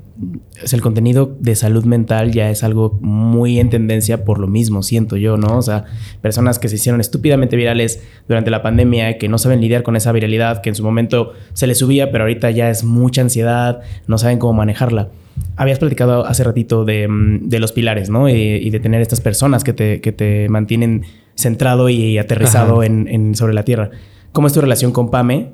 el 0.72 0.80
contenido 0.82 1.36
de 1.40 1.56
salud 1.56 1.84
mental 1.84 2.32
ya 2.32 2.50
es 2.50 2.62
algo 2.62 2.98
muy 3.00 3.58
en 3.58 3.70
tendencia 3.70 4.24
por 4.24 4.38
lo 4.38 4.46
mismo, 4.46 4.82
siento 4.82 5.16
yo, 5.16 5.38
¿no? 5.38 5.56
O 5.56 5.62
sea, 5.62 5.84
personas 6.20 6.58
que 6.58 6.68
se 6.68 6.74
hicieron 6.76 7.00
estúpidamente 7.00 7.56
virales 7.56 8.02
durante 8.28 8.50
la 8.50 8.62
pandemia, 8.62 9.16
que 9.16 9.28
no 9.28 9.38
saben 9.38 9.62
lidiar 9.62 9.82
con 9.82 9.96
esa 9.96 10.12
viralidad, 10.12 10.60
que 10.60 10.68
en 10.68 10.74
su 10.74 10.84
momento 10.84 11.32
se 11.54 11.66
les 11.66 11.78
subía, 11.78 12.10
pero 12.10 12.24
ahorita 12.24 12.50
ya 12.50 12.68
es 12.68 12.84
mucha 12.84 13.22
ansiedad, 13.22 13.80
no 14.06 14.18
saben 14.18 14.38
cómo 14.38 14.52
manejarla. 14.52 15.08
Habías 15.56 15.78
platicado 15.78 16.26
hace 16.26 16.44
ratito 16.44 16.84
de, 16.84 17.08
mm, 17.08 17.48
los 17.50 17.72
pilares, 17.72 18.10
¿no? 18.10 18.28
Y, 18.28 18.68
de 18.68 18.80
tener 18.80 19.00
estas 19.00 19.20
personas 19.20 19.64
que 19.64 19.72
te, 19.72 20.00
que 20.00 20.12
te 20.12 20.48
mantienen 20.50 21.04
centrado 21.36 21.88
y 21.88 22.18
aterrizado 22.18 22.82
en, 22.82 23.34
sobre 23.34 23.54
la 23.54 23.64
tierra. 23.64 23.90
¿Cómo 24.32 24.46
es 24.46 24.52
tu 24.52 24.60
relación 24.60 24.92
con 24.92 25.10
Pame? 25.10 25.52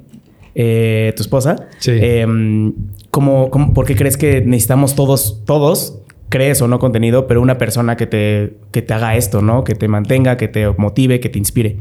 Eh, 0.55 1.13
tu 1.17 1.23
esposa. 1.23 1.69
Sí. 1.79 1.93
Em, 1.93 2.73
por 3.11 3.87
qué 3.87 3.95
crees 3.95 4.17
que 4.17 4.41
necesitamos 4.41 4.95
todos, 4.95 5.43
todos, 5.45 6.01
crees 6.29 6.63
o 6.63 6.69
no 6.69 6.79
contenido, 6.79 7.27
pero 7.27 7.43
una 7.43 7.59
persona 7.59 7.97
que 7.97 8.07
te, 8.07 8.55
que 8.71 8.83
te 8.83 8.95
haga 8.95 9.17
esto, 9.17 9.43
¿no? 9.43 9.65
Que 9.65 9.75
te 9.75 9.89
mantenga, 9.89 10.37
que 10.37 10.49
te 10.49 10.69
motive, 10.71 11.21
que 11.21 11.29
te 11.29 11.39
inspire? 11.39 11.77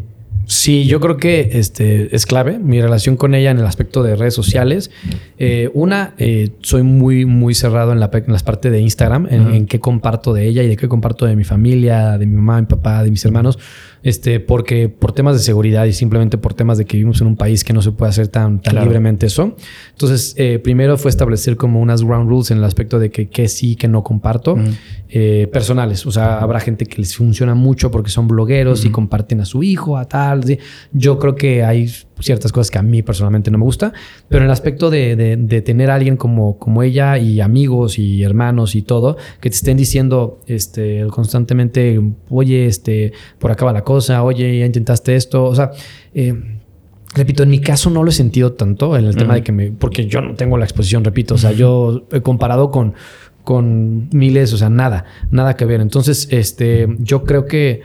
Sí, 0.50 0.88
yo 0.88 1.00
creo 1.00 1.18
que 1.18 1.52
este 1.54 2.16
es 2.16 2.26
clave 2.26 2.58
mi 2.58 2.82
relación 2.82 3.18
con 3.18 3.36
ella 3.36 3.52
en 3.52 3.60
el 3.60 3.68
aspecto 3.68 4.02
de 4.02 4.16
redes 4.16 4.34
sociales. 4.34 4.90
Eh, 5.38 5.70
una, 5.76 6.16
eh, 6.18 6.50
soy 6.62 6.82
muy, 6.82 7.26
muy 7.26 7.54
cerrado 7.54 7.92
en, 7.92 8.00
la, 8.00 8.10
en 8.12 8.34
las 8.34 8.42
partes 8.42 8.72
de 8.72 8.80
Instagram, 8.80 9.28
en, 9.30 9.54
en, 9.54 9.68
qué 9.68 9.80
comparto 9.80 10.34
de 10.34 10.48
ella 10.48 10.64
y 10.64 10.68
de 10.68 10.76
qué 10.76 10.88
comparto 10.88 11.28
de 11.28 11.36
mi 11.36 11.44
familia, 11.44 12.18
de 12.18 12.26
mi 12.26 12.36
mamá, 12.36 12.60
mi 12.62 12.66
papá, 12.66 13.04
de 13.04 13.12
mis 13.12 13.24
hermanos 13.26 13.60
este, 14.04 14.40
porque 14.40 14.88
por 14.88 15.12
temas 15.12 15.36
de 15.36 15.40
seguridad 15.42 15.86
y 15.86 15.94
simplemente 15.94 16.38
por 16.38 16.54
temas 16.54 16.78
de 16.78 16.86
que 16.86 16.98
vivimos 16.98 17.20
en 17.22 17.28
un 17.28 17.36
país 17.36 17.64
que 17.64 17.74
no 17.74 17.82
se 17.82 17.92
puede 17.92 18.10
hacer 18.10 18.30
tan, 18.30 18.62
tan 18.62 18.76
libremente 18.76 19.26
eso. 19.26 19.56
Entonces, 19.92 20.36
eh, 20.38 20.60
primero 20.60 20.98
fue 20.98 21.10
establecer 21.10 21.58
como 21.58 21.82
unas 21.82 22.04
ground 22.04 22.30
rules 22.30 22.52
en 22.52 22.60
el 22.60 22.64
aspecto 22.64 23.00
de 23.00 23.12
que, 23.12 23.30
que 23.30 23.48
sí, 23.48 23.76
que 23.76 23.88
no 23.88 24.04
comparto, 24.04 24.58
eh, 25.10 25.50
personales. 25.52 26.06
O 26.06 26.12
sea, 26.12 26.40
habrá 26.40 26.60
gente 26.60 26.86
que 26.86 26.98
les 27.02 27.16
funciona 27.16 27.56
mucho 27.56 27.92
porque 27.92 28.10
son 28.10 28.28
blogueros 28.28 28.86
y 28.86 28.90
comparten 28.90 29.42
a 29.42 29.46
su 29.46 29.64
hijo, 29.64 29.98
a 29.98 30.06
tal. 30.06 30.39
Yo 30.92 31.20
creo 31.20 31.36
que 31.36 31.64
hay 31.64 31.88
ciertas 32.20 32.52
cosas 32.52 32.72
que 32.72 32.78
a 32.78 32.82
mí 32.82 33.02
personalmente 33.02 33.52
no 33.52 33.58
me 33.58 33.64
gusta, 33.64 33.94
pero 34.28 34.42
en 34.42 34.46
el 34.46 34.52
aspecto 34.52 34.90
de, 34.90 35.16
de, 35.16 35.62
tener 35.62 35.90
a 35.90 35.96
alguien 35.96 36.18
como, 36.18 36.58
como 36.58 36.84
ella 36.84 37.18
y 37.18 37.42
amigos 37.42 38.00
y 38.00 38.24
hermanos 38.24 38.76
y 38.76 38.82
todo, 38.82 39.18
que 39.40 39.50
te 39.50 39.56
estén 39.56 39.78
diciendo 39.78 40.40
este, 40.48 41.06
constantemente, 41.10 42.00
oye, 42.30 42.66
este, 42.66 43.14
por 43.40 43.52
acá 43.52 43.66
va 43.66 43.74
la 43.74 43.84
cosa, 43.84 44.24
oye, 44.24 44.60
ya 44.60 44.66
intentaste 44.66 45.16
esto, 45.16 45.46
o 45.46 45.56
sea... 45.56 45.72
Eh, 46.14 46.34
repito, 47.16 47.44
en 47.44 47.50
mi 47.50 47.60
caso 47.60 47.90
no 47.90 48.04
lo 48.04 48.10
he 48.10 48.14
sentido 48.14 48.54
tanto 48.54 48.96
en 48.98 49.06
el 49.06 49.16
tema 49.16 49.34
de 49.34 49.44
que 49.44 49.52
me. 49.52 49.72
Porque 49.72 50.06
yo 50.06 50.22
no 50.22 50.36
tengo 50.36 50.58
la 50.58 50.66
exposición, 50.66 51.04
repito. 51.04 51.36
O 51.36 51.38
sea, 51.40 51.52
yo 51.52 52.06
he 52.12 52.22
comparado 52.22 52.70
con, 52.70 52.94
con 53.44 54.10
miles, 54.12 54.54
o 54.54 54.58
sea, 54.58 54.70
nada, 54.70 55.06
nada 55.32 55.56
que 55.56 55.66
ver. 55.66 55.82
Entonces, 55.82 56.28
este, 56.32 56.88
yo 57.00 57.24
creo 57.24 57.46
que 57.46 57.82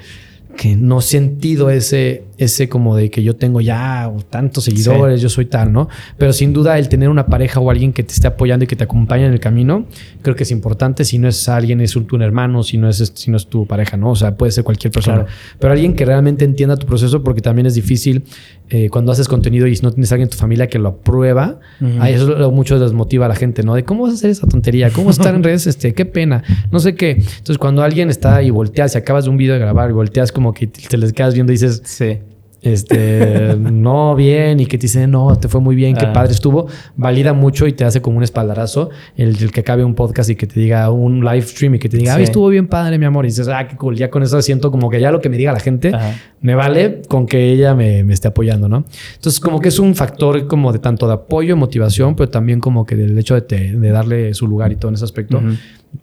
que 0.56 0.76
no 0.76 1.00
he 1.00 1.02
sentido 1.02 1.70
ese, 1.70 2.24
ese 2.38 2.68
como 2.68 2.96
de 2.96 3.10
que 3.10 3.22
yo 3.22 3.36
tengo 3.36 3.60
ya 3.60 4.12
tantos 4.30 4.64
seguidores, 4.64 5.20
yo 5.20 5.28
soy 5.28 5.46
tal, 5.46 5.72
¿no? 5.72 5.88
Pero 6.18 6.32
sin 6.32 6.52
duda 6.52 6.78
el 6.78 6.88
tener 6.88 7.08
una 7.08 7.26
pareja 7.26 7.60
o 7.60 7.70
alguien 7.70 7.92
que 7.92 8.02
te 8.02 8.12
esté 8.12 8.26
apoyando 8.26 8.64
y 8.64 8.66
que 8.66 8.76
te 8.76 8.84
acompañe 8.84 9.26
en 9.26 9.32
el 9.32 9.40
camino, 9.40 9.86
creo 10.22 10.34
que 10.34 10.42
es 10.42 10.50
importante. 10.50 11.04
Si 11.04 11.18
no 11.18 11.28
es 11.28 11.48
alguien, 11.48 11.80
es 11.80 11.96
un, 11.96 12.06
tu 12.06 12.16
hermano, 12.16 12.62
si 12.62 12.76
no 12.78 12.88
es, 12.88 13.12
si 13.14 13.30
no 13.30 13.36
es 13.36 13.46
tu 13.46 13.66
pareja, 13.66 13.96
¿no? 13.96 14.10
O 14.10 14.16
sea, 14.16 14.36
puede 14.36 14.52
ser 14.52 14.64
cualquier 14.64 14.92
persona. 14.92 15.26
Pero 15.58 15.72
alguien 15.72 15.94
que 15.94 16.04
realmente 16.04 16.44
entienda 16.44 16.76
tu 16.76 16.86
proceso, 16.86 17.22
porque 17.22 17.40
también 17.40 17.66
es 17.66 17.74
difícil 17.74 18.24
eh, 18.70 18.88
cuando 18.88 19.12
haces 19.12 19.28
contenido 19.28 19.66
y 19.66 19.78
no 19.82 19.92
tienes 19.92 20.10
a 20.10 20.14
alguien 20.16 20.26
en 20.26 20.30
tu 20.30 20.38
familia 20.38 20.68
que 20.68 20.78
lo 20.78 20.88
aprueba. 20.88 21.60
Ahí 22.00 22.14
eso 22.14 22.26
lo 22.26 22.50
mucho 22.50 22.78
desmotiva 22.78 23.26
a 23.26 23.28
la 23.28 23.36
gente, 23.36 23.62
¿no? 23.62 23.74
De 23.74 23.84
cómo 23.84 24.04
vas 24.04 24.12
a 24.12 24.14
hacer 24.14 24.30
esa 24.30 24.46
tontería, 24.46 24.90
cómo 24.90 25.10
estar 25.10 25.34
en 25.34 25.42
redes, 25.44 25.66
este, 25.66 25.94
qué 25.94 26.04
pena, 26.04 26.42
no 26.70 26.80
sé 26.80 26.94
qué. 26.94 27.12
Entonces, 27.12 27.58
cuando 27.58 27.82
alguien 27.82 28.10
está 28.10 28.42
y 28.42 28.50
volteas, 28.50 28.92
si 28.92 28.98
acabas 28.98 29.24
de 29.24 29.30
un 29.30 29.36
video 29.36 29.54
de 29.54 29.60
grabar 29.60 29.90
y 29.90 29.92
volteas 29.92 30.32
como 30.32 30.52
que 30.52 30.66
te 30.66 30.96
les 30.96 31.12
quedas 31.12 31.34
viendo 31.34 31.52
y 31.52 31.56
dices, 31.56 31.82
sí 31.84 32.18
este, 32.64 33.56
no 33.58 34.14
bien 34.14 34.60
y 34.60 34.66
que 34.66 34.78
te 34.78 34.82
dicen, 34.82 35.10
no, 35.10 35.36
te 35.36 35.48
fue 35.48 35.60
muy 35.60 35.76
bien, 35.76 35.94
qué 35.94 36.06
ah. 36.06 36.12
padre 36.12 36.32
estuvo, 36.32 36.66
valida 36.96 37.32
mucho 37.32 37.66
y 37.66 37.72
te 37.72 37.84
hace 37.84 38.02
como 38.02 38.16
un 38.16 38.22
espaldarazo 38.22 38.90
el, 39.16 39.50
que 39.52 39.60
acabe 39.60 39.84
un 39.84 39.94
podcast 39.94 40.30
y 40.30 40.36
que 40.36 40.46
te 40.46 40.58
diga 40.58 40.90
un 40.90 41.24
live 41.24 41.42
stream 41.42 41.76
y 41.76 41.78
que 41.78 41.88
te 41.88 41.96
diga, 41.96 42.14
ay, 42.14 42.24
estuvo 42.24 42.48
bien 42.48 42.66
padre, 42.66 42.98
mi 42.98 43.04
amor. 43.04 43.24
Y 43.24 43.28
dices, 43.28 43.48
ah, 43.48 43.66
qué 43.68 43.76
cool. 43.76 43.96
Ya 43.96 44.10
con 44.10 44.22
eso 44.22 44.40
siento 44.42 44.70
como 44.70 44.90
que 44.90 45.00
ya 45.00 45.10
lo 45.10 45.20
que 45.20 45.28
me 45.28 45.36
diga 45.36 45.52
la 45.52 45.60
gente 45.60 45.92
me 46.40 46.54
vale 46.54 47.02
con 47.08 47.26
que 47.26 47.52
ella 47.52 47.74
me, 47.74 48.00
esté 48.12 48.28
apoyando, 48.28 48.68
¿no? 48.68 48.84
Entonces, 49.14 49.40
como 49.40 49.60
que 49.60 49.68
es 49.68 49.78
un 49.78 49.94
factor 49.94 50.46
como 50.46 50.72
de 50.72 50.78
tanto 50.78 51.06
de 51.06 51.14
apoyo, 51.14 51.56
motivación, 51.56 52.14
pero 52.16 52.28
también 52.28 52.60
como 52.60 52.84
que 52.84 52.96
del 52.96 53.18
hecho 53.18 53.40
de, 53.40 53.90
darle 53.90 54.34
su 54.34 54.46
lugar 54.46 54.72
y 54.72 54.76
todo 54.76 54.90
en 54.90 54.96
ese 54.96 55.04
aspecto 55.04 55.40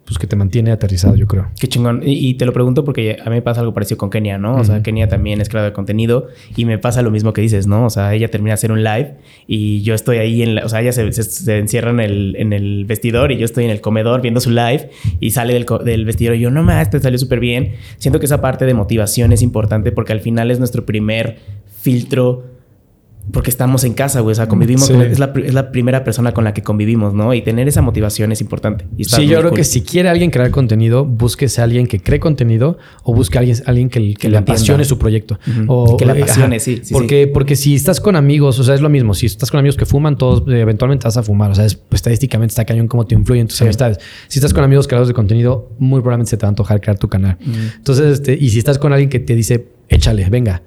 pues 0.04 0.18
que 0.18 0.26
te 0.26 0.36
mantiene 0.36 0.70
aterrizado, 0.70 1.14
yo 1.16 1.26
creo. 1.26 1.48
Qué 1.58 1.68
chingón. 1.68 2.02
Y, 2.04 2.34
te 2.34 2.46
lo 2.46 2.52
pregunto 2.52 2.84
porque 2.84 3.18
a 3.20 3.24
mí 3.24 3.36
me 3.36 3.42
pasa 3.42 3.60
algo 3.60 3.74
parecido 3.74 3.98
con 3.98 4.10
Kenia, 4.10 4.38
¿no? 4.38 4.56
O 4.56 4.64
sea, 4.64 4.82
Kenia 4.82 5.08
también 5.08 5.40
es 5.40 5.48
creador 5.48 5.70
de 5.70 5.74
contenido 5.74 6.28
y 6.56 6.64
me 6.64 6.78
pasa 6.78 7.02
lo 7.02 7.10
mismo 7.10 7.32
que 7.32 7.40
dices, 7.40 7.66
¿no? 7.66 7.86
O 7.86 7.90
sea, 7.90 8.14
ella 8.14 8.28
termina 8.28 8.50
de 8.50 8.54
hacer 8.54 8.72
un 8.72 8.82
live 8.82 9.16
y 9.46 9.82
yo 9.82 9.94
estoy 9.94 10.18
ahí 10.18 10.42
en 10.42 10.56
la, 10.56 10.64
o 10.64 10.68
sea, 10.68 10.80
ella 10.80 10.92
se, 10.92 11.58
encierra 11.58 11.90
en 11.90 12.00
el, 12.00 12.36
en 12.38 12.52
el 12.52 12.84
vestidor 12.84 13.32
y 13.32 13.38
yo 13.38 13.44
estoy 13.44 13.64
en 13.64 13.70
el 13.70 13.80
comedor 13.80 14.22
viendo 14.22 14.40
su 14.40 14.50
live 14.50 14.90
y 15.20 15.30
sale 15.30 15.54
del, 15.54 15.66
del 15.84 16.04
vestidor 16.04 16.36
y 16.36 16.40
yo, 16.40 16.50
no 16.50 16.62
más, 16.62 16.90
te 16.90 16.98
salió 17.00 17.18
súper 17.18 17.40
bien. 17.40 17.74
Siento 17.98 18.18
que 18.18 18.26
esa 18.26 18.40
parte 18.40 18.66
de 18.66 18.74
motivación 18.74 19.32
es 19.32 19.42
importante 19.42 19.92
porque 19.92 20.12
al 20.12 20.20
final 20.20 20.50
es 20.50 20.58
nuestro 20.58 20.84
primer 20.86 21.38
filtro 21.80 22.51
porque 23.30 23.50
estamos 23.50 23.84
en 23.84 23.94
casa, 23.94 24.20
güey. 24.20 24.32
O 24.32 24.34
sea, 24.34 24.48
convivimos. 24.48 24.90
es, 24.90 25.18
la, 25.18 25.32
es, 25.44 25.54
la, 25.54 25.70
primera 25.70 26.02
persona 26.02 26.32
con 26.32 26.44
la 26.44 26.52
que 26.52 26.62
convivimos, 26.62 27.14
¿no? 27.14 27.32
Y 27.34 27.42
tener 27.42 27.68
esa 27.68 27.82
motivación 27.82 28.32
es 28.32 28.40
importante. 28.40 28.86
sí, 28.98 29.26
yo 29.26 29.38
creo 29.38 29.52
que 29.52 29.64
si 29.64 29.82
quiere 29.82 30.08
alguien 30.08 30.30
crear 30.30 30.50
contenido, 30.50 31.04
búsquese 31.04 31.60
a 31.60 31.64
alguien 31.64 31.86
que 31.86 32.00
cree 32.00 32.18
contenido 32.18 32.78
o 33.04 33.14
busque 33.14 33.38
a 33.38 33.40
alguien, 33.40 33.58
alguien 33.66 33.88
que, 33.88 34.14
que, 34.14 34.28
le 34.28 34.38
apasione 34.38 34.84
su 34.84 34.98
proyecto. 34.98 35.38
o, 35.68 35.96
que 35.96 36.04
le 36.04 36.12
apasione, 36.12 36.58
sí, 36.58 36.82
porque, 36.90 37.28
porque 37.28 37.54
si 37.54 37.74
estás 37.74 38.00
con 38.00 38.16
amigos, 38.16 38.58
o 38.58 38.64
sea, 38.64 38.74
es 38.74 38.80
lo 38.80 38.88
mismo. 38.88 39.14
Si 39.14 39.26
estás 39.26 39.50
con 39.50 39.60
amigos 39.60 39.76
que 39.76 39.86
fuman, 39.86 40.18
todos 40.18 40.42
eh, 40.48 40.60
eventualmente 40.60 41.04
vas 41.04 41.16
a 41.16 41.22
fumar. 41.22 41.50
O 41.50 41.54
sea, 41.54 41.64
es, 41.64 41.76
pues, 41.76 42.00
estadísticamente 42.00 42.52
está 42.52 42.64
cañón 42.64 42.88
cómo 42.88 43.06
te 43.06 43.14
influyen 43.14 43.46
tus 43.46 43.60
amistades. 43.62 43.98
Si 44.28 44.38
estás 44.38 44.52
con 44.52 44.64
amigos 44.64 44.88
creadores 44.88 45.08
de 45.08 45.14
contenido, 45.14 45.70
muy 45.78 46.00
probablemente 46.00 46.30
se 46.30 46.36
te 46.36 46.42
va 46.42 46.48
a 46.48 46.50
antojar 46.50 46.80
crear 46.80 46.98
tu 46.98 47.08
canal. 47.08 47.38
Entonces, 47.76 48.14
este, 48.14 48.36
y 48.38 48.50
si 48.50 48.58
estás 48.58 48.78
con 48.78 48.92
alguien 48.92 49.08
que 49.08 49.20
te 49.20 49.34
dice, 49.34 49.71
échale, 49.92 50.28
venga. 50.30 50.62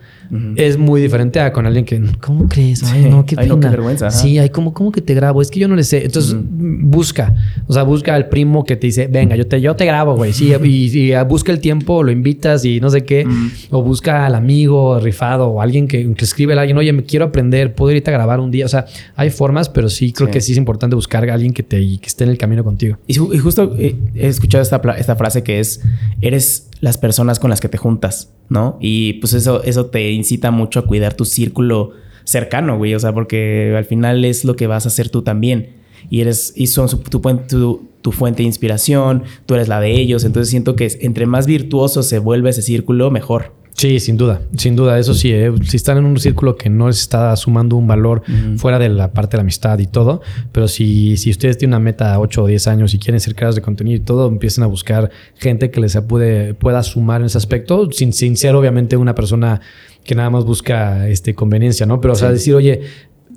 Es 0.55 0.77
muy 0.77 1.01
diferente 1.01 1.39
a 1.39 1.53
con 1.53 1.65
alguien 1.65 1.85
que, 1.85 2.01
¿cómo 2.19 2.47
crees? 2.47 2.83
Ay, 2.83 3.05
no, 3.09 3.25
qué 3.25 3.35
pena. 3.35 3.69
vergüenza. 3.69 4.09
Sí, 4.09 4.39
hay 4.39 4.49
como, 4.49 4.73
¿cómo 4.73 4.91
que 4.91 5.01
te 5.01 5.13
grabo? 5.13 5.41
Es 5.41 5.51
que 5.51 5.59
yo 5.59 5.67
no 5.67 5.75
le 5.75 5.83
sé. 5.83 6.03
Entonces, 6.05 6.35
busca. 6.39 7.35
O 7.67 7.73
sea, 7.73 7.83
busca 7.83 8.15
al 8.15 8.27
primo 8.27 8.63
que 8.63 8.75
te 8.75 8.87
dice, 8.87 9.07
venga, 9.07 9.35
yo 9.35 9.47
te, 9.47 9.61
yo 9.61 9.75
te 9.75 9.85
grabo, 9.85 10.15
güey. 10.15 10.33
Sí, 10.33 10.51
y, 10.63 11.13
busca 11.27 11.51
el 11.51 11.59
tiempo, 11.59 12.03
lo 12.03 12.11
invitas 12.11 12.65
y 12.65 12.79
no 12.79 12.89
sé 12.89 13.05
qué. 13.05 13.27
O 13.69 13.83
busca 13.83 14.25
al 14.25 14.35
amigo 14.35 14.99
rifado 14.99 15.47
o 15.47 15.61
alguien 15.61 15.87
que, 15.87 16.11
que 16.13 16.25
escribe 16.25 16.53
a 16.55 16.61
alguien, 16.61 16.77
oye, 16.77 16.91
me 16.91 17.03
quiero 17.03 17.25
aprender, 17.25 17.75
puedo 17.75 17.95
irte 17.95 18.09
a 18.09 18.13
grabar 18.13 18.39
un 18.39 18.51
día. 18.51 18.65
O 18.65 18.69
sea, 18.69 18.85
hay 19.15 19.29
formas, 19.29 19.69
pero 19.69 19.89
sí 19.89 20.11
creo 20.11 20.29
que 20.29 20.41
sí 20.41 20.53
es 20.53 20.57
importante 20.57 20.95
buscar 20.95 21.29
a 21.29 21.33
alguien 21.33 21.53
que, 21.53 21.63
te, 21.63 21.77
que 21.77 22.07
esté 22.07 22.23
en 22.23 22.31
el 22.31 22.37
camino 22.37 22.63
contigo. 22.63 22.97
Y, 23.07 23.15
justo 23.15 23.75
eh, 23.77 23.95
he 24.15 24.27
escuchado 24.27 24.61
esta, 24.61 24.81
esta 24.97 25.15
frase 25.15 25.43
que 25.43 25.59
es, 25.59 25.81
eres 26.21 26.69
las 26.81 26.97
personas 26.97 27.39
con 27.39 27.49
las 27.49 27.61
que 27.61 27.69
te 27.69 27.77
juntas, 27.77 28.33
¿no? 28.49 28.77
Y 28.79 29.13
pues 29.13 29.33
eso, 29.33 29.63
eso 29.63 29.87
te 29.87 30.11
incita 30.11 30.51
mucho 30.51 30.79
a 30.79 30.85
cuidar 30.85 31.13
tu 31.13 31.25
círculo 31.25 31.91
cercano, 32.23 32.77
güey. 32.77 32.93
O 32.95 32.99
sea, 32.99 33.13
porque 33.13 33.73
al 33.77 33.85
final 33.85 34.25
es 34.25 34.45
lo 34.45 34.55
que 34.55 34.67
vas 34.67 34.85
a 34.85 34.89
hacer 34.89 35.09
tú 35.09 35.21
también. 35.21 35.77
Y 36.09 36.21
eres, 36.21 36.53
y 36.55 36.67
son 36.67 36.87
tu, 36.87 37.19
tu, 37.19 37.89
tu, 38.01 38.11
fuente 38.11 38.43
de 38.43 38.47
inspiración, 38.47 39.23
tú 39.45 39.55
eres 39.55 39.67
la 39.67 39.79
de 39.79 39.91
ellos. 39.91 40.23
Entonces 40.23 40.49
siento 40.49 40.75
que 40.75 40.91
entre 41.01 41.25
más 41.25 41.47
virtuoso 41.47 42.03
se 42.03 42.19
vuelve 42.19 42.49
ese 42.49 42.61
círculo, 42.61 43.09
mejor. 43.09 43.53
Sí, 43.77 43.99
sin 43.99 44.15
duda, 44.15 44.41
sin 44.55 44.77
duda, 44.77 44.97
eso 44.97 45.13
sí, 45.13 45.33
¿eh? 45.33 45.51
si 45.63 45.75
están 45.75 45.97
en 45.97 46.05
un 46.05 46.17
círculo 46.17 46.55
que 46.55 46.69
no 46.69 46.87
les 46.87 47.01
está 47.01 47.35
sumando 47.35 47.75
un 47.75 47.85
valor 47.85 48.23
fuera 48.55 48.79
de 48.79 48.87
la 48.87 49.11
parte 49.11 49.31
de 49.31 49.39
la 49.39 49.41
amistad 49.41 49.77
y 49.79 49.85
todo, 49.85 50.21
pero 50.53 50.69
si, 50.69 51.17
si 51.17 51.29
ustedes 51.29 51.57
tienen 51.57 51.73
una 51.73 51.81
meta 51.81 52.13
a 52.13 52.21
8 52.21 52.43
o 52.43 52.47
10 52.47 52.67
años 52.67 52.93
y 52.93 52.99
quieren 52.99 53.19
ser 53.19 53.35
creadores 53.35 53.57
de 53.57 53.61
contenido 53.61 53.97
y 53.97 53.99
todo, 53.99 54.29
empiecen 54.29 54.63
a 54.63 54.67
buscar 54.67 55.11
gente 55.35 55.71
que 55.71 55.81
les 55.81 55.97
puede, 56.07 56.53
pueda 56.53 56.83
sumar 56.83 57.19
en 57.19 57.27
ese 57.27 57.37
aspecto, 57.37 57.91
sin, 57.91 58.13
sin 58.13 58.37
ser 58.37 58.55
obviamente 58.55 58.95
una 58.95 59.13
persona 59.13 59.59
que 60.05 60.15
nada 60.15 60.29
más 60.29 60.45
busca 60.45 61.09
este, 61.09 61.35
conveniencia, 61.35 61.85
¿no? 61.85 61.99
Pero, 61.99 62.13
o 62.13 62.15
sea, 62.15 62.31
decir, 62.31 62.55
oye, 62.55 62.79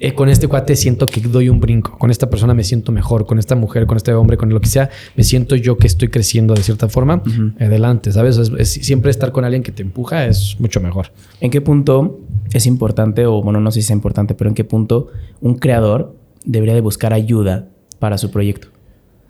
eh, 0.00 0.14
con 0.14 0.28
este 0.28 0.46
cuate 0.46 0.76
siento 0.76 1.06
que 1.06 1.20
doy 1.20 1.48
un 1.48 1.60
brinco, 1.60 1.98
con 1.98 2.10
esta 2.10 2.30
persona 2.30 2.54
me 2.54 2.64
siento 2.64 2.92
mejor, 2.92 3.26
con 3.26 3.38
esta 3.38 3.56
mujer, 3.56 3.86
con 3.86 3.96
este 3.96 4.12
hombre, 4.14 4.36
con 4.36 4.48
lo 4.48 4.60
que 4.60 4.68
sea, 4.68 4.90
me 5.16 5.24
siento 5.24 5.56
yo 5.56 5.76
que 5.76 5.86
estoy 5.86 6.08
creciendo 6.08 6.54
de 6.54 6.62
cierta 6.62 6.88
forma. 6.88 7.22
Adelante, 7.58 8.12
¿sabes? 8.12 8.40
siempre 8.64 9.10
estar 9.10 9.32
con 9.32 9.44
alguien 9.44 9.62
que 9.62 9.72
te 9.72 9.82
empuja 9.82 10.26
es 10.26 10.56
mucho 10.58 10.80
mejor. 10.80 11.12
¿En 11.40 11.50
qué 11.50 11.60
punto 11.60 12.20
es 12.52 12.66
importante, 12.66 13.26
o 13.26 13.42
bueno, 13.42 13.60
no 13.60 13.70
sé 13.70 13.80
si 13.80 13.86
es 13.86 13.90
importante, 13.90 14.34
pero 14.34 14.48
en 14.48 14.54
qué 14.54 14.64
punto 14.64 15.08
un 15.40 15.54
creador 15.56 16.14
debería 16.44 16.74
de 16.74 16.80
buscar 16.80 17.12
ayuda 17.12 17.68
para 17.98 18.18
su 18.18 18.30
proyecto? 18.30 18.68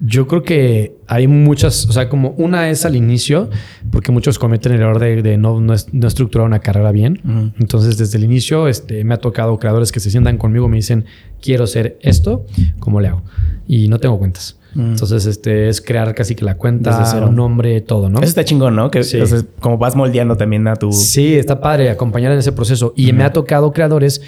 Yo 0.01 0.29
creo 0.29 0.43
que 0.43 0.97
hay 1.09 1.27
muchas, 1.27 1.87
o 1.87 1.93
sea, 1.93 2.09
como 2.09 2.31
una 2.39 2.71
es 2.71 2.85
al 2.85 2.95
inicio, 2.95 3.51
porque 3.91 4.13
muchos 4.13 4.39
cometen 4.39 4.73
el 4.73 4.81
error 4.81 5.01
de, 5.01 5.37
no, 5.37 5.61
no, 5.61 5.75
estructurar 5.75 6.47
una 6.47 6.61
carrera 6.61 6.93
bien. 6.93 7.53
Entonces, 7.59 7.99
desde 7.99 8.19
el 8.19 8.25
inicio, 8.25 8.69
este, 8.69 9.03
me 9.03 9.15
ha 9.15 9.19
tocado 9.19 9.59
creadores 9.59 9.91
que 9.91 9.99
se 9.99 10.11
sientan 10.11 10.39
conmigo, 10.39 10.69
me 10.69 10.77
dicen, 10.77 11.05
quiero 11.41 11.65
hacer 11.65 11.99
esto, 12.01 12.47
¿cómo 12.79 13.01
le 13.01 13.09
hago? 13.09 13.23
Y 13.67 13.89
no 13.89 13.99
tengo 13.99 14.19
cuentas. 14.19 14.59
Entonces, 14.77 15.27
este 15.27 15.69
es 15.69 15.81
crear 15.81 16.15
casi 16.15 16.35
que 16.37 16.45
la 16.45 16.57
cuenta, 16.57 17.27
un 17.27 17.35
nombre, 17.35 17.81
todo, 17.81 18.09
¿no? 18.09 18.21
Eso 18.21 18.29
está 18.29 18.45
chingón, 18.45 18.77
¿no? 18.77 18.91
Que 18.91 19.03
como 19.61 19.79
vas 19.79 19.97
moldeando 19.97 20.37
también 20.37 20.69
a 20.69 20.77
tu. 20.77 20.93
Sí, 20.93 21.35
está 21.35 21.61
padre 21.61 21.91
acompañar 21.91 22.33
en 22.33 22.39
ese 22.39 22.53
proceso. 22.53 22.93
Y 22.97 23.13
me 23.13 23.25
ha 23.25 23.33
tocado 23.33 23.73
creadores 23.73 24.21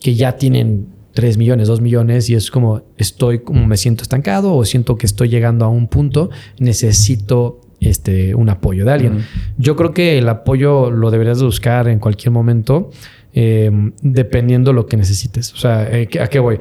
que 0.00 0.14
ya 0.14 0.36
tienen 0.36 0.86
3 1.16 1.38
millones, 1.38 1.66
2 1.66 1.80
millones 1.80 2.28
y 2.28 2.34
es 2.34 2.50
como 2.50 2.82
estoy 2.98 3.38
como 3.38 3.66
me 3.66 3.78
siento 3.78 4.02
estancado 4.02 4.54
o 4.54 4.66
siento 4.66 4.96
que 4.96 5.06
estoy 5.06 5.30
llegando 5.30 5.64
a 5.64 5.68
un 5.68 5.88
punto, 5.88 6.28
necesito 6.58 7.62
este, 7.80 8.34
un 8.34 8.50
apoyo 8.50 8.84
de 8.84 8.92
alguien. 8.92 9.24
Yo 9.56 9.76
creo 9.76 9.94
que 9.94 10.18
el 10.18 10.28
apoyo 10.28 10.90
lo 10.90 11.10
deberías 11.10 11.42
buscar 11.42 11.88
en 11.88 12.00
cualquier 12.00 12.32
momento, 12.32 12.90
eh, 13.32 13.70
dependiendo 14.02 14.74
lo 14.74 14.86
que 14.86 14.98
necesites. 14.98 15.54
O 15.54 15.56
sea, 15.56 15.88
eh, 15.90 16.06
¿a 16.20 16.26
qué 16.26 16.38
voy? 16.38 16.58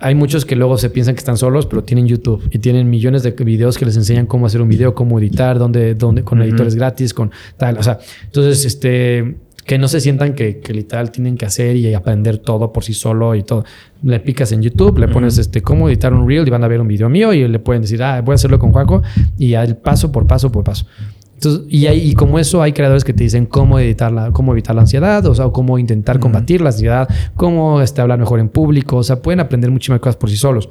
Hay 0.00 0.16
muchos 0.16 0.44
que 0.44 0.56
luego 0.56 0.76
se 0.76 0.90
piensan 0.90 1.14
que 1.14 1.20
están 1.20 1.36
solos, 1.36 1.66
pero 1.66 1.84
tienen 1.84 2.08
YouTube 2.08 2.42
y 2.50 2.58
tienen 2.58 2.90
millones 2.90 3.22
de 3.22 3.30
videos 3.30 3.78
que 3.78 3.84
les 3.84 3.96
enseñan 3.96 4.26
cómo 4.26 4.46
hacer 4.46 4.60
un 4.60 4.68
video, 4.68 4.96
cómo 4.96 5.20
editar, 5.20 5.60
dónde, 5.60 5.94
dónde, 5.94 6.24
con 6.24 6.42
editores 6.42 6.74
gratis, 6.74 7.14
con 7.14 7.30
tal. 7.56 7.78
O 7.78 7.84
sea, 7.84 8.00
entonces, 8.24 8.64
este, 8.64 9.36
que 9.70 9.78
no 9.78 9.86
se 9.86 10.00
sientan 10.00 10.34
que, 10.34 10.58
que, 10.58 10.74
literal 10.74 11.12
tienen 11.12 11.36
que 11.36 11.46
hacer 11.46 11.76
y 11.76 11.94
aprender 11.94 12.38
todo 12.38 12.72
por 12.72 12.82
sí 12.82 12.92
solo 12.92 13.36
y 13.36 13.44
todo. 13.44 13.64
Le 14.02 14.18
picas 14.18 14.50
en 14.50 14.62
YouTube, 14.62 14.98
le 14.98 15.06
pones 15.06 15.38
este 15.38 15.62
cómo 15.62 15.88
editar 15.88 16.12
un 16.12 16.26
reel 16.26 16.44
y 16.44 16.50
van 16.50 16.64
a 16.64 16.66
ver 16.66 16.80
un 16.80 16.88
video 16.88 17.08
mío 17.08 17.32
y 17.32 17.46
le 17.46 17.60
pueden 17.60 17.82
decir, 17.82 18.02
ah, 18.02 18.20
voy 18.20 18.32
a 18.32 18.34
hacerlo 18.34 18.58
con 18.58 18.72
Juaco 18.72 19.00
y 19.38 19.54
al 19.54 19.76
paso 19.76 20.10
por 20.10 20.26
paso 20.26 20.50
por 20.50 20.64
paso. 20.64 20.86
Entonces, 21.34 21.66
y, 21.68 21.86
hay, 21.86 22.00
y 22.00 22.14
como 22.14 22.40
eso 22.40 22.60
hay 22.60 22.72
creadores 22.72 23.04
que 23.04 23.12
te 23.12 23.22
dicen 23.22 23.46
cómo 23.46 23.78
editarla, 23.78 24.32
cómo 24.32 24.50
evitar 24.50 24.74
la 24.74 24.80
ansiedad, 24.80 25.24
o 25.26 25.36
sea, 25.36 25.50
cómo 25.50 25.78
intentar 25.78 26.18
combatir 26.18 26.62
la 26.62 26.70
ansiedad, 26.70 27.08
cómo 27.36 27.80
este, 27.80 28.00
hablar 28.00 28.18
mejor 28.18 28.40
en 28.40 28.48
público, 28.48 28.96
o 28.96 29.04
sea, 29.04 29.22
pueden 29.22 29.38
aprender 29.38 29.70
muchísimas 29.70 30.00
cosas 30.00 30.16
por 30.16 30.30
sí 30.30 30.36
solos 30.36 30.68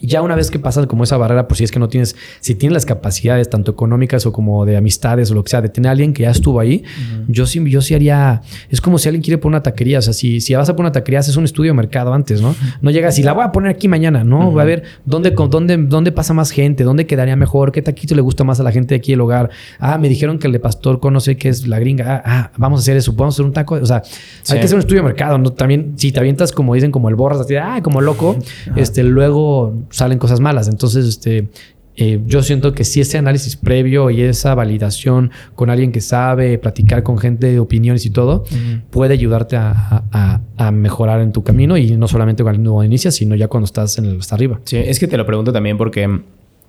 ya 0.00 0.22
una 0.22 0.34
vez 0.34 0.50
que 0.50 0.58
pasan 0.58 0.86
como 0.86 1.04
esa 1.04 1.16
barrera, 1.16 1.48
pues 1.48 1.58
si 1.58 1.64
es 1.64 1.70
que 1.70 1.78
no 1.78 1.88
tienes, 1.88 2.16
si 2.40 2.54
tienes 2.54 2.74
las 2.74 2.86
capacidades 2.86 3.50
tanto 3.50 3.72
económicas 3.72 4.26
o 4.26 4.32
como 4.32 4.64
de 4.64 4.76
amistades 4.76 5.30
o 5.30 5.34
lo 5.34 5.44
que 5.44 5.50
sea, 5.50 5.60
de 5.60 5.68
tener 5.68 5.88
a 5.88 5.92
alguien 5.92 6.12
que 6.12 6.22
ya 6.22 6.30
estuvo 6.30 6.60
ahí, 6.60 6.84
yo 7.28 7.46
sí, 7.46 7.62
yo 7.68 7.82
sí 7.82 7.94
haría, 7.94 8.42
es 8.68 8.80
como 8.80 8.98
si 8.98 9.08
alguien 9.08 9.22
quiere 9.22 9.38
poner 9.38 9.56
una 9.56 9.62
taquería, 9.62 9.98
o 9.98 10.02
sea, 10.02 10.12
si, 10.12 10.40
si 10.40 10.54
vas 10.54 10.68
a 10.68 10.74
poner 10.74 10.88
una 10.88 10.92
taquería, 10.92 11.20
haces 11.20 11.36
un 11.36 11.44
estudio 11.44 11.72
de 11.72 11.76
mercado 11.76 12.12
antes, 12.12 12.40
¿no? 12.40 12.54
No 12.80 12.90
llegas 12.90 13.18
y 13.18 13.22
la 13.22 13.32
voy 13.32 13.44
a 13.44 13.52
poner 13.52 13.70
aquí 13.70 13.88
mañana, 13.88 14.24
¿no? 14.24 14.52
Va 14.52 14.62
a 14.62 14.64
ver 14.64 14.84
dónde, 15.04 15.30
dónde, 15.30 15.76
dónde 15.76 16.12
pasa 16.12 16.34
más 16.34 16.50
gente, 16.50 16.84
dónde 16.84 17.06
quedaría 17.06 17.36
mejor, 17.36 17.72
qué 17.72 17.82
taquito 17.82 18.14
le 18.14 18.22
gusta 18.22 18.44
más 18.44 18.60
a 18.60 18.62
la 18.62 18.72
gente 18.72 18.94
de 18.94 18.98
aquí 18.98 19.12
del 19.12 19.20
hogar. 19.20 19.50
Ah, 19.78 19.98
me 19.98 20.08
dijeron 20.08 20.38
que 20.38 20.46
el 20.46 20.52
de 20.52 20.60
pastor 20.60 21.00
conoce 21.00 21.36
que 21.36 21.48
es 21.48 21.66
la 21.66 21.78
gringa. 21.78 22.16
Ah, 22.16 22.22
ah, 22.24 22.50
vamos 22.56 22.80
a 22.80 22.82
hacer 22.82 22.96
eso, 22.96 23.12
vamos 23.12 23.34
a 23.34 23.36
hacer 23.36 23.46
un 23.46 23.52
taco. 23.52 23.74
O 23.74 23.86
sea, 23.86 24.02
hay 24.48 24.58
que 24.58 24.64
hacer 24.64 24.74
un 24.74 24.80
estudio 24.80 25.02
de 25.02 25.08
mercado, 25.08 25.38
¿no? 25.38 25.52
También, 25.52 25.94
si 25.96 26.12
te 26.12 26.20
avientas 26.20 26.52
como 26.52 26.74
dicen, 26.74 26.90
como 26.90 27.08
el 27.08 27.14
borras, 27.14 27.40
así, 27.40 27.56
ah, 27.56 27.80
como 27.82 28.00
loco, 28.00 28.36
este, 28.76 29.02
luego 29.02 29.74
salen 29.90 30.18
cosas 30.18 30.40
malas. 30.40 30.68
Entonces, 30.68 31.06
este, 31.06 31.48
eh, 31.96 32.20
yo 32.24 32.42
siento 32.42 32.72
que 32.72 32.84
si 32.84 33.00
ese 33.00 33.18
análisis 33.18 33.56
previo 33.56 34.10
y 34.10 34.22
esa 34.22 34.54
validación 34.54 35.30
con 35.54 35.68
alguien 35.68 35.92
que 35.92 36.00
sabe, 36.00 36.56
platicar 36.56 37.02
con 37.02 37.18
gente 37.18 37.48
de 37.48 37.58
opiniones 37.58 38.06
y 38.06 38.10
todo, 38.10 38.44
puede 38.90 39.14
ayudarte 39.14 39.56
a, 39.56 40.42
mejorar 40.72 41.20
en 41.20 41.32
tu 41.32 41.42
camino 41.42 41.76
y 41.76 41.96
no 41.96 42.06
solamente 42.06 42.42
cuando 42.42 42.84
inicias, 42.84 43.14
sino 43.14 43.34
ya 43.34 43.48
cuando 43.48 43.64
estás 43.64 43.98
en 43.98 44.04
el, 44.04 44.20
hasta 44.20 44.34
arriba. 44.34 44.60
Sí, 44.64 44.76
es 44.76 44.98
que 44.98 45.08
te 45.08 45.16
lo 45.16 45.26
pregunto 45.26 45.52
también 45.52 45.76
porque 45.76 46.20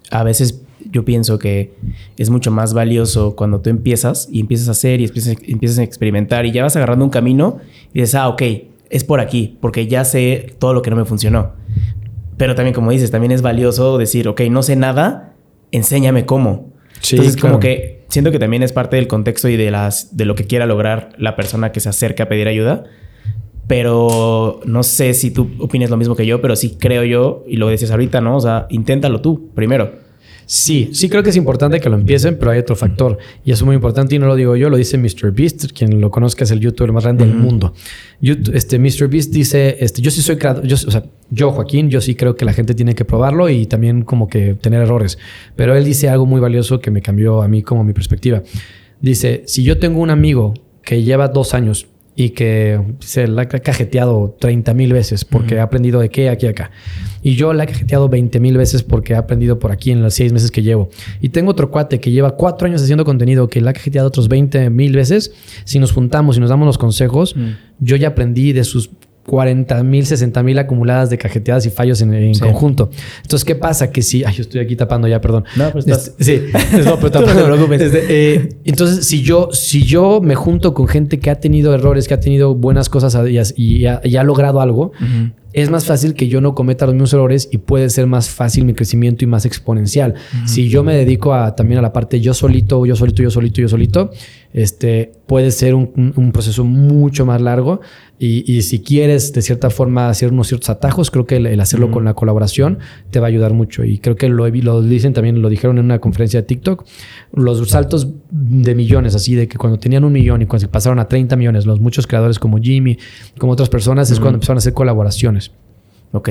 a 0.10 0.24
veces 0.24 0.62
yo 0.90 1.06
pienso 1.06 1.38
que 1.38 1.74
es 2.18 2.30
mucho 2.30 2.52
más 2.52 2.74
valioso 2.74 3.36
cuando 3.36 3.62
tú 3.62 3.70
empiezas 3.70 4.28
y 4.32 4.42
empiezas 4.42 4.68
a 4.70 4.72
hacer 4.72 5.02
y 5.02 5.06
empiezas, 5.06 5.38
empiezas 5.44 5.80
a 5.80 5.84
experimentar 5.84 6.46
y 6.46 6.52
ya 6.52 6.64
vas 6.64 6.76
agarrando 6.76 7.06
un 7.06 7.12
camino 7.12 7.60
y 7.94 8.00
dices, 8.00 8.16
ah, 8.16 8.28
ok, 8.28 8.42
es 8.90 9.04
por 9.06 9.22
aquí, 9.22 9.58
porque 9.62 9.88
ya 9.88 10.04
sé 10.04 10.56
todo 10.60 10.74
lo 10.74 10.82
que 10.82 10.90
no 10.90 10.98
me 10.98 11.06
funcionó. 11.06 11.54
Pero 12.42 12.56
también, 12.56 12.74
como 12.74 12.90
dices, 12.90 13.12
también 13.12 13.32
es 13.32 13.44
valioso 13.44 14.00
decir, 14.00 14.28
ok, 14.28 14.42
no 14.50 14.64
sé 14.64 14.76
nada, 14.76 15.36
enséñame 15.72 16.26
cómo. 16.26 16.74
Entonces, 17.12 17.38
como 17.38 17.60
que 17.60 18.04
siento 18.08 18.32
que 18.32 18.40
también 18.40 18.64
es 18.64 18.74
parte 18.74 18.96
del 18.96 19.06
contexto 19.06 19.48
y 19.48 19.58
de, 19.58 19.70
las, 19.70 20.18
de 20.18 20.26
lo 20.26 20.34
que 20.34 20.48
quiera 20.48 20.66
lograr 20.66 21.10
la 21.20 21.36
persona 21.36 21.72
que 21.72 21.80
se 21.80 21.90
acerca 21.90 22.24
a 22.24 22.30
pedir 22.30 22.48
ayuda. 22.48 22.86
Pero 23.68 24.60
no 24.66 24.82
sé 24.82 25.14
si 25.14 25.30
tú 25.30 25.52
opinas 25.60 25.92
lo 25.92 25.98
mismo 25.98 26.16
que 26.16 26.26
yo, 26.26 26.42
pero 26.42 26.56
sí 26.56 26.78
creo 26.80 27.04
yo, 27.04 27.44
y 27.48 27.58
lo 27.58 27.68
decías 27.68 27.92
ahorita, 27.92 28.22
¿no? 28.22 28.38
O 28.38 28.42
sea, 28.42 28.66
inténtalo 28.72 29.22
tú 29.22 29.52
primero. 29.54 29.92
Sí, 30.54 30.90
sí 30.92 31.08
creo 31.08 31.24
que 31.24 31.30
es 31.30 31.38
importante 31.38 31.80
que 31.80 31.88
lo 31.88 31.96
empiecen, 31.96 32.38
pero 32.38 32.52
hay 32.52 32.60
otro 32.60 32.76
factor. 32.76 33.18
Y 33.46 33.54
eso 33.54 33.64
es 33.64 33.66
muy 33.66 33.76
importante 33.76 34.16
y 34.16 34.20
no 34.20 34.28
lo 34.28 34.36
digo 34.36 34.58
yo, 34.58 34.70
lo 34.70 34.76
dice 34.76 34.98
Mr. 34.98 35.32
Beast, 35.32 35.72
quien 35.72 36.02
lo 36.02 36.12
conozca 36.12 36.44
es 36.44 36.52
el 36.52 36.60
youtuber 36.60 36.92
más 36.92 37.06
grande 37.06 37.26
del 37.26 37.36
mundo. 37.36 37.74
este 38.22 38.78
Mr. 38.78 39.08
Beast 39.08 39.32
dice, 39.32 39.78
este, 39.80 40.02
yo 40.02 40.12
sí 40.12 40.22
soy 40.22 40.36
creador, 40.36 40.68
yo, 40.68 40.76
o 40.76 40.92
sea, 40.92 41.06
yo 41.30 41.52
Joaquín, 41.52 41.90
yo 41.90 42.02
sí 42.02 42.16
creo 42.16 42.36
que 42.36 42.44
la 42.44 42.52
gente 42.52 42.74
tiene 42.74 42.96
que 42.96 43.06
probarlo 43.06 43.48
y 43.48 43.66
también 43.66 44.02
como 44.02 44.28
que 44.28 44.56
tener 44.56 44.82
errores. 44.82 45.18
Pero 45.56 45.74
él 45.74 45.86
dice 45.86 46.10
algo 46.10 46.26
muy 46.26 46.42
valioso 46.42 46.82
que 46.82 46.92
me 46.92 47.02
cambió 47.02 47.42
a 47.42 47.48
mí 47.48 47.62
como 47.62 47.86
mi 47.86 47.94
perspectiva. 47.94 48.44
Dice, 49.00 49.44
si 49.46 49.64
yo 49.64 49.80
tengo 49.80 50.02
un 50.02 50.10
amigo 50.10 50.54
que 50.84 51.02
lleva 51.02 51.30
dos 51.30 51.54
años 51.54 51.88
y 52.16 52.32
que 52.32 52.80
se 53.00 53.28
la 53.28 53.44
ha 53.44 53.48
cajeteado 53.48 54.36
30 54.40 54.74
mil 54.74 54.94
veces 54.94 55.24
porque 55.24 55.60
ha 55.60 55.64
aprendido 55.64 56.00
de 56.00 56.10
qué 56.10 56.30
aquí 56.30 56.48
acá. 56.48 56.72
Y 57.24 57.36
yo 57.36 57.54
la 57.54 57.64
he 57.64 57.68
cajeteado 57.68 58.10
20 58.10 58.40
mil 58.40 58.58
veces 58.58 58.84
porque 58.84 59.16
ha 59.16 59.20
aprendido 59.20 59.60
por 59.60 59.72
aquí 59.72 59.92
en 59.92 60.02
los 60.02 60.14
seis 60.14 60.34
meses 60.34 60.52
que 60.52 60.62
llevo. 60.62 60.90
Y 61.22 61.30
tengo 61.30 61.52
otro 61.52 61.72
cuate 61.72 62.00
que 62.00 62.12
lleva 62.12 62.36
cuatro 62.36 62.68
años 62.68 62.82
haciendo 62.82 63.06
contenido 63.06 63.48
que 63.48 63.62
la 63.62 63.72
ha 63.72 63.74
cajeteado 63.74 64.08
otros 64.08 64.28
20 64.28 64.70
mil 64.70 64.96
veces. 64.96 65.34
Si 65.64 65.80
nos 65.80 65.92
juntamos 65.92 66.38
y 66.38 66.40
nos 66.40 66.50
damos 66.50 66.66
los 66.66 66.78
consejos, 66.78 67.36
yo 67.80 67.96
ya 67.96 68.10
aprendí 68.10 68.54
de 68.54 68.64
sus 68.64 68.90
40 69.26 69.84
mil, 69.84 70.06
60 70.06 70.44
mil 70.44 70.58
acumuladas 70.58 71.10
de 71.10 71.18
cajeteadas 71.18 71.66
y 71.66 71.70
fallos 71.70 72.02
en, 72.02 72.34
conjunto. 72.40 72.90
Entonces, 73.22 73.46
¿qué 73.46 73.56
pasa? 73.56 73.92
Que 73.92 74.02
si... 74.02 74.24
Ay, 74.24 74.36
yo 74.36 74.42
estoy 74.42 74.62
aquí 74.62 74.76
tapando 74.76 75.08
ya, 75.08 75.22
perdón. 75.22 75.46
No, 75.56 75.72
pues 75.72 75.86
estás... 75.88 76.14
sí, 76.20 76.42
no, 76.86 77.00
pero 77.00 77.22
no 77.58 77.68
eh, 77.74 78.50
entonces, 78.66 79.06
si 79.06 79.22
yo, 79.22 79.50
si 79.52 79.84
yo 79.84 80.22
me 80.22 80.36
junto 80.36 80.74
con 80.74 80.88
gente 80.88 81.20
que 81.20 81.30
ha 81.30 81.40
tenido 81.40 81.74
errores, 81.74 82.08
que 82.08 82.14
ha 82.14 82.20
tenido 82.20 82.56
buenas 82.56 82.90
cosas 82.90 83.16
y, 83.56 83.86
ha, 83.86 84.24
logrado 84.24 84.62
algo, 84.62 84.92
es 85.54 85.70
más 85.70 85.86
fácil 85.86 86.14
que 86.14 86.28
yo 86.28 86.42
no 86.42 86.56
cometa 86.56 86.86
los 86.86 86.96
mismos 86.96 87.14
errores 87.14 87.50
y 87.52 87.58
puede 87.58 87.90
ser 87.90 88.08
más 88.08 88.30
fácil 88.30 88.66
mi 88.66 88.74
crecimiento 88.74 89.24
y 89.26 89.28
más 89.28 89.46
exponencial. 89.46 90.16
Si 90.46 90.70
yo 90.70 90.84
me 90.84 90.96
dedico 90.96 91.34
a, 91.34 91.56
también 91.56 91.80
a 91.80 91.82
la 91.82 91.94
parte 91.94 92.22
yo 92.22 92.34
solito, 92.34 92.86
yo 92.86 92.96
solito, 92.96 93.24
yo 93.24 93.32
solito, 93.32 93.62
yo 93.62 93.68
solito, 93.68 94.12
este, 94.54 95.12
puede 95.28 95.52
ser 95.52 95.76
un, 95.76 96.32
proceso 96.34 96.64
mucho 96.64 97.26
más 97.26 97.42
largo 97.42 97.82
y, 98.20 98.62
si 98.62 98.80
quieres 98.80 99.34
de 99.34 99.42
cierta 99.42 99.70
forma 99.70 100.08
hacer 100.10 100.32
unos 100.32 100.48
ciertos 100.48 100.70
atajos, 100.70 101.10
creo 101.10 101.26
que 101.26 101.38
el, 101.38 101.60
hacerlo 101.60 101.92
con 101.92 102.06
la 102.06 102.14
colaboración 102.14 102.80
te 103.10 103.20
va 103.20 103.28
a 103.28 103.30
ayudar 103.30 103.54
mucho. 103.54 103.84
Y 103.84 103.98
creo 103.98 104.16
que 104.16 104.30
lo, 104.30 104.48
lo 104.48 104.82
dicen 104.82 105.14
también, 105.14 105.42
lo 105.42 105.50
dijeron 105.50 105.80
en 105.80 105.86
una 105.86 106.00
conferencia 106.00 106.42
de 106.42 106.48
TikTok, 106.48 106.86
los 107.34 107.68
saltos 107.70 108.08
de 108.32 108.74
millones, 108.76 109.14
así 109.14 109.36
de 109.36 109.48
que 109.48 109.58
cuando 109.58 109.78
tenían 109.78 110.06
un 110.06 110.14
millón 110.14 110.42
y 110.42 110.46
cuando 110.46 110.62
se 110.62 110.68
pasaron 110.70 111.00
a 111.00 111.08
30 111.08 111.36
millones, 111.36 111.66
los 111.66 111.82
muchos 111.82 112.08
creadores 112.08 112.40
como 112.40 112.58
Jimmy, 112.60 112.98
como 113.38 113.52
otras 113.52 113.70
personas, 113.70 114.10
es 114.10 114.20
cuando 114.20 114.38
empezaron 114.38 114.58
a 114.58 114.60
hacer 114.60 114.74
colaboraciones. 114.74 115.52
Ok. 116.14 116.30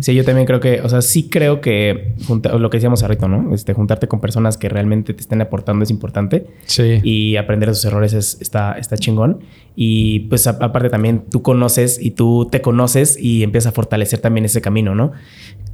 Sí, 0.00 0.14
yo 0.14 0.24
también 0.24 0.46
creo 0.46 0.60
que, 0.60 0.80
o 0.80 0.88
sea, 0.88 1.02
sí 1.02 1.28
creo 1.28 1.60
que 1.60 2.14
lo 2.28 2.70
que 2.70 2.76
decíamos 2.76 3.02
ahorita, 3.02 3.26
¿no? 3.28 3.54
Este, 3.54 3.74
juntarte 3.74 4.06
con 4.06 4.20
personas 4.20 4.56
que 4.56 4.68
realmente 4.68 5.12
te 5.12 5.20
estén 5.20 5.40
aportando 5.40 5.82
es 5.82 5.90
importante. 5.90 6.46
Sí. 6.64 7.00
Y 7.02 7.36
aprender 7.36 7.68
de 7.68 7.74
sus 7.74 7.84
errores 7.86 8.12
está, 8.12 8.72
está 8.72 8.96
chingón. 8.96 9.40
Y 9.76 10.20
pues 10.20 10.46
aparte 10.46 10.90
también 10.90 11.24
tú 11.30 11.42
conoces 11.42 11.98
y 12.00 12.12
tú 12.12 12.48
te 12.50 12.60
conoces 12.60 13.18
y 13.18 13.42
empiezas 13.42 13.72
a 13.72 13.74
fortalecer 13.74 14.20
también 14.20 14.44
ese 14.44 14.60
camino, 14.60 14.94
¿no? 14.94 15.12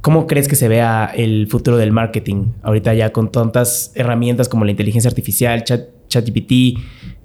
¿Cómo 0.01 0.27
crees 0.27 0.47
que 0.47 0.55
se 0.55 0.67
vea 0.67 1.11
el 1.15 1.47
futuro 1.47 1.77
del 1.77 1.91
marketing 1.91 2.47
ahorita 2.63 2.93
ya 2.93 3.11
con 3.11 3.31
tantas 3.31 3.91
herramientas 3.95 4.49
como 4.49 4.63
la 4.65 4.71
inteligencia 4.71 5.09
artificial, 5.09 5.63
chat, 5.63 5.89
ChatGPT? 6.07 6.79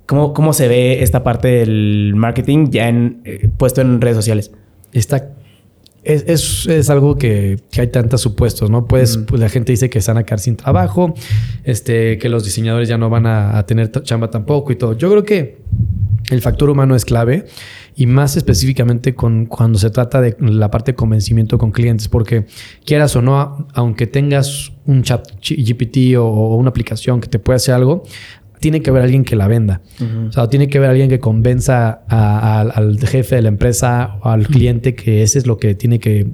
¿Cómo, 0.06 0.34
¿Cómo 0.34 0.52
se 0.52 0.66
ve 0.66 1.02
esta 1.02 1.22
parte 1.22 1.48
del 1.48 2.14
marketing 2.16 2.70
ya 2.70 2.88
en, 2.88 3.20
eh, 3.24 3.48
puesto 3.56 3.80
en 3.80 4.00
redes 4.00 4.16
sociales? 4.16 4.50
Está 4.92 5.34
es, 6.02 6.66
es, 6.66 6.90
algo 6.90 7.16
que, 7.16 7.60
hay 7.76 7.86
tantos 7.88 8.20
supuestos, 8.20 8.70
¿no? 8.70 8.86
Pues, 8.86 9.18
pues, 9.18 9.40
la 9.40 9.48
gente 9.48 9.72
dice 9.72 9.90
que 9.90 10.00
se 10.00 10.10
van 10.10 10.18
a 10.18 10.24
quedar 10.24 10.40
sin 10.40 10.56
trabajo, 10.56 11.14
este, 11.64 12.18
que 12.18 12.28
los 12.28 12.44
diseñadores 12.44 12.88
ya 12.88 12.96
no 12.96 13.10
van 13.10 13.26
a, 13.26 13.64
tener 13.66 13.90
chamba 14.02 14.30
tampoco 14.30 14.72
y 14.72 14.76
todo. 14.76 14.96
Yo 14.96 15.10
creo 15.10 15.24
que 15.24 15.58
el 16.30 16.40
factor 16.40 16.70
humano 16.70 16.94
es 16.96 17.04
clave 17.04 17.46
y 17.96 18.06
más 18.06 18.36
específicamente 18.36 19.14
con, 19.14 19.46
cuando 19.46 19.78
se 19.78 19.90
trata 19.90 20.20
de 20.20 20.36
la 20.40 20.70
parte 20.70 20.92
de 20.92 20.96
convencimiento 20.96 21.58
con 21.58 21.70
clientes, 21.70 22.08
porque 22.08 22.46
quieras 22.84 23.14
o 23.16 23.22
no, 23.22 23.68
aunque 23.74 24.06
tengas 24.06 24.72
un 24.86 25.02
chat 25.02 25.28
GPT 25.42 26.16
o, 26.16 26.24
o 26.24 26.56
una 26.56 26.70
aplicación 26.70 27.20
que 27.20 27.28
te 27.28 27.38
pueda 27.38 27.56
hacer 27.56 27.74
algo, 27.74 28.04
tiene 28.60 28.82
que 28.82 28.90
haber 28.90 29.02
alguien 29.02 29.24
que 29.24 29.36
la 29.36 29.48
venda. 29.48 29.80
O 30.28 30.32
sea, 30.32 30.48
tiene 30.48 30.68
que 30.68 30.78
haber 30.78 30.90
alguien 30.90 31.08
que 31.08 31.18
convenza 31.18 32.02
al 32.08 32.98
jefe 33.00 33.36
de 33.36 33.42
la 33.42 33.48
empresa 33.48 34.18
o 34.22 34.28
al 34.28 34.46
cliente 34.46 34.94
que 34.94 35.22
ese 35.22 35.38
es 35.38 35.46
lo 35.46 35.56
que 35.56 35.74
tiene 35.74 35.98
que, 35.98 36.26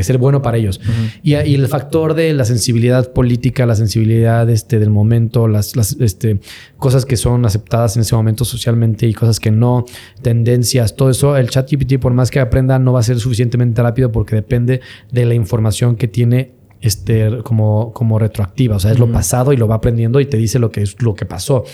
ser 0.00 0.18
bueno 0.18 0.40
para 0.40 0.56
ellos. 0.56 0.80
y, 1.22 1.34
el 1.34 1.66
factor 1.68 2.14
de 2.14 2.32
la 2.32 2.44
sensibilidad 2.44 3.12
política, 3.12 3.66
la 3.66 3.74
sensibilidad 3.74 4.48
este, 4.48 4.78
del 4.78 4.90
momento, 4.90 5.48
las, 5.48 5.74
este, 6.00 6.40
cosas 6.78 7.04
que 7.04 7.16
son 7.16 7.44
aceptadas 7.44 7.96
en 7.96 8.02
ese 8.02 8.14
momento 8.14 8.44
socialmente 8.44 9.06
y 9.06 9.14
cosas 9.14 9.40
que 9.40 9.50
no, 9.50 9.84
tendencias, 10.22 10.94
todo 10.94 11.10
eso, 11.10 11.36
el 11.36 11.50
chat 11.50 11.70
GPT, 11.70 11.98
por 11.98 12.12
más 12.12 12.30
que 12.30 12.38
aprenda, 12.38 12.78
no 12.78 12.92
va 12.92 13.00
a 13.00 13.02
ser 13.02 13.18
suficientemente 13.18 13.82
rápido 13.82 14.12
porque 14.12 14.36
depende 14.36 14.80
de 15.10 15.24
la 15.24 15.34
información 15.34 15.96
que 15.96 16.06
tiene 16.06 16.52
este, 16.84 17.42
como, 17.42 17.92
como 17.92 18.18
retroactiva. 18.18 18.76
O 18.76 18.78
sea, 18.78 18.92
es 18.92 18.98
lo 18.98 19.10
pasado 19.10 19.52
y 19.52 19.56
lo 19.56 19.66
va 19.66 19.76
aprendiendo 19.76 20.20
y 20.20 20.26
te 20.26 20.36
dice 20.36 20.58
lo 20.58 20.70
que 20.70 20.82
es 20.82 21.00
lo 21.02 21.14
que 21.14 21.24
pasó. 21.24 21.64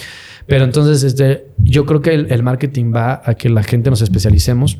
Pero 0.46 0.64
entonces, 0.64 1.02
este, 1.02 1.48
yo 1.58 1.84
creo 1.84 2.00
que 2.00 2.14
el 2.14 2.42
marketing 2.42 2.92
va 2.94 3.20
a 3.24 3.34
que 3.34 3.48
la 3.48 3.62
gente 3.62 3.90
nos 3.90 4.02
especialicemos 4.02 4.78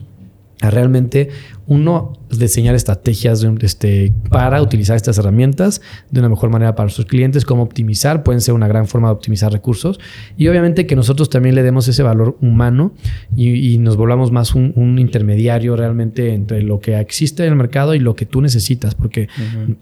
a 0.60 0.70
realmente 0.70 1.30
uno 1.66 2.12
diseñar 2.30 2.74
estrategias 2.74 3.46
este, 3.60 4.12
para 4.28 4.60
utilizar 4.60 4.96
estas 4.96 5.18
herramientas 5.18 5.80
de 6.10 6.20
una 6.20 6.28
mejor 6.28 6.50
manera 6.50 6.74
para 6.74 6.90
sus 6.90 7.06
clientes, 7.06 7.44
cómo 7.44 7.62
optimizar, 7.62 8.22
pueden 8.22 8.40
ser 8.40 8.54
una 8.54 8.68
gran 8.68 8.86
forma 8.86 9.08
de 9.08 9.14
optimizar 9.14 9.52
recursos 9.52 9.98
y 10.36 10.48
obviamente 10.48 10.86
que 10.86 10.96
nosotros 10.96 11.30
también 11.30 11.54
le 11.54 11.62
demos 11.62 11.88
ese 11.88 12.02
valor 12.02 12.36
humano 12.40 12.92
y, 13.36 13.78
nos 13.80 13.96
volvamos 13.96 14.30
más 14.30 14.54
un, 14.54 14.98
intermediario 14.98 15.76
realmente 15.76 16.34
entre 16.34 16.62
lo 16.62 16.80
que 16.80 16.98
existe 16.98 17.44
en 17.44 17.50
el 17.50 17.56
mercado 17.56 17.94
y 17.94 17.98
lo 17.98 18.14
que 18.14 18.26
tú 18.26 18.42
necesitas, 18.42 18.94
porque 18.94 19.28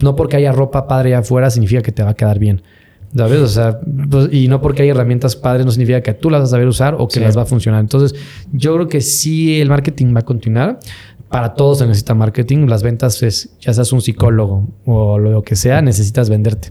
no 0.00 0.14
porque 0.14 0.36
haya 0.36 0.52
ropa 0.52 0.86
padre 0.86 1.14
afuera 1.14 1.50
significa 1.50 1.82
que 1.82 1.90
te 1.90 2.02
va 2.02 2.10
a 2.10 2.14
quedar 2.14 2.38
bien. 2.38 2.62
¿Sabes? 3.16 3.40
O 3.40 3.48
sea, 3.48 3.80
pues, 4.10 4.28
y 4.32 4.48
no 4.48 4.60
porque 4.60 4.82
hay 4.82 4.90
herramientas 4.90 5.34
padres 5.34 5.64
no 5.64 5.72
significa 5.72 6.02
que 6.02 6.12
tú 6.12 6.30
las 6.30 6.42
vas 6.42 6.50
a 6.50 6.52
saber 6.52 6.68
usar 6.68 6.96
o 6.98 7.08
que 7.08 7.20
las 7.20 7.36
va 7.36 7.42
a 7.42 7.46
funcionar. 7.46 7.80
Entonces, 7.80 8.18
yo 8.52 8.74
creo 8.74 8.88
que 8.88 9.00
sí 9.00 9.60
el 9.60 9.68
marketing 9.68 10.14
va 10.14 10.20
a 10.20 10.24
continuar. 10.24 10.78
Para 11.28 11.54
todos 11.54 11.78
se 11.78 11.86
necesita 11.86 12.14
marketing. 12.14 12.66
Las 12.66 12.82
ventas 12.82 13.22
es, 13.22 13.50
ya 13.60 13.72
seas 13.72 13.92
un 13.92 14.00
psicólogo 14.00 14.66
o 14.84 15.18
lo 15.18 15.42
que 15.42 15.56
sea, 15.56 15.80
necesitas 15.82 16.28
venderte. 16.28 16.68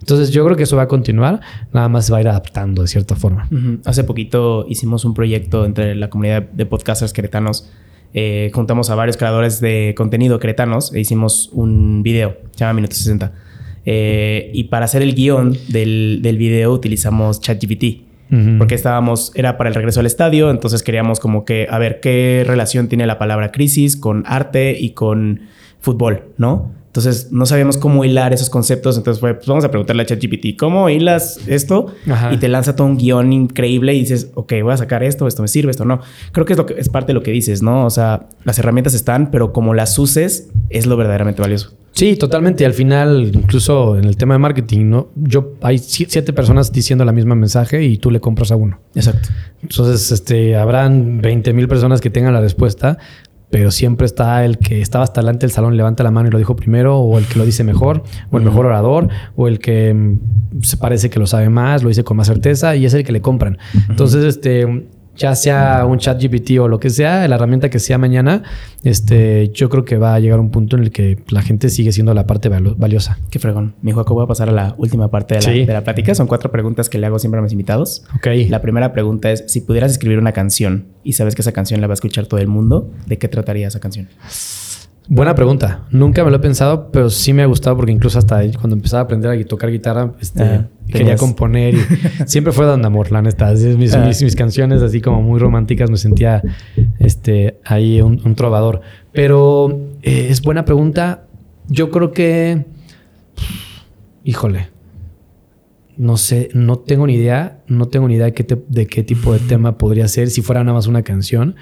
Entonces, 0.00 0.30
yo 0.30 0.44
creo 0.44 0.56
que 0.56 0.64
eso 0.64 0.76
va 0.76 0.82
a 0.82 0.88
continuar. 0.88 1.40
Nada 1.72 1.88
más 1.88 2.06
se 2.06 2.12
va 2.12 2.18
a 2.18 2.20
ir 2.22 2.28
adaptando 2.28 2.82
de 2.82 2.88
cierta 2.88 3.14
forma. 3.14 3.48
Hace 3.84 4.04
poquito 4.04 4.66
hicimos 4.68 5.04
un 5.04 5.14
proyecto 5.14 5.64
entre 5.64 5.94
la 5.94 6.08
comunidad 6.08 6.42
de 6.42 6.66
podcasters 6.66 7.12
queretanos. 7.12 7.70
Eh, 8.14 8.50
juntamos 8.54 8.90
a 8.90 8.94
varios 8.94 9.16
creadores 9.16 9.60
de 9.60 9.94
contenido 9.96 10.38
queretanos 10.38 10.94
e 10.94 11.00
hicimos 11.00 11.50
un 11.52 12.02
video, 12.02 12.36
se 12.52 12.60
llama 12.60 12.74
Minuto 12.74 12.94
60 12.94 13.32
eh, 13.86 14.50
y 14.54 14.64
para 14.64 14.86
hacer 14.86 15.02
el 15.02 15.14
guion 15.14 15.56
del, 15.68 16.20
del 16.22 16.38
video 16.38 16.72
utilizamos 16.72 17.40
ChatGPT. 17.40 18.02
Porque 18.58 18.74
estábamos, 18.74 19.30
era 19.36 19.56
para 19.56 19.68
el 19.68 19.76
regreso 19.76 20.00
al 20.00 20.06
estadio, 20.06 20.50
entonces 20.50 20.82
queríamos 20.82 21.20
como 21.20 21.44
que, 21.44 21.68
a 21.70 21.78
ver, 21.78 22.00
qué 22.00 22.42
relación 22.44 22.88
tiene 22.88 23.06
la 23.06 23.16
palabra 23.16 23.52
crisis 23.52 23.96
con 23.96 24.24
arte 24.26 24.76
y 24.76 24.90
con 24.90 25.42
fútbol, 25.78 26.24
¿no? 26.36 26.72
Entonces 26.94 27.32
no 27.32 27.44
sabíamos 27.44 27.76
cómo 27.76 28.04
hilar 28.04 28.32
esos 28.32 28.50
conceptos. 28.50 28.96
Entonces 28.96 29.20
fue, 29.20 29.34
pues 29.34 29.46
vamos 29.48 29.64
a 29.64 29.68
preguntarle 29.68 30.02
a 30.02 30.06
ChatGPT, 30.06 30.56
¿cómo 30.56 30.88
hilas 30.88 31.40
esto? 31.48 31.92
Y 32.30 32.36
te 32.36 32.48
lanza 32.48 32.76
todo 32.76 32.86
un 32.86 32.96
guion 32.96 33.32
increíble 33.32 33.94
y 33.94 34.00
dices, 34.00 34.30
ok, 34.34 34.52
voy 34.62 34.72
a 34.72 34.76
sacar 34.76 35.02
esto, 35.02 35.26
esto 35.26 35.42
me 35.42 35.48
sirve, 35.48 35.72
esto 35.72 35.84
no. 35.84 36.00
Creo 36.30 36.46
que 36.46 36.52
es, 36.52 36.56
lo 36.56 36.66
que, 36.66 36.74
es 36.74 36.88
parte 36.88 37.08
de 37.08 37.14
lo 37.14 37.22
que 37.24 37.32
dices, 37.32 37.62
¿no? 37.62 37.84
O 37.84 37.90
sea, 37.90 38.28
las 38.44 38.60
herramientas 38.60 38.94
están, 38.94 39.32
pero 39.32 39.52
como 39.52 39.74
las 39.74 39.98
uses, 39.98 40.50
es 40.70 40.86
lo 40.86 40.96
verdaderamente 40.96 41.42
valioso. 41.42 41.72
Sí, 41.94 42.16
totalmente. 42.16 42.66
Al 42.66 42.74
final, 42.74 43.30
incluso 43.32 43.96
en 43.96 44.04
el 44.04 44.16
tema 44.16 44.34
de 44.34 44.38
marketing, 44.38 44.86
¿no? 44.90 45.08
Yo 45.14 45.54
hay 45.62 45.78
siete 45.78 46.32
personas 46.32 46.72
diciendo 46.72 47.04
la 47.04 47.12
misma 47.12 47.36
mensaje 47.36 47.84
y 47.84 47.98
tú 47.98 48.10
le 48.10 48.20
compras 48.20 48.50
a 48.50 48.56
uno. 48.56 48.80
Exacto. 48.96 49.28
Entonces, 49.62 50.10
este, 50.10 50.56
habrán 50.56 51.20
20 51.20 51.52
mil 51.52 51.68
personas 51.68 52.00
que 52.00 52.10
tengan 52.10 52.34
la 52.34 52.40
respuesta, 52.40 52.98
pero 53.48 53.70
siempre 53.70 54.06
está 54.06 54.44
el 54.44 54.58
que 54.58 54.80
estaba 54.80 55.04
hasta 55.04 55.20
delante 55.20 55.46
del 55.46 55.52
salón, 55.52 55.76
levanta 55.76 56.02
la 56.02 56.10
mano 56.10 56.28
y 56.28 56.32
lo 56.32 56.38
dijo 56.38 56.56
primero, 56.56 56.98
o 56.98 57.16
el 57.16 57.26
que 57.26 57.38
lo 57.38 57.44
dice 57.44 57.62
mejor, 57.62 58.02
o 58.32 58.38
el 58.38 58.42
mejor 58.42 58.66
orador, 58.66 59.08
o 59.36 59.46
el 59.46 59.60
que 59.60 59.94
mm, 59.94 60.62
se 60.62 60.76
parece 60.76 61.10
que 61.10 61.20
lo 61.20 61.28
sabe 61.28 61.48
más, 61.48 61.84
lo 61.84 61.90
dice 61.90 62.02
con 62.02 62.16
más 62.16 62.26
certeza, 62.26 62.74
y 62.74 62.86
es 62.86 62.94
el 62.94 63.04
que 63.04 63.12
le 63.12 63.20
compran. 63.20 63.58
Entonces, 63.88 64.24
este, 64.24 64.88
ya 65.16 65.34
sea 65.34 65.86
un 65.86 65.98
chat 65.98 66.20
GPT 66.20 66.58
o 66.60 66.68
lo 66.68 66.80
que 66.80 66.90
sea, 66.90 67.26
la 67.28 67.36
herramienta 67.36 67.70
que 67.70 67.78
sea 67.78 67.98
mañana, 67.98 68.42
este, 68.82 69.50
yo 69.50 69.68
creo 69.68 69.84
que 69.84 69.96
va 69.96 70.14
a 70.14 70.20
llegar 70.20 70.40
un 70.40 70.50
punto 70.50 70.76
en 70.76 70.82
el 70.82 70.90
que 70.90 71.18
la 71.28 71.42
gente 71.42 71.70
sigue 71.70 71.92
siendo 71.92 72.14
la 72.14 72.26
parte 72.26 72.48
valiosa. 72.48 73.18
Qué 73.30 73.38
fregón. 73.38 73.74
Mi 73.82 73.92
Juaco, 73.92 74.14
voy 74.14 74.24
a 74.24 74.26
pasar 74.26 74.48
a 74.48 74.52
la 74.52 74.74
última 74.78 75.10
parte 75.10 75.36
de 75.36 75.42
la, 75.42 75.66
de 75.66 75.72
la, 75.72 75.84
plática. 75.84 76.14
Son 76.14 76.26
cuatro 76.26 76.50
preguntas 76.50 76.88
que 76.88 76.98
le 76.98 77.06
hago 77.06 77.18
siempre 77.18 77.38
a 77.38 77.42
mis 77.42 77.52
invitados. 77.52 78.04
Ok. 78.16 78.26
La 78.48 78.60
primera 78.60 78.92
pregunta 78.92 79.30
es, 79.30 79.44
si 79.46 79.60
pudieras 79.60 79.92
escribir 79.92 80.18
una 80.18 80.32
canción 80.32 80.86
y 81.02 81.14
sabes 81.14 81.34
que 81.34 81.42
esa 81.42 81.52
canción 81.52 81.80
la 81.80 81.86
va 81.86 81.92
a 81.92 81.94
escuchar 81.94 82.26
todo 82.26 82.40
el 82.40 82.48
mundo, 82.48 82.90
¿de 83.06 83.18
qué 83.18 83.28
trataría 83.28 83.68
esa 83.68 83.80
canción? 83.80 84.08
Buena 85.06 85.34
pregunta. 85.34 85.84
Nunca 85.90 86.24
me 86.24 86.30
lo 86.30 86.36
he 86.36 86.40
pensado, 86.40 86.90
pero 86.90 87.10
sí 87.10 87.34
me 87.34 87.42
ha 87.42 87.46
gustado 87.46 87.76
porque 87.76 87.92
incluso 87.92 88.18
hasta 88.18 88.40
cuando 88.52 88.74
empezaba 88.74 89.00
a 89.00 89.04
aprender 89.04 89.30
a 89.30 89.44
tocar 89.44 89.70
guitarra, 89.70 90.14
este, 90.18 90.42
ah, 90.42 90.68
quería 90.88 91.16
componer 91.16 91.74
y 91.74 91.78
siempre 92.26 92.54
fue 92.54 92.64
dando 92.64 92.86
amor, 92.86 93.12
la 93.12 93.20
neta. 93.20 93.52
Mis, 93.52 93.94
ah. 93.94 94.06
mis, 94.06 94.34
canciones 94.34 94.80
así 94.80 95.02
como 95.02 95.20
muy 95.20 95.38
románticas 95.38 95.90
me 95.90 95.98
sentía 95.98 96.42
este, 96.98 97.58
ahí 97.64 98.00
un, 98.00 98.34
trovador. 98.34 98.80
Pero 99.12 99.78
eh, 100.02 100.28
es 100.30 100.40
buena 100.40 100.64
pregunta. 100.64 101.24
Yo 101.68 101.90
creo 101.90 102.12
que, 102.12 102.64
híjole, 104.24 104.70
no 105.98 106.16
sé, 106.16 106.48
no 106.54 106.78
tengo 106.78 107.06
ni 107.06 107.14
idea, 107.14 107.58
no 107.66 107.88
tengo 107.88 108.08
ni 108.08 108.14
idea 108.14 108.26
de 108.26 108.32
qué, 108.32 108.58
de 108.68 108.86
qué 108.86 109.02
tipo 109.02 109.34
de 109.34 109.38
tema 109.40 109.76
podría 109.76 110.08
ser 110.08 110.30
si 110.30 110.40
fuera 110.40 110.64
nada 110.64 110.74
más 110.74 110.86
una 110.86 111.02
canción. 111.02 111.56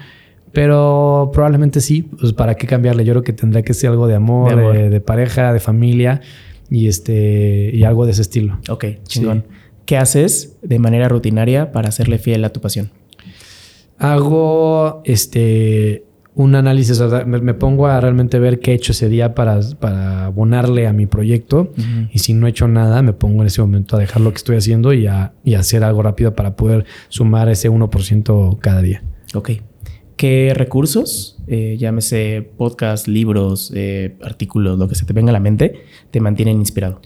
Pero 0.53 1.31
probablemente 1.33 1.81
sí, 1.81 2.03
pues 2.03 2.31
para 2.31 2.55
qué 2.55 2.67
cambiarle. 2.67 3.03
Yo 3.03 3.13
creo 3.13 3.23
que 3.23 3.33
tendría 3.33 3.63
que 3.63 3.73
ser 3.73 3.89
algo 3.89 4.07
de 4.07 4.15
amor, 4.15 4.55
de, 4.55 5.01
pareja, 5.01 5.51
de 5.51 5.59
familia 5.59 6.21
y 6.69 6.87
este 6.87 7.71
y 7.73 7.83
algo 7.83 8.05
de 8.05 8.11
ese 8.11 8.21
estilo. 8.21 8.59
Ok, 8.69 8.85
chingón. 9.03 9.45
¿Qué 9.85 9.97
haces 9.97 10.57
de 10.61 10.79
manera 10.79 11.09
rutinaria 11.09 11.71
para 11.71 11.89
hacerle 11.89 12.19
fiel 12.19 12.45
a 12.45 12.49
tu 12.49 12.61
pasión? 12.61 12.91
Hago 13.97 15.01
este 15.05 16.05
un 16.35 16.55
análisis, 16.55 16.99
me, 17.25 17.53
pongo 17.53 17.87
a 17.87 17.99
realmente 18.01 18.39
ver 18.39 18.59
qué 18.59 18.71
he 18.71 18.75
hecho 18.75 18.91
ese 18.91 19.07
día 19.07 19.35
para, 19.35 19.59
para 19.79 20.25
abonarle 20.25 20.87
a 20.87 20.93
mi 20.93 21.05
proyecto. 21.05 21.71
Y 22.11 22.19
si 22.19 22.33
no 22.33 22.47
he 22.47 22.51
hecho 22.51 22.67
nada, 22.67 23.01
me 23.01 23.13
pongo 23.13 23.41
en 23.41 23.47
ese 23.47 23.61
momento 23.61 23.95
a 23.95 23.99
dejar 23.99 24.21
lo 24.21 24.31
que 24.31 24.37
estoy 24.37 24.57
haciendo 24.57 24.93
y 24.93 25.05
a, 25.05 25.33
y 25.43 25.53
hacer 25.53 25.83
algo 25.83 26.01
rápido 26.01 26.33
para 26.33 26.55
poder 26.55 26.85
sumar 27.09 27.49
ese 27.49 27.69
1% 27.69 28.57
cada 28.59 28.81
día. 28.81 29.03
Ok. 29.35 29.51
¿Qué 30.23 30.53
recursos 30.55 31.35
eh, 31.47 31.75
llámese 31.77 32.49
podcast, 32.55 33.09
libros, 33.09 33.73
eh, 33.75 34.15
artículos, 34.23 34.79
lo 34.79 34.87
que 34.87 34.95
se 34.95 35.03
te 35.03 35.11
venga 35.11 35.31
a 35.31 35.33
la 35.33 35.41
mente, 35.41 35.83
te 36.11 36.21
mantienen 36.21 36.59
inspirado? 36.59 37.01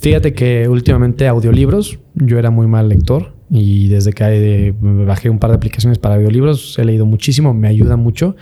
Fíjate 0.00 0.32
que 0.32 0.66
últimamente 0.66 1.28
audiolibros, 1.28 1.98
yo 2.14 2.38
era 2.38 2.48
muy 2.48 2.66
mal 2.66 2.88
lector 2.88 3.34
y 3.50 3.88
desde 3.88 4.14
que 4.14 4.24
eh, 4.24 4.74
bajé 4.80 5.28
un 5.28 5.38
par 5.38 5.50
de 5.50 5.56
aplicaciones 5.56 5.98
para 5.98 6.14
audiolibros 6.14 6.78
he 6.78 6.84
leído 6.86 7.04
muchísimo, 7.04 7.52
me 7.52 7.68
ayuda 7.68 7.96
mucho. 7.96 8.36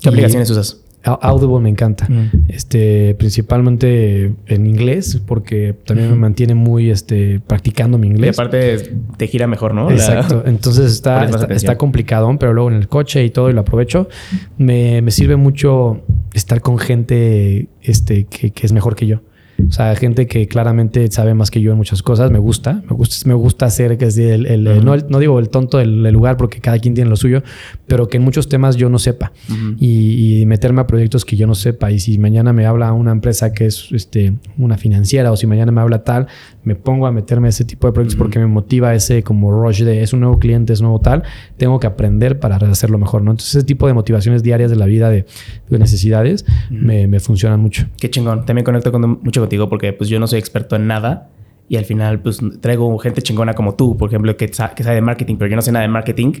¿Qué 0.00 0.08
aplicaciones 0.08 0.48
usas? 0.48 0.82
Audible 1.04 1.60
me 1.60 1.68
encanta. 1.68 2.06
Mm. 2.08 2.46
Este, 2.48 3.14
principalmente 3.18 4.34
en 4.46 4.66
inglés, 4.66 5.20
porque 5.26 5.74
también 5.84 6.10
me 6.10 6.16
mantiene 6.16 6.54
muy 6.54 6.90
este, 6.90 7.40
practicando 7.40 7.98
mi 7.98 8.06
inglés. 8.06 8.36
Y 8.36 8.40
aparte 8.40 8.90
te 9.16 9.26
gira 9.26 9.46
mejor, 9.46 9.74
¿no? 9.74 9.90
Exacto. 9.90 10.42
Entonces 10.46 10.92
está, 10.92 11.24
está, 11.50 11.76
complicado, 11.76 12.34
pero 12.38 12.54
luego 12.54 12.70
en 12.70 12.76
el 12.76 12.88
coche 12.88 13.24
y 13.24 13.30
todo, 13.30 13.50
y 13.50 13.52
lo 13.52 13.60
aprovecho. 13.60 14.08
Me, 14.56 15.02
me 15.02 15.10
sirve 15.10 15.36
mucho 15.36 16.02
estar 16.32 16.60
con 16.60 16.78
gente 16.78 17.68
este, 17.82 18.24
que, 18.24 18.50
que 18.50 18.66
es 18.66 18.72
mejor 18.72 18.96
que 18.96 19.06
yo. 19.06 19.20
O 19.68 19.72
sea, 19.72 19.94
gente 19.94 20.26
que 20.26 20.48
claramente 20.48 21.10
sabe 21.10 21.34
más 21.34 21.50
que 21.50 21.60
yo 21.60 21.70
en 21.72 21.76
muchas 21.76 22.02
cosas. 22.02 22.30
Me 22.30 22.38
gusta. 22.38 22.82
Me 22.88 22.96
gusta, 22.96 23.28
me 23.28 23.34
gusta 23.34 23.70
ser 23.70 23.96
que 23.98 24.06
es 24.06 24.18
el, 24.18 24.46
el, 24.46 24.84
no, 24.84 24.96
no, 24.96 25.18
digo 25.18 25.38
el 25.38 25.48
tonto 25.48 25.78
del, 25.78 26.02
lugar 26.12 26.36
porque 26.36 26.60
cada 26.60 26.78
quien 26.78 26.94
tiene 26.94 27.08
lo 27.08 27.16
suyo, 27.16 27.42
pero 27.86 28.08
que 28.08 28.16
en 28.16 28.24
muchos 28.24 28.48
temas 28.48 28.76
yo 28.76 28.88
no 28.88 28.98
sepa. 28.98 29.32
y, 29.78 30.40
y, 30.40 30.46
meterme 30.46 30.80
a 30.80 30.86
proyectos 30.86 31.24
que 31.24 31.36
yo 31.36 31.46
no 31.46 31.54
sepa. 31.54 31.90
Y 31.92 32.00
si 32.00 32.18
mañana 32.18 32.52
me 32.52 32.66
habla 32.66 32.92
una 32.92 33.12
empresa 33.12 33.52
que 33.52 33.66
es 33.66 33.88
este, 33.92 34.34
una 34.58 34.76
financiera 34.76 35.30
o 35.32 35.36
si 35.36 35.46
mañana 35.46 35.72
me 35.72 35.80
habla 35.80 36.04
tal, 36.04 36.26
me 36.64 36.74
pongo 36.74 37.06
a 37.06 37.12
meterme 37.12 37.48
a 37.48 37.50
ese 37.50 37.64
tipo 37.64 37.86
de 37.86 37.92
proyectos 37.92 38.16
porque 38.16 38.38
me 38.38 38.46
motiva 38.46 38.94
ese 38.94 39.22
como 39.22 39.52
rush 39.52 39.82
de 39.82 40.02
es 40.02 40.12
un 40.12 40.20
nuevo 40.20 40.38
cliente, 40.38 40.72
es 40.72 40.80
nuevo 40.80 41.00
tal. 41.00 41.22
Tengo 41.56 41.78
que 41.78 41.86
aprender 41.86 42.40
para 42.40 42.56
hacerlo 42.56 42.98
mejor, 42.98 43.22
¿no? 43.22 43.30
Entonces 43.32 43.56
ese 43.56 43.64
tipo 43.64 43.86
de 43.86 43.92
motivaciones 43.92 44.42
diarias 44.42 44.70
de 44.70 44.76
la 44.76 44.86
vida 44.86 45.10
de, 45.10 45.26
necesidades 45.68 46.44
me, 46.70 47.06
me 47.06 47.20
funcionan 47.20 47.60
mucho. 47.60 47.86
Qué 47.98 48.10
chingón. 48.10 48.46
También 48.46 48.64
conecto 48.64 48.90
con 48.92 49.20
mucho 49.22 49.40
contigo 49.40 49.68
porque 49.68 49.92
pues 49.92 50.08
yo 50.08 50.18
no 50.18 50.26
soy 50.26 50.38
experto 50.38 50.76
en 50.76 50.86
nada 50.86 51.30
y 51.68 51.76
al 51.76 51.84
final 51.84 52.20
pues 52.20 52.40
traigo 52.60 52.96
gente 52.98 53.22
chingona 53.22 53.54
como 53.54 53.74
tú, 53.74 53.96
por 53.96 54.08
ejemplo, 54.08 54.36
que, 54.36 54.46
que 54.46 54.54
sabe 54.54 54.94
de 54.94 55.00
marketing, 55.00 55.36
pero 55.36 55.50
yo 55.50 55.56
no 55.56 55.62
sé 55.62 55.72
nada 55.72 55.82
de 55.82 55.88
marketing, 55.88 56.32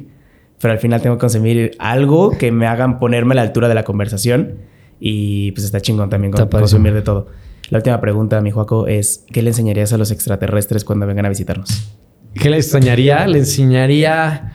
pero 0.60 0.72
al 0.72 0.78
final 0.78 1.00
tengo 1.00 1.16
que 1.16 1.20
consumir 1.20 1.72
algo 1.78 2.30
que 2.30 2.52
me 2.52 2.66
hagan 2.66 2.98
ponerme 2.98 3.32
a 3.32 3.36
la 3.36 3.42
altura 3.42 3.68
de 3.68 3.74
la 3.74 3.84
conversación 3.84 4.58
y 5.00 5.52
pues 5.52 5.64
está 5.64 5.80
chingón 5.80 6.10
también 6.10 6.32
consumir 6.32 6.94
de 6.94 7.02
todo. 7.02 7.26
La 7.70 7.78
última 7.78 8.00
pregunta, 8.00 8.40
mi 8.40 8.50
Juaco, 8.50 8.86
es 8.86 9.24
¿qué 9.32 9.42
le 9.42 9.50
enseñarías 9.50 9.92
a 9.92 9.98
los 9.98 10.10
extraterrestres 10.10 10.84
cuando 10.84 11.06
vengan 11.06 11.26
a 11.26 11.28
visitarnos? 11.28 11.96
¿Qué 12.34 12.50
le 12.50 12.56
enseñaría? 12.56 13.26
Le 13.26 13.38
enseñaría 13.38 14.52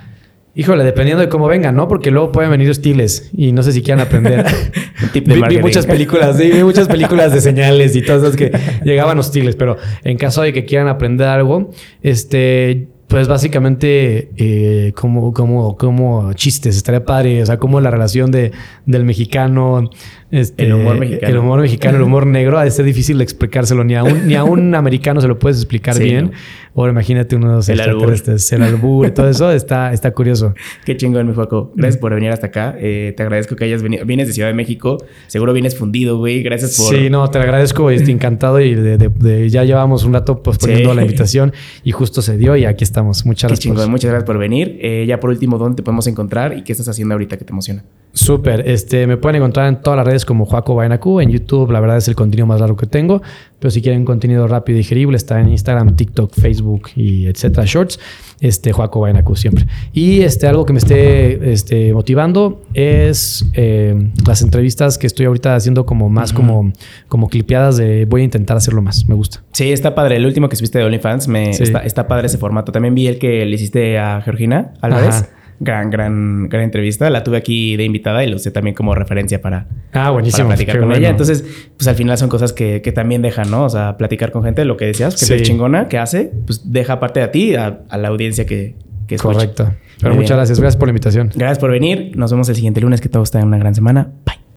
Híjole, 0.56 0.84
dependiendo 0.84 1.22
de 1.22 1.30
cómo 1.30 1.48
vengan, 1.48 1.76
¿no? 1.76 1.88
Porque 1.88 2.12
luego 2.12 2.34
pueden 2.34 2.52
venir 2.52 2.70
hostiles 2.70 3.30
y 3.32 3.54
no 3.54 3.64
sé 3.64 3.72
si 3.72 3.82
quieran 3.82 4.06
aprender. 4.06 4.46
vi, 5.14 5.22
vi, 5.22 5.60
muchas 5.60 5.86
películas, 5.86 6.38
sí, 6.38 6.52
vi 6.52 6.64
muchas 6.64 6.88
películas 6.90 7.32
de 7.32 7.40
señales 7.40 7.96
y 7.96 8.02
todas 8.02 8.24
esas 8.24 8.36
que 8.36 8.52
llegaban 8.84 9.18
hostiles, 9.20 9.56
pero 9.56 9.78
en 10.04 10.18
caso 10.18 10.42
de 10.42 10.52
que 10.52 10.66
quieran 10.66 10.88
aprender 10.88 11.28
algo, 11.28 11.70
este, 12.02 12.90
pues 13.08 13.28
básicamente 13.28 14.32
eh, 14.38 14.92
como, 14.96 15.34
como, 15.34 15.78
como 15.78 16.34
chistes, 16.34 16.76
estaría 16.76 17.06
padre, 17.06 17.44
o 17.44 17.46
sea, 17.46 17.58
como 17.58 17.80
la 17.80 17.90
relación 17.90 18.30
de, 18.30 18.52
del 18.86 19.06
mexicano 19.06 19.90
este, 20.32 20.66
el 20.66 20.74
humor 20.74 20.98
mexicano. 20.98 21.32
El 21.32 21.38
humor 21.40 21.62
mexicano, 21.62 21.98
el 21.98 22.04
humor 22.04 22.28
negro, 22.28 22.62
es 22.62 22.84
difícil 22.84 23.18
de 23.18 23.24
explicárselo. 23.24 23.84
Ni 23.84 23.96
a 23.96 24.04
un, 24.04 24.28
ni 24.28 24.36
a 24.36 24.44
un 24.44 24.76
americano 24.80 25.22
se 25.22 25.28
lo 25.28 25.40
puedes 25.40 25.58
explicar 25.58 25.98
bien. 25.98 26.32
O 26.76 26.88
imagínate 26.88 27.36
unos 27.36 27.68
el 27.68 27.80
extraterrestres, 27.80 28.52
el 28.54 28.62
albur 28.62 29.08
y 29.08 29.12
todo 29.12 29.28
eso. 29.28 29.52
Está, 29.52 29.92
está 29.92 30.12
curioso. 30.12 30.54
Qué 30.86 30.96
chingón, 30.96 31.28
mi 31.28 31.34
Juaco. 31.34 31.74
Gracias 31.76 32.00
por 32.00 32.14
venir 32.14 32.32
hasta 32.32 32.48
acá. 32.48 32.76
Eh, 32.80 33.14
te 33.18 33.24
agradezco 33.24 33.56
que 33.56 33.66
hayas 33.66 33.82
venido. 33.82 34.06
Vienes 34.06 34.28
de 34.28 34.34
Ciudad 34.34 34.50
de 34.50 34.54
México. 34.54 34.98
Seguro 35.28 35.52
vienes 35.52 35.78
fundido, 35.78 36.18
güey. 36.20 36.44
Gracias 36.44 36.78
por... 36.78 36.96
Sí, 36.96 37.10
no, 37.10 37.28
te 37.30 37.40
agradezco. 37.40 37.90
Estoy 37.90 38.14
encantado 38.14 38.62
y 38.62 38.76
de, 38.76 39.50
ya 39.50 39.64
llevamos 39.64 40.04
un 40.04 40.14
rato 40.14 40.44
posponiendo 40.44 40.94
la 40.94 41.02
invitación 41.02 41.54
y 41.84 41.92
justo 41.92 42.22
se 42.22 42.38
dio 42.38 42.56
y 42.56 42.66
aquí 42.66 42.84
estamos. 42.84 43.26
Muchas 43.26 43.50
gracias. 43.50 43.64
Chingón. 43.64 43.90
Muchas 43.90 44.12
gracias 44.12 44.28
por 44.28 44.38
venir. 44.38 44.78
Eh, 44.82 45.06
ya 45.08 45.20
por 45.20 45.32
último, 45.32 45.58
¿dónde 45.58 45.78
te 45.78 45.84
podemos 45.84 46.06
encontrar 46.08 46.56
y 46.56 46.64
qué 46.64 46.72
estás 46.72 46.88
haciendo 46.88 47.16
ahorita 47.16 47.38
que 47.38 47.46
te 47.46 47.52
emociona? 47.52 47.84
Súper. 48.14 48.68
Este, 48.68 49.06
me 49.08 49.18
pueden 49.18 49.38
encontrar 49.38 49.68
en 49.68 49.82
todas 49.82 49.98
las 49.98 50.06
redes 50.06 50.26
como 50.26 50.46
Joaco 50.46 50.76
Bainacu. 50.76 51.20
En 51.22 51.30
YouTube, 51.30 51.72
la 51.72 51.80
verdad, 51.80 51.98
es 51.98 52.08
el 52.08 52.16
contenido 52.16 52.48
más 52.48 52.60
largo 52.60 52.76
que 52.76 52.88
tengo. 52.88 53.22
Pero 53.60 53.72
si 53.72 53.82
quieren 53.82 54.04
contenido 54.04 54.48
rápido 54.48 54.78
y 54.78 54.82
digerible, 54.82 55.16
está 55.18 55.40
en 55.40 55.50
Instagram, 55.50 55.96
TikTok, 55.96 56.34
Facebook 56.34 56.90
y 56.96 57.28
etcétera, 57.28 57.66
Shorts. 57.66 58.00
Este, 58.42 58.72
Joaco 58.72 59.02
Bainacu 59.02 59.36
siempre. 59.36 59.68
Y 59.94 60.22
este, 60.22 60.48
algo 60.48 60.66
que 60.66 60.72
me 60.72 60.80
esté 60.80 61.52
este, 61.52 61.94
motivando 61.94 62.62
es 62.74 63.46
eh, 63.54 64.12
las 64.26 64.42
entrevistas 64.42 64.98
que 64.98 65.08
estoy 65.08 65.26
ahorita 65.26 65.56
haciendo 65.56 65.86
como 65.86 66.10
más 66.10 66.32
como, 66.32 66.72
como 67.10 67.28
clipeadas 67.28 67.76
de 67.76 68.06
voy 68.06 68.22
a 68.22 68.24
intentar 68.24 68.56
hacerlo 68.56 68.82
más. 68.82 69.08
Me 69.10 69.16
gusta. 69.16 69.44
Sí, 69.52 69.72
está 69.72 69.94
padre. 69.94 70.16
El 70.16 70.26
último 70.26 70.48
que 70.48 70.56
subiste 70.56 70.80
de 70.80 70.86
OnlyFans, 70.86 71.28
me, 71.28 71.50
está, 71.50 71.80
está, 71.80 72.08
padre 72.08 72.28
ese 72.28 72.38
formato. 72.38 72.72
También 72.72 72.96
vi 72.96 73.08
el 73.08 73.20
que 73.20 73.46
le 73.46 73.56
hiciste 73.56 74.00
a 74.00 74.22
Georgina 74.22 74.74
Álvarez. 74.82 75.16
Ajá 75.16 75.39
gran, 75.60 75.90
gran, 75.90 76.50
gran 76.50 76.64
entrevista. 76.64 77.10
La 77.10 77.24
tuve 77.24 77.38
aquí 77.38 77.76
de 77.78 77.84
invitada 77.84 78.24
y 78.24 78.30
lo 78.30 78.38
usé 78.38 78.52
también 78.52 78.76
como 78.76 78.96
referencia 78.96 79.42
para, 79.42 79.68
ah, 79.94 80.12
buenísimo. 80.12 80.48
platicar 80.48 80.80
con 80.80 80.92
ella. 80.92 81.10
Entonces, 81.10 81.44
pues 81.78 81.88
al 81.88 81.96
final 81.96 82.18
son 82.18 82.30
cosas 82.30 82.54
que, 82.54 82.82
que, 82.82 82.92
también 82.92 83.22
dejan, 83.22 83.50
¿no? 83.52 83.66
O 83.66 83.70
sea, 83.70 83.98
platicar 83.98 84.32
con 84.32 84.44
gente, 84.44 84.66
lo 84.66 84.78
que 84.78 84.86
decías, 84.86 85.16
que 85.16 85.36
es 85.36 85.42
chingona, 85.44 85.88
que 85.88 85.98
hace, 85.98 86.32
pues 86.46 86.72
deja 86.72 87.00
parte 87.00 87.20
de 87.20 87.28
ti 87.28 87.56
a, 87.56 87.82
a 87.90 87.98
la 87.98 88.08
audiencia 88.08 88.46
que, 88.46 88.76
que 89.08 89.16
escucha. 89.16 89.34
Correcto. 89.34 89.74
Pero 90.02 90.16
muchas 90.16 90.38
gracias. 90.38 90.60
Gracias 90.60 90.78
por 90.78 90.88
la 90.88 90.92
invitación. 90.92 91.32
Gracias 91.36 91.60
por 91.60 91.72
venir. 91.72 92.16
Nos 92.16 92.32
vemos 92.32 92.48
el 92.50 92.56
siguiente 92.56 92.80
lunes. 92.82 93.02
Que 93.02 93.10
todos 93.10 93.32
tengan 93.32 93.50
una 93.50 93.58
gran 93.58 93.76
semana. 93.76 94.10
Bye. 94.26 94.39